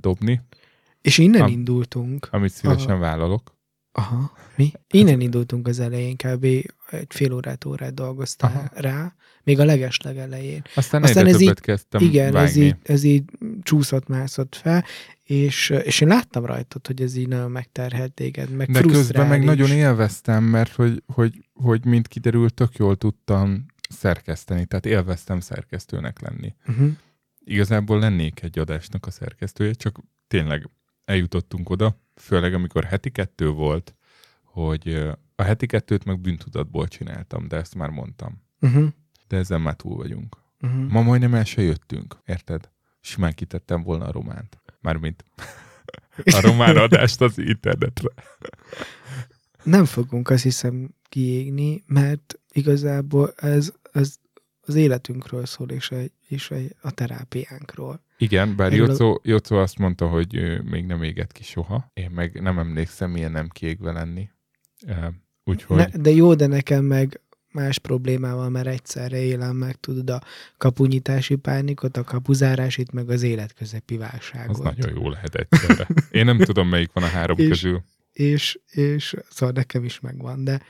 dobni, 0.00 0.40
És 1.00 1.18
innen 1.18 1.42
Am- 1.42 1.50
indultunk. 1.50 2.28
amit 2.30 2.52
szívesen 2.52 2.98
vállalok. 2.98 3.54
Aha. 3.92 4.32
Mi? 4.56 4.72
Innen 4.90 5.20
indultunk 5.20 5.68
az 5.68 5.80
elején, 5.80 6.16
kb. 6.16 6.44
egy 6.90 7.06
fél 7.08 7.32
órát, 7.32 7.64
órát 7.64 7.94
dolgoztál 7.94 8.50
Aha. 8.50 8.70
rá, 8.80 9.14
még 9.42 9.60
a 9.60 9.64
legesleg 9.64 10.16
elején. 10.16 10.62
Aztán, 10.74 11.02
Aztán 11.02 11.26
ez 11.26 11.36
többet 11.36 11.60
kezdtem 11.60 12.02
Igen, 12.02 12.32
vágni. 12.32 12.48
ez 12.48 12.56
így, 12.56 12.76
ez 12.82 13.02
így 13.02 13.22
csúszott, 13.62 14.08
mászott 14.08 14.54
fel, 14.54 14.84
és, 15.22 15.70
és 15.70 16.00
én 16.00 16.08
láttam 16.08 16.44
rajtad, 16.46 16.86
hogy 16.86 17.02
ez 17.02 17.16
így 17.16 17.28
nagyon 17.28 17.50
megterhelt 17.50 18.12
téged, 18.12 18.50
meg 18.50 18.70
De 18.70 18.80
közben 18.80 19.26
meg 19.28 19.44
nagyon 19.44 19.70
élveztem, 19.70 20.44
mert 20.44 20.72
hogy, 20.72 21.02
hogy, 21.06 21.44
hogy 21.54 21.84
mint 21.84 22.08
kiderült, 22.08 22.54
tök 22.54 22.76
jól 22.76 22.96
tudtam 22.96 23.66
szerkeszteni, 23.88 24.66
tehát 24.66 24.86
élveztem 24.86 25.40
szerkesztőnek 25.40 26.20
lenni. 26.20 26.54
Uh-huh. 26.66 26.88
Igazából 27.48 27.98
lennék 27.98 28.42
egy 28.42 28.58
adásnak 28.58 29.06
a 29.06 29.10
szerkesztője, 29.10 29.72
csak 29.72 30.00
tényleg 30.26 30.70
eljutottunk 31.04 31.70
oda, 31.70 32.00
főleg 32.14 32.54
amikor 32.54 32.84
heti 32.84 33.10
kettő 33.10 33.48
volt, 33.48 33.94
hogy 34.42 34.94
a 35.34 35.42
heti 35.42 35.66
kettőt 35.66 36.04
meg 36.04 36.20
bűntudatból 36.20 36.88
csináltam, 36.88 37.48
de 37.48 37.56
ezt 37.56 37.74
már 37.74 37.88
mondtam. 37.88 38.42
Uh-huh. 38.60 38.88
De 39.28 39.36
ezzel 39.36 39.58
már 39.58 39.74
túl 39.74 39.96
vagyunk. 39.96 40.36
Uh-huh. 40.60 40.90
Ma 40.90 41.02
majdnem 41.02 41.34
el 41.34 41.44
se 41.44 41.62
jöttünk, 41.62 42.16
érted? 42.24 42.70
Simán 43.00 43.32
kitettem 43.32 43.82
volna 43.82 44.04
a 44.04 44.12
románt. 44.12 44.62
Mármint 44.80 45.24
a 46.36 46.40
román 46.40 46.76
adást 46.76 47.20
az 47.20 47.38
internetre. 47.38 48.08
Nem 49.62 49.84
fogunk 49.84 50.30
azt 50.30 50.42
hiszem 50.42 50.94
kiégni, 51.08 51.82
mert 51.86 52.38
igazából 52.52 53.32
ez, 53.36 53.72
ez 53.92 54.16
az 54.66 54.74
életünkről 54.74 55.46
szól, 55.46 55.70
és 55.70 55.90
a, 55.90 55.96
és 56.28 56.52
a, 56.80 56.90
terápiánkról. 56.90 58.00
Igen, 58.18 58.56
bár 58.56 58.72
Jocó, 58.72 59.20
Jocó 59.24 59.56
azt 59.56 59.78
mondta, 59.78 60.08
hogy 60.08 60.62
még 60.64 60.86
nem 60.86 61.02
égett 61.02 61.32
ki 61.32 61.42
soha. 61.42 61.90
Én 61.94 62.10
meg 62.10 62.40
nem 62.40 62.58
emlékszem, 62.58 63.10
milyen 63.10 63.32
nem 63.32 63.48
kiégve 63.48 63.92
lenni. 63.92 64.30
Úgyhogy 65.44 65.76
Ne, 65.76 65.86
de 65.86 66.10
jó, 66.10 66.34
de 66.34 66.46
nekem 66.46 66.84
meg 66.84 67.20
más 67.52 67.78
problémával, 67.78 68.48
mert 68.48 68.66
egyszerre 68.66 69.18
élem 69.18 69.56
meg, 69.56 69.74
tudod, 69.80 70.10
a 70.10 70.22
kapunyítási 70.56 71.36
pánikot, 71.36 71.96
a 71.96 72.04
kapuzárásit, 72.04 72.92
meg 72.92 73.10
az 73.10 73.22
életközepi 73.22 73.96
válságot. 73.96 74.58
az 74.58 74.58
nagyon 74.58 74.94
jó 74.94 75.08
lehet 75.08 75.34
egyszerre. 75.34 75.86
Én 76.10 76.24
nem 76.24 76.38
tudom, 76.38 76.68
melyik 76.68 76.92
van 76.92 77.04
a 77.04 77.06
három 77.06 77.38
És- 77.38 77.48
közül. 77.48 77.82
És, 78.12 78.58
és 78.70 79.16
szóval 79.30 79.54
nekem 79.54 79.84
is 79.84 80.00
megvan, 80.00 80.44
de, 80.44 80.60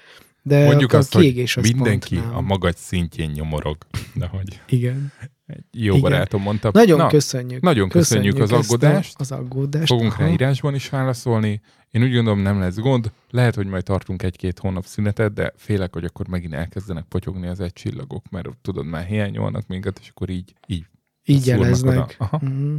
de 0.47 0.65
Mondjuk 0.65 0.93
azt, 0.93 1.15
a 1.15 1.19
hogy 1.19 1.41
az 1.41 1.55
mindenki 1.71 2.15
pont 2.15 2.27
nem. 2.27 2.37
a 2.37 2.41
maga 2.41 2.73
szintjén 2.77 3.31
nyomorog. 3.31 3.77
De 4.15 4.27
hogy 4.27 4.61
Igen. 4.69 5.13
egy 5.47 5.65
jó 5.71 5.97
Igen. 5.97 6.01
barátom 6.11 6.43
mondta. 6.43 6.71
Nagyon 6.73 6.99
Na, 6.99 7.07
köszönjük. 7.07 7.63
nagyon 7.63 7.89
köszönjük 7.89 8.39
az 8.39 8.53
ezt 8.53 8.53
a- 8.53 8.57
aggódást. 8.75 9.15
Az 9.21 9.33
aggódást. 9.33 9.87
Fogunk 9.87 10.17
rá 10.17 10.25
Aha. 10.25 10.33
írásban 10.33 10.75
is 10.75 10.89
válaszolni. 10.89 11.61
Én 11.91 12.03
úgy 12.03 12.13
gondolom, 12.13 12.41
nem 12.41 12.59
lesz 12.59 12.77
gond. 12.77 13.13
Lehet, 13.31 13.55
hogy 13.55 13.67
majd 13.67 13.85
tartunk 13.85 14.23
egy-két 14.23 14.59
hónap 14.59 14.85
szünetet, 14.85 15.33
de 15.33 15.53
félek, 15.57 15.93
hogy 15.93 16.05
akkor 16.05 16.29
megint 16.29 16.55
elkezdenek 16.55 17.05
potyogni 17.05 17.47
az 17.47 17.61
egy 17.61 17.73
csillagok, 17.73 18.29
mert 18.31 18.49
tudod, 18.63 18.87
már 18.87 19.05
hiányolnak 19.05 19.67
minket, 19.67 19.99
és 20.03 20.09
akkor 20.09 20.31
így, 20.31 20.53
így. 20.67 20.85
Így 21.25 21.47
jeleznek. 21.47 22.15
Aha. 22.19 22.39
Mhm. 22.43 22.77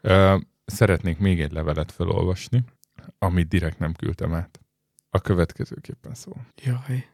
Ö, 0.00 0.36
szeretnék 0.64 1.18
még 1.18 1.40
egy 1.40 1.52
levelet 1.52 1.92
felolvasni, 1.92 2.64
amit 3.18 3.48
direkt 3.48 3.78
nem 3.78 3.92
küldtem 3.92 4.34
át. 4.34 4.58
A 5.14 5.20
következőképpen 5.20 6.14
szól. 6.14 6.46
Jaj. 6.64 7.08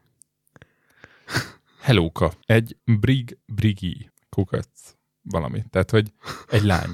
Hellóka. 1.81 2.33
Egy 2.45 2.77
brig 2.85 3.39
brigi 3.47 4.11
kukac 4.29 4.95
valami. 5.23 5.65
Tehát, 5.71 5.91
hogy 5.91 6.13
egy 6.49 6.63
lány. 6.63 6.91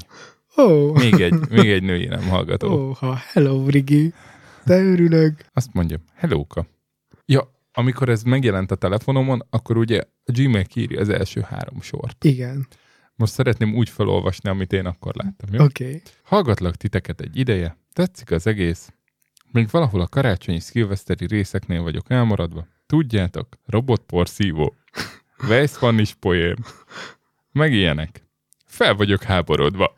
Oh, 0.55 0.99
Még 0.99 1.21
egy, 1.21 1.49
még 1.49 1.71
egy 1.71 1.83
női 1.83 2.07
nem 2.07 2.29
hallgató. 2.29 2.89
oh, 2.89 2.97
ha 2.97 3.15
hello, 3.15 3.63
Brigi. 3.63 4.13
De 4.65 4.83
örülök. 4.83 5.45
Azt 5.53 5.73
mondja, 5.73 5.99
hellóka. 6.15 6.67
Ja, 7.25 7.51
amikor 7.73 8.09
ez 8.09 8.23
megjelent 8.23 8.71
a 8.71 8.77
telefonomon, 8.77 9.47
akkor 9.51 9.77
ugye 9.77 10.01
a 10.25 10.33
Gmail 10.33 10.65
kírja 10.65 11.01
az 11.01 11.09
első 11.09 11.41
három 11.41 11.81
sort. 11.81 12.25
Igen. 12.25 12.67
Most 13.15 13.33
szeretném 13.33 13.75
úgy 13.75 13.89
felolvasni, 13.89 14.49
amit 14.49 14.73
én 14.73 14.87
akkor 14.87 15.15
láttam. 15.15 15.61
Oké. 15.61 15.85
Okay. 15.85 16.03
Hallgatlak 16.23 16.77
titeket 16.77 17.21
egy 17.21 17.37
ideje, 17.37 17.79
tetszik 17.93 18.31
az 18.31 18.47
egész. 18.47 18.91
Még 19.53 19.69
valahol 19.71 20.01
a 20.01 20.07
karácsonyi 20.07 20.61
szilveszteri 20.61 21.27
részeknél 21.27 21.83
vagyok 21.83 22.05
elmaradva. 22.09 22.67
Tudjátok, 22.87 23.49
robotporszívó. 23.67 24.75
Weiss 25.49 25.79
van 25.79 25.99
is 25.99 26.15
poém. 26.15 26.57
Meg 27.53 27.73
ilyenek. 27.73 28.25
Fel 28.67 28.95
vagyok 28.95 29.23
háborodva. 29.23 29.97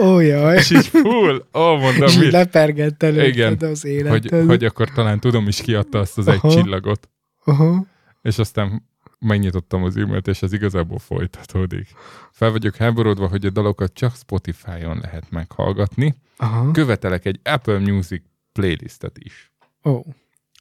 Ó, 0.00 0.20
jaj. 0.20 0.56
És 0.56 0.70
így 0.70 0.86
full, 0.86 1.44
ó, 1.54 1.76
mondom, 1.76 2.08
És 2.08 2.16
így 2.16 2.30
lepergett 2.32 3.02
Igen, 3.02 3.56
az 3.60 3.80
hogy, 3.80 3.90
életed. 3.90 4.46
hogy 4.46 4.64
akkor 4.64 4.90
talán 4.90 5.20
tudom 5.20 5.48
is 5.48 5.60
kiadta 5.60 5.98
azt 5.98 6.18
az 6.18 6.28
egy 6.28 6.38
Aha. 6.42 6.50
csillagot. 6.50 7.08
Aha. 7.44 7.86
És 8.22 8.38
aztán 8.38 8.88
megnyitottam 9.18 9.82
az 9.82 9.96
e-mailt, 9.96 10.28
és 10.28 10.42
ez 10.42 10.52
igazából 10.52 10.98
folytatódik. 10.98 11.88
Fel 12.32 12.50
vagyok 12.50 12.76
háborodva, 12.76 13.28
hogy 13.28 13.46
a 13.46 13.50
dalokat 13.50 13.94
csak 13.94 14.16
Spotify-on 14.16 14.98
lehet 14.98 15.30
meghallgatni. 15.30 16.16
Aha. 16.36 16.70
Követelek 16.70 17.24
egy 17.24 17.40
Apple 17.44 17.78
Music 17.78 18.22
playlistet 18.52 19.18
is. 19.18 19.52
Ó. 19.84 20.00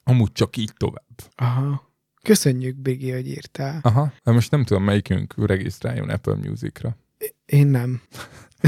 Amúgy 0.04 0.32
csak 0.32 0.58
így 0.58 0.72
tovább. 0.78 1.16
Aha. 1.36 1.92
Köszönjük, 2.22 2.76
Bigi, 2.76 3.12
hogy 3.12 3.28
írtál. 3.28 3.80
Aha. 3.82 4.14
De 4.24 4.32
most 4.32 4.52
nem 4.52 4.64
tudom, 4.64 4.84
melyikünk 4.84 5.34
regisztráljon 5.48 6.10
Apple 6.10 6.36
Music-ra. 6.36 6.98
Én 7.46 7.68
nem. 7.68 8.02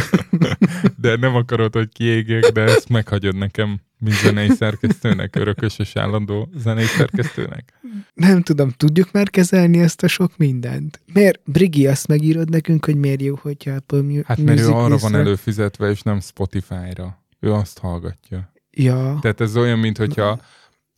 De 1.02 1.16
nem 1.16 1.36
akarod, 1.36 1.74
hogy 1.74 1.90
kiégek, 1.90 2.44
de 2.44 2.62
ezt 2.62 2.90
meghagyod 2.90 3.36
nekem, 3.36 3.80
mint 4.00 4.16
zenei 4.16 4.50
szerkesztőnek, 4.50 5.36
örökös 5.36 5.80
és 5.80 5.96
állandó 5.96 6.50
zenei 6.56 6.86
szerkesztőnek. 6.86 7.80
Nem 8.14 8.42
tudom, 8.42 8.70
tudjuk 8.70 9.12
már 9.12 9.30
kezelni 9.30 9.80
ezt 9.80 10.04
a 10.04 10.08
sok 10.08 10.38
mindent? 10.38 11.02
Miért, 11.14 11.42
Brigi, 11.46 11.88
azt 11.88 12.08
megírod 12.08 12.50
nekünk, 12.50 12.86
hogy 12.86 12.96
miért 12.96 13.22
jó, 13.22 13.36
hogyha 13.42 13.72
Apple 13.72 14.02
Mu- 14.02 14.26
Hát 14.26 14.38
mert 14.38 14.60
ő 14.60 14.62
Music 14.62 14.76
arra 14.76 14.98
van 14.98 15.16
előfizetve, 15.16 15.90
és 15.90 16.02
nem 16.02 16.20
Spotify-ra. 16.20 17.24
Ő 17.40 17.54
azt 17.54 17.80
hallgatja. 17.80 18.52
Ja. 18.72 19.18
Tehát 19.22 19.42
ez 19.42 19.58
olyan, 19.58 19.80
mint 19.80 19.98
hogyha, 19.98 20.40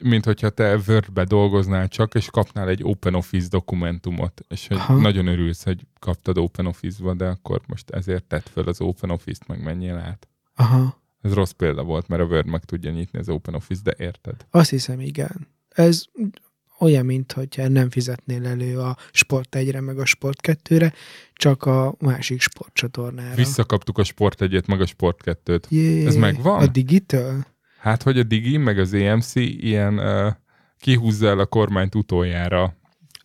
mint 0.04 0.26
hogyha 0.26 0.50
te 0.50 0.76
Word-be 0.88 1.24
dolgoznál 1.24 1.88
csak, 1.88 2.16
és 2.16 2.30
kapnál 2.32 2.70
egy 2.70 2.84
OpenOffice 2.84 3.48
dokumentumot, 3.50 4.42
és 4.48 4.68
hogy 4.68 4.78
Aha. 4.78 4.96
nagyon 4.96 5.28
örülsz, 5.28 5.64
hogy 5.64 5.82
kaptad 6.00 6.38
OpenOffice-ba, 6.38 7.14
de 7.14 7.26
akkor 7.26 7.62
most 7.68 7.90
ezért 7.90 8.24
tedd 8.24 8.42
fel 8.54 8.64
az 8.64 8.82
OpenOffice-t, 8.82 9.48
meg 9.48 9.64
menjél 9.64 9.96
át. 9.96 10.28
Aha. 10.56 11.02
Ez 11.22 11.34
rossz 11.34 11.52
példa 11.52 11.84
volt, 11.84 12.08
mert 12.08 12.22
a 12.22 12.26
Word 12.26 12.46
meg 12.46 12.66
tudja 12.66 12.92
nyitni 12.92 13.20
az 13.20 13.30
OpenOffice, 13.30 13.82
de 13.84 13.94
érted? 13.98 14.36
Azt 14.50 14.70
hiszem, 14.70 15.00
igen. 15.00 15.48
Ez 15.70 16.06
olyan, 16.80 17.06
mint 17.06 17.32
hogyha 17.32 17.68
nem 17.68 17.90
fizetnél 17.90 18.46
elő 18.46 18.80
a 18.80 18.98
Sport 19.12 19.56
1-re, 19.58 19.82
meg 19.82 20.00
a 20.00 20.06
Sport 20.06 20.40
2-re, 20.44 20.94
csak 21.34 21.66
a 21.66 21.96
másik 22.00 22.42
sportcsatornára. 22.42 23.36
Visszakaptuk 23.36 23.98
a 23.98 24.04
Sport 24.04 24.42
1 24.42 24.68
meg 24.68 24.82
a 24.82 24.86
Sport 24.86 25.22
2-t. 25.26 25.68
Jé, 25.70 26.06
Ez 26.06 26.16
megvan? 26.16 26.60
A 26.60 26.68
Digital? 26.68 27.46
Hát, 27.80 28.04
hogy 28.04 28.20
a 28.20 28.24
Digi 28.24 28.58
meg 28.58 28.80
az 28.80 28.94
EMC 28.94 29.36
ilyen 29.36 30.00
uh, 30.00 30.34
kihúzza 30.80 31.28
el 31.28 31.40
a 31.40 31.46
kormányt 31.46 31.96
utoljára 31.96 32.76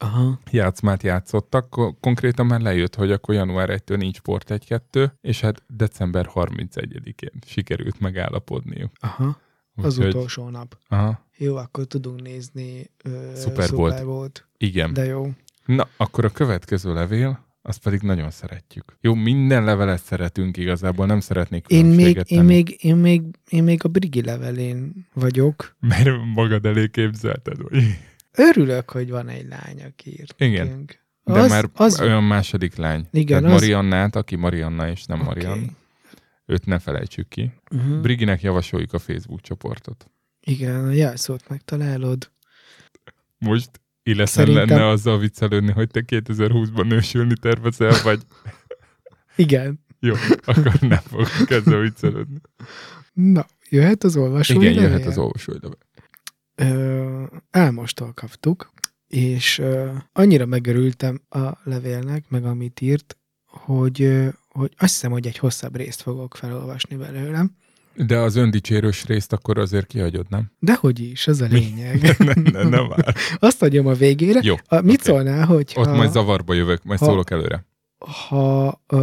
Aha. 0.02 0.38
játszmát 0.50 1.02
játszottak, 1.02 1.70
Ko- 1.70 1.96
konkrétan 2.00 2.46
már 2.46 2.60
lejött, 2.60 2.94
hogy 2.94 3.10
akkor 3.12 3.34
január 3.34 3.68
1-től 3.70 3.96
nincs 3.96 4.16
Sport 4.16 4.50
1-2, 4.92 5.10
és 5.20 5.40
hát 5.40 5.62
december 5.66 6.28
31-én 6.34 7.30
sikerült 7.46 8.00
megállapodniuk. 8.00 8.90
Aha. 9.00 9.40
Az 9.74 9.98
Úgyhogy- 9.98 10.14
utolsó 10.14 10.48
nap. 10.48 10.76
Aha, 10.88 11.26
Jó, 11.36 11.56
akkor 11.56 11.84
tudunk 11.84 12.22
nézni 12.22 12.90
ö, 13.04 13.32
Super. 13.36 13.70
Bowl-t. 14.04 14.46
igen. 14.58 14.92
De 14.92 15.04
jó. 15.04 15.30
Na, 15.66 15.88
akkor 15.96 16.24
a 16.24 16.30
következő 16.30 16.94
levél, 16.94 17.44
azt 17.62 17.82
pedig 17.82 18.00
nagyon 18.00 18.30
szeretjük. 18.30 18.96
Jó, 19.00 19.14
minden 19.14 19.64
levelet 19.64 20.02
szeretünk 20.02 20.56
igazából, 20.56 21.06
nem 21.06 21.20
szeretnék 21.20 21.66
Én 21.68 21.84
még, 21.86 22.20
én, 22.26 22.42
még, 22.44 22.76
én, 22.80 22.96
még, 22.96 23.22
én 23.48 23.62
még 23.62 23.84
a 23.84 23.88
Brigi 23.88 24.22
levelén 24.22 25.06
vagyok. 25.14 25.76
Mert 25.80 26.10
magad 26.34 26.66
elé 26.66 26.88
képzelted, 26.88 27.62
vagy? 27.62 27.82
Örülök, 28.36 28.90
hogy 28.90 29.10
van 29.10 29.28
egy 29.28 29.46
lány, 29.48 29.82
aki 29.82 30.10
írt 30.20 30.34
Igen. 30.38 30.66
nekünk. 30.66 31.00
De 31.24 31.38
az, 31.38 31.50
már 31.50 31.68
az, 31.74 32.00
olyan 32.00 32.22
második 32.24 32.76
lány. 32.76 33.06
Igen, 33.10 33.42
Tehát 33.42 33.54
az- 33.56 33.60
Mariannát, 33.60 34.16
aki 34.16 34.36
Marianna 34.36 34.88
és 34.88 35.04
nem 35.04 35.18
Marian, 35.18 35.58
Oké. 35.58 35.70
őt 36.46 36.66
ne 36.66 36.78
felejtsük 36.78 37.28
ki. 37.28 37.52
uh-huh. 37.70 38.00
Briginek 38.00 38.42
javasoljuk 38.42 38.92
a 38.92 38.98
Facebook 38.98 39.40
csoportot. 39.40 40.10
Igen, 40.40 40.84
a 40.84 40.90
jelszót 40.90 41.48
megtalálod. 41.48 42.30
Most 43.38 43.70
illeszem 44.02 44.44
Szerintem- 44.44 44.68
lenne 44.78 44.88
azzal 44.88 45.18
viccelődni, 45.18 45.72
hogy 45.72 45.88
te 45.90 46.00
2020-ban 46.06 46.86
nősülni 46.86 47.34
tervezel, 47.40 47.94
vagy 48.02 48.20
Igen. 49.36 49.80
jó, 50.00 50.14
akkor 50.44 50.74
nem 50.80 51.00
fogok 51.08 51.50
ezzel 51.50 51.80
viccelődni. 51.80 52.38
Na, 53.12 53.46
jöhet 53.68 54.04
az 54.04 54.16
olvasói 54.16 54.56
Igen, 54.56 54.74
levél? 54.74 54.88
jöhet 54.90 55.06
az 55.06 55.18
olvasói 55.18 55.56
levél. 55.60 55.78
Ö, 56.62 57.22
Álmostól 57.50 58.12
kaptuk, 58.14 58.72
és 59.08 59.58
ö, 59.58 59.90
annyira 60.12 60.46
megörültem 60.46 61.20
a 61.28 61.48
levélnek, 61.64 62.24
meg 62.28 62.44
amit 62.44 62.80
írt, 62.80 63.16
hogy, 63.46 64.02
ö, 64.02 64.28
hogy 64.48 64.72
azt 64.78 64.92
hiszem, 64.92 65.10
hogy 65.10 65.26
egy 65.26 65.38
hosszabb 65.38 65.76
részt 65.76 66.02
fogok 66.02 66.36
felolvasni 66.36 66.96
belőlem. 66.96 67.50
De 67.94 68.18
az 68.18 68.36
öndicsérős 68.36 69.04
részt 69.04 69.32
akkor 69.32 69.58
azért 69.58 69.86
kihagyod, 69.86 70.26
nem? 70.28 70.50
De 70.58 70.74
hogy 70.74 71.00
is, 71.00 71.26
ez 71.26 71.40
a 71.40 71.46
lényeg. 71.46 72.00
ne, 72.18 72.32
ne, 72.50 72.62
ne 72.68 72.86
vár. 72.88 73.14
Azt 73.38 73.60
hagyom 73.60 73.86
a 73.86 73.92
végére. 73.92 74.40
Jó, 74.42 74.54
A, 74.66 74.80
mit 74.80 75.00
oké. 75.00 75.10
szólnál, 75.10 75.44
hogy 75.46 75.72
Ott 75.76 75.86
majd 75.96 76.10
zavarba 76.12 76.54
jövök, 76.54 76.82
majd 76.84 76.98
ha- 76.98 77.06
szólok 77.06 77.30
előre. 77.30 77.64
ha 78.28 78.80
ö, 78.86 79.00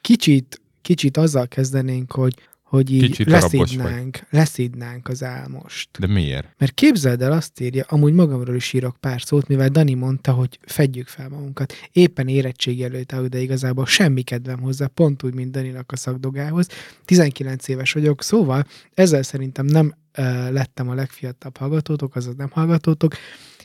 kicsit, 0.00 0.60
kicsit 0.82 1.16
azzal 1.16 1.48
kezdenénk, 1.48 2.12
hogy, 2.12 2.34
hogy 2.64 2.90
így 2.90 3.00
Kicsit 3.00 3.28
leszídnánk 4.30 5.08
az 5.08 5.22
álmost. 5.22 5.88
De 5.98 6.06
miért? 6.06 6.54
Mert 6.58 6.74
képzeld 6.74 7.22
el, 7.22 7.32
azt 7.32 7.60
írja, 7.60 7.84
amúgy 7.88 8.12
magamról 8.12 8.56
is 8.56 8.72
írok 8.72 8.96
pár 9.00 9.22
szót, 9.22 9.48
mivel 9.48 9.68
Dani 9.68 9.94
mondta, 9.94 10.32
hogy 10.32 10.58
fedjük 10.62 11.08
fel 11.08 11.28
magunkat. 11.28 11.72
Éppen 11.92 12.28
érettség 12.28 12.82
előtt 12.82 13.12
állok, 13.12 13.26
de 13.26 13.38
igazából 13.38 13.86
semmi 13.86 14.22
kedvem 14.22 14.60
hozzá, 14.60 14.86
pont 14.86 15.22
úgy, 15.22 15.34
mint 15.34 15.50
Daninak 15.50 15.92
a 15.92 15.96
szakdogához. 15.96 16.66
19 17.04 17.68
éves 17.68 17.92
vagyok, 17.92 18.22
szóval 18.22 18.66
ezzel 18.94 19.22
szerintem 19.22 19.66
nem 19.66 19.94
uh, 20.18 20.24
lettem 20.50 20.88
a 20.88 20.94
legfiatalabb 20.94 21.56
hallgatótok, 21.56 22.16
azaz 22.16 22.34
nem 22.36 22.50
hallgatótok. 22.50 23.14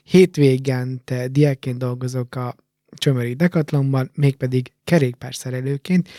Hétvégente 0.03 1.27
diákként 1.27 1.77
dolgozok 1.77 2.35
a 2.35 2.55
Csömöri 2.97 3.33
Decathlonban, 3.33 4.11
mégpedig 4.13 4.71
kerékpárszerelőként. 4.83 6.09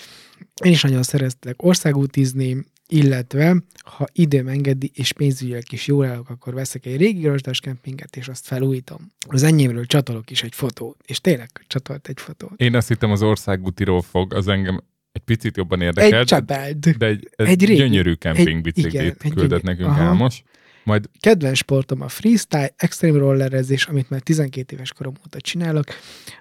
Én 0.65 0.73
is 0.73 0.83
nagyon 0.83 1.03
szeretek 1.03 1.63
országútizni, 1.63 2.65
illetve 2.89 3.57
ha 3.85 4.07
időm 4.13 4.49
engedi 4.49 4.91
és 4.95 5.13
pénzügyileg 5.13 5.63
is 5.71 5.87
jól 5.87 6.07
állok, 6.07 6.29
akkor 6.31 6.55
veszek 6.55 6.87
egy 6.87 6.97
régi 6.97 7.27
rozsdás 7.27 7.61
kempinget, 7.61 8.17
és 8.17 8.29
azt 8.29 8.47
felújítom. 8.47 9.13
Az 9.29 9.43
enyémről 9.43 9.85
csatolok 9.87 10.31
is 10.31 10.43
egy 10.43 10.55
fotót, 10.55 10.97
és 11.07 11.21
tényleg 11.21 11.51
csatolt 11.67 12.09
egy 12.09 12.21
fotót. 12.21 12.53
Én 12.57 12.75
azt 12.77 12.89
hittem 12.89 13.11
az 13.11 13.23
országútiról 13.23 14.03
fog, 14.03 14.35
az 14.35 14.49
engem 14.49 14.81
egy 15.13 15.23
picit 15.23 15.57
jobban 15.57 15.81
Egy 15.81 15.87
érdekel, 15.87 16.25
csapád. 16.25 16.77
de 16.77 17.07
egy, 17.07 17.29
egy, 17.37 17.49
egy 17.49 17.65
régi- 17.65 17.81
gyönyörű 17.81 18.15
kemping 18.15 18.49
egy- 18.57 18.63
biciklit 18.63 18.93
igen, 18.93 19.05
egy 19.07 19.17
küldött 19.19 19.39
gyönyörű- 19.39 19.63
nekünk 19.63 19.89
aha. 19.89 20.03
Álmos. 20.03 20.43
Majd 20.85 21.09
Kedvenc 21.21 21.57
sportom 21.57 22.01
a 22.01 22.09
freestyle, 22.09 22.75
extreme 22.77 23.19
rollerezés, 23.19 23.85
amit 23.85 24.11
már 24.11 24.21
12 24.21 24.77
éves 24.77 24.93
korom 24.93 25.15
óta 25.27 25.41
csinálok. 25.41 25.85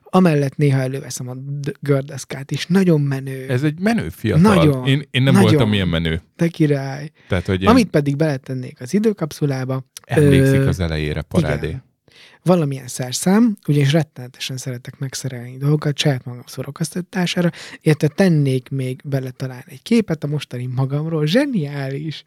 Amellett 0.03 0.55
néha 0.55 0.79
előveszem 0.79 1.29
a 1.29 1.35
gördeszkát 1.79 2.51
is. 2.51 2.65
Nagyon 2.65 3.01
menő. 3.01 3.45
Ez 3.49 3.59
ez 3.59 3.65
egy 3.65 3.79
menő 3.79 4.09
fiatal. 4.09 4.55
Nagyon, 4.55 4.87
én, 4.87 5.07
én 5.11 5.23
nem 5.23 5.33
nagyon. 5.33 5.49
voltam 5.49 5.73
ilyen 5.73 5.87
menő. 5.87 6.21
Te 6.35 6.47
király. 6.47 7.11
Tehát, 7.27 7.45
hogy 7.45 7.61
én 7.61 7.67
Amit 7.67 7.89
pedig 7.89 8.15
beletennék 8.15 8.81
az 8.81 8.93
időkapszulába, 8.93 9.83
emlékszik 10.05 10.59
ö, 10.59 10.67
az 10.67 10.79
elejére, 10.79 11.21
parádé. 11.21 11.67
igen. 11.67 11.83
valamilyen 12.43 12.87
szerszám, 12.87 13.57
ugyanis 13.67 13.91
rettenetesen 13.91 14.57
szeretek 14.57 14.99
megszerelni 14.99 15.57
dolgokat 15.57 15.97
saját 15.97 16.25
magam 16.25 16.43
szórakoztatására, 16.45 17.51
illetve 17.81 18.07
tennék 18.07 18.69
még 18.69 19.01
bele 19.03 19.31
talán 19.31 19.63
egy 19.65 19.81
képet 19.81 20.23
a 20.23 20.27
mostani 20.27 20.65
magamról, 20.65 21.25
zseniális, 21.25 22.23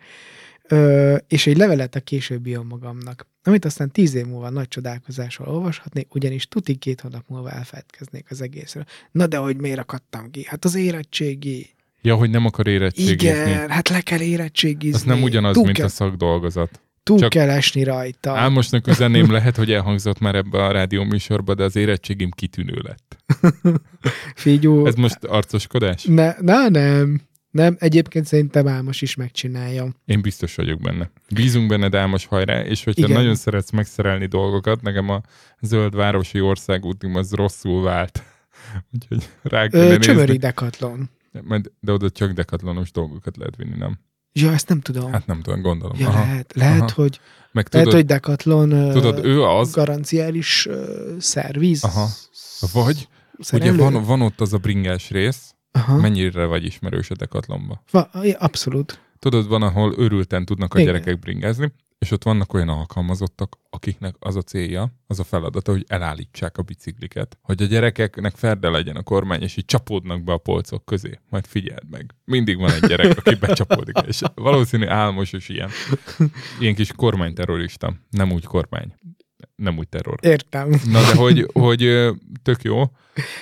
Ö, 0.73 1.17
és 1.29 1.47
egy 1.47 1.57
levelet 1.57 1.95
a 1.95 2.01
későbbi 2.01 2.53
önmagamnak, 2.53 3.27
amit 3.45 3.65
aztán 3.65 3.91
tíz 3.91 4.15
év 4.15 4.27
múlva 4.27 4.51
nagy 4.51 4.69
csodálkozással 4.69 5.47
olvashatnék, 5.49 6.15
ugyanis 6.15 6.47
tuti 6.49 6.75
két 6.75 7.01
hónap 7.01 7.25
múlva 7.29 7.51
elfeledkeznék 7.51 8.27
az 8.31 8.43
egészről. 8.43 8.85
Na 9.11 9.27
de 9.27 9.37
hogy 9.37 9.57
miért 9.57 9.79
akadtam 9.79 10.31
ki? 10.31 10.45
Hát 10.49 10.65
az 10.65 10.75
érettségi. 10.75 11.71
Ja, 12.03 12.15
hogy 12.15 12.31
nem 12.31 12.45
akar 12.47 12.67
érettségizni. 12.67 13.27
Igen, 13.27 13.71
hát 13.71 13.89
le 13.89 14.01
kell 14.01 14.21
érettségizni. 14.21 14.99
Az 14.99 15.03
nem 15.03 15.23
ugyanaz, 15.23 15.55
túl 15.55 15.65
mint 15.65 15.77
kell, 15.77 15.87
a 15.87 15.89
szakdolgozat. 15.89 16.81
Túl 17.03 17.19
csak- 17.19 17.31
kell 17.31 17.51
esni 17.51 17.83
rajta. 17.83 18.31
Álmosnak 18.37 18.87
üzenném 18.87 19.31
lehet, 19.37 19.57
hogy 19.57 19.73
elhangzott 19.73 20.19
már 20.19 20.35
ebbe 20.35 20.65
a 20.65 20.71
rádió 20.73 21.05
műsorba, 21.05 21.55
de 21.55 21.65
az 21.65 21.77
érettségim 21.77 22.31
kitűnő 22.31 22.75
lett. 22.83 23.17
Figyú, 24.35 24.87
Ez 24.87 24.95
most 24.95 25.25
arcoskodás? 25.25 26.05
Ne, 26.05 26.35
na 26.41 26.69
nem. 26.69 27.21
Nem, 27.53 27.77
egyébként 27.79 28.27
szerintem 28.27 28.69
Álmos 28.69 29.03
is 29.03 29.15
megcsinálja. 29.15 29.89
Én 30.05 30.21
biztos 30.23 30.55
vagyok 30.55 30.81
benne. 30.81 31.11
Bízunk 31.35 31.69
benne, 31.69 31.99
Álmos 31.99 32.27
hajrá, 32.27 32.61
és 32.61 32.85
hogyha 32.85 33.05
Igen. 33.07 33.17
nagyon 33.17 33.35
szeretsz 33.35 33.71
megszerelni 33.71 34.27
dolgokat, 34.27 34.83
nekem 34.83 35.09
a 35.09 35.21
zöld 35.61 35.95
városi 35.95 36.41
országútim 36.41 37.15
az 37.15 37.33
rosszul 37.33 37.83
vált. 37.83 38.23
Úgyhogy 38.95 39.29
rá 39.43 39.67
Ö, 39.71 39.99
csömöri 39.99 40.37
Decathlon. 40.37 41.11
Majd, 41.43 41.73
de 41.81 41.93
oda 41.93 42.11
csak 42.11 42.33
dekatlanos 42.33 42.91
dolgokat 42.91 43.37
lehet 43.37 43.57
vinni, 43.57 43.77
nem? 43.77 43.99
Ja, 44.33 44.53
ezt 44.53 44.69
nem 44.69 44.81
tudom. 44.81 45.13
Hát 45.13 45.27
nem 45.27 45.43
tudom, 45.43 45.61
gondolom. 45.61 45.99
ja, 45.99 46.09
Aha. 46.09 46.21
lehet, 46.21 46.53
lehet, 46.55 46.81
aha. 46.81 46.93
hogy, 46.95 47.21
Meg 47.53 47.67
lehet, 47.71 47.89
tudod, 47.89 47.93
hogy 47.93 48.05
Decathlon 48.07 48.69
tudod, 48.69 49.25
ő 49.25 49.43
az, 49.43 49.73
garanciális 49.73 50.67
ö, 50.67 51.15
szerviz. 51.19 51.85
Aha. 51.85 52.09
vagy 52.73 53.09
szerelő. 53.39 53.73
ugye 53.73 53.83
van, 53.83 54.05
van 54.05 54.21
ott 54.21 54.41
az 54.41 54.53
a 54.53 54.59
bringás 54.59 55.11
rész, 55.11 55.55
Aha. 55.73 55.97
mennyire 55.97 56.45
vagy 56.45 56.65
ismerős 56.65 57.11
a 57.11 57.15
Decathlonba. 57.15 57.83
Va, 57.91 58.01
abszolút. 58.39 59.01
Tudod, 59.19 59.49
van, 59.49 59.63
ahol 59.63 59.95
örülten 59.97 60.45
tudnak 60.45 60.75
a 60.75 60.79
Igen. 60.79 60.93
gyerekek 60.93 61.19
bringázni, 61.19 61.73
és 61.99 62.11
ott 62.11 62.23
vannak 62.25 62.55
olyan 62.55 62.69
alkalmazottak, 62.69 63.59
akiknek 63.71 64.15
az 64.19 64.37
a 64.37 64.43
célja, 64.43 64.95
az 65.07 65.21
a 65.21 65.25
feladata, 65.25 65.71
hogy 65.71 65.85
elállítsák 65.89 66.59
a 66.59 66.63
bicikliket. 66.63 67.39
Hogy 67.43 67.63
a 67.63 67.67
gyerekeknek 67.67 68.37
ferde 68.37 68.69
legyen 68.69 68.97
a 68.97 69.03
kormány, 69.03 69.43
és 69.43 69.57
így 69.57 69.65
csapódnak 69.65 70.23
be 70.25 70.33
a 70.33 70.39
polcok 70.39 70.85
közé. 70.85 71.19
Majd 71.29 71.47
figyeld 71.47 71.91
meg. 71.91 72.15
Mindig 72.25 72.59
van 72.59 72.73
egy 72.73 72.87
gyerek, 72.87 73.19
aki 73.19 73.35
becsapódik, 73.35 73.97
és 74.07 74.21
valószínű 74.35 74.87
álmos 74.87 75.33
is 75.33 75.49
ilyen. 75.49 75.71
Ilyen 76.61 76.75
kis 76.75 76.93
kormányterrorista. 76.93 77.95
Nem 78.11 78.33
úgy 78.33 78.45
kormány. 78.45 78.95
Nem 79.55 79.79
úgy 79.79 79.89
terror. 79.89 80.19
Értem. 80.23 80.69
Na 80.69 81.01
de 81.01 81.15
hogy, 81.15 81.49
hogy 81.53 82.11
tök 82.43 82.63
jó, 82.63 82.83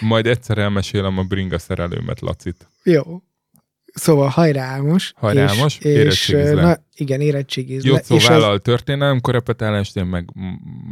majd 0.00 0.26
egyszer 0.26 0.58
elmesélem 0.58 1.18
a 1.18 1.22
bringa 1.22 1.58
szerelőmet, 1.58 2.20
Lacit. 2.20 2.68
Jó. 2.82 3.22
Szóval 3.94 4.28
hajrá 4.28 4.64
Álmos. 4.64 5.12
Hajrá, 5.16 5.44
és, 5.44 5.50
Álmos, 5.50 5.78
és, 5.78 6.28
na, 6.52 6.76
igen, 6.94 7.20
érettségizz 7.20 7.84
Jó 7.84 7.96
szó 7.96 8.14
és, 8.14 8.22
az, 8.22 8.28
vállal 8.28 8.58
történelem, 8.58 9.20
korepetálást, 9.20 9.96
én 9.96 10.04
meg 10.04 10.30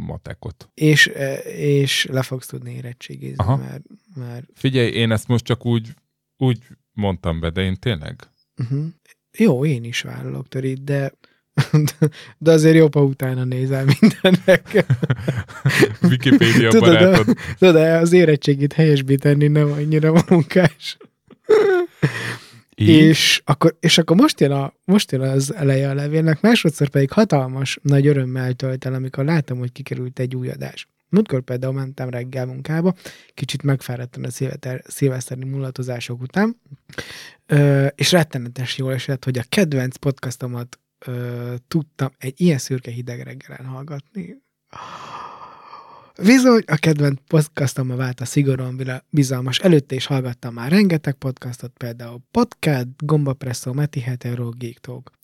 matekot. 0.07 0.69
és, 0.73 1.05
és 1.55 2.05
le 2.05 2.21
fogsz 2.21 2.47
tudni 2.47 2.73
érettségizni, 2.73 3.35
Aha. 3.37 3.55
mert, 3.55 3.83
mert 4.15 4.45
Figyelj, 4.53 4.91
én 4.91 5.11
ezt 5.11 5.27
most 5.27 5.45
csak 5.45 5.65
úgy, 5.65 5.89
úgy 6.37 6.59
mondtam 6.91 7.39
be, 7.39 7.49
de 7.49 7.61
én 7.61 7.75
tényleg. 7.75 8.15
uh-huh. 8.57 8.85
jó, 9.37 9.65
én 9.65 9.83
is 9.83 10.01
vállalok 10.01 10.47
törít, 10.47 10.83
de 10.83 11.13
de 12.37 12.51
azért 12.51 12.75
jobb, 12.75 12.93
ha 12.93 13.03
utána 13.03 13.43
nézel 13.43 13.85
mindennek. 13.99 14.85
Wikipédia 16.09 16.69
Tudod, 16.69 16.93
barátod. 16.93 17.37
Tudod, 17.57 17.75
az 17.75 18.11
érettségit 18.11 18.73
helyesbíteni 18.73 19.47
nem 19.47 19.71
annyira 19.71 20.23
munkás. 20.29 20.97
Így? 22.75 22.87
És 22.87 23.41
akkor, 23.45 23.77
és 23.79 23.97
akkor 23.97 24.15
most, 24.15 24.39
jön 24.39 24.51
a, 24.51 24.73
most 24.85 25.11
jön 25.11 25.21
az 25.21 25.53
eleje 25.55 25.89
a 25.89 25.93
levélnek, 25.93 26.41
másodszor 26.41 26.89
pedig 26.89 27.11
hatalmas 27.11 27.79
nagy 27.81 28.07
örömmel 28.07 28.53
tölt 28.53 28.85
el, 28.85 28.93
amikor 28.93 29.25
láttam, 29.25 29.57
hogy 29.57 29.71
kikerült 29.71 30.19
egy 30.19 30.35
új 30.35 30.49
adás. 30.49 30.87
Múltkor 31.09 31.41
például 31.41 31.73
mentem 31.73 32.09
reggel 32.09 32.45
munkába, 32.45 32.93
kicsit 33.33 33.63
megfáradtam 33.63 34.23
a 34.23 34.29
szilveszter- 34.29 34.91
szilveszteri 34.91 35.43
mulatozások 35.43 36.21
után, 36.21 36.59
és 37.95 38.11
rettenetes 38.11 38.77
jól 38.77 38.93
esett, 38.93 39.23
hogy 39.23 39.37
a 39.37 39.43
kedvenc 39.49 39.95
podcastomat 39.95 40.79
ö, 41.05 41.53
tudtam 41.67 42.11
egy 42.17 42.41
ilyen 42.41 42.57
szürke 42.57 42.91
hideg 42.91 43.21
reggelen 43.21 43.65
hallgatni. 43.65 44.41
Bizony, 46.23 46.63
a 46.67 46.75
kedvenc 46.75 47.19
podcastommal 47.27 47.97
vált 47.97 48.19
a 48.19 48.25
szigorúan 48.25 49.01
bizalmas. 49.09 49.59
Előtte 49.59 49.95
is 49.95 50.05
hallgattam 50.05 50.53
már 50.53 50.71
rengeteg 50.71 51.13
podcastot, 51.13 51.71
például 51.77 52.19
Podcast, 52.31 52.87
Gombapresszó, 52.97 53.73
Meti 53.73 53.99
Hetero, 53.99 54.49
Geek. 54.49 54.79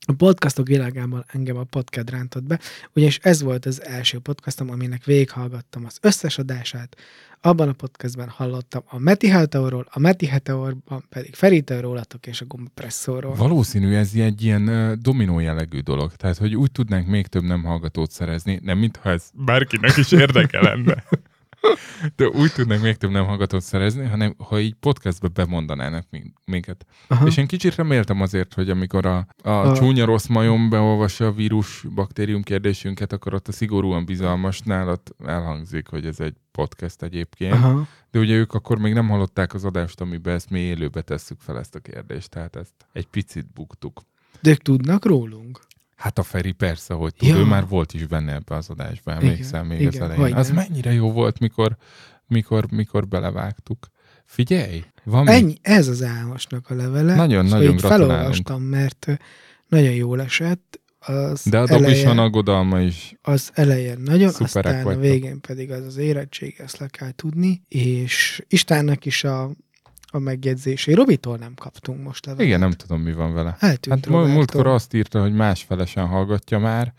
A 0.08 0.14
podcastok 0.14 0.68
világában 0.68 1.26
engem 1.28 1.58
a 1.58 1.64
podcast 1.64 2.10
rántott 2.10 2.43
be, 2.43 2.60
ugyanis 2.93 3.20
ez 3.22 3.41
volt 3.41 3.66
az 3.66 3.84
első 3.84 4.20
podcastom, 4.20 4.70
aminek 4.70 5.03
végighallgattam 5.03 5.86
az 5.86 5.97
összes 6.01 6.38
adását. 6.38 6.97
Abban 7.41 7.68
a 7.68 7.74
podcastben 7.74 8.30
hallottam 8.30 8.84
a 8.86 8.99
Meti 8.99 9.28
Heteorról, 9.28 9.88
a 9.89 9.99
Meti 9.99 10.26
Heteorban 10.26 11.06
pedig 11.10 11.36
Feritől 11.36 11.82
rólatok 11.82 12.28
és 12.28 12.41
a 12.41 12.45
Gombapresszóról. 12.45 13.36
Valószínű 13.36 13.93
ez 13.93 14.12
egy 14.16 14.43
ilyen 14.43 14.97
dominó 15.01 15.39
jellegű 15.39 15.80
dolog. 15.80 16.16
Tehát, 16.16 16.38
hogy 16.38 16.56
úgy 16.56 16.72
tudnánk 16.72 17.08
még 17.08 17.28
több 17.28 17.43
nem 17.43 17.64
hallgatót 17.64 18.12
szerezni, 18.12 18.60
nem 18.64 18.78
mintha 18.78 19.10
ez 19.10 19.30
bárkinek 19.34 19.97
is 19.97 20.12
érdeke 20.12 20.62
lenne. 20.62 21.03
De 22.16 22.28
úgy 22.28 22.51
tudnánk 22.53 22.82
még 22.82 22.95
több 22.95 23.11
nem 23.11 23.26
hallgatót 23.26 23.61
szerezni, 23.61 24.05
hanem 24.05 24.36
ha 24.38 24.59
így 24.59 24.74
podcastbe 24.74 25.28
bemondanának 25.28 26.05
min- 26.09 26.34
minket. 26.45 26.86
Aha. 27.07 27.28
És 27.28 27.38
én 27.38 27.47
kicsit 27.47 27.76
reméltem 27.76 28.22
azért, 28.22 28.53
hogy 28.53 28.70
amikor 28.70 29.05
a, 29.05 29.28
a, 29.43 29.49
A- 29.49 29.76
csúnya 29.76 30.05
rossz 30.05 30.28
majom 30.28 30.70
beolvassa 30.70 31.26
a 31.26 31.32
vírus 31.32 31.86
baktérium 31.95 32.41
kérdésünket, 32.43 33.13
akkor 33.13 33.34
ott 33.34 33.47
a 33.47 33.51
szigorúan 33.51 34.05
bizalmasnál 34.05 34.89
ott 34.89 35.16
elhangzik, 35.26 35.88
hogy 35.88 36.05
ez 36.05 36.20
egy 36.20 36.36
podcast 36.51 37.01
egyébként. 37.03 37.53
Aha. 37.53 37.88
De 38.11 38.20
ugye 38.20 38.34
ők 38.36 38.53
akkor 38.53 38.78
még 38.78 38.93
nem 38.93 39.07
hallották 39.09 39.53
az 39.53 39.66
adást, 39.66 40.01
amiben 40.01 40.34
ezt 40.36 40.49
mi 40.49 40.59
élőbe 40.59 41.01
tesszük 41.01 41.39
fel 41.39 41.59
ezt 41.59 41.76
a 41.76 41.80
kérdést, 41.80 42.30
tehát 42.30 42.55
ezt 42.55 42.74
egy 42.93 43.07
picit 43.07 43.53
buktuk. 43.53 44.01
De 44.41 44.49
ők 44.49 44.57
tudnak 44.61 45.05
rólunk? 45.05 45.59
Hát 45.95 46.17
a 46.19 46.23
Feri 46.23 46.51
persze, 46.51 46.93
hogy 46.93 47.13
tud, 47.15 47.27
Ja. 47.27 47.35
ő 47.37 47.43
már 47.43 47.67
volt 47.67 47.93
is 47.93 48.05
benne 48.07 48.33
ebbe 48.33 48.55
az 48.55 48.69
adásban, 48.69 49.15
Igen, 49.15 49.27
emlékszel 49.29 49.63
még 49.63 49.87
az 49.87 49.93
igen, 49.93 50.05
elején. 50.05 50.23
hogyne. 50.23 50.37
Az 50.39 50.49
mennyire 50.51 50.93
jó 50.93 51.11
volt, 51.11 51.39
mikor, 51.39 51.77
mikor, 52.27 52.65
mikor 52.71 53.07
belevágtuk. 53.07 53.87
Figyelj, 54.25 54.83
van 55.03 55.23
mi? 55.23 55.31
Ennyi, 55.31 55.55
ez 55.61 55.87
az 55.87 56.03
álmosnak 56.03 56.69
a 56.69 56.75
levele. 56.75 57.15
Nagyon, 57.15 57.43
Szóval 57.45 57.59
nagyon 57.59 57.77
felolvastam, 57.77 58.61
mert 58.61 59.07
nagyon 59.67 59.93
jól 59.93 60.21
esett. 60.21 60.79
Az 60.99 61.41
De 61.49 61.57
a 61.59 61.61
eleje, 61.67 61.79
Dobison 61.81 62.17
aggodalma 62.19 62.79
is. 62.81 63.15
az 63.21 63.49
elején 63.53 63.97
nagyon, 63.99 64.31
aztán 64.39 64.79
a 64.79 64.83
vagytok. 64.83 65.01
végén 65.01 65.41
pedig 65.41 65.71
az 65.71 65.85
az 65.85 65.97
érettség, 65.97 66.55
ezt 66.57 66.77
le 66.77 66.87
kell 66.87 67.11
tudni, 67.11 67.61
és 67.67 68.43
Istánnak 68.47 69.05
is 69.05 69.23
a, 69.23 69.51
a 70.16 70.20
megjegyzésé. 70.20 70.93
Robitól 70.93 71.38
nem 71.38 71.53
kaptunk 71.55 72.03
most 72.03 72.26
levelet. 72.26 72.45
Igen, 72.47 72.59
nem 72.59 72.72
tudom, 72.72 73.01
mi 73.01 73.13
van 73.13 73.34
vele. 73.34 73.55
Eltűnt 73.59 74.05
Hát 74.05 74.13
mu- 74.13 74.28
múltkor 74.34 74.68
azt 74.68 74.93
írta, 74.93 75.22
hogy 75.22 75.34
más 75.34 75.63
felesen 75.63 76.07
hallgatja 76.07 76.59
már. 76.59 76.93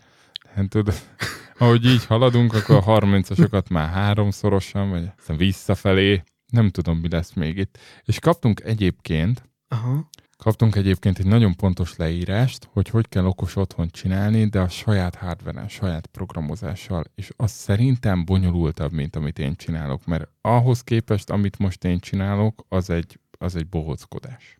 Hát 0.55 0.69
tudod, 0.69 0.93
ahogy 1.57 1.85
így 1.85 2.05
haladunk, 2.05 2.53
akkor 2.53 2.75
a 2.75 2.83
30-asokat 2.99 3.69
már 3.69 3.89
háromszorosan, 3.89 4.89
vagy 4.89 5.37
visszafelé. 5.37 6.23
Nem 6.51 6.69
tudom, 6.69 6.97
mi 6.97 7.09
lesz 7.09 7.33
még 7.33 7.57
itt. 7.57 7.77
És 8.03 8.19
kaptunk 8.19 8.61
egyébként, 8.63 9.49
Aha. 9.67 10.09
Kaptunk 10.37 10.75
egyébként 10.75 11.19
egy 11.19 11.25
nagyon 11.25 11.55
pontos 11.55 11.95
leírást, 11.95 12.69
hogy 12.71 12.89
hogy 12.89 13.07
kell 13.09 13.25
okos 13.25 13.55
otthon 13.55 13.89
csinálni, 13.89 14.45
de 14.45 14.59
a 14.59 14.69
saját 14.69 15.15
hardware 15.15 15.67
saját 15.67 16.05
programozással. 16.07 17.03
És 17.15 17.31
az 17.35 17.51
szerintem 17.51 18.25
bonyolultabb, 18.25 18.91
mint 18.91 19.15
amit 19.15 19.39
én 19.39 19.55
csinálok, 19.55 20.05
mert 20.05 20.27
ahhoz 20.41 20.81
képest, 20.81 21.29
amit 21.29 21.57
most 21.57 21.83
én 21.83 21.99
csinálok, 21.99 22.65
az 22.69 22.89
egy, 22.89 23.19
az 23.37 23.55
egy 23.55 23.67
bohóckodás. 23.67 24.59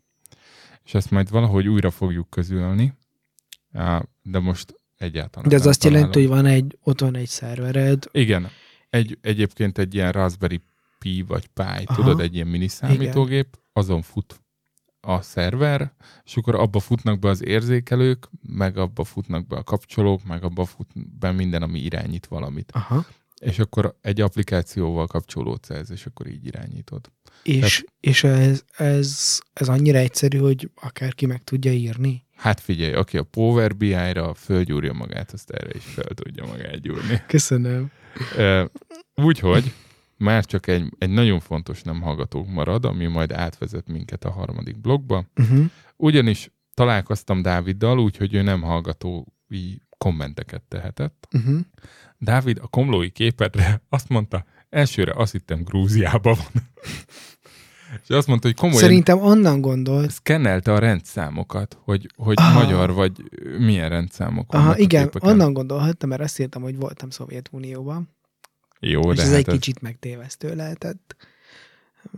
és 0.84 0.94
ezt 0.94 1.10
majd 1.10 1.30
valahogy 1.30 1.68
újra 1.68 1.90
fogjuk 1.90 2.30
közülni, 2.30 2.92
Á, 3.72 4.04
de 4.22 4.38
most 4.38 4.74
egyáltalán 4.96 5.48
De 5.48 5.54
ez 5.54 5.66
azt 5.66 5.84
jelenti, 5.84 6.18
hogy 6.20 6.28
van 6.28 6.46
egy, 6.46 6.78
ott 6.82 7.00
van 7.00 7.16
egy 7.16 7.28
szervered, 7.28 8.04
Igen, 8.10 8.48
egy, 8.90 9.18
egyébként 9.20 9.78
egy 9.78 9.94
ilyen 9.94 10.12
Raspberry 10.12 10.60
Pi 10.98 11.22
vagy 11.22 11.46
Pi, 11.46 11.62
Aha. 11.62 11.94
tudod, 11.94 12.20
egy 12.20 12.34
ilyen 12.34 12.46
mini 12.46 12.68
számítógép, 12.68 13.58
azon 13.72 14.02
fut 14.02 14.40
a 15.00 15.22
szerver, 15.22 15.92
és 16.24 16.36
akkor 16.36 16.54
abba 16.54 16.80
futnak 16.80 17.18
be 17.18 17.28
az 17.28 17.44
érzékelők, 17.44 18.28
meg 18.42 18.76
abba 18.76 19.04
futnak 19.04 19.46
be 19.46 19.56
a 19.56 19.62
kapcsolók, 19.62 20.24
meg 20.24 20.44
abba 20.44 20.64
fut 20.64 20.88
be 21.18 21.32
minden, 21.32 21.62
ami 21.62 21.78
irányít 21.78 22.26
valamit. 22.26 22.72
aha, 22.72 23.06
És 23.40 23.58
akkor 23.58 23.96
egy 24.00 24.20
applikációval 24.20 25.06
kapcsolódsz 25.06 25.70
ez, 25.70 25.90
és 25.90 26.06
akkor 26.06 26.26
így 26.26 26.46
irányítod. 26.46 27.00
és, 27.42 27.84
és 28.00 28.24
ez, 28.24 28.62
ez, 28.76 29.38
ez 29.52 29.68
annyira 29.68 29.98
egyszerű, 29.98 30.38
hogy 30.38 30.70
akárki 30.74 31.26
meg 31.26 31.44
tudja 31.44 31.72
írni. 31.72 32.26
Hát 32.36 32.60
figyelj, 32.60 32.92
aki 32.92 33.18
a 33.18 33.22
Power 33.22 33.76
BI-ra 33.76 34.34
fölgyúrja 34.34 34.92
magát, 34.92 35.32
azt 35.32 35.50
erre 35.50 35.70
is 35.74 35.84
fel 35.84 36.14
tudja 36.14 36.46
magát 36.46 36.80
gyúrni. 36.80 37.22
Köszönöm. 37.26 37.90
Úgyhogy 39.14 39.72
már 40.18 40.44
csak 40.44 40.66
egy, 40.66 40.92
egy 40.98 41.10
nagyon 41.10 41.40
fontos 41.40 41.82
nem 41.82 42.00
hallgatók 42.00 42.48
marad, 42.48 42.84
ami 42.84 43.06
majd 43.06 43.32
átvezet 43.32 43.88
minket 43.88 44.24
a 44.24 44.30
harmadik 44.30 44.80
blogba. 44.80 45.24
Uh-huh. 45.36 45.64
Ugyanis 45.96 46.50
találkoztam 46.74 47.42
Dáviddal, 47.42 47.98
úgyhogy 47.98 48.34
ő 48.34 48.42
nem 48.42 48.62
hallgatói 48.62 49.74
kommenteket 49.98 50.62
tehetett. 50.62 51.28
Uh-huh. 51.32 51.60
Dávid 52.18 52.58
a 52.62 52.66
komlói 52.66 53.10
képedre 53.10 53.82
azt 53.88 54.08
mondta, 54.08 54.44
elsőre 54.68 55.12
azt 55.16 55.32
hittem 55.32 55.62
Grúziában 55.62 56.34
van. 56.34 56.62
És 58.02 58.08
azt 58.08 58.26
mondta, 58.26 58.46
hogy 58.46 58.56
komolyan 58.56 58.82
Szerintem 58.82 59.18
onnan 59.20 59.60
gondolt, 59.60 60.10
szkennelte 60.10 60.72
a 60.72 60.78
rendszámokat, 60.78 61.78
hogy, 61.80 62.10
hogy 62.16 62.36
Ah. 62.40 62.54
magyar 62.54 62.92
vagy 62.92 63.12
milyen 63.58 63.88
rendszámok 63.88 64.54
Aha, 64.54 64.78
igen, 64.78 65.10
onnan 65.20 65.52
gondolhattam, 65.52 66.08
mert 66.08 66.20
azt 66.20 66.40
írtam, 66.40 66.62
hogy 66.62 66.76
voltam 66.76 67.10
Szovjetunióban, 67.10 68.16
Jó, 68.80 69.10
és 69.10 69.16
de 69.16 69.22
ez 69.22 69.28
hát 69.28 69.38
egy 69.38 69.48
ez- 69.48 69.54
kicsit 69.54 69.80
megtévesztő 69.80 70.54
lehetett. 70.54 71.16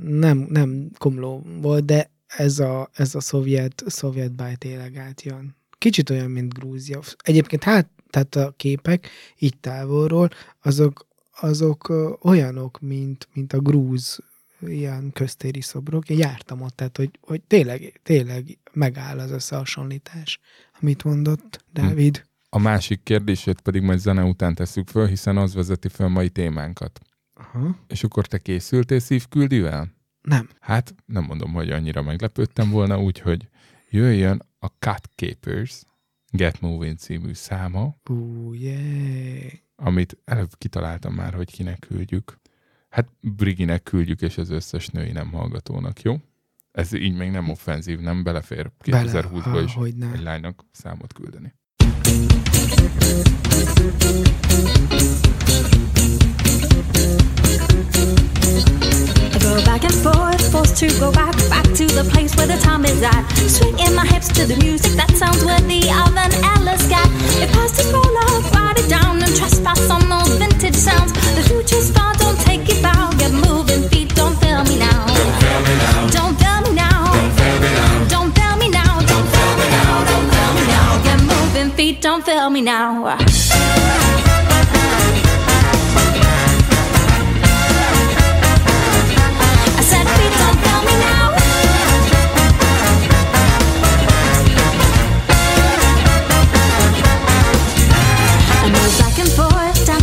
Nem, 0.02 0.46
nem 0.50 0.90
komló 0.98 1.46
volt, 1.60 1.84
de 1.84 2.10
ez 2.26 2.58
a, 2.58 2.90
ez 2.92 3.14
a 3.14 3.20
szovjet, 3.20 3.82
szovjet 3.86 4.32
báj 4.32 4.54
tényleg 4.54 4.96
átjön. 4.96 5.56
Kicsit 5.78 6.10
olyan, 6.10 6.30
mint 6.30 6.54
Grúzia. 6.54 7.00
Egyébként 7.22 7.64
hát, 7.64 7.88
tehát 8.10 8.34
a 8.36 8.54
képek 8.56 9.08
így 9.38 9.58
távolról, 9.58 10.28
azok, 10.62 11.06
azok 11.40 11.92
olyanok, 12.22 12.80
mint, 12.80 13.28
mint 13.32 13.52
a 13.52 13.58
grúz 13.58 14.18
ilyen 14.60 15.12
köztéri 15.12 15.60
szobrok. 15.60 16.08
Én 16.08 16.18
jártam 16.18 16.60
ott, 16.60 16.76
tehát 16.76 16.96
hogy, 16.96 17.10
hogy 17.20 17.42
tényleg, 17.42 18.00
tényleg 18.02 18.58
megáll 18.72 19.18
az 19.18 19.30
összehasonlítás, 19.30 20.40
amit 20.80 21.04
mondott 21.04 21.64
Dávid. 21.72 22.24
A 22.52 22.58
másik 22.58 23.02
kérdését 23.02 23.60
pedig 23.60 23.82
majd 23.82 23.98
zene 23.98 24.24
után 24.24 24.54
tesszük 24.54 24.88
föl, 24.88 25.06
hiszen 25.06 25.36
az 25.36 25.54
vezeti 25.54 25.88
föl 25.88 26.08
mai 26.08 26.28
témánkat. 26.28 27.00
Aha. 27.34 27.76
És 27.86 28.04
akkor 28.04 28.26
te 28.26 28.38
készültél 28.38 28.98
szívküldivel? 28.98 29.92
Nem. 30.22 30.48
Hát 30.60 30.94
nem 31.06 31.24
mondom, 31.24 31.52
hogy 31.52 31.70
annyira 31.70 32.02
meglepődtem 32.02 32.70
volna, 32.70 33.00
úgyhogy 33.00 33.48
jöjjön 33.90 34.42
a 34.58 34.66
Cut 34.66 35.10
Capers 35.14 35.82
Get 36.32 36.60
Moving 36.60 36.98
című 36.98 37.32
száma, 37.32 37.94
Ú, 38.08 38.52
yeah. 38.54 39.52
amit 39.76 40.16
előbb 40.24 40.50
kitaláltam 40.58 41.14
már, 41.14 41.34
hogy 41.34 41.50
kinek 41.50 41.78
küldjük. 41.78 42.38
Hát 42.88 43.08
Briginek 43.20 43.82
küldjük, 43.82 44.20
és 44.20 44.38
az 44.38 44.50
összes 44.50 44.88
női 44.88 45.12
nem 45.12 45.32
hallgatónak, 45.32 46.02
jó? 46.02 46.16
Ez 46.72 46.92
így 46.92 47.16
még 47.16 47.30
nem 47.30 47.48
offenzív, 47.48 47.98
nem 47.98 48.22
belefér 48.22 48.70
2020-ba 48.84 49.62
is 49.64 49.74
hogy 49.74 49.94
nem. 49.96 50.12
egy 50.12 50.22
lánynak 50.22 50.64
számot 50.72 51.12
küldeni. 51.12 51.54
I 59.32 59.38
go 59.38 59.64
back 59.64 59.84
and 59.84 59.94
forth, 59.94 60.52
forced 60.52 60.76
to 60.78 60.88
go 60.98 61.12
back, 61.12 61.36
back 61.48 61.64
to 61.74 61.86
the 61.86 62.08
place 62.12 62.34
where 62.36 62.46
the 62.46 62.58
time 62.58 62.84
is 62.84 63.02
at. 63.02 63.28
Swinging 63.48 63.94
my 63.94 64.06
hips 64.06 64.28
to 64.28 64.46
the 64.46 64.56
music 64.56 64.92
that 64.92 65.10
sounds 65.16 65.44
worthy 65.44 65.88
of 65.90 66.16
an 66.16 66.32
Alice 66.44 66.88
cat. 66.88 67.08
Roll 67.92 68.16
up, 68.18 68.78
it 68.78 68.88
down 68.88 69.22
and 69.22 69.34
on 69.90 70.08
those 70.08 70.36
vintage 70.36 70.74
sounds. 70.74 71.12
The 71.12 71.42
future's 71.48 71.90
far, 71.90 72.14
don't 72.14 72.38
take 72.40 72.68
it 72.68 72.82
bow. 72.82 73.10
Get 73.18 73.32
moving, 73.32 73.88
feet, 73.88 74.14
don't 74.14 74.38
fail 74.40 74.62
me 74.64 74.78
now. 74.78 75.19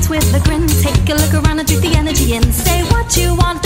With 0.10 0.34
a 0.34 0.40
grin. 0.40 0.68
Take 0.68 1.10
a 1.10 1.16
look 1.16 1.34
around 1.34 1.60
and 1.60 1.68
drink 1.68 1.82
the 1.82 1.96
energy 1.96 2.34
in. 2.34 2.44
Say 2.52 2.84
what 2.84 3.16
you 3.18 3.36
want, 3.36 3.57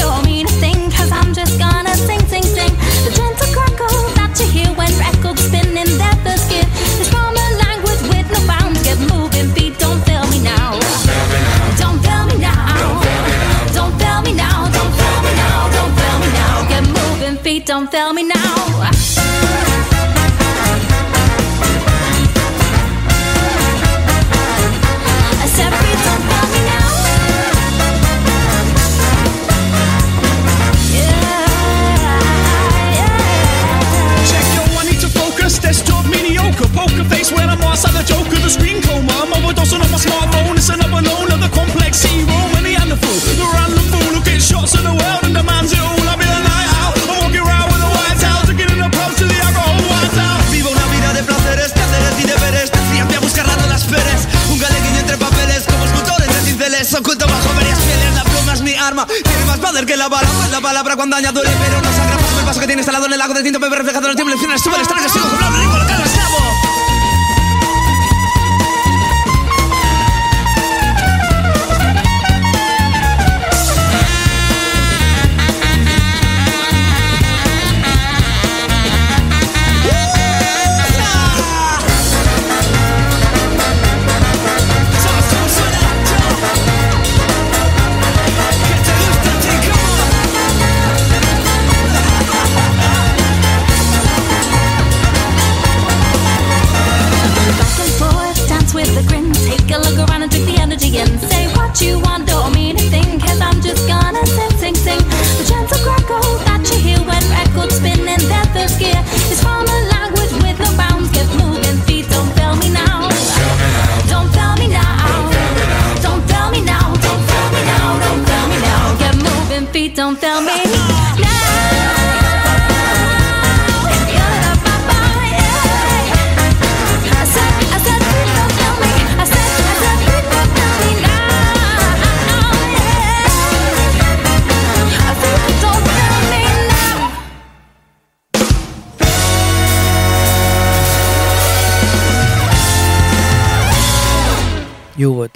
the 38.02 38.14
joke 38.14 38.34
of 38.34 38.42
the 38.42 38.50
screen 38.50 38.82
coma. 38.82 39.14
I'm 39.22 39.32
overdosing 39.38 39.82
on 39.82 39.90
my 39.94 40.00
smartphone. 40.02 40.58
It's 40.58 40.70
another 40.70 41.02
known 41.02 41.30
the 41.30 41.50
complex 41.54 42.02
hero. 42.02 42.34
The 42.58 42.74
and 42.82 42.90
the 42.90 42.98
fool, 42.98 43.20
the 43.38 43.46
random 43.46 43.86
fool 43.94 44.12
who 44.18 44.22
gets 44.26 44.50
shots 44.50 44.74
in 44.74 44.84
the 44.86 44.96
world 44.96 45.22
and 45.26 45.34
demands 45.38 45.70
it 45.74 45.82
all. 45.82 46.02
I'll 46.10 46.18
be 46.18 46.26
a 46.26 46.42
night 46.42 46.70
out. 46.82 46.98
I'm 46.98 47.20
walking 47.22 47.44
around 47.46 47.68
with 47.70 47.84
a 47.86 47.92
white 47.94 48.18
towel, 48.18 48.42
drinking 48.48 48.72
in 48.74 48.80
the 48.82 48.90
pubs 48.90 49.18
till 49.18 49.30
the 49.30 49.38
alcohol 49.38 49.78
whites 49.86 50.18
out. 50.18 50.42
Vivo 50.50 50.70
una 50.74 50.86
vida 50.90 51.10
de 51.14 51.22
placeres, 51.22 51.72
placeres 51.74 52.14
y 52.18 52.26
deberes 52.26 52.68
Decíame 52.72 53.16
a 53.16 53.20
buscar 53.20 53.46
a 53.50 53.68
las 53.68 53.84
peres 53.86 54.22
Un 54.50 54.58
galeguillo 54.60 55.00
entre 55.00 55.18
papeles 55.18 55.64
Como 55.70 55.86
escultor 55.86 56.22
entre 56.22 56.42
cinceles 56.42 56.94
Oculto 56.94 57.28
bajo 57.28 57.50
varias 57.56 57.80
pieles 57.80 58.14
La 58.16 58.24
pluma 58.24 58.54
es 58.54 58.62
mi 58.62 58.74
arma 58.76 59.06
Tiene 59.06 59.46
más 59.46 59.60
poder 59.60 59.86
que 59.86 59.98
la 59.98 60.08
bala 60.08 60.30
Pues 60.38 60.52
la 60.52 60.62
palabra 60.62 60.96
cuando 60.96 61.18
duele 61.18 61.52
Pero 61.64 61.82
no 61.82 61.92
sangra 61.94 62.18
Pues 62.18 62.38
el 62.40 62.46
paso 62.46 62.60
que 62.60 62.68
tiene 62.68 62.82
instalado 62.82 63.06
en 63.06 63.14
el 63.14 63.20
lago 63.20 63.34
de 63.34 63.44
tinto 63.44 63.60
Me 63.60 63.70
reflejado 63.70 64.06
en 64.06 64.12
el 64.12 64.16
tiempo 64.16 64.32
Lecciones 64.32 64.62
sube 64.62 64.76
el 64.76 64.82
estrés 64.82 65.12
Sigo 65.12 65.30
soplando 65.30 65.60
Rico 65.60 65.78
lo 65.78 65.88
calma 65.88 66.06
esclavo 66.06 66.71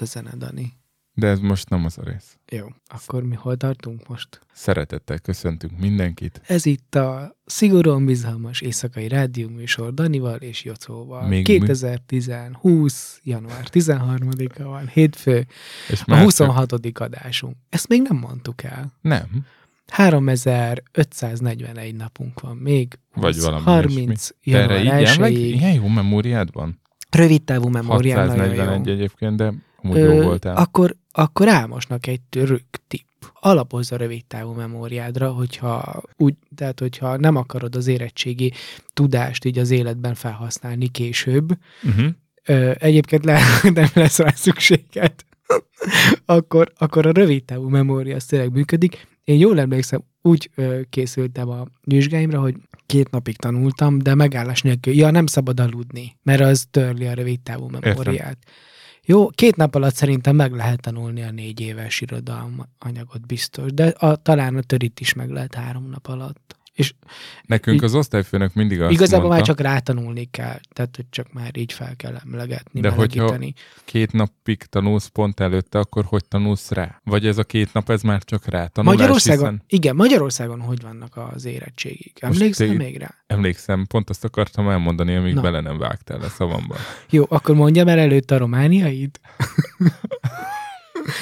a 0.06 0.08
zene, 0.08 0.32
Dani. 0.38 0.74
De 1.14 1.28
ez 1.28 1.40
most 1.40 1.70
nem 1.70 1.86
az 1.86 1.98
a 1.98 2.04
rész. 2.04 2.38
Jó. 2.52 2.68
Akkor 2.88 3.24
mi 3.24 3.36
hol 3.36 3.58
tartunk 3.58 4.08
most? 4.08 4.40
Szeretettel 4.54 5.20
köszöntünk 5.20 5.80
mindenkit. 5.80 6.42
Ez 6.48 6.66
itt 6.66 6.96
a 6.96 7.36
szigorúan 7.46 8.06
bizalmas 8.06 8.62
éjszakai 8.62 9.08
rádió 9.08 9.50
műsor 9.50 9.94
Danival 9.94 10.36
és 10.36 10.64
Jocóval. 10.64 11.28
Még- 11.28 11.44
2010 11.44 12.32
20. 12.62 13.20
január 13.24 13.68
13-a 13.72 14.64
van, 14.64 14.88
hétfő, 14.88 15.46
És 15.90 16.02
a 16.02 16.04
már 16.08 16.24
26. 16.24 17.00
adásunk. 17.00 17.56
Ezt 17.70 17.88
még 17.88 18.02
nem 18.02 18.18
mondtuk 18.18 18.64
el. 18.64 18.92
Nem. 19.02 19.46
3541 19.88 21.96
napunk 21.96 22.40
van 22.40 22.58
még. 22.58 23.00
Vagy 23.14 23.34
20, 23.34 23.44
valami 23.44 23.64
30 23.64 24.28
Te 24.28 24.36
erre 24.58 24.78
január 24.78 25.02
így 25.02 25.08
emleg? 25.08 25.34
1 25.34 25.40
Ilyen 25.40 25.74
jó 25.74 25.88
memóriád 25.88 26.54
van? 26.54 26.80
Rövid 27.10 27.44
távú 27.44 27.68
memóriám 27.68 28.18
nagyon 28.28 28.38
641 28.40 28.86
jó. 28.88 28.94
egyébként, 28.94 29.36
de 29.36 29.54
amúgy 29.86 29.98
jó 29.98 30.22
voltál. 30.22 30.56
Akkor, 30.56 30.96
akkor 31.12 31.48
Ámosnak 31.48 32.08
egy 32.08 32.22
török 32.30 32.64
tipp. 32.88 33.04
Alapozz 33.40 33.92
a 33.92 33.96
rövid 33.96 34.26
távú 34.26 34.52
memóriádra, 34.52 35.32
hogyha 35.32 36.04
úgy, 36.18 36.36
tehát 36.56 36.80
hogyha 36.80 37.18
nem 37.18 37.36
akarod 37.36 37.76
az 37.76 37.88
érettségi 37.88 38.54
tudást 38.94 39.46
így 39.46 39.58
az 39.58 39.72
életben 39.72 40.14
felhasználni 40.14 40.88
később, 40.88 41.58
Uh-huh. 41.84 42.06
ö, 42.46 42.72
egyébként 42.80 43.26
le, 43.26 43.42
nem 43.74 43.88
lesz 43.94 44.18
rá 44.18 44.30
szükséged, 44.36 45.14
akkor, 46.26 46.72
akkor 46.78 47.06
a 47.06 47.12
rövid 47.12 47.44
távú 47.44 47.68
memória 47.70 48.16
az 48.16 48.26
tényleg 48.26 48.52
működik. 48.52 49.08
Én 49.24 49.40
jól 49.40 49.60
emlékszem, 49.60 50.04
úgy 50.22 50.50
ö, 50.56 50.82
készültem 50.90 51.50
a 51.50 51.66
vizsgáimra, 51.82 52.40
hogy 52.40 52.56
két 52.86 53.10
napig 53.12 53.38
tanultam, 53.38 53.98
de 53.98 54.16
megállás 54.16 54.62
nélkül. 54.62 54.94
Ja, 54.94 55.12
nem 55.12 55.26
szabad 55.26 55.60
aludni, 55.60 56.18
mert 56.24 56.42
az 56.42 56.68
törli 56.72 57.06
a 57.06 57.14
rövid 57.14 57.40
távú 57.40 57.70
memóriát. 57.70 58.38
Jó, 59.08 59.28
két 59.28 59.56
nap 59.56 59.76
alatt 59.76 59.94
szerintem 59.94 60.36
meg 60.36 60.52
lehet 60.52 60.82
tanulni 60.82 61.24
a 61.24 61.32
négy 61.32 61.60
éves 61.60 62.02
irodalom 62.02 62.66
anyagot 62.80 63.26
biztos, 63.26 63.74
de 63.74 63.88
a, 63.88 64.16
talán 64.16 64.56
a 64.56 64.62
törit 64.62 65.00
is 65.00 65.14
meg 65.14 65.30
lehet 65.30 65.56
három 65.56 65.90
nap 65.90 66.08
alatt. 66.08 66.56
És 66.76 66.94
Nekünk 67.46 67.78
Így- 67.78 67.84
az 67.84 67.94
osztályfőnök 67.96 68.54
mindig 68.54 68.82
azt 68.82 68.92
igazából 68.92 69.28
mondta, 69.28 69.36
már 69.38 69.56
csak 69.56 69.66
rátanulni 69.66 70.26
kell, 70.32 70.60
tehát 70.74 70.96
hogy 70.96 71.06
csak 71.10 71.34
már 71.34 71.58
így 71.58 71.74
fel 71.74 71.96
kell 71.96 72.16
emlegetni, 72.26 72.80
De 72.80 72.90
hogyha- 72.90 73.24
melegíteni. 73.24 73.54
két 73.86 74.12
napig 74.12 74.58
tanulsz 74.64 75.08
pont 75.08 75.40
előtte, 75.40 75.80
akkor 75.80 76.06
hogy 76.06 76.26
tanulsz 76.28 76.72
rá? 76.72 77.02
Vagy 77.04 77.28
ez 77.28 77.38
a 77.38 77.44
két 77.44 77.74
nap, 77.74 77.90
ez 77.90 78.02
már 78.02 78.24
csak 78.24 78.46
rá 78.46 78.66
tanulás, 78.68 78.98
Magyarországon, 78.98 79.44
hiszen 79.50 79.64
igen, 79.68 79.96
Magyarországon 79.96 80.60
hogy 80.62 80.82
vannak 80.82 81.18
az 81.34 81.46
érettségik? 81.46 82.18
Most 82.22 82.40
Emlékszel 82.40 82.68
téged- 82.68 82.82
még 82.82 82.98
rá? 82.98 83.14
emlékszem, 83.28 83.86
pont 83.86 84.10
azt 84.10 84.24
akartam 84.24 84.70
elmondani, 84.70 85.16
amíg 85.16 85.34
Na. 85.34 85.42
bele 85.42 85.60
nem 85.62 85.78
vágtál 85.78 86.22
a 86.22 86.30
szavamba. 86.30 86.76
Jó, 87.10 87.26
akkor 87.30 87.56
mondjam 87.56 87.88
el 87.88 88.00
előtt 88.00 88.32
a 88.32 88.38
romániaid. 88.38 89.20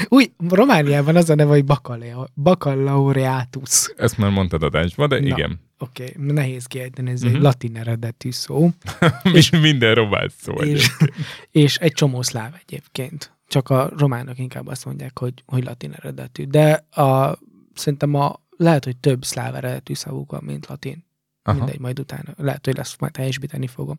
Új, 0.07 0.31
Romániában 0.49 1.15
az 1.15 1.29
a 1.29 1.35
neve, 1.35 1.49
hogy 1.49 1.65
bakalea- 1.65 2.29
baccalaureatus. 2.35 3.93
Ezt 3.97 4.17
már 4.17 4.31
mondtad 4.31 4.63
adásban, 4.63 5.09
de 5.09 5.19
Na. 5.19 5.25
igen. 5.25 5.59
Oké, 5.79 6.03
okay, 6.15 6.25
nehéz 6.33 6.65
kiejteni, 6.65 7.11
ez 7.11 7.21
Mhm. 7.21 7.35
egy 7.35 7.41
latin 7.41 7.77
eredetű 7.77 8.31
szó. 8.31 8.69
És 9.33 9.49
minden 9.49 9.95
román 9.95 10.31
szó 10.41 10.53
és, 10.53 10.61
egyébként. 10.61 11.11
és 11.51 11.77
egy 11.77 11.91
csomó 11.91 12.21
szláv 12.21 12.53
egyébként. 12.65 13.31
Csak 13.47 13.69
a 13.69 13.91
románok 13.97 14.37
inkább 14.39 14.67
azt 14.67 14.85
mondják, 14.85 15.19
hogy, 15.19 15.33
hogy 15.45 15.63
latin 15.63 15.91
eredetű. 15.91 16.43
De 16.43 16.85
a, 17.01 17.39
szerintem 17.73 18.13
a, 18.13 18.41
lehet, 18.57 18.83
hogy 18.83 18.97
több 18.97 19.23
szláv 19.23 19.55
eredetű 19.55 19.93
szavuk 19.93 20.31
van, 20.31 20.41
mint 20.43 20.67
latin. 20.67 21.05
Aha. 21.45 21.57
Mindegy, 21.57 21.79
majd 21.79 21.99
utána. 21.99 22.33
Lehet, 22.37 22.65
hogy 22.65 22.77
lesz, 22.77 22.95
majd 22.99 23.15
helyesbíteni 23.17 23.67
fogom. 23.67 23.95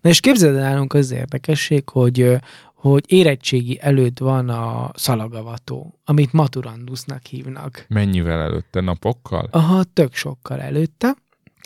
Na 0.00 0.08
és 0.10 0.20
képzeld 0.20 0.56
el 0.56 0.62
nálunk 0.62 0.92
az 0.94 1.10
érdekesség, 1.10 1.88
hogy, 1.88 2.36
hogy 2.80 3.04
érettségi 3.06 3.78
előtt 3.80 4.18
van 4.18 4.48
a 4.48 4.90
szalagavató, 4.94 5.98
amit 6.04 6.32
maturandusnak 6.32 7.26
hívnak. 7.26 7.84
Mennyivel 7.88 8.40
előtte? 8.40 8.80
Napokkal? 8.80 9.48
Aha, 9.50 9.84
tök 9.84 10.14
sokkal 10.14 10.60
előtte, 10.60 11.16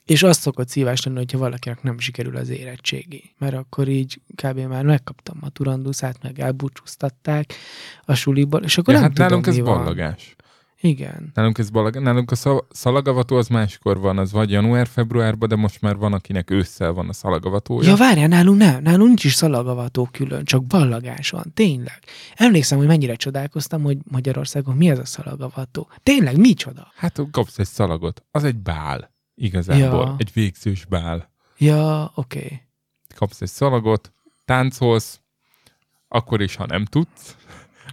és 0.04 0.22
azt 0.22 0.40
szokott 0.40 0.68
szívás 0.68 1.04
lenni, 1.04 1.16
hogyha 1.16 1.38
valakinek 1.38 1.82
nem 1.82 1.98
sikerül 1.98 2.36
az 2.36 2.48
érettségi. 2.48 3.34
Mert 3.38 3.54
akkor 3.54 3.88
így 3.88 4.20
kb. 4.34 4.58
már 4.58 4.84
megkaptam 4.84 5.36
maturanduszát, 5.40 6.22
meg 6.22 6.40
elbúcsúztatták 6.40 7.54
a 8.04 8.14
suliból, 8.14 8.62
és 8.62 8.78
akkor 8.78 8.94
Ja, 8.94 9.00
nem 9.00 9.08
hát 9.08 9.16
tudom, 9.16 9.40
nálunk 9.40 9.46
ez 9.46 9.64
ballagás. 9.64 10.36
Igen. 10.84 11.30
Nálunk 11.34 11.58
ez 11.58 11.70
ballag, 11.70 11.96
nálunk 11.98 12.30
a 12.30 12.64
szalagavató 12.70 13.36
az 13.36 13.48
máskor 13.48 13.98
van, 13.98 14.18
az 14.18 14.32
vagy 14.32 14.50
január-februárban, 14.50 15.48
de 15.48 15.56
most 15.56 15.80
már 15.80 15.96
van, 15.96 16.12
akinek 16.12 16.50
ősszel 16.50 16.92
van 16.92 17.08
a 17.08 17.12
szalagavatója. 17.12 17.88
Ja, 17.88 17.96
várjál, 17.96 18.28
nálunk 18.28 18.58
nem, 18.58 18.82
nálunk 18.82 19.06
nincs 19.06 19.24
is 19.24 19.34
szalagavató 19.34 20.08
külön, 20.12 20.44
csak 20.44 20.64
ballagás 20.64 21.30
van, 21.30 21.52
tényleg. 21.54 21.98
Emlékszem, 22.34 22.78
hogy 22.78 22.86
mennyire 22.86 23.14
csodálkoztam, 23.14 23.82
hogy 23.82 23.98
Magyarországon 24.10 24.76
mi 24.76 24.88
ez 24.88 24.98
a 24.98 25.04
szalagavató. 25.04 25.88
Tényleg, 26.02 26.36
micsoda? 26.36 26.92
Hát 26.94 27.20
kapsz 27.30 27.58
egy 27.58 27.66
szalagot. 27.66 28.24
Az 28.30 28.44
egy 28.44 28.56
bál. 28.56 29.14
Igazából. 29.34 30.04
Ja. 30.04 30.14
Egy 30.18 30.30
végzős 30.32 30.84
bál. 30.84 31.30
Ja, 31.58 32.12
oké. 32.14 32.38
Okay. 32.38 32.60
Kapsz 33.14 33.40
egy 33.40 33.48
szalagot, 33.48 34.12
táncolsz, 34.44 35.20
akkor 36.08 36.40
is, 36.40 36.54
ha 36.54 36.66
nem 36.66 36.84
tudsz. 36.84 37.36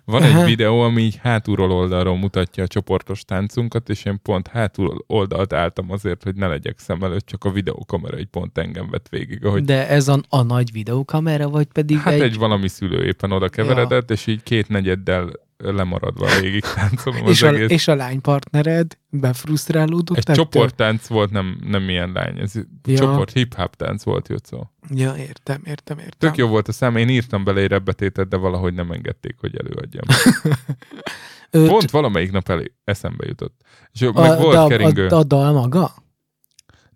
Van 0.10 0.22
Aha. 0.22 0.40
egy 0.40 0.46
videó, 0.46 0.82
ami 0.82 1.02
így 1.02 1.20
hátulról 1.22 1.72
oldalról 1.72 2.18
mutatja 2.18 2.64
a 2.64 2.68
csoportos 2.68 3.24
táncunkat, 3.26 3.90
és 3.90 4.06
én 4.06 4.20
pont 4.22 4.48
hátul 4.48 5.04
oldalt 5.08 5.54
álltam 5.54 5.92
azért, 5.92 6.24
hogy 6.24 6.36
ne 6.36 6.48
legyek 6.48 6.80
szem 6.80 7.04
előtt, 7.04 7.26
csak 7.26 7.44
a 7.44 7.52
videókamera 7.52 8.18
egy 8.18 8.26
pont 8.26 8.58
engem 8.58 8.90
vett 8.90 9.10
végig, 9.10 9.46
ahogy 9.46 9.64
De 9.64 9.88
ez 9.88 10.08
a, 10.08 10.20
a 10.30 10.42
nagy 10.42 10.72
videókamera, 10.72 11.50
vagy 11.50 11.68
pedig 11.68 11.98
Hát 11.98 12.14
egy... 12.14 12.22
egy... 12.22 12.38
valami 12.38 12.68
szülő 12.68 13.06
éppen 13.06 13.32
oda 13.32 13.50
keveredett, 13.50 14.12
és 14.12 14.28
így 14.28 14.44
két 14.44 14.68
negyeddel 14.68 15.32
lemaradva 15.64 16.28
végig 16.42 16.64
táncolom 16.64 17.24
az 17.24 17.30
és, 17.30 17.42
a, 17.42 17.48
egész. 17.48 17.70
és 17.70 17.88
a 17.88 17.96
lánypartnered 17.96 18.98
befrusztrálódott? 19.10 20.18
Egy 20.18 20.24
ettől? 20.30 20.36
csoporttánc 20.36 21.08
volt, 21.08 21.32
nem, 21.32 21.58
nem 21.66 21.90
ilyen 21.90 22.12
lány. 22.12 22.40
Ez 22.40 22.54
Ja. 22.84 22.98
csoport 22.98 23.32
hip-hop 23.32 23.76
tánc 23.76 24.04
volt, 24.04 24.28
Jocó. 24.28 24.72
Ja, 24.90 25.16
értem, 25.16 25.62
értem, 25.66 25.98
értem. 25.98 26.18
Tök 26.30 26.38
jó 26.38 26.48
volt 26.48 26.68
a 26.68 26.72
szám, 26.72 26.96
én 26.96 27.10
írtam 27.10 27.44
bele 27.44 27.62
egy 27.62 27.68
repbetétet, 27.68 28.28
de 28.28 28.38
valahogy 28.38 28.74
nem 28.74 28.92
engedték, 28.92 29.36
hogy 29.40 29.56
előadjam. 29.58 30.06
Pont 31.68 31.92
valamelyik 31.92 32.32
nap 32.32 32.50
elé 32.50 32.72
eszembe 32.84 33.26
jutott. 33.28 33.62
És 33.92 34.02
a, 34.02 34.12
meg 34.12 34.40
volt 34.40 34.56
a, 34.56 34.68
keringő. 34.68 35.08
a, 35.08 35.18
a 35.18 35.24
dal 35.24 35.52
maga? 35.52 35.92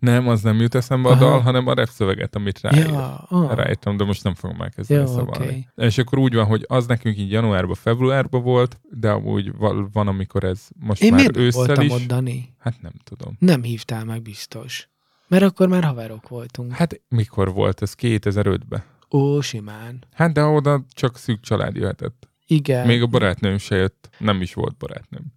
Nem, 0.04 0.28
az 0.28 0.42
nem 0.42 0.60
jut 0.60 0.74
eszembe 0.74 1.08
a 1.08 1.12
Aha. 1.12 1.20
dal, 1.24 1.40
hanem 1.40 1.66
a 1.66 1.74
repszöveget, 1.74 2.34
amit 2.34 2.60
ráír. 2.60 2.86
Ja, 2.86 3.16
ah. 3.28 3.54
Ráírtam, 3.54 3.96
de 3.96 4.04
most 4.04 4.24
nem 4.24 4.34
fogom 4.34 4.60
elkezdeni 4.60 5.00
Jó, 5.00 5.06
szavalni. 5.06 5.46
oké. 5.46 5.86
És 5.86 5.98
akkor 5.98 6.18
úgy 6.18 6.34
van, 6.34 6.46
hogy 6.46 6.64
az 6.68 6.86
nekünk 6.86 7.18
így 7.18 7.30
januárban, 7.30 7.74
februárban 7.74 8.42
volt, 8.42 8.80
de 8.90 9.10
amúgy 9.10 9.56
val- 9.56 9.88
van, 9.92 10.08
amikor 10.08 10.44
ez 10.44 10.68
most 10.80 11.02
Én 11.02 11.10
már 11.10 11.18
miért 11.18 11.36
ősszel 11.36 11.64
voltam 11.64 11.84
is. 11.84 11.92
ott, 11.92 12.02
Dani? 12.06 12.54
Hát 12.58 12.82
nem 12.82 12.92
tudom. 13.04 13.36
Nem 13.38 13.62
hívtál 13.62 14.04
meg 14.04 14.22
biztos. 14.22 14.88
Mert 15.28 15.42
akkor 15.42 15.68
már 15.68 15.84
haverok 15.84 16.28
voltunk. 16.28 16.72
Hát 16.72 17.00
mikor 17.08 17.52
volt 17.52 17.82
ez? 17.82 17.94
2005-ben. 18.00 18.82
Ó, 19.10 19.40
simán. 19.40 20.04
Hát 20.12 20.32
de 20.32 20.42
oda 20.44 20.84
csak 20.92 21.16
szűk 21.18 21.40
család 21.40 21.76
jöhetett. 21.76 22.28
Igen. 22.46 22.86
Még 22.86 23.02
a 23.02 23.06
barátnőm 23.06 23.58
se 23.58 23.76
jött. 23.76 24.08
Nem 24.18 24.40
is 24.40 24.54
volt 24.54 24.76
barátnőm. 24.76 25.32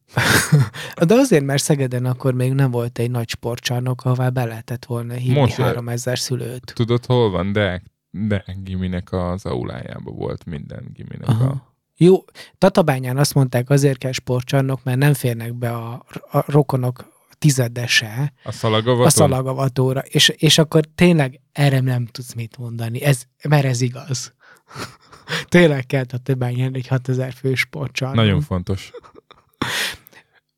De 1.07 1.13
azért, 1.13 1.43
mert 1.43 1.63
Szegeden 1.63 2.05
akkor 2.05 2.33
még 2.33 2.53
nem 2.53 2.71
volt 2.71 2.99
egy 2.99 3.11
nagy 3.11 3.29
sportcsarnok, 3.29 4.05
ahová 4.05 4.29
be 4.29 4.45
lehetett 4.45 4.85
volna 4.85 5.13
hívni 5.13 5.39
Most, 5.39 5.55
három 5.55 5.89
ezer 5.89 6.19
szülőt. 6.19 6.71
Tudod, 6.75 7.05
hol 7.05 7.29
van? 7.29 7.51
De, 7.51 7.83
de 8.11 8.45
giminek 8.63 9.11
az 9.11 9.45
aulájában 9.45 10.15
volt 10.15 10.45
minden 10.45 10.89
giminek 10.93 11.27
Aha. 11.27 11.45
a... 11.45 11.75
Jó, 11.99 12.23
Tatabányán 12.57 13.17
azt 13.17 13.33
mondták, 13.33 13.69
azért 13.69 13.97
kell 13.97 14.11
sportcsarnok, 14.11 14.83
mert 14.83 14.97
nem 14.97 15.13
férnek 15.13 15.53
be 15.53 15.71
a, 15.71 16.05
a 16.31 16.43
rokonok 16.45 17.15
tizedese 17.37 18.33
A 18.43 18.51
szalagavaton? 18.51 19.05
a 19.05 19.09
szalagavatóra, 19.09 19.99
és, 19.99 20.29
és 20.29 20.57
akkor 20.57 20.85
tényleg 20.95 21.41
erre 21.51 21.79
nem 21.79 22.05
tudsz 22.05 22.33
mit 22.33 22.57
mondani, 22.57 23.01
ez, 23.01 23.23
mert 23.49 23.65
ez 23.65 23.81
igaz. 23.81 24.33
tényleg 25.49 25.85
kell 25.85 26.03
Tatabányán 26.03 26.75
egy 26.75 26.87
6000 26.87 27.33
fő 27.33 27.53
sportcsarnok. 27.53 28.17
Nagyon 28.17 28.41
fontos. 28.41 28.91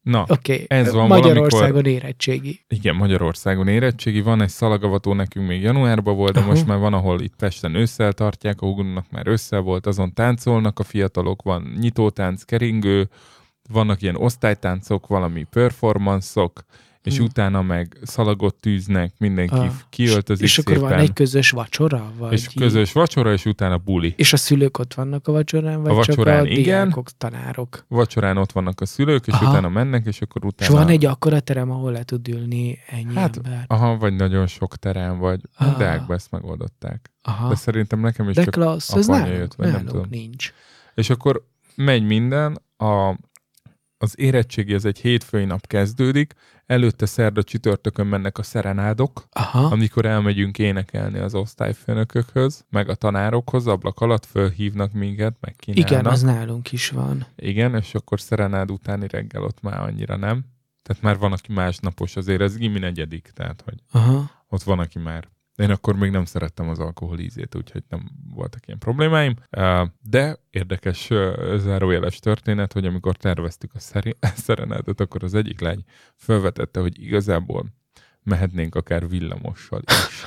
Na, 0.02 0.26
okay. 0.28 0.66
ez 0.68 0.94
van 0.94 1.08
Magyarországon 1.08 1.72
valamikor- 1.72 2.04
érettségi. 2.04 2.60
igen, 2.68 2.96
Magyarországon 2.96 3.68
érettségi, 3.68 4.22
van 4.22 4.42
egy 4.42 4.50
szalagavató, 4.50 5.14
nekünk 5.14 5.48
még 5.48 5.62
januárban 5.62 6.16
volt, 6.16 6.34
de 6.34 6.40
Aha. 6.40 6.50
most 6.50 6.66
már 6.66 6.78
van, 6.78 6.94
ahol 6.94 7.22
itt 7.22 7.36
Pesten 7.36 7.76
ősszel 7.76 8.14
tartják, 8.14 8.62
a 8.62 8.66
Hugonnak 8.66 9.06
már 9.12 9.28
ősszel 9.28 9.62
volt, 9.62 9.86
azon 9.86 10.14
táncolnak 10.14 10.80
a 10.80 10.84
fiatalok, 10.84 11.42
van 11.42 11.76
nyitótánc, 11.80 12.44
keringő, 12.44 13.10
vannak 13.70 14.02
ilyen 14.02 14.16
osztálytáncok, 14.16 15.08
valami 15.08 15.44
performanszok, 15.50 16.64
és 17.04 17.16
Hmm. 17.18 17.26
utána 17.26 17.62
meg 17.62 17.98
szalagot 18.04 18.56
tűznek, 18.56 19.14
mindenki 19.18 19.54
Ah. 19.56 19.70
kiöltözik 19.90 20.46
És 20.46 20.58
akkor 20.58 20.74
szépen, 20.74 20.90
van 20.90 21.00
egy 21.00 21.14
közös 21.14 21.50
vacsora? 21.50 22.12
Vagy 22.18 22.34
és 22.34 22.48
közös 22.56 22.92
vacsora, 22.92 23.32
és 23.34 23.46
utána 23.46 23.78
buli. 23.78 24.14
És 24.18 24.34
a 24.34 24.38
szülők 24.38 24.78
ott 24.78 24.94
vannak 24.94 25.28
a 25.28 25.32
vacsorán, 25.32 25.82
vagy 25.82 25.92
A 25.92 25.94
vacsorán 25.94 26.38
csak 26.38 26.46
a 26.46 26.50
igen. 26.60 26.64
diákok, 26.64 27.10
tanárok? 27.18 27.86
Vacsorán 27.88 28.38
ott 28.38 28.52
vannak 28.52 28.82
a 28.82 28.86
szülők, 28.86 29.28
és 29.28 29.34
Aha. 29.34 29.50
utána 29.50 29.70
mennek, 29.70 30.06
és 30.06 30.22
akkor 30.22 30.42
És 30.46 30.48
utána... 30.48 30.74
van 30.80 30.88
egy 30.88 31.06
akkora 31.06 31.40
terem, 31.40 31.72
ahol 31.72 31.92
le 31.92 32.04
tud 32.04 32.28
ülni 32.28 32.78
ennyi 32.88 33.16
Hát, 33.16 33.36
ember? 33.38 33.64
Aha, 33.68 33.98
vagy 33.98 34.16
nagyon 34.16 34.48
sok 34.48 34.76
terem, 34.76 35.18
vagy 35.18 35.40
Ah. 35.56 35.78
Deákban 35.78 36.16
ezt 36.16 36.32
megoldották. 36.32 37.12
Aha. 37.22 37.50
De 37.50 37.56
szerintem 37.56 38.00
nekem 38.00 38.30
is 38.30 38.36
De 38.36 38.44
csak 38.44 38.54
klassz, 38.54 38.92
apanya 38.94 39.08
nálunk, 39.18 39.38
jött, 39.38 39.54
vagy 39.54 39.66
nem 39.66 39.76
nálunk 39.76 39.92
tudom. 39.92 40.08
nincs. 40.10 40.54
És 40.96 41.10
akkor 41.10 41.46
megy 41.76 42.04
minden, 42.06 42.62
a, 42.78 43.16
az 44.02 44.20
érettségi 44.20 44.74
az 44.74 44.86
egy 44.86 45.00
hétfői 45.00 45.46
nap 45.46 45.68
kezdődik, 45.68 46.34
előtte 46.66 47.06
szerda 47.06 47.44
csütörtökön 47.44 48.08
mennek 48.08 48.38
a 48.38 48.44
szerenádok, 48.44 49.28
Aha. 49.32 49.66
amikor 49.66 50.06
elmegyünk 50.06 50.58
énekelni 50.60 51.20
az 51.20 51.36
osztályfőnökökhöz, 51.36 52.66
meg 52.70 52.90
a 52.90 52.96
tanárokhoz, 52.96 53.68
ablak 53.68 54.00
alatt 54.00 54.26
fölhívnak 54.26 54.94
minket, 54.94 55.38
meg 55.40 55.56
kínálnak. 55.58 55.92
Igen, 55.92 56.06
az 56.06 56.22
nálunk 56.22 56.72
is 56.72 56.90
van. 56.90 57.26
Igen, 57.36 57.76
és 57.76 57.94
akkor 57.96 58.20
szerenád 58.20 58.72
utáni 58.72 59.08
reggel 59.08 59.44
ott 59.44 59.62
már 59.62 59.80
annyira 59.80 60.16
nem. 60.16 60.46
Tehát 60.82 61.02
már 61.02 61.18
van, 61.18 61.32
aki 61.32 61.54
másnapos, 61.54 62.16
azért 62.16 62.42
ez 62.42 62.58
gimi 62.58 62.80
negyedik, 62.80 63.32
tehát 63.34 63.62
hogy 63.66 63.80
Aha. 63.92 64.32
ott 64.48 64.64
van, 64.64 64.80
aki 64.80 65.00
már. 65.00 65.28
Én 65.60 65.70
akkor 65.70 65.96
még 65.96 66.12
nem 66.12 66.26
szerettem 66.26 66.70
az 66.70 66.80
alkohol 66.80 67.20
ízét, 67.20 67.56
úgyhogy 67.56 67.84
nem 67.90 68.12
voltak 68.34 68.68
ilyen 68.68 68.80
problémáim. 68.80 69.36
De 70.02 70.40
érdekes 70.50 71.10
zárójeles 71.56 72.20
történet, 72.20 72.74
hogy 72.74 72.86
amikor 72.86 73.16
terveztük 73.16 73.72
a 73.74 73.80
szerenádot, 74.46 75.00
akkor 75.00 75.24
az 75.24 75.34
egyik 75.34 75.60
lány 75.60 75.84
felvetette, 76.16 76.80
hogy 76.80 77.04
igazából 77.04 77.66
mehetnénk 78.24 78.76
akár 78.76 79.10
villamossal 79.10 79.82
is. 79.86 80.26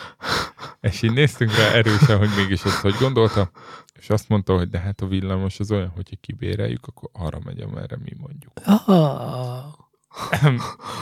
És 0.81 1.03
így 1.03 1.13
néztünk 1.13 1.57
rá 1.57 1.73
erősen, 1.73 2.19
hogy 2.19 2.31
mégis 2.37 2.65
ezt 2.65 2.81
hogy 2.81 2.95
gondolta, 2.99 3.51
és 3.99 4.11
azt 4.11 4.29
mondta, 4.29 4.57
hogy 4.57 4.69
de 4.69 4.79
hát 4.79 5.01
a 5.01 5.07
villamos 5.07 5.61
az 5.61 5.71
olyan, 5.71 5.89
hogyha 5.89 6.17
kibéreljük, 6.21 6.87
akkor 6.87 7.11
arra 7.13 7.39
megy, 7.45 7.61
amerre 7.61 7.97
mi 7.97 8.17
mondjuk. 8.19 8.53
Ah. 8.65 9.83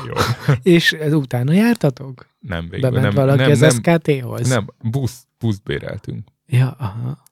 Jó, 0.07 0.13
És 0.75 0.93
ez 0.93 1.13
utána 1.13 1.53
jártatok? 1.53 2.29
nem 2.41 2.69
végül. 2.69 2.91
Bement 2.91 3.15
Nem, 3.15 3.15
valaki 3.27 3.41
nem, 3.41 3.51
az 3.51 3.59
nem, 3.61 3.71
SKT-hoz? 3.71 4.49
nem, 4.49 4.67
busz, 4.83 5.27
buszt 5.39 5.63
béreltünk. 5.63 6.29
Ja, 6.47 6.71
aha. 6.79 7.23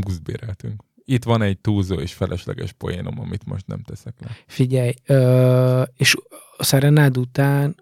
Buszt 0.00 0.22
béreltünk. 0.22 0.82
Itt 1.04 1.24
van 1.24 1.42
egy 1.42 1.58
túlzó 1.58 1.94
és 1.94 2.12
felesleges 2.12 2.72
poénom, 2.72 3.20
amit 3.20 3.46
most 3.46 3.66
nem 3.66 3.82
teszek 3.82 4.14
le. 4.20 4.30
Figyelj, 4.46 4.92
ö, 5.06 5.82
és 5.96 6.16
a 6.56 6.64
szerenád 6.64 7.16
után 7.18 7.74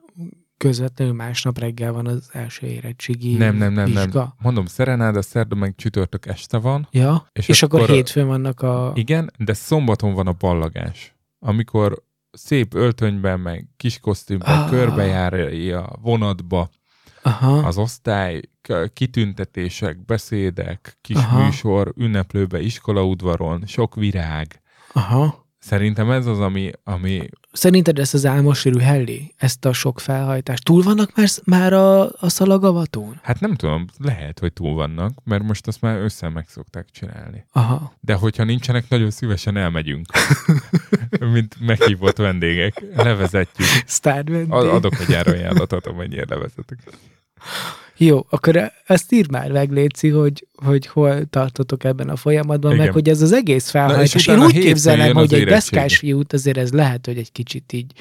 közvetlenül 0.56 1.14
másnap 1.14 1.58
reggel 1.58 1.92
van 1.92 2.06
az 2.06 2.28
első 2.32 2.66
érettségi 2.66 3.36
Nem, 3.36 3.56
nem, 3.56 3.72
nem, 3.72 3.84
vizsga. 3.84 4.18
nem. 4.20 4.32
Mondom, 4.38 4.66
szerenád, 4.66 5.22
szerda 5.22 5.54
meg 5.54 5.74
csütörtök 5.76 6.26
este 6.26 6.56
van. 6.58 6.88
Ja, 6.90 7.28
és, 7.32 7.42
És 7.42 7.48
és 7.48 7.62
akkor, 7.62 7.80
akkor- 7.80 7.94
hétfőn 7.94 8.26
vannak 8.26 8.60
a... 8.62 8.92
Igen, 8.94 9.30
de 9.38 9.52
szombaton 9.54 10.14
van 10.14 10.26
a 10.26 10.32
ballagás. 10.32 11.14
Amikor 11.38 12.02
szép 12.32 12.74
öltönyben, 12.74 13.40
meg 13.40 13.68
kis 13.76 13.98
kosztümben 13.98 14.58
Ah. 14.58 14.70
körbejárja 14.70 15.84
a 15.84 15.98
vonatba 16.00 16.70
Aha, 17.22 17.52
az 17.58 17.78
osztály, 17.78 18.40
kitüntetések, 18.92 20.04
beszédek, 20.04 20.98
kis 21.00 21.16
Aha. 21.16 21.44
műsor, 21.44 21.92
ünneplőbe, 21.96 22.60
iskolaudvaron, 22.60 23.66
sok 23.66 23.94
virág. 23.94 24.60
aha. 24.92 25.48
Szerintem 25.60 26.10
ez 26.10 26.26
az, 26.26 26.40
ami, 26.40 26.70
ami 26.84 27.28
Szerinted 27.52 27.98
ezt 27.98 28.14
az 28.14 28.26
álmosérű 28.26 28.78
helli, 28.78 29.34
ezt 29.36 29.64
a 29.64 29.72
sok 29.72 30.00
felhajtást, 30.00 30.64
túl 30.64 30.82
vannak 30.82 31.16
már, 31.16 31.28
már 31.44 31.72
a, 31.72 32.02
a 32.04 32.28
szalagavatón? 32.28 33.20
hát 33.22 33.40
nem 33.40 33.54
tudom, 33.54 33.86
lehet, 33.98 34.38
hogy 34.38 34.52
túl 34.52 34.74
vannak, 34.74 35.12
mert 35.24 35.42
most 35.42 35.66
azt 35.66 35.80
már 35.80 35.98
össze 35.98 36.28
meg 36.28 36.46
szokták 36.48 36.86
csinálni. 36.90 37.44
Aha. 37.52 37.92
De 38.00 38.14
hogyha 38.14 38.44
nincsenek, 38.44 38.88
nagyon 38.88 39.10
szívesen 39.10 39.56
elmegyünk. 39.56 40.06
Mint 41.32 41.56
meghívott 41.60 42.16
vendégek. 42.16 42.82
Levezetjük. 42.96 43.68
Sztárd 43.86 44.30
vendég. 44.30 44.52
Ad- 44.52 44.68
Adok 44.68 45.00
egy 45.00 45.14
árajánlatot, 45.14 45.86
amennyire 45.86 46.24
levezetek. 46.28 46.78
Jó, 48.02 48.26
akkor 48.28 48.72
ezt 48.86 49.12
írd 49.12 49.30
már 49.30 49.52
meg, 49.52 49.70
Léci, 49.70 50.08
hogy, 50.08 50.46
hogy 50.54 50.86
hol 50.86 51.24
tartotok 51.24 51.84
ebben 51.84 52.08
a 52.08 52.16
folyamatban, 52.16 52.72
Igen. 52.72 52.84
meg 52.84 52.92
hogy 52.94 53.08
ez 53.08 53.22
az 53.22 53.32
egész 53.32 53.70
felhajtás. 53.70 54.26
Én 54.26 54.42
úgy 54.42 54.58
képzelem, 54.58 55.14
hogy 55.14 55.34
egy 55.34 55.44
deszkás 55.44 55.96
fiút 55.96 56.32
azért 56.32 56.56
ez 56.56 56.72
lehet, 56.72 57.06
hogy 57.06 57.18
egy 57.18 57.32
kicsit 57.32 57.72
így, 57.72 57.92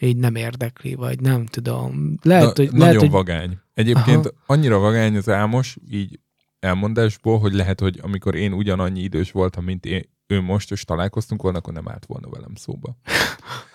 így 0.00 0.16
nem 0.16 0.34
érdekli, 0.34 0.94
vagy 0.94 1.20
nem 1.20 1.46
tudom. 1.46 2.18
Lehet, 2.22 2.44
Na, 2.44 2.52
hogy, 2.64 2.72
nagyon 2.72 2.78
lehet, 2.78 3.00
hogy 3.00 3.10
vagány. 3.10 3.58
Egyébként 3.74 4.26
Aha. 4.26 4.36
annyira 4.46 4.78
vagány 4.78 5.16
az 5.16 5.28
álmos, 5.28 5.76
így 5.90 6.18
elmondásból, 6.58 7.38
hogy 7.38 7.52
lehet, 7.52 7.80
hogy 7.80 7.98
amikor 8.02 8.34
én 8.34 8.52
ugyanannyi 8.52 9.00
idős 9.00 9.30
voltam, 9.30 9.64
mint 9.64 9.86
én, 9.86 10.08
ő 10.26 10.40
most, 10.40 10.70
és 10.70 10.84
találkoztunk 10.84 11.42
volna, 11.42 11.58
akkor 11.58 11.72
nem 11.72 11.88
állt 11.88 12.06
volna 12.06 12.28
velem 12.28 12.54
szóba. 12.54 12.96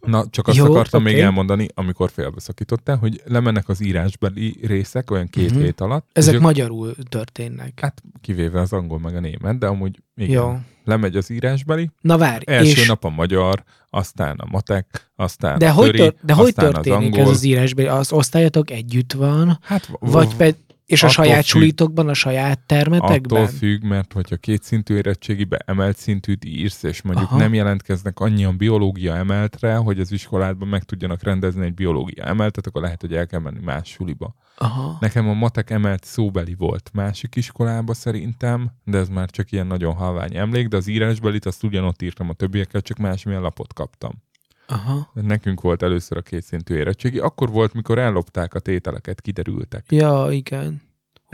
Na, 0.00 0.24
csak 0.30 0.48
azt 0.48 0.56
Jó, 0.56 0.64
akartam 0.64 1.02
oké. 1.02 1.12
még 1.12 1.22
elmondani, 1.22 1.66
amikor 1.74 2.10
félbeszakítottál, 2.10 2.96
hogy 2.96 3.22
lemennek 3.24 3.68
az 3.68 3.82
írásbeli 3.84 4.56
részek 4.62 5.10
olyan 5.10 5.28
két 5.28 5.50
Mhm. 5.50 5.60
hét 5.60 5.80
alatt. 5.80 6.08
ezek 6.12 6.34
ők- 6.34 6.42
magyarul 6.42 6.94
történnek. 7.08 7.80
Hát 7.80 8.02
kivéve 8.20 8.60
az 8.60 8.72
angol 8.72 8.98
meg 8.98 9.16
a 9.16 9.20
német, 9.20 9.58
de 9.58 9.66
amúgy 9.66 9.98
igen. 10.16 10.42
Jó. 10.42 10.58
Lemegy 10.84 11.16
az 11.16 11.30
írásbeli, 11.30 11.90
Na 12.00 12.18
várj, 12.18 12.44
első 12.46 12.80
és 12.80 12.86
nap 12.86 13.04
a 13.04 13.08
magyar, 13.08 13.62
aztán 13.90 14.36
a 14.36 14.46
matek, 14.50 15.10
aztán 15.16 15.58
de 15.58 15.68
a 15.68 15.72
hogy, 15.72 15.86
töri, 15.86 15.98
tör, 15.98 16.14
de 16.22 16.32
hogy 16.32 16.54
történik 16.54 17.12
az 17.12 17.14
ez 17.18 17.18
angol. 17.18 17.32
az 17.32 17.42
írásban? 17.42 17.86
Az 17.86 18.12
osztályatok 18.12 18.70
együtt 18.70 19.12
van, 19.12 19.58
Hát, 19.62 19.88
vagy 20.00 20.34
pe, 20.36 20.54
és 20.90 21.02
a 21.02 21.06
attól 21.06 21.24
saját 21.24 21.44
függ. 21.44 21.50
sulitokban, 21.50 22.08
a 22.08 22.14
saját 22.14 22.60
termetekben? 22.66 23.42
Attól 23.42 23.56
függ, 23.56 23.82
mert 23.82 24.12
hogyha 24.12 24.36
két 24.36 24.62
szintű 24.62 24.94
érettségibe 24.94 25.62
emelt 25.66 25.96
szintűt 25.96 26.44
írsz, 26.44 26.82
és 26.82 27.02
mondjuk. 27.02 27.28
Aha. 27.28 27.38
nem 27.38 27.54
jelentkeznek 27.54 28.20
annyian 28.20 28.56
biológia 28.56 29.16
emeltre, 29.16 29.74
hogy 29.74 30.00
az 30.00 30.12
iskoládban 30.12 30.68
meg 30.68 30.82
tudjanak 30.82 31.22
rendezni 31.22 31.64
egy 31.64 31.74
biológia 31.74 32.24
emeltet, 32.24 32.66
akkor 32.66 32.82
lehet, 32.82 33.00
hogy 33.00 33.14
el 33.14 33.26
kell 33.26 33.40
menni 33.40 33.60
más 33.64 33.88
suliba. 33.88 34.34
Aha. 34.56 34.96
Nekem 35.00 35.28
a 35.28 35.34
matek 35.34 35.70
emelt 35.70 36.04
szóbeli 36.04 36.54
volt 36.54 36.90
másik 36.92 37.36
iskolába 37.36 37.94
szerintem, 37.94 38.70
de 38.84 38.98
ez 38.98 39.08
már 39.08 39.30
csak 39.30 39.52
ilyen 39.52 39.66
nagyon 39.66 39.94
halvány 39.94 40.36
emlék, 40.36 40.68
de 40.68 40.76
az 40.76 40.86
írásbelit 40.86 41.46
azt 41.46 41.62
ugyanott 41.62 42.02
írtam 42.02 42.28
a 42.28 42.32
többiekkel, 42.32 42.80
csak 42.80 42.98
másmilyen 42.98 43.42
lapot 43.42 43.72
kaptam. 43.72 44.22
Aha. 44.70 45.10
Nekünk 45.14 45.60
volt 45.60 45.82
először 45.82 46.16
a 46.18 46.22
kétszintű 46.22 46.74
érettségi. 46.74 47.18
Akkor 47.18 47.50
volt, 47.50 47.72
mikor 47.74 47.98
ellopták 47.98 48.54
a 48.54 48.58
tételeket, 48.60 49.20
kiderültek. 49.20 49.84
Ja, 49.88 50.26
igen. 50.30 50.82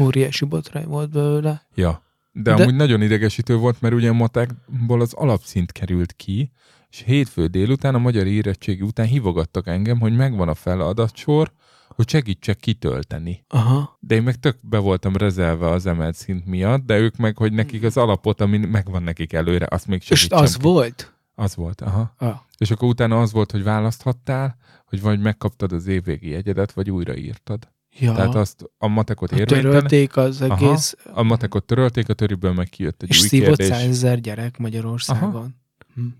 Óriási 0.03 0.45
botrány 0.45 0.87
volt 0.87 1.11
belőle. 1.11 1.67
Ja. 1.75 2.03
De, 2.33 2.55
De- 2.55 2.63
amúgy 2.63 2.75
nagyon 2.75 3.03
idegesítő 3.03 3.57
volt, 3.57 3.81
mert 3.81 3.95
ugye 3.95 4.09
a 4.09 4.13
matekból 4.13 5.01
az 5.01 5.13
alapszint 5.13 5.73
került 5.73 6.13
ki, 6.13 6.51
és 6.91 7.03
hétfő 7.07 7.47
délután 7.47 7.95
a 7.95 7.99
magyar 7.99 8.27
érettségi 8.27 8.83
után 8.83 9.07
hívogattak 9.07 9.67
engem, 9.67 10.01
hogy 10.01 10.17
megvan 10.17 10.49
a 10.49 10.55
feladatsor, 10.55 11.53
hogy 11.89 12.09
segítsek 12.09 12.57
kitölteni. 12.59 13.45
Aha. 13.49 13.97
De 14.01 14.15
én 14.15 14.23
meg 14.23 14.35
tök 14.35 14.57
be 14.61 14.79
voltam 14.79 15.17
rezelve 15.17 15.71
az 15.71 15.87
emelt 15.87 16.15
szint 16.15 16.47
miatt, 16.47 16.87
de 16.87 16.99
ők 16.99 17.17
meg, 17.17 17.37
hogy 17.37 17.53
nekik 17.53 17.83
az 17.85 17.97
alapot, 17.97 18.41
ami 18.41 18.59
megvan 18.59 19.03
nekik 19.03 19.33
előre, 19.33 19.67
azt 19.71 19.87
még 19.87 19.99
És 20.09 20.19
segítsem. 20.19 20.39
az 20.43 20.57
ki. 20.57 20.63
volt? 20.63 21.15
Az 21.39 21.55
volt, 21.57 21.81
aha. 21.81 22.15
Ah. 22.19 22.37
És 22.59 22.71
akkor 22.71 22.89
utána 22.89 23.21
az 23.21 23.33
volt, 23.33 23.51
hogy 23.51 23.63
választhattál, 23.63 24.57
hogy 24.85 25.01
vagy 25.01 25.21
megkaptad 25.21 25.73
az 25.73 25.87
évvégi 25.87 26.35
egyedet, 26.35 26.73
vagy 26.73 26.91
újraírtad. 26.91 27.69
Ja. 27.99 28.15
Tehát 28.15 28.35
azt 28.35 28.71
a 28.79 28.87
matekot 28.87 29.33
érvénytelen, 29.33 29.63
Törölték 29.63 30.17
az 30.17 30.43
Aha. 30.43 30.67
egész, 30.67 30.97
a 31.13 31.23
matekot 31.23 31.65
törölték, 31.65 32.09
a 32.09 32.15
töriből 32.15 32.53
meg 32.53 32.69
kijött 32.69 33.03
egy 33.03 33.09
és 33.09 33.23
új 33.23 33.29
kérdés. 33.29 33.67
százezer 33.67 34.21
gyerek 34.21 34.59
Magyarországon. 34.59 35.43
Hm. 35.43 35.66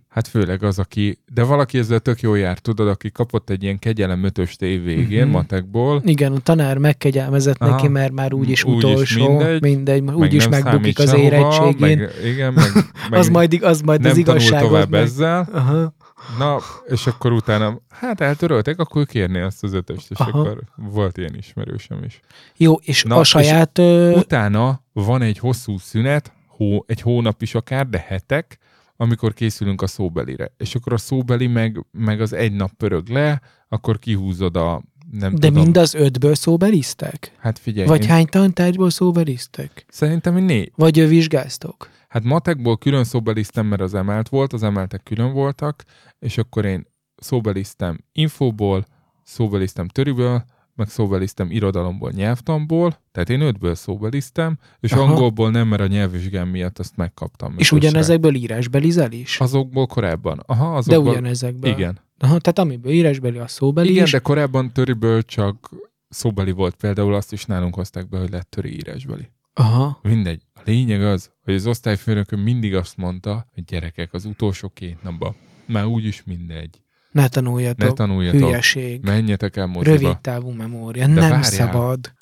Hát 0.09 0.29
főleg 0.29 0.63
az, 0.63 0.79
aki, 0.79 1.19
de 1.35 1.43
valaki 1.43 1.79
ezzel 1.79 1.99
tök 1.99 2.21
jó 2.21 2.35
jár, 2.35 2.59
tudod, 2.59 2.89
aki 2.89 3.11
kapott 3.11 3.51
egy 3.51 3.63
ilyen 3.63 3.79
kegyelem 3.79 4.25
ötöst 4.25 4.63
év 4.63 4.83
végén 4.85 5.23
Mhm. 5.25 5.31
matekból, 5.33 6.03
Igen, 6.05 6.33
a 6.33 6.39
tanár 6.39 6.79
megkegyelmezett 6.79 7.57
Aha. 7.59 7.71
neki, 7.71 7.89
mert 7.89 8.13
már 8.13 8.33
úgyis 8.33 8.65
Úgyis 8.65 8.83
utolsó, 8.85 9.29
mindegy, 9.29 9.63
mindegy, 9.63 10.03
meg 10.03 10.17
úgyis 10.17 10.49
megbukik 10.49 10.99
az 10.99 11.09
sehova, 11.09 11.23
érettségén. 11.25 11.99
Meg, 11.99 12.11
igen, 12.25 12.53
meg, 12.53 12.65
meg 13.11 13.19
az 13.19 13.29
majd, 13.29 13.59
az 13.63 13.81
majd 13.81 14.01
nem 14.01 14.11
az 14.11 14.17
tanul 14.25 14.41
igazságot 14.41 14.69
tovább 14.69 14.91
meg. 14.91 15.01
ezzel. 15.03 15.49
Aha. 15.53 15.95
Na, 16.39 16.59
és 16.87 17.07
akkor 17.07 17.33
utána, 17.33 17.81
hát 17.91 18.21
eltörölték, 18.21 18.79
akkor 18.79 19.07
kérné 19.07 19.41
azt 19.41 19.63
az 19.63 19.73
ötöst, 19.73 20.11
és 20.11 20.19
Aha. 20.19 20.39
akkor 20.39 20.61
volt 20.77 21.17
ilyen 21.19 21.35
ismerősöm 21.37 22.03
is. 22.05 22.21
Jó, 22.57 22.75
és 22.75 23.03
Na, 23.03 23.17
a 23.17 23.21
és 23.21 23.29
saját... 23.29 23.79
Ö... 23.79 24.11
Utána 24.13 24.83
van 24.93 25.23
egy 25.23 25.39
hosszú 25.39 25.79
szünet, 25.79 26.33
hó, 26.49 26.85
egy 26.87 27.01
hónap 27.01 27.43
is 27.43 27.55
akár, 27.55 27.89
de 27.89 28.05
hetek, 28.09 28.59
amikor 28.97 29.35
készülünk 29.35 29.83
a 29.83 29.87
szóbelire. 29.87 30.53
És 30.57 30.75
akkor 30.75 30.93
a 30.93 30.97
szóbeli 30.97 31.47
meg, 31.47 31.87
meg 31.91 32.21
az 32.21 32.33
egy 32.33 32.53
nap 32.53 32.73
pörög 32.73 33.09
le, 33.09 33.41
akkor 33.69 33.99
kihúzod 33.99 34.57
a 34.57 34.83
nem 35.11 35.35
De 35.35 35.49
tudom. 35.49 35.63
mind 35.63 35.77
az 35.77 35.95
ötből 35.95 36.35
szóbelisztek? 36.35 37.33
Hát 37.39 37.59
figyelj, 37.59 37.87
Vagy 37.89 38.03
én 38.03 38.09
hány 38.09 38.27
tantárgyból 38.27 38.91
szóbelisztek? 38.91 39.87
szerintem 39.89 40.37
négy. 40.37 40.73
Vagy 40.75 41.09
vizsgáztok? 41.09 41.91
Hát 42.09 42.25
matekból 42.25 42.79
külön 42.79 43.05
szóbeliztem, 43.05 43.67
mert 43.67 43.81
az 43.81 43.95
emelt 43.95 44.29
volt, 44.29 44.53
az 44.53 44.63
emeltek 44.63 45.03
külön 45.03 45.33
voltak, 45.33 45.85
és 46.19 46.39
akkor 46.39 46.65
én 46.65 46.87
szóbeliztem 47.17 47.99
infóból, 48.13 48.87
szóbeliztem 49.23 49.89
töriből, 49.89 50.45
meg 50.77 50.89
szóbeliztem 50.89 51.51
irodalomból, 51.51 52.11
nyelvtanból, 52.11 52.99
tehát 53.13 53.31
én 53.31 53.41
ötből 53.41 53.75
szóbeliztem, 53.75 54.59
és 54.81 54.93
Aha. 54.93 55.03
Angolból 55.03 55.51
nem, 55.51 55.69
mert 55.69 55.83
a 55.83 55.87
nyelvvizsgám 55.87 56.49
miatt 56.49 56.79
azt 56.79 56.97
megkaptam. 56.97 57.55
És 57.59 57.73
ugyanezekből 57.73 58.35
írásbelizel 58.35 59.13
is? 59.13 59.41
Azokból 59.41 59.87
korábban. 59.87 60.43
Aha, 60.47 60.71
De 60.71 60.77
azokból. 60.77 61.13
ugyanezekből. 61.13 61.71
Igen. 61.71 61.99
Aha, 62.19 62.39
tehát 62.39 62.59
amiből 62.59 62.93
írásbeli, 62.93 63.39
a 63.39 63.47
szóbeli 63.49 63.91
Igen, 63.91 64.05
is. 64.05 64.11
de 64.11 64.19
korábban 64.19 64.73
töriből 64.73 65.23
csak 65.23 65.71
szóbeli 66.09 66.51
volt. 66.51 66.75
Például 66.75 67.15
azt 67.15 67.33
is 67.33 67.45
nálunk 67.45 67.75
hozták 67.75 68.09
be, 68.09 68.19
hogy 68.19 68.31
lett 68.31 68.51
töri 68.51 68.73
írásbeli. 68.75 69.29
Aha. 69.55 69.99
Mindegy. 70.03 70.43
A 70.55 70.61
lényeg 70.65 71.03
az, 71.03 71.31
hogy 71.45 71.55
az 71.55 71.67
osztályfőnököm 71.67 72.41
mindig 72.41 72.75
azt 72.75 72.97
mondta, 72.97 73.47
hogy 73.55 73.65
gyerekek, 73.65 74.13
az 74.13 74.25
utolsó 74.25 74.69
két 74.69 75.03
napban 75.03 75.35
már 75.67 75.85
úgyis 75.85 76.23
mindegy. 76.25 76.81
Ne 77.17 77.29
tanuljatok. 77.29 77.89
Ne 77.89 77.93
tanuljatok. 77.95 78.41
Hülyeség. 78.41 79.03
Menjetek 79.05 79.57
el 79.57 79.67
moziba. 79.67 79.97
Rövid 79.97 80.19
távú 80.19 80.51
memória. 80.51 81.07
De 81.07 81.13
nem 81.13 81.21
várjál. 81.21 81.43
szabad. 81.43 82.13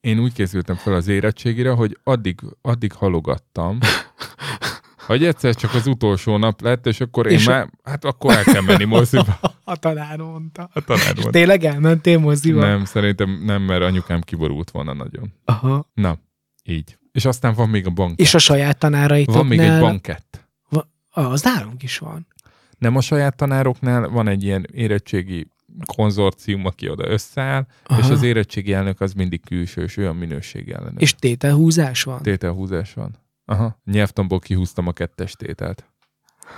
Én 0.00 0.18
úgy 0.18 0.32
készültem 0.32 0.76
fel 0.76 0.94
az 0.94 1.08
érettségére, 1.08 1.70
hogy 1.70 1.98
addig, 2.04 2.40
addig 2.62 2.92
halogattam, 2.92 3.78
hogy 5.06 5.24
egyszer 5.24 5.54
csak 5.54 5.74
az 5.74 5.86
utolsó 5.86 6.36
nap 6.36 6.60
lett, 6.60 6.86
és 6.86 7.00
akkor 7.00 7.26
én 7.26 7.32
És- 7.32 7.46
már, 7.46 7.70
hát 7.84 8.04
akkor 8.04 8.32
el 8.34 8.42
kell 8.44 8.62
menni 8.62 8.84
moziba. 8.84 9.38
A 9.64 9.76
tanár 9.76 10.18
mondta. 10.18 10.68
A 10.72 10.80
tanár 10.80 11.02
És 11.02 11.12
mondta. 11.12 11.30
tényleg 11.30 11.64
elmentél 11.64 12.18
moziba? 12.18 12.60
Nem, 12.60 12.84
szerintem 12.84 13.42
nem, 13.44 13.62
mert 13.62 13.82
anyukám 13.82 14.20
kiborult 14.20 14.70
volna 14.70 14.92
nagyon. 14.94 15.32
Aha. 15.44 15.90
Na, 15.94 16.18
így. 16.64 16.98
És 17.12 17.24
aztán 17.24 17.54
van 17.54 17.68
még 17.68 17.86
a 17.86 17.90
bank. 17.90 18.18
És 18.20 18.34
a 18.34 18.38
saját 18.38 18.78
tanáraitoknál? 18.78 19.42
Van 19.42 19.46
még 19.50 19.58
egy 19.58 19.80
bankett. 19.80 20.48
Ah, 21.16 21.30
az 21.30 21.42
nálunk 21.42 21.82
is 21.82 21.98
van. 21.98 22.26
Nem 22.78 22.96
a 22.96 23.00
saját 23.00 23.36
tanároknál, 23.36 24.08
van 24.08 24.28
egy 24.28 24.42
ilyen 24.42 24.66
érettségi 24.72 25.46
konzorcium, 25.94 26.66
aki 26.66 26.88
oda 26.88 27.08
összeáll, 27.08 27.66
Aha. 27.84 28.00
és 28.00 28.08
az 28.08 28.22
érettségi 28.22 28.72
elnök 28.72 29.00
az 29.00 29.12
mindig 29.12 29.40
külsős, 29.44 29.96
olyan 29.96 30.16
minőség 30.16 30.70
ellenőr. 30.70 31.02
És 31.02 31.14
tételhúzás 31.14 32.02
van? 32.02 32.22
Tételhúzás 32.22 32.92
van. 32.92 33.14
Aha. 33.44 33.80
Nyelvtamból 33.84 34.38
kihúztam 34.38 34.86
a 34.86 34.92
kettes 34.92 35.32
tételt. 35.32 35.84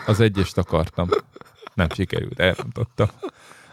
Az 0.06 0.20
egyest 0.20 0.58
akartam. 0.58 1.08
Nem 1.74 1.88
sikerült, 1.94 2.38
elrontottam. 2.40 3.08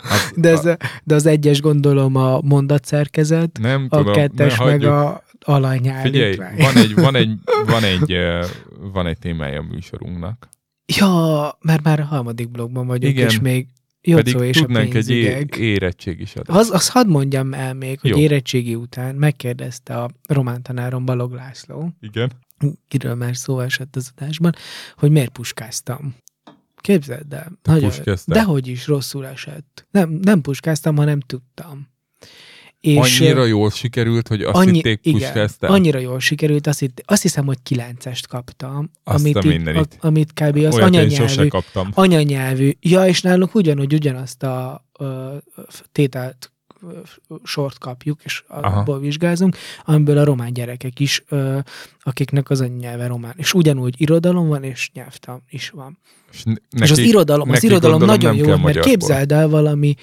Az, 0.09 0.33
De, 0.35 0.49
ez, 0.49 0.63
de 1.03 1.15
az 1.15 1.25
egyes 1.25 1.61
gondolom 1.61 2.15
a 2.15 2.41
mondatszerkezet, 2.41 3.59
nem 3.61 3.87
a 3.89 3.97
tudom, 3.97 4.13
kettes 4.13 4.57
ne 4.57 4.65
meg 4.65 4.83
a 4.83 5.23
alanyállítvány. 5.39 6.11
Figyelj, 6.11 6.35
van 6.61 6.75
egy, 6.75 6.95
van 6.95 7.15
egy, 7.15 7.35
van 7.73 7.83
egy, 7.83 8.17
van 8.91 9.07
egy 9.07 9.19
témája 9.19 9.59
a 9.59 9.63
műsorunknak. 9.63 10.47
Ja, 10.85 11.57
mert 11.61 11.83
már 11.83 11.99
a 11.99 12.03
harmadik 12.05 12.49
blogban 12.49 12.87
vagyunk, 12.87 13.13
Igen. 13.13 13.27
és 13.27 13.39
még 13.39 13.67
Pedig 14.01 14.33
Jocó 14.33 14.43
és 14.43 14.57
a 14.57 14.61
tudnánk 14.61 14.93
egy 14.93 15.09
é- 15.09 15.23
pénzügyek. 15.25 15.55
érettség 15.55 16.19
is 16.19 16.35
adni. 16.35 16.53
Az, 16.53 16.69
az 16.71 16.89
hadd 16.89 17.07
mondjam 17.07 17.53
el 17.53 17.73
még, 17.73 17.99
hogy 17.99 18.09
Jó. 18.09 18.17
érettségi 18.17 18.75
után 18.75 19.15
megkérdezte 19.15 19.97
a 20.01 20.09
román 20.27 20.61
tanárom 20.61 21.05
Balog 21.05 21.31
László, 21.33 21.89
Igen. 22.01 22.31
kiről 22.87 23.15
már 23.15 23.35
szó 23.37 23.59
esett 23.59 23.95
az 23.95 24.11
adásban, 24.15 24.53
hogy 24.95 25.11
miért 25.11 25.29
puskáztam. 25.29 26.15
Képzeld 26.75 27.33
el. 27.33 27.59
Nagyon, 27.63 27.89
puskáztál? 27.89 28.35
dehogy 28.37 28.67
is 28.67 28.87
rosszul 28.87 29.25
esett. 29.27 29.87
Nem, 29.91 30.09
nem 30.21 30.41
puskáztam, 30.41 30.95
hanem 30.95 31.19
tudtam. 31.19 31.87
És, 32.83 33.19
Annyira 33.19 33.45
jól 33.45 33.71
sikerült, 33.71 34.27
hogy 34.27 34.41
azt 34.41 34.55
annyi, 34.55 34.71
hitték 34.71 35.11
puskáztál. 35.11 35.71
annyira 35.71 35.99
jól 35.99 36.19
sikerült, 36.19 36.67
azt, 36.67 36.79
hitt, 36.79 37.03
azt 37.05 37.21
hiszem, 37.21 37.45
hogy 37.45 37.57
kilencest 37.63 38.27
kaptam, 38.27 38.89
Azt 39.03 39.23
amit, 39.23 39.35
a 39.35 39.39
így, 39.39 39.45
a, 39.45 39.49
mindenit. 39.49 39.97
amit 39.99 40.33
kb. 40.33 40.55
az 40.57 40.75
Olyat 40.75 40.87
anyanyelvű, 40.87 41.47
kaptam. 41.47 41.89
anyanyelvű. 41.93 42.71
Ja, 42.79 43.07
és 43.07 43.21
nálunk 43.21 43.55
ugyanúgy 43.55 43.93
ugyanazt 43.93 44.43
a 44.43 44.85
ö, 44.99 45.35
tételt 45.91 46.51
sort 47.43 47.77
kapjuk, 47.77 48.19
és 48.23 48.43
Aha. 48.47 48.79
abból 48.79 48.99
vizsgázunk, 48.99 49.57
amiből 49.85 50.17
a 50.17 50.23
román 50.23 50.53
gyerekek 50.53 50.99
is, 50.99 51.23
ö, 51.27 51.59
akiknek 52.01 52.49
az 52.49 52.61
anyanyelve 52.61 53.07
román. 53.07 53.33
És 53.37 53.53
ugyanúgy 53.53 54.01
irodalom 54.01 54.47
van, 54.47 54.63
és 54.63 54.89
nyelvtan 54.93 55.43
is 55.49 55.69
van. 55.69 55.97
És, 56.31 56.43
neki, 56.43 56.61
és 56.83 56.91
az 56.91 56.97
irodalom, 56.97 57.49
az 57.49 57.63
irodalom 57.63 58.03
nagyon 58.03 58.35
jó, 58.35 58.57
mert 58.57 58.79
képzeld 58.79 59.31
el 59.31 59.47
valami, 59.47 59.95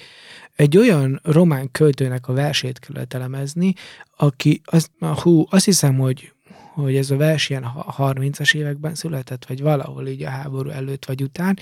egy 0.61 0.77
olyan 0.77 1.19
román 1.23 1.71
költőnek 1.71 2.27
a 2.27 2.33
versét 2.33 2.79
kellett 2.79 3.13
elemezni, 3.13 3.73
aki, 4.17 4.61
az, 4.65 4.89
hú, 4.99 5.45
azt 5.49 5.65
hiszem, 5.65 5.97
hogy 5.97 6.33
hogy 6.71 6.95
ez 6.95 7.11
a 7.11 7.17
vers 7.17 7.49
ilyen 7.49 7.63
ha- 7.63 7.95
30-as 7.97 8.55
években 8.55 8.95
született, 8.95 9.45
vagy 9.45 9.61
valahol 9.61 10.07
így 10.07 10.23
a 10.23 10.29
háború 10.29 10.69
előtt 10.69 11.05
vagy 11.05 11.23
után, 11.23 11.59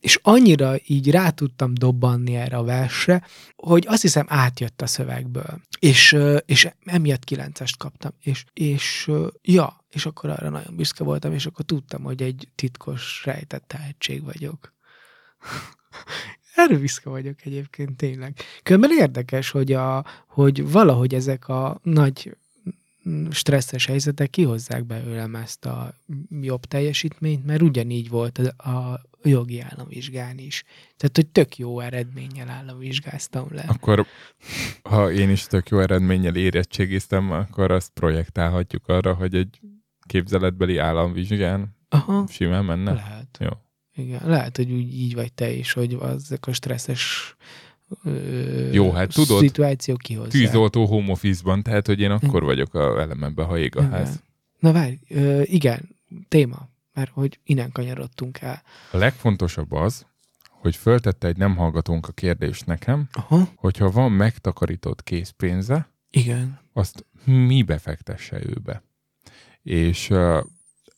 és 0.00 0.18
annyira 0.22 0.74
így 0.86 1.10
rá 1.10 1.30
tudtam 1.30 1.74
dobbanni 1.74 2.36
erre 2.36 2.56
a 2.56 2.62
versre, 2.62 3.22
hogy 3.56 3.84
azt 3.88 4.02
hiszem 4.02 4.26
átjött 4.28 4.82
a 4.82 4.86
szövegből. 4.86 5.60
És, 5.78 6.16
és 6.46 6.68
emiatt 6.84 7.24
kilencest 7.24 7.76
kaptam. 7.76 8.10
És, 8.22 8.44
és 8.52 9.10
ja, 9.42 9.84
és 9.90 10.06
akkor 10.06 10.30
arra 10.30 10.48
nagyon 10.48 10.76
büszke 10.76 11.04
voltam, 11.04 11.32
és 11.32 11.46
akkor 11.46 11.64
tudtam, 11.64 12.02
hogy 12.02 12.22
egy 12.22 12.48
titkos, 12.54 13.22
rejtett 13.24 13.64
tehetség 13.66 14.24
vagyok. 14.24 14.72
Erre 16.58 16.78
büszke 16.78 17.10
vagyok 17.10 17.44
egyébként 17.44 17.96
tényleg. 17.96 18.34
Különben 18.62 18.90
érdekes, 18.98 19.50
hogy, 19.50 19.72
a, 19.72 20.04
hogy 20.26 20.70
valahogy 20.70 21.14
ezek 21.14 21.48
a 21.48 21.80
nagy 21.82 22.36
mm, 23.08 23.28
stresszes 23.30 23.86
helyzetek 23.86 24.30
kihozzák 24.30 24.84
belőlem 24.84 25.34
ezt 25.34 25.64
a 25.64 25.94
jobb 26.40 26.64
teljesítményt, 26.64 27.46
mert 27.46 27.62
ugyanígy 27.62 28.08
volt 28.08 28.38
a, 28.38 28.70
a 28.70 29.00
jogi 29.22 29.60
államvizsgán 29.60 30.38
is. 30.38 30.64
Tehát, 30.96 31.16
hogy 31.16 31.26
tök 31.26 31.56
jó 31.56 31.80
eredménnyel 31.80 32.48
államvizsgáztam 32.48 33.46
le. 33.50 33.64
Akkor, 33.68 34.06
ha 34.82 35.12
én 35.12 35.30
is 35.30 35.46
tök 35.46 35.68
jó 35.68 35.80
eredménnyel 35.80 36.36
érettségiztem, 36.36 37.30
akkor 37.30 37.70
azt 37.70 37.90
projektálhatjuk 37.94 38.88
arra, 38.88 39.14
hogy 39.14 39.34
egy 39.34 39.60
képzeletbeli 40.06 40.78
államvizsgán 40.78 41.76
Aha, 41.88 42.26
simán 42.28 42.64
menne. 42.64 42.92
lehet. 42.92 43.38
Jó. 43.40 43.48
Igen, 43.98 44.20
lehet, 44.24 44.56
hogy 44.56 44.72
úgy 44.72 44.94
így 44.94 45.14
vagy 45.14 45.32
te 45.32 45.50
is, 45.52 45.72
hogy 45.72 45.98
ezek 46.02 46.46
a 46.46 46.52
stresszes 46.52 47.34
ö, 48.04 48.70
Jó, 48.72 48.90
hát 48.92 49.14
tudod, 49.14 49.40
szituációk 49.40 49.98
kihozzák. 49.98 50.30
Tűzoltó 50.30 50.86
home 50.86 51.10
office-ban, 51.10 51.62
tehát 51.62 51.86
hogy 51.86 52.00
én 52.00 52.10
akkor 52.10 52.42
vagyok 52.42 52.74
a 52.74 53.00
elememben, 53.00 53.46
ha 53.46 53.58
ég 53.58 53.76
a 53.76 53.80
Igen. 53.80 53.92
ház. 53.92 54.22
Na 54.58 54.72
várj, 54.72 54.94
ö, 55.08 55.42
igen, 55.44 55.88
téma, 56.28 56.68
mert 56.94 57.10
hogy 57.10 57.38
innen 57.44 57.72
kanyarodtunk 57.72 58.40
el. 58.40 58.62
A 58.90 58.96
legfontosabb 58.96 59.72
az, 59.72 60.06
hogy 60.48 60.76
föltette 60.76 61.26
egy 61.26 61.36
nem 61.36 61.56
hallgatónk 61.56 62.08
a 62.08 62.12
kérdést 62.12 62.66
nekem, 62.66 63.08
Aha, 63.12 63.48
hogyha 63.54 63.90
van 63.90 64.12
megtakarított 64.12 65.02
készpénze, 65.02 65.88
igen. 66.10 66.60
azt 66.72 67.06
mi 67.24 67.62
befektesse 67.62 68.40
őbe. 68.46 68.82
És, 69.62 70.10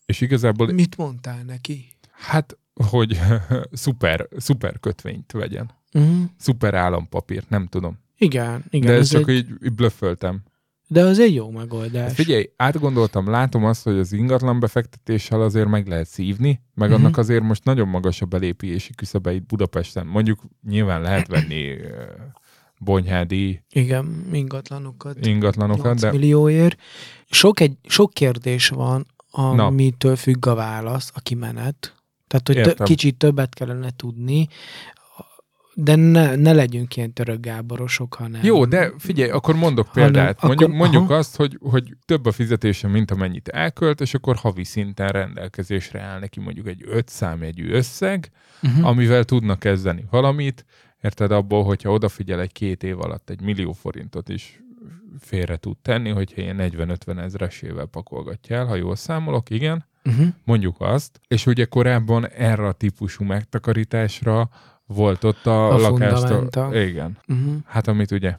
és 0.06 0.20
igazából, 0.20 0.72
Mit 0.72 0.97
mondtál 0.97 1.43
neki? 1.43 1.89
hát, 2.10 2.59
hogy 2.89 3.19
szuper, 3.73 4.28
szuper 4.36 4.81
kötvényt 4.81 5.32
vegyen. 5.32 5.70
Uh-huh. 5.93 6.23
Szuper 6.36 6.74
állampapírt, 6.74 7.48
nem 7.48 7.66
tudom. 7.66 7.98
Igen, 8.19 8.65
igen. 8.70 8.86
De 8.86 8.93
ez 8.93 9.01
ez 9.01 9.09
csak 9.09 9.28
egy, 9.28 9.36
így, 9.62 9.73
blöfföltem. 9.73 10.43
de 10.89 11.02
az 11.05 11.19
egy 11.19 11.35
jó 11.35 11.51
megoldás. 11.51 12.15
Figyelj, 12.15 12.51
átgondoltam, 12.57 13.31
látom 13.31 13.65
azt, 13.65 13.82
hogy 13.82 13.98
az 13.98 14.12
ingatlan 14.12 14.61
befektetéssel 14.61 15.40
azért 15.43 15.69
meg 15.69 15.86
lehet 15.86 16.07
szívni, 16.07 16.61
meg 16.74 16.89
Mhm. 16.90 16.98
annak 16.98 17.16
azért 17.16 17.43
most 17.43 17.65
nagyon 17.65 17.89
magas 17.89 18.23
a 18.23 18.27
belépési 18.27 18.94
küszöbe 18.94 19.32
itt 19.32 19.47
Budapesten. 19.47 20.07
Mondjuk 20.07 20.40
nyilván 20.69 21.01
lehet 21.01 21.27
venni 21.35 21.77
bonyhádi 22.78 23.62
Igen, 23.70 24.27
ingatlanokat. 24.32 25.27
ingatlanokat, 25.27 25.85
8 25.85 26.01
de 26.01 26.11
millióért. 26.11 26.81
Sok, 27.31 27.61
egy, 27.61 27.77
sok 27.89 28.11
kérdés 28.15 28.69
van, 28.69 29.07
amitől 29.57 30.16
függ 30.16 30.47
a 30.47 30.55
válasz, 30.55 31.11
a 31.15 31.20
kimenet. 31.20 31.94
Tehát, 32.31 32.47
hogy 32.47 32.57
Értem. 32.57 32.86
kicsit 32.86 33.16
többet 33.16 33.55
kellene 33.55 33.90
tudni, 33.97 34.48
de 35.74 35.94
ne, 35.97 36.35
ne 36.35 36.52
legyünk 36.52 36.97
ilyen 36.97 37.12
török 37.12 37.40
Gáborosok, 37.40 38.15
hanem... 38.15 38.40
jó, 38.44 38.65
de 38.65 38.93
figyelj, 38.98 39.31
akkor 39.31 39.55
mondok 39.57 39.86
Hanem 39.89 40.12
példát. 40.12 40.36
akkor- 40.36 40.48
Mondjuk, 40.48 40.73
mondjuk 40.73 41.02
aha. 41.02 41.15
azt, 41.15 41.36
hogy, 41.36 41.59
hogy 41.61 41.97
több 42.05 42.27
a 42.27 42.32
fizetése, 42.32 42.89
mint 42.89 43.11
amennyit 43.11 43.48
elkölt, 43.48 44.01
és 44.01 44.15
akkor 44.15 44.36
havi 44.36 44.65
szinten 44.65 45.09
rendelkezésre 45.09 46.01
áll 46.01 46.19
neki 46.19 46.40
mondjuk 46.40 46.66
egy 46.66 46.82
öt 46.86 47.09
számjegyű 47.09 47.70
összeg, 47.70 48.31
uh-huh. 48.62 48.86
amivel 48.86 49.24
tudnak 49.24 49.59
kezdeni 49.59 50.05
valamit. 50.11 50.65
Érted 51.02 51.32
abból, 51.32 51.65
hogyha 51.65 51.90
odafigyel 51.93 52.40
egy 52.40 52.52
két 52.52 52.82
év 52.82 53.01
alatt 53.01 53.31
egy 53.31 53.40
millió 53.40 53.73
forintot 53.73 54.28
is 54.28 54.61
félre 55.20 55.57
tud 55.57 55.77
tenni, 55.82 56.11
hogyha 56.11 56.40
ilyen 56.40 56.57
40-50 56.61 57.19
ezresével 57.19 57.86
pakolgatja 57.86 58.57
el, 58.57 58.66
ha 58.66 58.74
jól 58.74 58.97
számolok, 58.97 59.51
igen, 59.51 59.89
Uh-huh. 60.05 60.27
mondjuk 60.44 60.77
azt. 60.78 61.20
És 61.28 61.47
ugye 61.47 61.64
korábban 61.64 62.28
erre 62.28 62.66
a 62.66 62.72
típusú 62.72 63.24
megtakarításra 63.24 64.51
volt 64.86 65.24
ott 65.24 65.47
a, 65.47 65.74
A 65.74 65.78
fundamenta. 65.78 66.82
Igen. 66.82 67.18
Uh-huh. 67.28 67.55
Hát 67.64 67.89
amit 67.89 68.10
ugye 68.10 68.36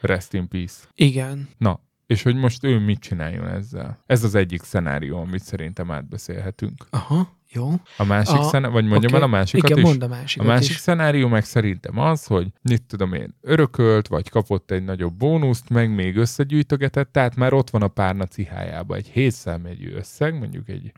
rest 0.00 0.34
in 0.34 0.48
peace. 0.48 0.84
Igen. 0.94 1.48
Na, 1.58 1.80
és 2.06 2.22
hogy 2.22 2.34
most 2.34 2.64
ő 2.64 2.78
mit 2.78 3.00
csináljon 3.00 3.48
ezzel? 3.48 4.02
Ez 4.06 4.24
az 4.24 4.34
egyik 4.34 4.62
szenárió, 4.62 5.20
amit 5.20 5.42
szerintem 5.42 5.90
átbeszélhetünk. 5.90 6.86
Aha, 6.90 7.37
jó. 7.50 7.70
A 7.96 8.04
másik 8.04 8.38
A- 8.38 8.42
szenárió, 8.42 8.74
vagy 8.74 8.84
mondjam 8.86 9.12
Oké. 9.12 9.22
el 9.22 9.28
a 9.28 9.30
másikat 9.32 9.70
Igen, 9.70 9.82
is? 9.82 9.88
mondd 9.88 10.02
a 10.02 10.04
A 10.04 10.08
másikat 10.08 10.46
másik 10.46 10.70
is. 10.70 10.76
szenárió 10.76 11.28
meg 11.28 11.44
szerintem 11.44 11.98
az, 11.98 12.24
hogy 12.26 12.48
mit 12.62 12.82
tudom 12.82 13.12
én, 13.12 13.34
örökölt, 13.40 14.08
vagy 14.08 14.28
kapott 14.28 14.70
egy 14.70 14.84
nagyobb 14.84 15.14
bónuszt, 15.14 15.68
meg 15.68 15.94
még 15.94 16.16
összegyűjtögetett, 16.16 17.12
tehát 17.12 17.36
már 17.36 17.52
ott 17.52 17.70
van 17.70 17.82
a 17.82 17.88
párna 17.88 18.26
cihájába 18.26 18.94
egy 18.96 19.08
hétszámjegyű 19.08 19.92
összeg, 19.92 20.38
mondjuk 20.38 20.68
egy 20.68 20.92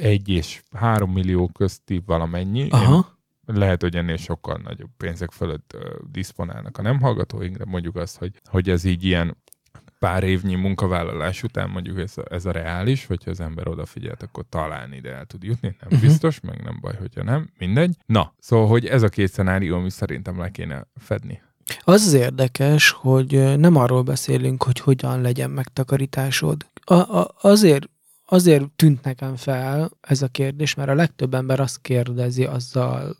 egy 0.00 0.28
és 0.28 0.62
három 0.76 1.12
millió 1.12 1.48
közti 1.48 2.02
valamennyi. 2.06 2.58
Én 2.60 2.68
Aha. 2.70 3.18
lehet, 3.46 3.82
hogy 3.82 3.96
ennél 3.96 4.16
sokkal 4.16 4.60
nagyobb 4.64 4.90
pénzek 4.96 5.30
fölött 5.30 5.72
uh, 5.74 5.82
diszponálnak 6.10 6.78
a 6.78 6.82
nem 6.82 7.00
hallgatóink, 7.00 7.56
de 7.56 7.64
mondjuk 7.64 7.96
azt, 7.96 8.18
hogy, 8.18 8.32
hogy 8.44 8.70
ez 8.70 8.84
így 8.84 9.04
ilyen 9.04 9.36
pár 10.00 10.22
évnyi 10.22 10.54
munkavállalás 10.54 11.42
után 11.42 11.70
mondjuk 11.70 11.98
ez 11.98 12.18
a, 12.18 12.22
ez 12.30 12.44
a 12.44 12.50
reális, 12.50 13.06
hogyha 13.06 13.30
az 13.30 13.40
ember 13.40 13.68
odafigyelt, 13.68 14.22
akkor 14.22 14.44
talán 14.48 14.92
ide 14.92 15.10
el 15.10 15.24
tud 15.24 15.42
jutni, 15.42 15.76
nem 15.80 15.88
uh-huh. 15.90 16.00
biztos, 16.00 16.40
meg 16.40 16.62
nem 16.62 16.78
baj, 16.80 16.94
hogyha 16.98 17.22
nem, 17.22 17.50
mindegy. 17.58 17.96
Na, 18.06 18.34
szóval, 18.38 18.66
hogy 18.66 18.86
ez 18.86 19.02
a 19.02 19.08
két 19.08 19.32
szenárió, 19.32 19.76
ami 19.76 19.90
szerintem 19.90 20.38
le 20.38 20.50
kéne 20.50 20.86
fedni. 20.96 21.42
Az 21.80 22.06
az 22.06 22.12
érdekes, 22.12 22.90
hogy 22.90 23.58
nem 23.58 23.76
arról 23.76 24.02
beszélünk, 24.02 24.62
hogy 24.62 24.80
hogyan 24.80 25.20
legyen 25.20 25.50
megtakarításod. 25.50 26.66
A, 26.84 26.94
a, 26.94 27.34
azért, 27.40 27.88
azért 28.26 28.70
tűnt 28.70 29.04
nekem 29.04 29.36
fel 29.36 29.90
ez 30.00 30.22
a 30.22 30.28
kérdés, 30.28 30.74
mert 30.74 30.88
a 30.88 30.94
legtöbb 30.94 31.34
ember 31.34 31.60
azt 31.60 31.80
kérdezi, 31.80 32.44
azzal 32.44 33.16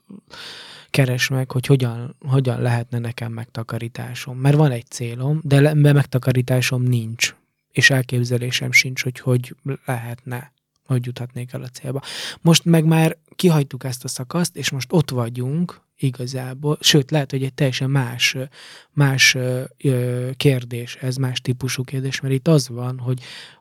keres 0.91 1.29
meg, 1.29 1.51
hogy 1.51 1.67
hogyan, 1.67 2.17
hogyan 2.27 2.61
lehetne 2.61 2.99
nekem 2.99 3.33
megtakarításom. 3.33 4.39
Mert 4.39 4.57
van 4.57 4.71
egy 4.71 4.87
célom, 4.87 5.41
de, 5.43 5.61
le, 5.61 5.93
megtakarításom 5.93 6.83
nincs. 6.83 7.35
És 7.73 7.91
elképzelésem 7.91 8.73
sincs, 8.73 9.03
hogy 9.03 9.21
hogy 9.21 9.57
lehetne, 9.85 10.53
hogy 10.87 11.07
juthatnék 11.07 11.53
el 11.53 11.63
a 11.63 11.69
célba. 11.69 12.03
Most 12.41 12.65
meg 12.65 12.85
már 12.85 13.17
kihagytuk 13.37 13.85
ezt 13.85 14.05
a 14.05 14.09
szakaszt, 14.09 14.57
és 14.57 14.71
most 14.71 14.93
ott 14.93 15.11
vagyunk 15.11 15.81
igazából, 15.97 16.79
sőt, 16.81 17.11
lehet, 17.11 17.31
hogy 17.31 17.43
egy 17.43 17.55
teljesen 17.55 17.91
más, 17.91 18.37
más 18.91 19.35
ö, 19.35 20.31
kérdés, 20.37 20.97
ez 20.97 21.17
más 21.17 21.41
típusú 21.41 21.85
kérdés, 21.85 22.21
mert 22.21 22.35
itt 22.35 22.49
az 22.49 22.69
van, 22.69 22.99
hogy, 22.99 23.21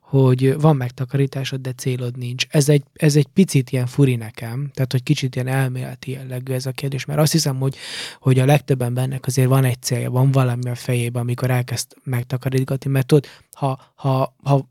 hogy 0.10 0.60
van 0.60 0.76
megtakarításod, 0.76 1.61
de 1.61 1.72
célod 1.72 2.18
nincs. 2.18 2.45
Ez 2.49 2.69
egy, 2.69 2.84
ez 2.94 3.15
egy 3.15 3.27
picit 3.27 3.72
ilyen 3.72 3.86
furi 3.86 4.15
nekem, 4.15 4.69
tehát 4.73 4.91
hogy 4.91 5.03
kicsit 5.03 5.36
ilyen 5.36 5.48
elméleti 5.48 6.11
jellegű 6.11 6.53
ez 6.53 6.65
a 6.65 6.72
kérdés, 6.72 7.06
mert 7.06 7.19
azt 7.19 7.31
hiszem, 7.31 7.60
hogy, 7.60 7.76
hogy 8.19 8.40
a 8.40 8.45
legtöbb 8.45 8.81
embernek 8.81 9.26
azért 9.26 9.48
van 9.48 9.64
egy 9.64 9.81
célja, 9.81 10.10
van 10.11 10.31
valami 10.31 10.69
a 10.69 10.76
fejében, 10.76 11.22
amikor 11.22 11.49
elkezd 11.49 11.88
megtakarítgatni, 12.03 12.90
mert 12.90 13.06
tudod, 13.06 13.26
ha, 13.52 13.80
ha, 13.95 14.36
ha, 14.44 14.68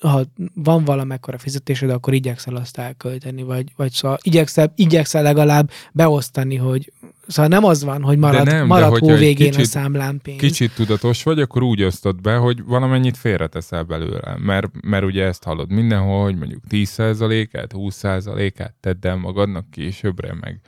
ha, 0.00 0.22
van 0.54 0.84
valamekkora 0.84 1.38
fizetésed, 1.38 1.90
akkor 1.90 2.14
igyekszel 2.14 2.56
azt 2.56 2.78
elkölteni, 2.78 3.42
vagy, 3.42 3.72
vagy 3.76 3.92
szóval 3.92 4.18
igyekszel, 4.22 4.72
igyekszel 4.76 5.22
legalább 5.22 5.70
beosztani, 5.92 6.56
hogy 6.56 6.92
szóval 7.26 7.50
nem 7.50 7.64
az 7.64 7.84
van, 7.84 8.02
hogy 8.02 8.18
marad, 8.18 8.46
nem, 8.46 8.56
de 8.56 8.64
marad 8.64 8.88
hó 8.88 8.92
hogyha 8.92 9.12
egy 9.12 9.18
végén 9.18 9.48
a 9.48 9.50
kicsit- 9.50 9.70
számlán 9.70 10.20
pénz. 10.22 10.38
Kicsit 10.38 10.74
tudatos 10.74 11.22
vagy, 11.22 11.40
akkor 11.40 11.62
úgy 11.62 11.82
osztod 11.82 12.20
be, 12.20 12.36
hogy 12.36 12.64
valamennyit 12.64 13.16
félreteszel 13.16 13.82
belőle. 13.82 14.36
Mert, 14.38 14.70
mert 14.80 15.04
ugye 15.04 15.24
ezt 15.24 15.44
hallod 15.44 15.70
mindenhol, 15.70 16.22
hogy 16.22 16.36
mondjuk 16.36 16.62
10%-át, 16.70 17.72
20%-át 17.74 18.74
tedd 18.80 19.06
el 19.06 19.16
magadnak 19.16 19.70
későbbre, 19.70 20.34
meg 20.40 20.60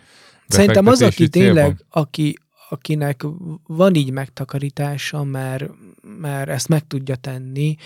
Szerintem 0.47 0.87
az, 0.87 1.03
aki 1.03 1.29
tényleg, 1.29 1.85
aki, 1.91 2.39
akinek 2.69 3.25
van 3.67 3.95
így 3.95 4.11
megtakarítása, 4.11 5.25
mert, 5.25 5.71
mert 6.21 6.49
ezt 6.49 6.69
meg 6.69 6.87
tudja 6.87 7.17
tenni, 7.17 7.77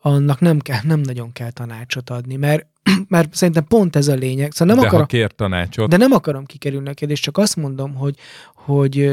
annak 0.00 0.40
nem, 0.40 0.58
kell, 0.58 0.80
nem 0.82 1.00
nagyon 1.00 1.32
kell 1.32 1.50
tanácsot 1.50 2.10
adni, 2.10 2.36
mert, 2.36 2.66
mert 3.08 3.34
szerintem 3.34 3.64
pont 3.64 3.96
ez 3.96 4.08
a 4.08 4.14
lényeg. 4.14 4.52
Szóval 4.52 4.74
nem 4.74 4.82
de 4.82 4.88
akarom, 4.88 5.06
ha 5.06 5.12
kér 5.12 5.32
tanácsot, 5.32 5.88
de 5.88 5.96
nem 5.96 6.12
akarom 6.12 6.44
kikerülni 6.44 6.88
a 6.88 6.94
kérdést, 6.94 7.22
csak 7.22 7.36
azt 7.36 7.56
mondom, 7.56 7.94
hogy, 7.94 8.16
hogy, 8.54 9.10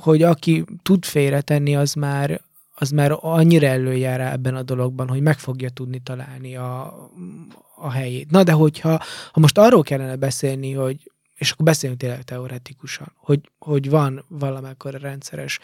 hogy 0.00 0.22
aki 0.22 0.64
tud 0.82 1.04
félretenni, 1.04 1.76
az 1.76 1.94
már, 1.94 2.40
az 2.74 2.90
már 2.90 3.16
annyira 3.20 3.66
előjár 3.66 4.20
ebben 4.20 4.54
a 4.54 4.62
dologban, 4.62 5.08
hogy 5.08 5.20
meg 5.20 5.38
fogja 5.38 5.68
tudni 5.68 5.98
találni 5.98 6.56
a, 6.56 6.94
a 7.76 7.90
helyét. 7.90 8.30
Na 8.30 8.42
de 8.42 8.52
hogyha 8.52 9.02
ha 9.32 9.40
most 9.40 9.58
arról 9.58 9.82
kellene 9.82 10.16
beszélni, 10.16 10.72
hogy 10.72 11.11
és 11.42 11.50
akkor 11.50 11.64
beszéljünk 11.64 12.00
tényleg 12.00 12.22
teoretikusan, 12.22 13.12
hogy, 13.16 13.40
hogy 13.58 13.90
van 13.90 14.24
valamekkor 14.28 14.94
rendszeres 14.94 15.58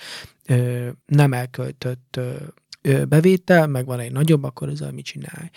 ö, 0.47 0.89
nem 1.07 1.33
elköltött 1.33 2.17
ö, 2.17 2.35
ö, 2.83 3.05
bevétel, 3.05 3.67
meg 3.67 3.87
van 3.87 4.01
egy 4.01 4.13
nagyobb, 4.13 4.45
akkor 4.45 4.69
ezzel 4.69 4.93
mit 4.93 5.05
csinálj. 5.05 5.51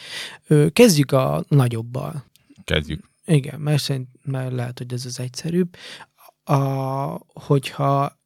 Ö, 0.48 0.70
kezdjük 0.70 1.12
a 1.12 1.44
nagyobbal. 1.48 2.26
kezdjük. 2.64 3.10
Igen, 3.26 3.60
mert, 3.60 3.82
szerint, 3.82 4.08
mert 4.24 4.52
lehet, 4.52 4.78
hogy 4.78 4.94
ez 4.94 5.06
az 5.06 5.20
egyszerűbb. 5.20 5.76
A, 6.44 6.56
hogyha 7.34 8.20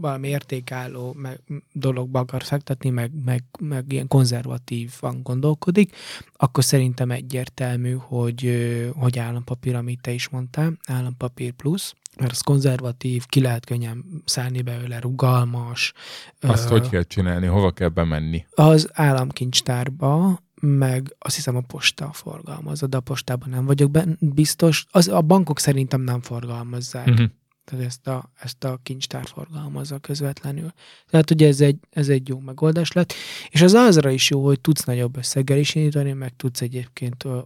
valami 0.00 0.28
értékálló 0.28 1.12
meg, 1.12 1.40
dologba 1.72 2.18
akar 2.18 2.42
fektetni, 2.42 2.90
meg, 2.90 3.10
meg, 3.24 3.44
meg 3.60 3.92
ilyen 3.92 4.08
konzervatívan 4.08 5.22
gondolkodik, 5.22 5.96
akkor 6.36 6.64
szerintem 6.64 7.10
egyértelmű, 7.10 7.92
hogy, 7.92 8.50
hogy 8.96 9.18
állampapír, 9.18 9.74
amit 9.74 10.00
te 10.00 10.10
is 10.10 10.28
mondtál, 10.28 10.72
állampapír 10.86 11.52
plusz, 11.52 11.94
mert 12.18 12.30
az 12.30 12.40
konzervatív, 12.40 13.26
ki 13.26 13.40
lehet 13.40 13.64
könnyen 13.64 14.04
szállni 14.24 14.62
belőle, 14.62 15.00
rugalmas. 15.00 15.92
Azt 16.40 16.66
ö, 16.66 16.68
hogy 16.68 16.88
kell 16.88 17.02
csinálni, 17.02 17.46
hova 17.46 17.70
kell 17.70 17.88
bemenni? 17.88 18.46
az 18.50 18.88
államkincstárba, 18.92 20.42
meg 20.60 21.14
azt 21.18 21.34
hiszem 21.34 21.56
a 21.56 21.60
posta 21.60 22.12
forgalmazza, 22.12 22.86
de 22.86 22.96
a 22.96 23.00
postában 23.00 23.48
nem 23.48 23.64
vagyok 23.64 23.90
ben, 23.90 24.18
biztos. 24.20 24.86
Az, 24.90 25.08
a 25.08 25.20
bankok 25.20 25.58
szerintem 25.58 26.00
nem 26.00 26.20
forgalmazzák. 26.20 27.06
Uh-huh. 27.06 27.26
Tehát 27.64 27.84
ezt 27.84 28.06
a, 28.06 28.30
ezt 28.40 28.64
a 28.64 28.78
kincstár 28.82 29.26
forgalmazza 29.26 29.98
közvetlenül. 29.98 30.72
Tehát 31.06 31.30
ugye 31.30 31.46
ez 31.46 31.60
egy, 31.60 31.78
ez 31.90 32.08
egy 32.08 32.28
jó 32.28 32.38
megoldás 32.38 32.92
lett. 32.92 33.12
És 33.50 33.62
az 33.62 33.72
azra 33.72 34.10
is 34.10 34.30
jó, 34.30 34.44
hogy 34.44 34.60
tudsz 34.60 34.84
nagyobb 34.84 35.16
összeggel 35.16 35.58
is 35.58 35.74
indítani, 35.74 36.12
meg 36.12 36.36
tudsz 36.36 36.60
egyébként 36.60 37.24
ö, 37.24 37.38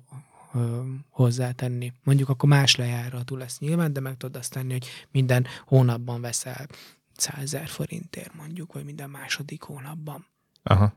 ö, 0.55 0.81
hozzátenni. 1.11 1.93
Mondjuk 2.05 2.29
akkor 2.29 2.49
más 2.49 2.77
lejáratú 2.77 3.37
lesz 3.37 3.59
nyilván, 3.59 3.93
de 3.93 4.01
meg 4.01 4.17
tudod 4.17 4.37
azt 4.37 4.53
tenni, 4.53 4.73
hogy 4.73 4.87
minden 5.11 5.47
hónapban 5.67 6.21
veszel 6.21 6.67
100 7.17 7.39
ezer 7.41 7.69
forintért 7.69 8.35
mondjuk, 8.35 8.73
vagy 8.73 8.85
minden 8.85 9.11
második 9.11 9.63
hónapban. 9.63 10.27
Aha. 10.63 10.93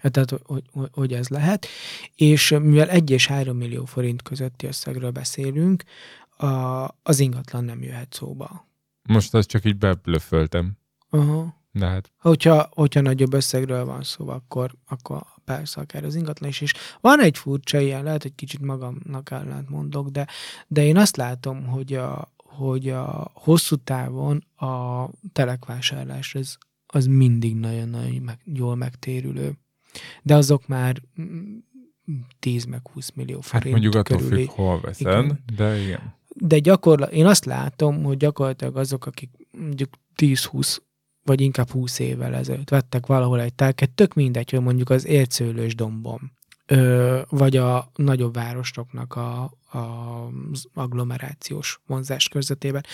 Tehát, 0.10 0.30
hogy, 0.30 0.62
hogy, 0.72 0.88
hogy 0.92 1.12
ez 1.12 1.28
lehet. 1.28 1.66
És 2.14 2.50
mivel 2.50 2.90
1 2.90 3.10
és 3.10 3.26
3 3.26 3.56
millió 3.56 3.84
forint 3.84 4.22
közötti 4.22 4.66
összegről 4.66 5.10
beszélünk, 5.10 5.84
a, 6.36 6.88
az 7.02 7.18
ingatlan 7.20 7.64
nem 7.64 7.82
jöhet 7.82 8.12
szóba. 8.12 8.68
Most 9.08 9.34
azt 9.34 9.48
csak 9.48 9.64
így 9.64 9.76
beblöföltem. 9.76 10.72
Aha. 11.10 11.62
De 11.72 11.86
hát 11.86 12.12
Hogyha, 12.18 12.68
hogyha 12.74 13.00
nagyobb 13.00 13.32
összegről 13.32 13.84
van 13.84 14.02
szó, 14.02 14.28
akkor, 14.28 14.74
akkor 14.86 15.22
persze 15.44 15.80
akár 15.80 16.04
az 16.04 16.14
ingatlan 16.14 16.48
is. 16.48 16.60
És 16.60 16.74
van 17.00 17.20
egy 17.20 17.38
furcsa 17.38 17.78
ilyen, 17.80 18.02
lehet, 18.02 18.22
hogy 18.22 18.34
kicsit 18.34 18.60
magamnak 18.60 19.30
ellent 19.30 19.68
mondok, 19.68 20.08
de, 20.08 20.26
de 20.66 20.84
én 20.84 20.96
azt 20.96 21.16
látom, 21.16 21.66
hogy 21.66 21.92
a, 21.94 22.32
hogy 22.36 22.88
a 22.88 23.30
hosszú 23.34 23.76
távon 23.76 24.44
a 24.56 25.06
telekvásárlás 25.32 26.34
az, 26.34 26.58
az 26.86 27.06
mindig 27.06 27.56
nagyon-nagyon 27.56 28.22
meg, 28.22 28.38
jól 28.44 28.74
megtérülő. 28.76 29.52
De 30.22 30.34
azok 30.34 30.66
már 30.66 31.02
mm, 31.20 31.58
10 32.38 32.64
meg 32.64 32.88
20 32.92 33.10
millió 33.10 33.36
Hát 33.36 33.44
forint 33.44 33.70
mondjuk 33.70 33.94
attól 33.94 34.18
körüli. 34.18 34.44
függ, 34.44 34.54
hol 34.54 34.80
veszed, 34.80 35.06
Igen. 35.06 35.38
de 35.56 35.76
igen. 35.80 36.14
De 36.34 36.58
gyakorlat, 36.58 37.12
én 37.12 37.26
azt 37.26 37.44
látom, 37.44 38.02
hogy 38.02 38.16
gyakorlatilag 38.16 38.76
azok, 38.76 39.06
akik 39.06 39.30
mondjuk 39.50 39.90
10-20 40.16 40.78
vagy 41.24 41.40
inkább 41.40 41.70
20 41.70 41.98
évvel 41.98 42.34
ezelőtt 42.34 42.70
vettek 42.70 43.06
valahol 43.06 43.40
egy 43.40 43.54
telket, 43.54 43.90
tök 43.90 44.14
mindegy, 44.14 44.50
hogy 44.50 44.60
mondjuk 44.60 44.90
az 44.90 45.06
ércőlős 45.06 45.74
dombom, 45.74 46.32
ö, 46.66 47.20
vagy 47.28 47.56
a 47.56 47.90
nagyobb 47.94 48.34
városoknak 48.34 49.16
a, 49.16 49.42
a, 49.72 49.80
agglomerációs 50.74 51.80
vonzás 51.86 52.28
körzetében, 52.28 52.84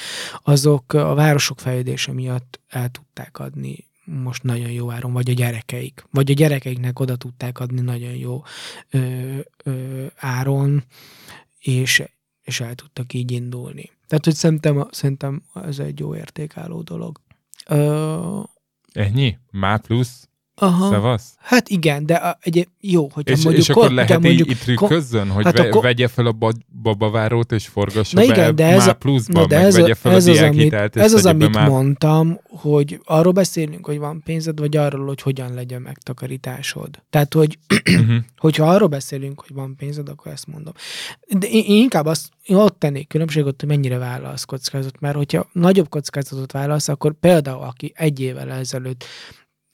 azok 0.43 0.93
a 0.93 1.15
városok 1.15 1.61
fejlődése 1.61 2.13
miatt 2.13 2.61
el 2.69 2.89
tudták 2.89 3.39
adni 3.39 3.89
most 4.05 4.43
nagyon 4.43 4.71
jó 4.71 4.91
áron, 4.91 5.13
vagy 5.13 5.31
a 5.31 5.35
gyerekeik, 5.35 6.05
vagy 6.11 6.31
a 6.31 6.35
gyerekeiknek 6.35 6.99
oda 6.99 7.17
tudták 7.17 7.61
adni 7.61 7.81
nagyon 7.81 8.15
jó 8.15 8.43
ö, 8.91 9.39
ö, 9.65 10.07
áron, 10.17 10.85
és, 11.59 12.03
és 12.51 12.61
el 12.61 12.75
tudtak 12.75 13.13
így 13.13 13.31
indulni. 13.31 13.91
Tehát, 14.07 14.25
hogy 14.25 14.35
szerintem, 14.35 14.89
szerintem 14.91 15.43
ez 15.55 15.79
egy 15.79 15.99
jó 15.99 16.15
értékálló 16.17 16.83
dolog. 16.83 17.21
Ö, 17.67 18.43
Ennyi? 18.93 19.39
Már 19.51 19.81
plusz? 19.81 20.29
Aha. 20.55 20.91
Szevasz? 20.91 21.35
Hát 21.39 21.69
igen, 21.69 22.07
de 22.07 22.39
egy, 22.41 22.69
jó, 22.81 23.09
hogyha 23.13 23.33
És, 23.33 23.43
mondjuk... 23.43 23.65
és 23.65 23.71
akkor 23.71 23.91
lehet 23.91 24.11
így 24.11 24.21
mondjuk 24.23 24.51
itt 24.51 24.59
trükközzön, 24.59 25.31
hogy 25.31 25.45
hát 25.45 25.59
ve, 25.59 25.69
akkor- 25.69 25.83
vegye 25.83 26.09
fel 26.09 26.27
a 26.27 26.33
ba- 26.33 26.83
babavárót 26.83 27.53
és 27.53 27.67
forgassa 27.67 28.21
Na 28.21 28.27
be 28.27 28.33
igen, 28.33 28.55
de 28.55 28.65
ez, 28.67 28.79
már 28.79 28.89
a, 28.89 28.93
pluszban, 28.95 29.43
na, 29.43 29.49
de 29.49 29.59
ez, 29.59 29.77
vegye 29.77 29.95
fel 29.95 30.13
ez 30.15 30.27
a 30.27 30.31
az, 30.31 30.39
amit, 30.41 30.73
ez 30.75 31.13
az, 31.13 31.23
be 31.23 31.31
amit 31.31 31.55
már... 31.55 31.69
mondtam, 31.69 32.41
hogy 32.49 33.01
arról 33.05 33.33
beszélünk, 33.33 33.87
hogy 33.87 33.99
van 33.99 34.23
pénzed, 34.25 34.59
vagy 34.59 34.77
arról, 34.77 35.07
hogy 35.07 35.23
hogyan 35.23 35.55
legyen 35.55 35.83
megtakarításod. 35.83 36.89
Tehát, 37.11 37.35
hogy 37.35 37.59
Mhm. 37.85 38.17
hogyha 38.39 38.69
arról 38.71 38.89
beszélünk, 38.89 39.41
hogy 39.41 39.55
van 39.57 39.75
pénzed, 39.77 40.09
akkor 40.09 40.33
ezt 40.33 40.47
mondom. 40.47 40.73
De 41.39 41.47
én, 41.47 41.65
én 41.67 41.83
inkább 41.83 42.07
azt, 42.07 42.29
én 42.43 42.57
ott 42.57 42.79
tennék 42.79 43.09
különbséget, 43.09 43.55
hogy 43.61 43.69
mennyire 43.69 43.99
vállalsz 43.99 44.45
kockázatot, 44.45 45.01
mert 45.01 45.17
hogyha 45.17 45.49
nagyobb 45.53 45.89
kockázatot 45.89 46.53
vállalsz, 46.53 46.89
akkor 46.89 47.15
például 47.21 47.63
aki 47.63 47.93
egy 47.97 48.21
évvel 48.21 48.51
ezelőtt 48.51 49.05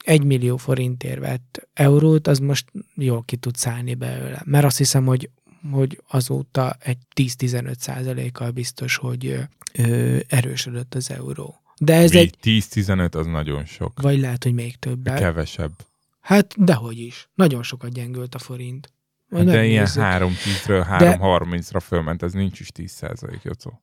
egy 0.06 0.24
millió 0.24 0.56
forintért 0.56 1.18
vett 1.20 1.68
eurót, 1.74 2.26
az 2.26 2.38
most 2.38 2.72
jól 2.94 3.22
ki 3.24 3.36
tud 3.36 3.56
szállni 3.56 3.94
belőle. 3.94 4.42
Mert 4.44 4.64
azt 4.64 4.78
hiszem, 4.78 5.04
hogy 5.06 5.30
hogy 5.70 6.02
azóta 6.08 6.76
egy 6.78 6.98
10-15 7.14 7.74
százalékkal 7.78 8.50
biztos, 8.50 8.96
hogy 8.96 9.38
ö, 9.72 10.18
erősödött 10.28 10.94
az 10.94 11.10
euró. 11.10 11.60
De 11.78 11.94
ez 11.94 12.10
Mi? 12.10 12.18
egy, 12.18 12.36
10-15 12.42 13.14
az 13.14 13.26
nagyon 13.26 13.64
sok. 13.64 14.00
vagy 14.00 14.18
lehet, 14.18 14.42
hogy 14.42 14.54
még 14.54 14.76
többet. 14.76 15.18
Kevesebb. 15.18 15.72
Hát 16.20 16.54
dehogy 16.64 16.98
is. 16.98 17.28
Nagyon 17.34 17.62
sokat 17.62 17.92
gyengült 17.92 18.34
a 18.34 18.38
forint. 18.38 18.92
Majd 19.28 19.46
Hát 19.46 19.54
de 19.54 19.64
ilyen 19.64 19.88
megnézzük. 19.96 20.02
3-10-ről 20.02 20.86
3-30-ra 20.90 21.82
fölment, 21.82 22.22
ez 22.22 22.32
nincs 22.32 22.60
is 22.60 22.68
10 22.68 22.90
százalék, 22.92 23.40
Jocó. 23.42 23.82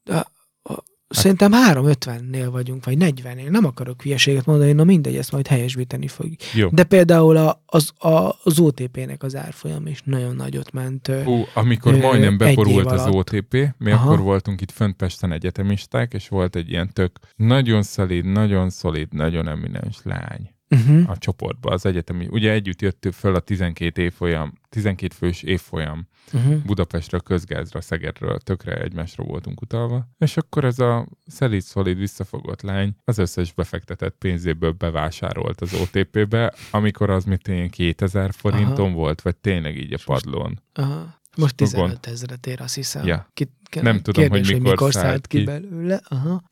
Szerintem 1.15 1.51
350-nél 1.69 2.47
vagyunk, 2.51 2.85
vagy 2.85 2.97
40-nél. 2.99 3.49
Nem 3.49 3.65
akarok 3.65 4.01
hülyeséget 4.01 4.45
mondani, 4.45 4.71
na 4.71 4.83
mindegy, 4.83 5.15
ezt 5.15 5.31
majd 5.31 5.47
helyesbíteni 5.47 6.07
fogjuk. 6.07 6.39
Jó. 6.53 6.69
De 6.71 6.83
például 6.83 7.37
a, 7.37 7.63
az, 7.65 7.91
a, 7.97 8.35
az 8.43 8.59
OTP-nek 8.59 9.23
az 9.23 9.35
árfolyam 9.35 9.87
is 9.87 10.01
nagyon 10.05 10.35
nagyot 10.35 10.71
ment. 10.71 11.07
Ú, 11.25 11.45
amikor 11.53 11.93
Ö, 11.93 11.97
majdnem 11.97 12.37
beporult 12.37 12.91
az 12.91 13.01
alatt. 13.01 13.13
OTP, 13.13 13.73
mi 13.77 13.91
Aha. 13.91 14.05
akkor 14.05 14.19
voltunk 14.19 14.61
itt 14.61 14.71
fönt 14.71 14.95
Pesten 14.95 15.31
egyetemisták, 15.31 16.13
és 16.13 16.27
volt 16.27 16.55
egy 16.55 16.69
ilyen 16.69 16.89
tök 16.93 17.19
nagyon 17.35 17.83
szolid, 17.83 18.25
nagyon 18.25 18.69
szolid, 18.69 19.07
nagyon 19.13 19.47
eminens 19.47 19.97
lány 20.03 20.52
Uh-huh. 20.73 21.09
a 21.09 21.17
csoportba, 21.17 21.69
az 21.71 21.85
egyetemi. 21.85 22.27
Ugye 22.31 22.51
együtt 22.51 22.81
jöttünk 22.81 23.13
föl 23.13 23.35
a 23.35 23.39
12 23.39 24.01
évfolyam, 24.01 24.53
12 24.69 25.13
fős 25.15 25.41
évfolyam 25.43 26.07
Uh-huh. 26.33 26.55
Budapestre, 26.65 27.17
a 27.17 27.21
közgázra, 27.21 27.81
Szegedről, 27.81 28.37
tökre 28.39 28.81
egymásra 28.81 29.23
voltunk 29.23 29.61
utalva. 29.61 30.07
És 30.17 30.37
akkor 30.37 30.65
ez 30.65 30.79
a 30.79 31.07
szelíd, 31.25 31.61
szolid, 31.61 31.97
visszafogott 31.97 32.61
lány 32.61 32.95
az 33.05 33.17
összes 33.17 33.53
befektetett 33.53 34.15
pénzéből 34.19 34.71
bevásárolt 34.71 35.61
az 35.61 35.73
OTP-be, 35.73 36.53
amikor 36.71 37.09
az 37.09 37.23
mit 37.23 37.47
én 37.47 37.69
2000 37.69 38.31
forinton 38.33 38.85
Aha. 38.85 38.95
volt, 38.95 39.21
vagy 39.21 39.35
tényleg 39.35 39.77
így 39.77 39.93
a 39.93 39.99
padlón. 40.05 40.61
Aha. 40.73 41.21
Most 41.37 41.61
Akkor 41.61 41.67
15 41.67 42.05
ezeret 42.07 42.47
ér, 42.47 42.61
azt 42.61 42.75
hiszem. 42.75 43.05
Ja. 43.05 43.27
Ki, 43.33 43.49
Nem 43.81 44.01
tudom, 44.01 44.29
kérdés, 44.29 44.51
hogy 44.51 44.61
mikor 44.61 44.93
szállt 44.93 45.05
szállt 45.05 45.27
ki 45.27 45.37
ki. 45.37 45.43
belőle. 45.43 46.01
Aha. 46.03 46.43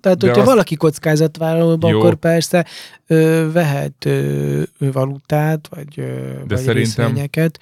Tehát, 0.00 0.18
De 0.18 0.26
hogyha 0.26 0.40
azt- 0.40 0.50
valaki 0.50 0.74
kockázatvállalóban, 0.76 1.90
Jó. 1.90 1.98
akkor 1.98 2.14
persze 2.14 2.66
ö, 3.06 3.48
vehet 3.52 4.04
ö, 4.04 4.62
valutát, 4.78 5.68
vagy, 5.68 5.98
ö, 6.00 6.32
vagy 6.48 6.58
szerintem- 6.58 6.74
részvényeket. 6.74 7.60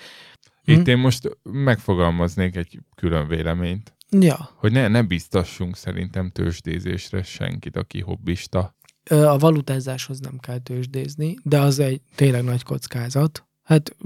Itt 0.65 0.85
Hm? 0.85 0.91
én 0.91 0.99
most 0.99 1.39
megfogalmaznék 1.43 2.57
egy 2.57 2.79
külön 2.95 3.29
véleményt, 3.29 3.93
Ja. 4.11 4.51
hogy 4.57 4.73
ne, 4.73 4.89
ne 4.89 5.03
biztassunk 5.03 5.77
szerintem 5.77 6.31
tőzsdézésre 6.31 7.23
senkit, 7.23 7.77
aki 7.77 8.01
hobbista. 8.01 8.77
A 9.11 9.39
valutázáshoz 9.39 10.21
nem 10.21 10.39
kell 10.41 10.59
tőzsdézni, 10.59 11.37
de 11.43 11.59
az 11.61 11.79
egy 11.79 12.01
tényleg 12.15 12.45
nagy 12.45 12.63
kockázat. 12.63 13.45
Hát 13.65 13.97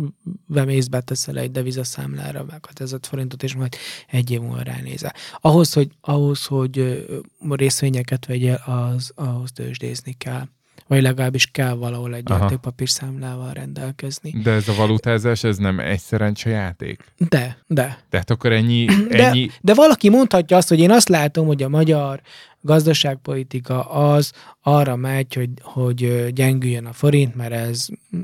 bemész, 0.47 0.87
beteszel 0.87 1.39
egy 1.39 1.51
devizaszámlára 1.51 2.45
meghatározott 2.45 3.07
forintot, 3.07 3.43
és 3.43 3.55
majd 3.55 3.77
egy 4.07 4.31
év 4.31 4.41
múlva 4.41 4.63
ránézel. 4.63 5.15
Ahhoz, 5.41 5.73
hogy, 5.73 5.91
ahhoz, 6.01 6.45
hogy 6.45 7.07
részvényeket 7.49 8.27
vegyél, 8.27 8.63
az, 8.65 9.13
ahhoz 9.15 9.53
tőzsdézni 9.53 10.13
kell. 10.13 10.49
Vagy 10.89 11.03
legalábbis 11.03 11.47
kell 11.47 11.73
valahol 11.75 12.15
egy 12.15 12.31
Aha. 12.31 12.43
értékpapírszámlával 12.43 13.53
rendelkezni. 13.53 14.31
De 14.43 14.51
ez 14.51 14.69
a 14.69 14.75
valutázás, 14.75 15.45
ez 15.45 15.57
nem 15.57 15.79
egy 15.81 16.01
szerencsejáték? 16.01 17.05
De, 17.29 17.59
de. 17.67 17.99
Tehát 18.11 18.31
akkor 18.31 18.53
ennyi, 18.53 18.85
De, 19.09 19.27
ennyi 19.29 19.51
de 19.61 19.75
valaki 19.75 20.09
mondhatja 20.09 20.57
azt, 20.57 20.69
hogy 20.69 20.79
én 20.81 20.91
azt 20.91 21.09
látom, 21.09 21.47
hogy 21.47 21.63
a 21.63 21.69
magyar 21.69 22.21
gazdaságpolitika 22.61 23.85
az 23.85 24.33
arra 24.63 24.97
megy, 24.97 25.35
hogy, 25.35 25.49
hogy 25.63 26.27
gyengüljön 26.33 26.87
a 26.87 26.93
forint, 26.93 27.35
mert 27.35 27.53
ez 27.53 27.87
mm, 28.17 28.23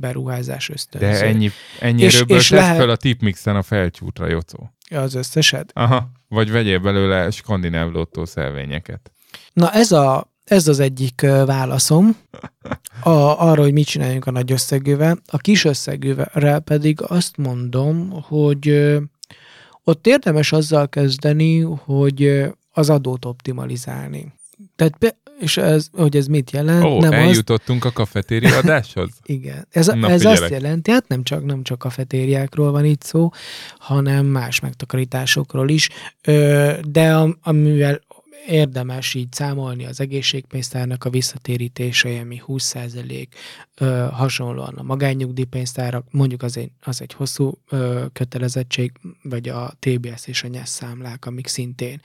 beruházás 0.00 0.68
ösztönző. 0.68 1.06
de 1.06 1.24
ennyi, 1.26 1.50
ennyi 1.80 2.02
És- 2.02 2.24
és 2.26 2.50
lehet- 2.50 2.76
fel 2.76 2.90
a 2.90 2.96
tipmixen 2.96 3.56
a 3.56 3.62
felcsútra, 3.62 4.28
Jocó. 4.28 4.70
Az 4.90 5.14
összeset. 5.14 5.70
Aha. 5.74 6.10
Vagy 6.28 6.50
vegyél 6.50 6.78
belőle 6.78 7.30
skandináv 7.30 7.92
lottó 7.92 8.24
szelvényeket. 8.24 9.12
Na 9.52 9.72
ez, 9.72 9.92
a, 9.92 10.32
ez 10.44 10.68
az 10.68 10.80
egyik 10.80 11.20
válaszom 11.46 12.16
a, 13.02 13.10
arra, 13.48 13.62
hogy 13.62 13.72
mit 13.72 13.86
csináljunk 13.86 14.26
a 14.26 14.30
nagy 14.30 14.52
összegűvel. 14.52 15.18
A 15.26 15.36
kis 15.36 15.64
összegűvel 15.64 16.60
pedig 16.60 17.00
azt 17.02 17.36
mondom, 17.36 18.22
hogy 18.22 18.92
ott 19.84 20.06
érdemes 20.06 20.52
azzal 20.52 20.88
kezdeni, 20.88 21.60
hogy 21.60 22.42
az 22.72 22.90
adót 22.90 23.24
optimalizálni. 23.24 24.32
Tehát, 24.76 25.16
és 25.40 25.56
ez, 25.56 25.88
hogy 25.92 26.16
ez 26.16 26.26
mit 26.26 26.50
jelent? 26.50 26.84
Ó, 26.84 27.00
nem 27.00 27.12
azt, 27.12 27.20
eljutottunk 27.20 27.84
a 27.84 27.90
kafetéria 27.90 28.56
adáshoz? 28.56 29.10
igen. 29.24 29.66
Ez, 29.70 29.86
Na, 29.86 30.10
ez 30.10 30.24
azt 30.24 30.48
jelenti, 30.48 30.90
hát 30.90 31.08
nem 31.08 31.22
csak, 31.22 31.44
nem 31.44 31.62
csak 31.62 31.84
a 31.84 31.90
fetériákról 31.90 32.70
van 32.70 32.84
itt 32.84 33.02
szó, 33.02 33.30
hanem 33.78 34.26
más 34.26 34.60
megtakarításokról 34.60 35.68
is, 35.68 35.88
Ö, 36.22 36.72
de 36.88 37.14
am, 37.14 37.38
amivel 37.42 38.00
érdemes 38.46 39.14
így 39.14 39.32
számolni 39.32 39.84
az 39.84 40.00
egészségpénztárnak 40.00 41.04
a 41.04 41.10
visszatérítései, 41.10 42.18
ami 42.18 42.42
20% 42.46 43.26
ö, 43.78 44.06
hasonlóan 44.12 44.74
a 44.74 44.82
magánnyugdíjpénztárak, 44.82 46.06
mondjuk 46.10 46.42
az 46.42 46.56
egy, 46.56 46.70
az 46.80 47.00
egy 47.00 47.12
hosszú 47.12 47.58
ö, 47.68 48.04
kötelezettség, 48.12 48.92
vagy 49.22 49.48
a 49.48 49.72
TBS 49.78 50.26
és 50.26 50.42
a 50.42 50.48
NYESZ 50.48 50.70
számlák, 50.70 51.26
amik 51.26 51.46
szintén. 51.46 52.00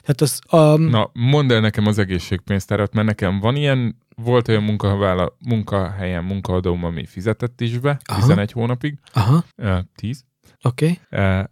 Tehát 0.00 0.20
az, 0.20 0.40
a, 0.46 0.76
Na, 0.76 1.10
mondd 1.12 1.52
el 1.52 1.60
nekem 1.60 1.86
az 1.86 1.98
egészségpénztárat, 1.98 2.92
mert 2.92 3.06
nekem 3.06 3.40
van 3.40 3.56
ilyen, 3.56 3.96
volt 4.16 4.48
olyan 4.48 4.62
munkavállal, 4.62 5.36
munkahelyen 5.38 6.24
munkaadóm, 6.24 6.84
ami 6.84 7.06
fizetett 7.06 7.60
is 7.60 7.78
be, 7.78 8.00
Aha. 8.04 8.20
11 8.20 8.52
hónapig, 8.52 8.98
aha, 9.12 9.44
uh, 9.56 9.78
10. 9.94 10.24
oké. 10.62 10.98
Uh, 11.10 11.44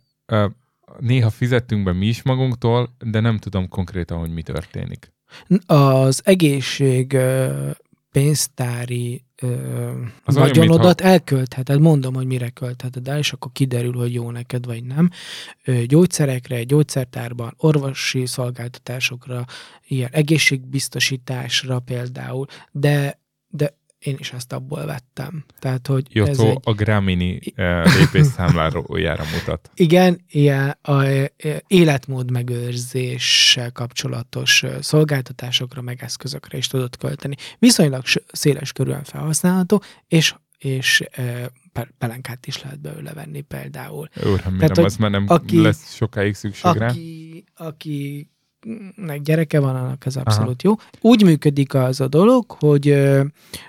néha 1.01 1.31
fizettünk 1.31 1.85
be 1.85 1.93
mi 1.93 2.07
is 2.07 2.23
magunktól, 2.23 2.97
de 2.99 3.21
nem 3.21 3.39
tudom 3.39 3.69
konkrétan, 3.69 4.19
hogy 4.19 4.31
mi 4.31 4.43
történik. 4.43 5.13
Az 5.67 6.21
egészség 6.25 7.17
pénztári 8.17 9.25
ö, 9.43 9.91
Az 10.25 10.37
olyan, 10.37 10.49
vagyonodat 10.49 11.01
elköltheted, 11.01 11.81
mondom, 11.81 12.15
hogy 12.15 12.27
mire 12.27 12.49
költheted 12.49 13.09
el, 13.09 13.19
és 13.19 13.33
akkor 13.33 13.53
kiderül, 13.53 13.93
hogy 13.93 14.15
jó 14.15 14.31
neked, 14.31 14.67
vagy 14.67 14.85
nem. 14.85 15.11
Ö, 15.65 15.83
gyógyszerekre, 15.87 16.63
gyógyszertárban, 16.63 17.55
orvosi 17.57 18.27
szolgáltatásokra, 18.27 19.45
ilyen 19.87 20.11
egészségbiztosításra 20.13 21.79
például, 21.79 22.47
de, 22.71 23.21
de 23.49 23.77
én 23.99 24.17
is 24.19 24.33
ezt 24.33 24.53
abból 24.53 24.87
vettem. 24.87 25.45
Tehát, 25.59 25.87
hogy 25.87 26.07
ez 26.15 26.27
Jotó 26.27 26.51
egy, 26.51 26.59
a 26.63 26.73
Gramini 26.73 27.41
uh, 27.57 27.97
lépésszámlájára 27.99 29.25
mutat. 29.33 29.71
igen, 29.75 30.25
ilyen 30.29 30.79
a, 30.83 30.93
a, 30.93 31.29
életmód 31.67 32.31
megőrzéssel 32.31 33.73
kapcsolatos 33.73 34.65
szolgáltatásokra, 34.81 35.83
meg 35.83 36.03
eszközökre 36.03 36.59
is 36.59 36.67
tudod 36.67 36.97
költeni. 36.97 37.35
Viszonylag 37.59 38.03
széles 38.33 38.73
körülön 38.73 39.05
felhasználható, 39.05 39.83
és, 40.09 40.35
és 40.59 41.03
pe- 41.73 41.95
pelenkát 41.99 42.47
is 42.47 42.63
lehet 42.63 42.81
belőle 42.81 43.13
venni 43.13 43.41
például. 43.41 44.09
Úr, 44.25 44.41
Tehát, 44.41 44.77
hogy 44.77 44.85
az 44.85 44.97
már 44.97 45.11
nem 45.11 45.25
aki- 45.29 45.61
lesz 45.61 45.95
sokáig 45.95 46.35
szükség 46.35 46.73
rá. 46.73 46.89
Aki, 46.89 47.45
aki 47.55 48.31
nek 48.97 49.23
gyereke 49.23 49.61
van, 49.61 49.77
annak 49.77 50.07
ez 50.07 50.17
abszolút 50.17 50.63
jó. 50.63 50.75
Úgy 51.01 51.23
működik 51.23 51.75
az 51.75 52.01
a 52.01 52.09
dolog, 52.09 52.51
hogy 52.51 53.05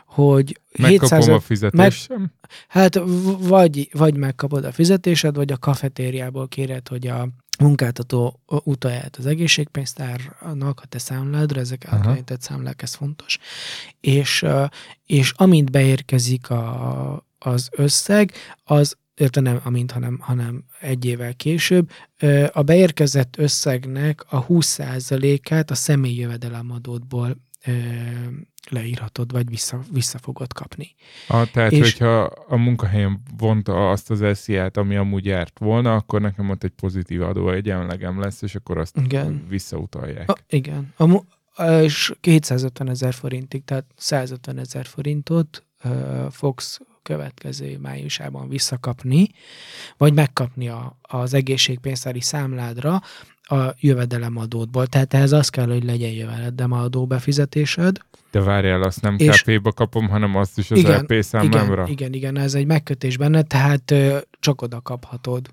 hogy 0.05 0.59
Megkapom 0.77 1.17
700 1.17 1.27
a 1.27 1.39
fizetésem. 1.39 2.31
Hát 2.67 2.95
v- 2.95 3.47
vagy, 3.47 3.89
vagy 3.91 4.15
megkapod 4.15 4.65
a 4.65 4.71
fizetésed, 4.71 5.35
vagy 5.35 5.51
a 5.51 5.57
kafetériából 5.57 6.47
kéred, 6.47 6.87
hogy 6.87 7.07
a 7.07 7.27
munkáltató 7.59 8.39
utalja 8.47 9.01
az 9.17 9.25
egészségpénztárnak, 9.25 10.79
ha 10.79 10.85
te 10.89 10.97
számládra, 10.97 11.59
ezek 11.59 11.83
Aha. 11.85 11.95
elkülönített 11.95 12.41
számlák, 12.41 12.81
ez 12.81 12.93
fontos. 12.93 13.37
És, 13.99 14.45
és 15.05 15.33
amint 15.35 15.71
beérkezik 15.71 16.49
a, 16.49 17.25
az 17.39 17.69
összeg, 17.71 18.31
az 18.63 18.97
illetve 19.17 19.41
nem 19.41 19.59
amint, 19.63 19.91
hanem, 19.91 20.17
hanem 20.21 20.63
egy 20.79 21.05
évvel 21.05 21.33
később, 21.35 21.89
a 22.51 22.61
beérkezett 22.61 23.37
összegnek 23.37 24.25
a 24.29 24.45
20%-át 24.45 25.71
a 25.71 25.75
személyi 25.75 26.17
jövedelemadódból 26.19 27.37
ö, 27.65 27.71
leírhatod, 28.69 29.31
vagy 29.31 29.49
vissza, 29.49 29.79
vissza 29.91 30.17
fogod 30.17 30.53
kapni. 30.53 30.95
Ah, 31.27 31.49
tehát, 31.51 31.71
És- 31.71 31.79
hogyha 31.79 32.19
a 32.47 32.55
munkahelyen 32.57 33.21
vonta 33.37 33.89
azt 33.91 34.09
az 34.11 34.23
SZIA-t, 34.39 34.77
ami 34.77 34.95
amúgy 34.95 35.25
járt 35.25 35.59
volna, 35.59 35.95
akkor 35.95 36.21
nekem 36.21 36.49
ott 36.49 36.63
egy 36.63 36.71
pozitív 36.71 37.21
adó 37.21 37.51
egyenlegem 37.51 38.19
lesz, 38.19 38.41
és 38.41 38.55
akkor 38.55 38.77
azt 38.77 38.97
Igen. 38.97 39.45
visszautalják. 39.49 40.29
A, 40.31 40.37
igen. 40.47 40.93
A, 40.97 41.03
a- 41.63 41.81
és 41.81 42.13
250 42.21 42.89
ezer 42.89 43.13
forintig, 43.13 43.63
tehát 43.63 43.85
150 43.97 44.57
ezer 44.57 44.85
forintot 44.85 45.63
ö, 45.83 46.25
fogsz 46.31 46.79
következő 47.07 47.77
májusában 47.81 48.49
visszakapni, 48.49 49.27
vagy 49.97 50.13
megkapni 50.13 50.67
a, 50.69 50.97
az 51.01 51.33
egészségpénztári 51.33 52.21
számládra 52.21 53.01
a 53.41 53.73
jövedelemadódból. 53.79 54.87
Tehát 54.87 55.13
ehhez 55.13 55.31
az 55.31 55.49
kell, 55.49 55.67
hogy 55.67 55.83
legyen 55.83 56.11
jövedelemadó 56.11 57.05
befizetésed. 57.05 57.97
De 58.31 58.41
várjál, 58.41 58.81
azt 58.81 59.01
nem 59.01 59.15
És- 59.17 59.41
KP-ba 59.41 59.71
kapom, 59.71 60.07
hanem 60.09 60.35
azt 60.35 60.57
is 60.57 60.71
az 60.71 60.77
Igen, 60.77 60.99
LP 61.01 61.23
számlámra. 61.23 61.81
Igen, 61.81 61.91
igen, 61.91 62.13
igen, 62.13 62.37
ez 62.37 62.53
egy 62.53 62.65
megkötés 62.65 63.17
benne, 63.17 63.41
tehát 63.41 63.91
ö, 63.91 64.17
csak 64.39 64.61
oda 64.61 64.81
kaphatod. 64.81 65.47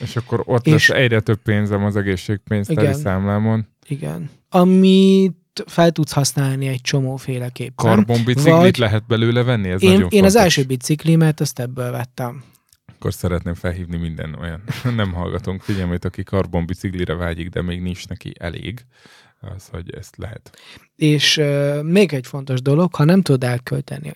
És 0.00 0.16
akkor 0.16 0.42
ott 0.46 0.66
És- 0.66 0.88
lesz 0.88 0.98
egyre 0.98 1.20
több 1.20 1.42
pénzem 1.42 1.84
az 1.84 1.96
egészségpénztári 1.96 2.80
Igen. 2.86 2.98
számlámon. 2.98 3.66
Igen. 3.88 4.30
Amit 4.48 5.36
fel 5.66 5.90
tudsz 5.90 6.12
használni 6.12 6.66
egy 6.66 6.80
csomóféleképpen. 6.80 7.86
Karbonbiciklit 7.86 8.54
Vagy- 8.54 8.78
lehet 8.78 9.06
belőle 9.06 9.42
venni? 9.42 9.68
Ez 9.68 9.82
Én, 9.82 9.92
nagyon 9.92 10.08
én 10.10 10.24
az 10.24 10.36
első 10.36 10.62
biciklimet 10.62 11.40
azt 11.40 11.58
ebből 11.58 11.90
vettem. 11.90 12.44
Akkor 12.94 13.14
szeretném 13.14 13.54
felhívni 13.54 13.96
minden 13.96 14.36
olyan 14.40 14.62
nem 14.96 15.12
hallgatónk 15.12 15.62
figyelmét, 15.62 16.04
aki 16.04 16.22
karbonbiciklire 16.22 17.14
vágyik, 17.14 17.48
de 17.48 17.62
még 17.62 17.80
nincs 17.80 18.08
neki 18.08 18.32
elég, 18.38 18.84
az, 19.40 19.68
hogy 19.70 19.94
ezt 19.94 20.16
lehet. 20.16 20.58
És 20.96 21.36
uh, 21.36 21.82
még 21.82 22.12
egy 22.12 22.26
fontos 22.26 22.62
dolog, 22.62 22.94
ha 22.94 23.04
nem 23.04 23.22
tudod 23.22 23.44
elkölteni 23.44 24.12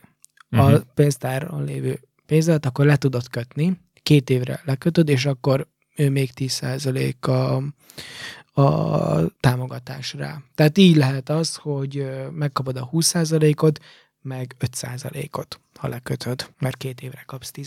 uh-huh. 0.51 0.69
Mhm. 0.71 0.75
a 0.75 0.93
pénztáron 0.95 1.65
lévő 1.65 2.01
pénzet, 2.27 2.67
akkor 2.67 2.85
le 2.85 2.97
tudod 2.97 3.29
kötni, 3.29 3.81
két 4.03 4.31
évre 4.31 4.61
lekötöd, 4.65 5.09
és 5.09 5.27
akkor 5.27 5.69
ő 5.97 6.11
még 6.11 6.31
10% 6.35 7.21
a, 7.21 7.63
a 8.53 9.27
támogatás 9.41 10.13
rá. 10.13 10.43
Tehát 10.55 10.79
így 10.79 10.97
lehet 10.97 11.29
az, 11.29 11.57
hogy 11.57 12.07
megkapod 12.31 12.77
a 12.77 12.89
20%-ot, 12.93 13.81
meg 14.23 14.55
5%-ot, 14.61 15.61
ha 15.79 15.89
lekötöd, 15.89 16.51
mert 16.59 16.77
két 16.77 17.01
évre 17.01 17.23
kapsz 17.27 17.51
10 17.51 17.67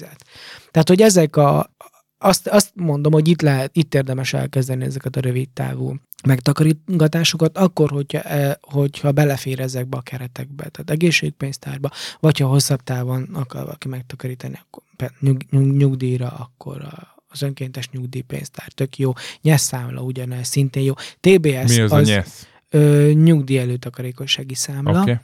Tehát, 0.72 0.88
hogy 0.88 1.02
ezek 1.02 1.36
a, 1.36 1.70
azt, 2.18 2.48
azt 2.48 2.72
mondom, 2.74 3.12
hogy 3.12 3.28
itt 3.28 3.42
lehet, 3.42 3.76
itt 3.78 3.96
érdemes 3.96 4.34
elkezdeni 4.34 4.86
ezeket 4.86 5.16
a 5.16 5.20
rövid 5.20 5.50
távú 5.50 5.96
megtakarításokat, 6.26 7.58
akkor, 7.58 7.90
hogyha, 7.90 8.22
e, 8.22 8.58
hogyha 8.62 9.12
belefér 9.12 9.60
ezekbe 9.60 9.98
a 9.98 10.02
keretekbe, 10.02 10.70
tehát 10.70 10.90
egészségpénztárba, 10.90 11.90
vagy 12.20 12.38
ha 12.38 12.48
hosszabb 12.48 12.84
távon 12.84 13.30
akar 13.34 13.64
valaki 13.64 13.88
megtakarítani, 13.88 14.60
akkor 14.62 14.84
nyug, 15.20 15.42
nyug, 15.50 15.76
nyugdíjra, 15.76 16.28
akkor 16.28 16.82
a, 16.82 17.15
az 17.36 17.42
önkéntes 17.42 17.90
nyugdíjpénztár 17.90 18.68
tök 18.68 18.98
jó, 18.98 19.14
nyesszámla 19.42 20.02
ugyanez, 20.02 20.48
szintén 20.48 20.84
jó. 20.84 20.94
TBS 21.20 21.76
Mi 21.76 21.80
az, 21.80 21.92
az 21.92 21.92
a 21.92 22.02
nyesz? 22.02 22.48
ö, 22.70 23.12
nyugdíj 23.14 23.60
előtakarékossági 23.60 24.56
számla. 24.56 25.02
Okay. 25.02 25.16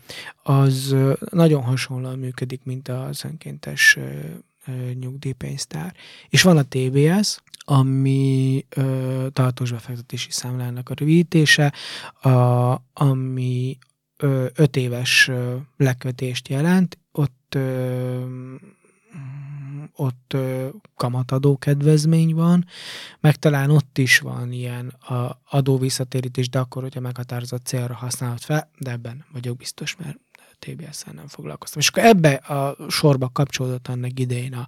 az 0.44 0.92
ö, 0.92 1.14
nagyon 1.32 1.62
hasonlóan 1.62 2.20
működik, 2.20 2.62
mint 2.64 2.88
az 2.88 3.26
önkéntes 3.26 3.96
ö, 3.96 4.02
ö, 4.68 4.92
nyugdíjpénztár. 5.00 5.96
És 6.30 6.42
van 6.42 6.58
a 6.58 6.64
TBS, 6.64 7.42
ami 7.60 8.66
ö, 8.70 9.28
tartós 9.34 9.72
befektetési 9.72 10.32
számlának 10.32 10.90
a 10.90 10.94
rövidítése, 10.98 11.74
a, 12.22 12.30
ami 12.94 13.78
ö, 14.18 14.46
öt 14.56 14.76
éves 14.76 15.28
ö, 15.28 15.56
lekötést 15.78 16.48
jelent, 16.48 16.98
ott 17.12 17.56
ö, 17.56 18.24
ott 19.96 20.38
kamatadó 20.96 21.58
kedvezmény 21.58 22.36
van, 22.36 22.66
meg 23.20 23.36
talán 23.36 23.70
ott 23.70 23.98
is 23.98 24.20
van 24.20 24.52
ilyen 24.52 24.88
a 24.88 25.40
adó 25.50 25.78
visszatérítés, 25.78 26.50
de 26.50 26.60
akkor, 26.60 26.82
hogyha 26.82 27.00
meghatározott 27.00 27.66
célra 27.66 27.94
használod 27.94 28.40
fel, 28.40 28.70
de 28.78 28.92
ebben 28.92 29.26
vagyok 29.32 29.58
biztos, 29.58 29.96
mert 29.96 30.18
TBS-szel 30.60 31.14
nem 31.14 31.28
foglalkoztam. 31.28 31.82
És 31.82 31.88
akkor 31.88 32.04
ebbe 32.04 32.34
a 32.34 32.76
sorba 32.90 33.30
kapcsolódott 33.34 33.88
annak 33.88 34.20
idején 34.20 34.54
a, 34.54 34.68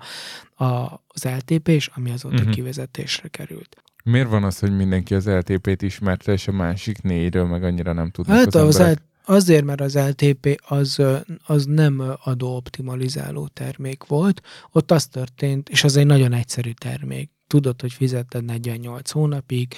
a, 0.63 1.03
az 1.07 1.23
LTP, 1.23 1.67
és 1.67 1.89
ami 1.95 2.11
azóta 2.11 2.35
uh-huh. 2.35 2.53
kivezetésre 2.53 3.27
került. 3.27 3.83
Miért 4.03 4.29
van 4.29 4.43
az, 4.43 4.59
hogy 4.59 4.75
mindenki 4.75 5.15
az 5.15 5.27
LTP-t 5.27 5.81
ismerte, 5.81 6.31
és 6.31 6.47
a 6.47 6.51
másik 6.51 7.01
négyről 7.01 7.45
meg 7.45 7.63
annyira 7.63 7.93
nem 7.93 8.09
tudnak 8.09 8.37
Hát 8.37 8.55
az, 8.55 8.55
az 8.55 8.75
emberek? 8.79 9.03
Azért, 9.25 9.63
mert 9.65 9.81
az 9.81 9.95
LTP 9.95 10.61
az, 10.67 11.01
az 11.45 11.65
nem 11.65 12.03
adóoptimalizáló 12.23 13.47
termék 13.47 14.05
volt. 14.05 14.41
Ott 14.71 14.91
az 14.91 15.07
történt, 15.07 15.69
és 15.69 15.83
az 15.83 15.95
egy 15.95 16.05
nagyon 16.05 16.33
egyszerű 16.33 16.71
termék. 16.71 17.31
Tudod, 17.47 17.81
hogy 17.81 17.93
fizetted 17.93 18.45
48 18.45 19.11
hónapig, 19.11 19.73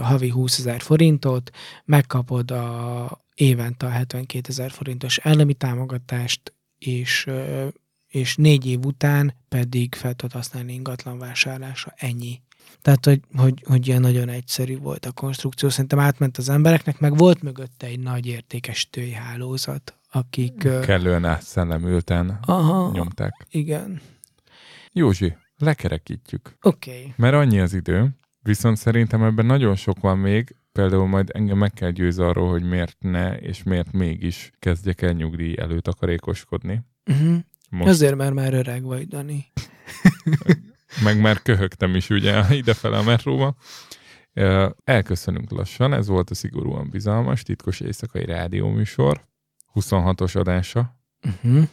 havi 0.00 0.28
20 0.28 0.58
ezer 0.58 0.80
forintot, 0.80 1.50
megkapod 1.84 2.50
a 2.50 3.24
évente 3.34 3.86
a 3.86 3.90
72 3.90 4.48
ezer 4.48 4.70
forintos 4.70 5.18
állami 5.18 5.54
támogatást, 5.54 6.54
és, 6.78 7.26
és 8.08 8.36
négy 8.36 8.66
év 8.66 8.84
után 8.84 9.34
pedig 9.48 9.94
fel 9.94 10.14
tudod 10.14 10.32
használni 10.32 10.72
ingatlan 10.72 11.18
vásárlásra. 11.18 11.92
Ennyi. 11.96 12.40
Tehát, 12.82 13.04
hogy, 13.04 13.20
hogy, 13.36 13.62
hogy 13.66 13.86
ilyen 13.86 14.00
nagyon 14.00 14.28
egyszerű 14.28 14.78
volt 14.78 15.06
a 15.06 15.12
konstrukció. 15.12 15.68
Szerintem 15.68 15.98
átment 15.98 16.36
az 16.36 16.48
embereknek, 16.48 16.98
meg 16.98 17.16
volt 17.16 17.42
mögötte 17.42 17.86
egy 17.86 18.00
nagy 18.00 18.26
értékes 18.26 18.90
tőjhálózat, 18.90 19.96
akik... 20.10 20.68
Kellően 20.80 21.24
átszellemülten 21.24 22.38
Aha, 22.42 22.90
nyomták. 22.92 23.46
igen. 23.50 24.00
Józsi, 24.92 25.36
lekerekítjük. 25.58 26.56
Oké. 26.62 26.90
Okay. 26.90 27.12
Mert 27.16 27.34
annyi 27.34 27.60
az 27.60 27.74
idő, 27.74 28.10
viszont 28.42 28.76
szerintem 28.76 29.22
ebben 29.22 29.46
nagyon 29.46 29.76
sok 29.76 30.00
van 30.00 30.18
még, 30.18 30.56
például 30.72 31.06
majd 31.06 31.30
engem 31.32 31.58
meg 31.58 31.72
kell 31.72 31.90
győzni 31.90 32.22
arról, 32.22 32.50
hogy 32.50 32.62
miért 32.62 32.96
ne, 32.98 33.36
és 33.36 33.62
miért 33.62 33.92
mégis 33.92 34.50
kezdjek 34.58 35.02
el 35.02 35.12
nyugdíj 35.12 35.54
előtakarékoskodni. 35.58 36.82
Uh-huh. 37.06 37.36
Most 37.70 37.88
Azért, 37.88 38.16
mert 38.16 38.34
már 38.34 38.54
öreg 38.54 38.82
vagy, 38.82 39.08
Dani. 39.08 39.46
meg 41.04 41.20
már 41.20 41.42
köhögtem 41.42 41.94
is 41.94 42.10
ugye 42.10 42.42
idefele 42.54 42.98
a 42.98 43.02
metróba. 43.02 43.56
Elköszönünk 44.84 45.50
lassan, 45.50 45.92
ez 45.92 46.06
volt 46.06 46.30
a 46.30 46.34
szigorúan 46.34 46.88
bizalmas, 46.90 47.42
titkos 47.42 47.80
éjszakai 47.80 48.24
rádióműsor, 48.24 49.24
26-os 49.74 50.36
adása, 50.36 50.94
Uh-huh. 51.42 51.68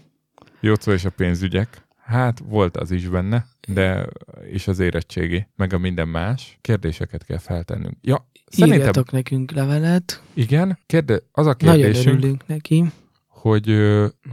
Jócó 0.59 0.91
és 0.91 1.05
a 1.05 1.09
pénzügyek. 1.09 1.87
Hát 1.97 2.39
volt 2.39 2.77
az 2.77 2.91
is 2.91 3.07
benne, 3.07 3.45
de 3.67 4.07
és 4.51 4.67
az 4.67 4.79
érettségi, 4.79 5.47
meg 5.55 5.73
a 5.73 5.77
minden 5.77 6.07
más. 6.07 6.57
Kérdéseket 6.61 7.23
kell 7.25 7.37
feltennünk. 7.37 7.97
Ja, 8.01 8.29
szerintem 8.45 8.79
Írjatok 8.79 9.11
nekünk 9.11 9.51
levelet. 9.51 10.23
igen, 10.33 10.79
kérde, 10.85 11.19
az 11.31 11.45
a 11.47 11.55
Nagyon 11.59 11.75
kérdésünk, 11.81 12.17
örülünk 12.17 12.47
neki. 12.47 12.83
hogy, 13.27 13.77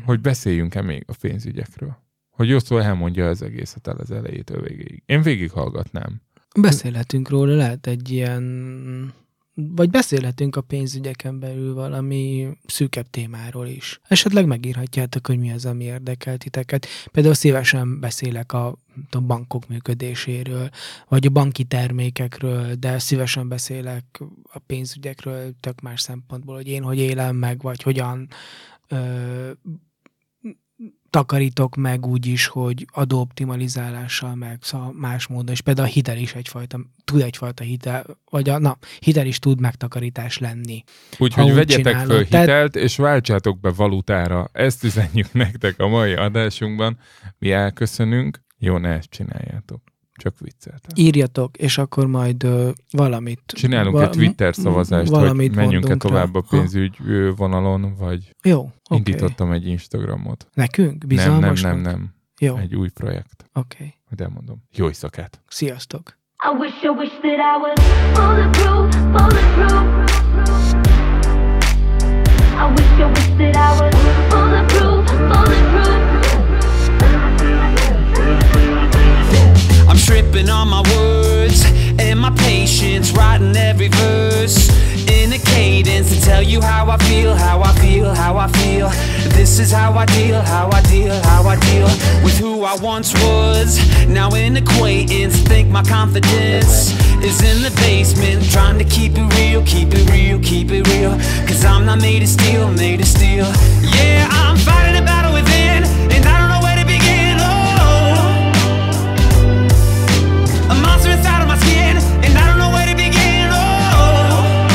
hogy 0.04 0.20
beszéljünk-e 0.20 0.82
még 0.82 1.04
a 1.06 1.12
pénzügyekről. 1.20 1.96
Hogy 2.40 2.48
Jószó 2.48 2.78
elmondja 2.78 3.28
az 3.28 3.42
egészet 3.42 3.86
el 3.86 3.96
az 3.96 4.10
elejétől 4.10 4.62
végéig. 4.62 5.02
Én 5.06 5.22
végighallgatnám. 5.22 6.20
Beszélhetünk 6.60 7.28
róla, 7.28 7.54
lehet 7.54 7.86
egy 7.86 8.10
ilyen... 8.10 9.12
Vagy 9.54 9.90
beszélhetünk 9.90 10.56
a 10.56 10.60
pénzügyeken 10.60 11.38
belül 11.38 11.74
valami 11.74 12.48
szűkebb 12.66 13.06
témáról 13.10 13.66
is. 13.66 14.00
Esetleg 14.08 14.46
megírhatjátok, 14.46 15.26
hogy 15.26 15.38
mi 15.38 15.52
az, 15.52 15.66
ami 15.66 15.84
érdekel 15.84 16.36
titeket. 16.36 16.86
Például 17.12 17.34
szívesen 17.34 18.00
beszélek 18.00 18.52
a, 18.52 18.76
a 19.10 19.20
bankok 19.20 19.68
működéséről, 19.68 20.70
vagy 21.08 21.26
a 21.26 21.30
banki 21.30 21.64
termékekről, 21.64 22.74
de 22.74 22.98
szívesen 22.98 23.48
beszélek 23.48 24.22
a 24.42 24.58
pénzügyekről 24.58 25.52
tök 25.60 25.80
más 25.80 26.00
szempontból, 26.00 26.54
hogy 26.54 26.68
én 26.68 26.82
hogy 26.82 26.98
élem 26.98 27.36
meg, 27.36 27.62
vagy 27.62 27.82
hogyan 27.82 28.28
ö, 28.88 29.50
takarítok 31.11 31.77
meg 31.77 32.07
úgy 32.07 32.27
is, 32.27 32.47
hogy 32.47 32.86
adóoptimalizálással, 32.93 34.35
meg 34.35 34.59
szóval 34.62 34.93
más 34.93 35.27
módon, 35.27 35.52
és 35.52 35.61
például 35.61 35.89
a 35.89 35.90
hitel 35.90 36.16
is 36.16 36.35
egyfajta, 36.35 36.81
tud 37.05 37.20
egyfajta 37.20 37.65
hitel, 37.65 38.05
vagy 38.31 38.48
a, 38.48 38.59
na, 38.59 38.78
hitel 38.98 39.27
is 39.27 39.39
tud 39.39 39.61
megtakarítás 39.61 40.39
lenni. 40.39 40.85
Úgyhogy 41.19 41.44
úgy 41.44 41.55
vegyetek 41.55 41.85
csinálod. 41.93 42.11
föl 42.11 42.27
Tehát- 42.27 42.47
hitelt, 42.47 42.77
és 42.77 42.97
váltsátok 42.97 43.61
be 43.61 43.70
valutára. 43.70 44.48
Ezt 44.52 44.85
üzenjük 44.85 45.32
nektek 45.44 45.78
a 45.78 45.89
mai 45.89 46.12
adásunkban. 46.12 46.98
Mi 47.39 47.51
elköszönünk. 47.52 48.40
Jó, 48.59 48.77
ne 48.78 48.89
ezt 48.89 49.11
csináljátok. 49.11 49.82
Csak 50.20 50.38
vicceltem. 50.38 50.90
Írjatok, 50.94 51.56
és 51.56 51.78
akkor 51.78 52.06
majd 52.06 52.42
ö, 52.42 52.70
valamit... 52.90 53.40
Csinálunk 53.47 53.94
va- 53.94 54.02
egy 54.05 54.10
Twitter 54.10 54.55
szavazást, 54.55 55.09
hogy 55.10 55.18
valamit 55.20 55.55
menjünk-e 55.55 55.88
mondunk 55.88 56.02
rá. 56.02 56.09
tovább 56.09 56.34
a 56.34 56.44
Ha. 56.48 56.56
pénzügy 56.56 56.97
ö, 57.06 57.30
vonalon, 57.36 57.94
vagy 57.98 58.34
Jó. 58.42 58.59
Okay. 58.60 58.72
indítottam 58.98 59.52
egy 59.52 59.66
Instagramot. 59.66 60.48
Nekünk? 60.55 60.88
Nem, 60.88 60.98
nem, 60.98 61.09
Bizalmas 61.09 61.60
nem, 61.62 61.72
vagy? 61.72 61.82
nem. 61.82 62.14
Jó, 62.40 62.56
Egy 62.56 62.74
új 62.74 62.88
projekt. 62.88 63.44
oké. 63.55 63.74
Okay. 63.76 63.94
Majd 64.09 64.20
elmondom. 64.20 64.62
Jó 64.72 64.86
éjszakát! 64.86 65.40
Sziasztok! 65.48 66.18
I 66.52 66.56
wish, 66.60 66.84
I 66.84 66.88
wish 66.88 67.12
that 67.20 67.38
I 67.38 67.56
was 67.62 67.78
bulletproof, 68.14 68.97
bulletproof. 69.12 70.09
I 72.62 72.66
wish, 72.76 73.01
I 73.01 73.06
wish 73.06 73.28
that 73.38 73.49
once 92.90 93.14
was. 93.22 93.78
Now 94.08 94.34
an 94.34 94.56
acquaintance 94.56 95.36
Think 95.50 95.68
my 95.68 95.84
confidence 95.84 96.90
is 97.22 97.38
in 97.50 97.62
the 97.62 97.72
basement. 97.86 98.42
Trying 98.50 98.78
to 98.78 98.84
keep 98.84 99.12
it 99.14 99.28
real, 99.38 99.62
keep 99.64 99.90
it 99.92 100.10
real, 100.10 100.40
keep 100.40 100.72
it 100.72 100.82
real. 100.88 101.12
Cause 101.46 101.64
I'm 101.64 101.84
not 101.86 102.00
made 102.00 102.22
of 102.24 102.28
steel, 102.28 102.66
made 102.72 103.00
of 103.00 103.06
steel. 103.06 103.46
Yeah, 103.96 104.26
I'm 104.32 104.56
fighting 104.56 104.96
a 105.00 105.04
battle 105.06 105.32
within 105.32 105.84
And 106.14 106.22
I 106.32 106.34
don't 106.40 106.50
know 106.52 106.62
where 106.66 106.78
to 106.82 106.86
begin, 106.96 107.36
oh 107.38 108.52
A 110.72 110.74
monster 110.82 111.12
inside 111.16 111.42
of 111.44 111.48
my 111.54 111.58
skin 111.64 111.94
And 112.26 112.32
I 112.42 112.44
don't 112.48 112.58
know 112.62 112.72
where 112.76 112.88
to 112.92 112.96
begin, 113.06 113.46
oh. 113.54 114.66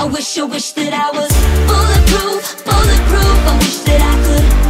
I 0.00 0.04
wish, 0.14 0.38
I 0.38 0.44
wish 0.44 0.72
that 0.72 0.92
I 1.04 1.08
was 1.18 1.30
bulletproof, 1.68 2.42
bulletproof. 2.64 3.38
I 3.50 3.52
wish 3.60 3.78
that 3.88 4.00
I 4.12 4.14
could 4.24 4.69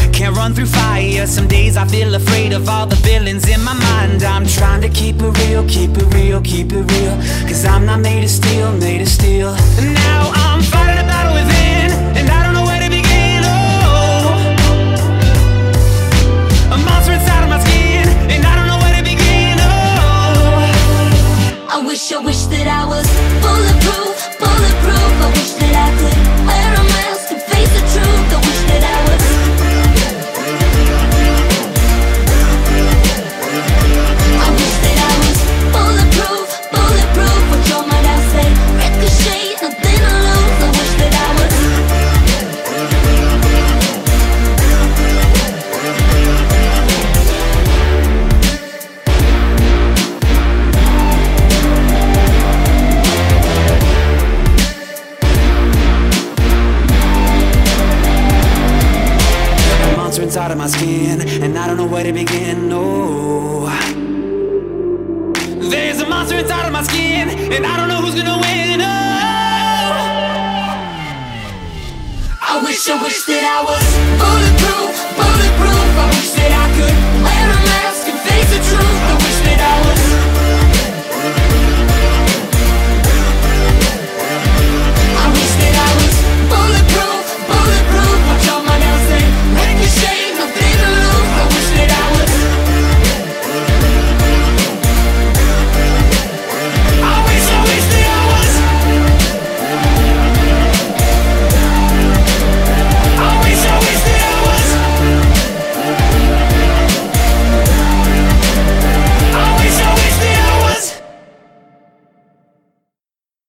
run 0.29 0.53
through 0.53 0.67
fire. 0.67 1.25
Some 1.25 1.47
days 1.47 1.77
I 1.77 1.85
feel 1.87 2.13
afraid 2.13 2.53
of 2.53 2.69
all 2.69 2.85
the 2.85 2.95
villains 2.97 3.47
in 3.47 3.63
my 3.63 3.73
mind. 3.73 4.23
I'm 4.23 4.45
trying 4.45 4.81
to 4.81 4.89
keep 4.89 5.15
it 5.21 5.31
real, 5.39 5.63
keep 5.67 5.97
it 5.97 6.13
real, 6.13 6.41
keep 6.41 6.71
it 6.71 6.83
real. 6.93 7.15
Cause 7.47 7.65
I'm 7.65 7.85
not 7.85 7.99
made 8.01 8.23
of 8.23 8.29
steel, 8.29 8.71
made 8.73 9.01
of 9.01 9.07
steel. 9.07 9.49
And 9.79 9.93
now 9.93 10.31
I'm 10.33 10.61
fighting 10.61 10.99
a 11.03 11.07
battle 11.07 11.33
within, 11.33 11.91
and 12.17 12.29
I 12.29 12.43
don't 12.43 12.53
know 12.53 12.65
where 12.65 12.81
to 12.81 12.89
begin. 12.89 13.41
Oh, 13.43 14.35
a 16.75 16.77
monster 16.77 17.13
inside 17.13 17.43
of 17.43 17.49
my 17.49 17.59
skin, 17.59 18.07
and 18.29 18.45
I 18.45 18.55
don't 18.55 18.67
know 18.67 18.79
where 18.83 18.95
to 18.97 19.03
begin. 19.03 19.57
Oh. 19.59 19.71
I 21.75 21.83
wish, 21.85 22.11
I 22.11 22.19
wish 22.19 22.45
that 22.53 22.67
I 22.67 22.85
was 22.85 23.07
bulletproof. 23.41 24.10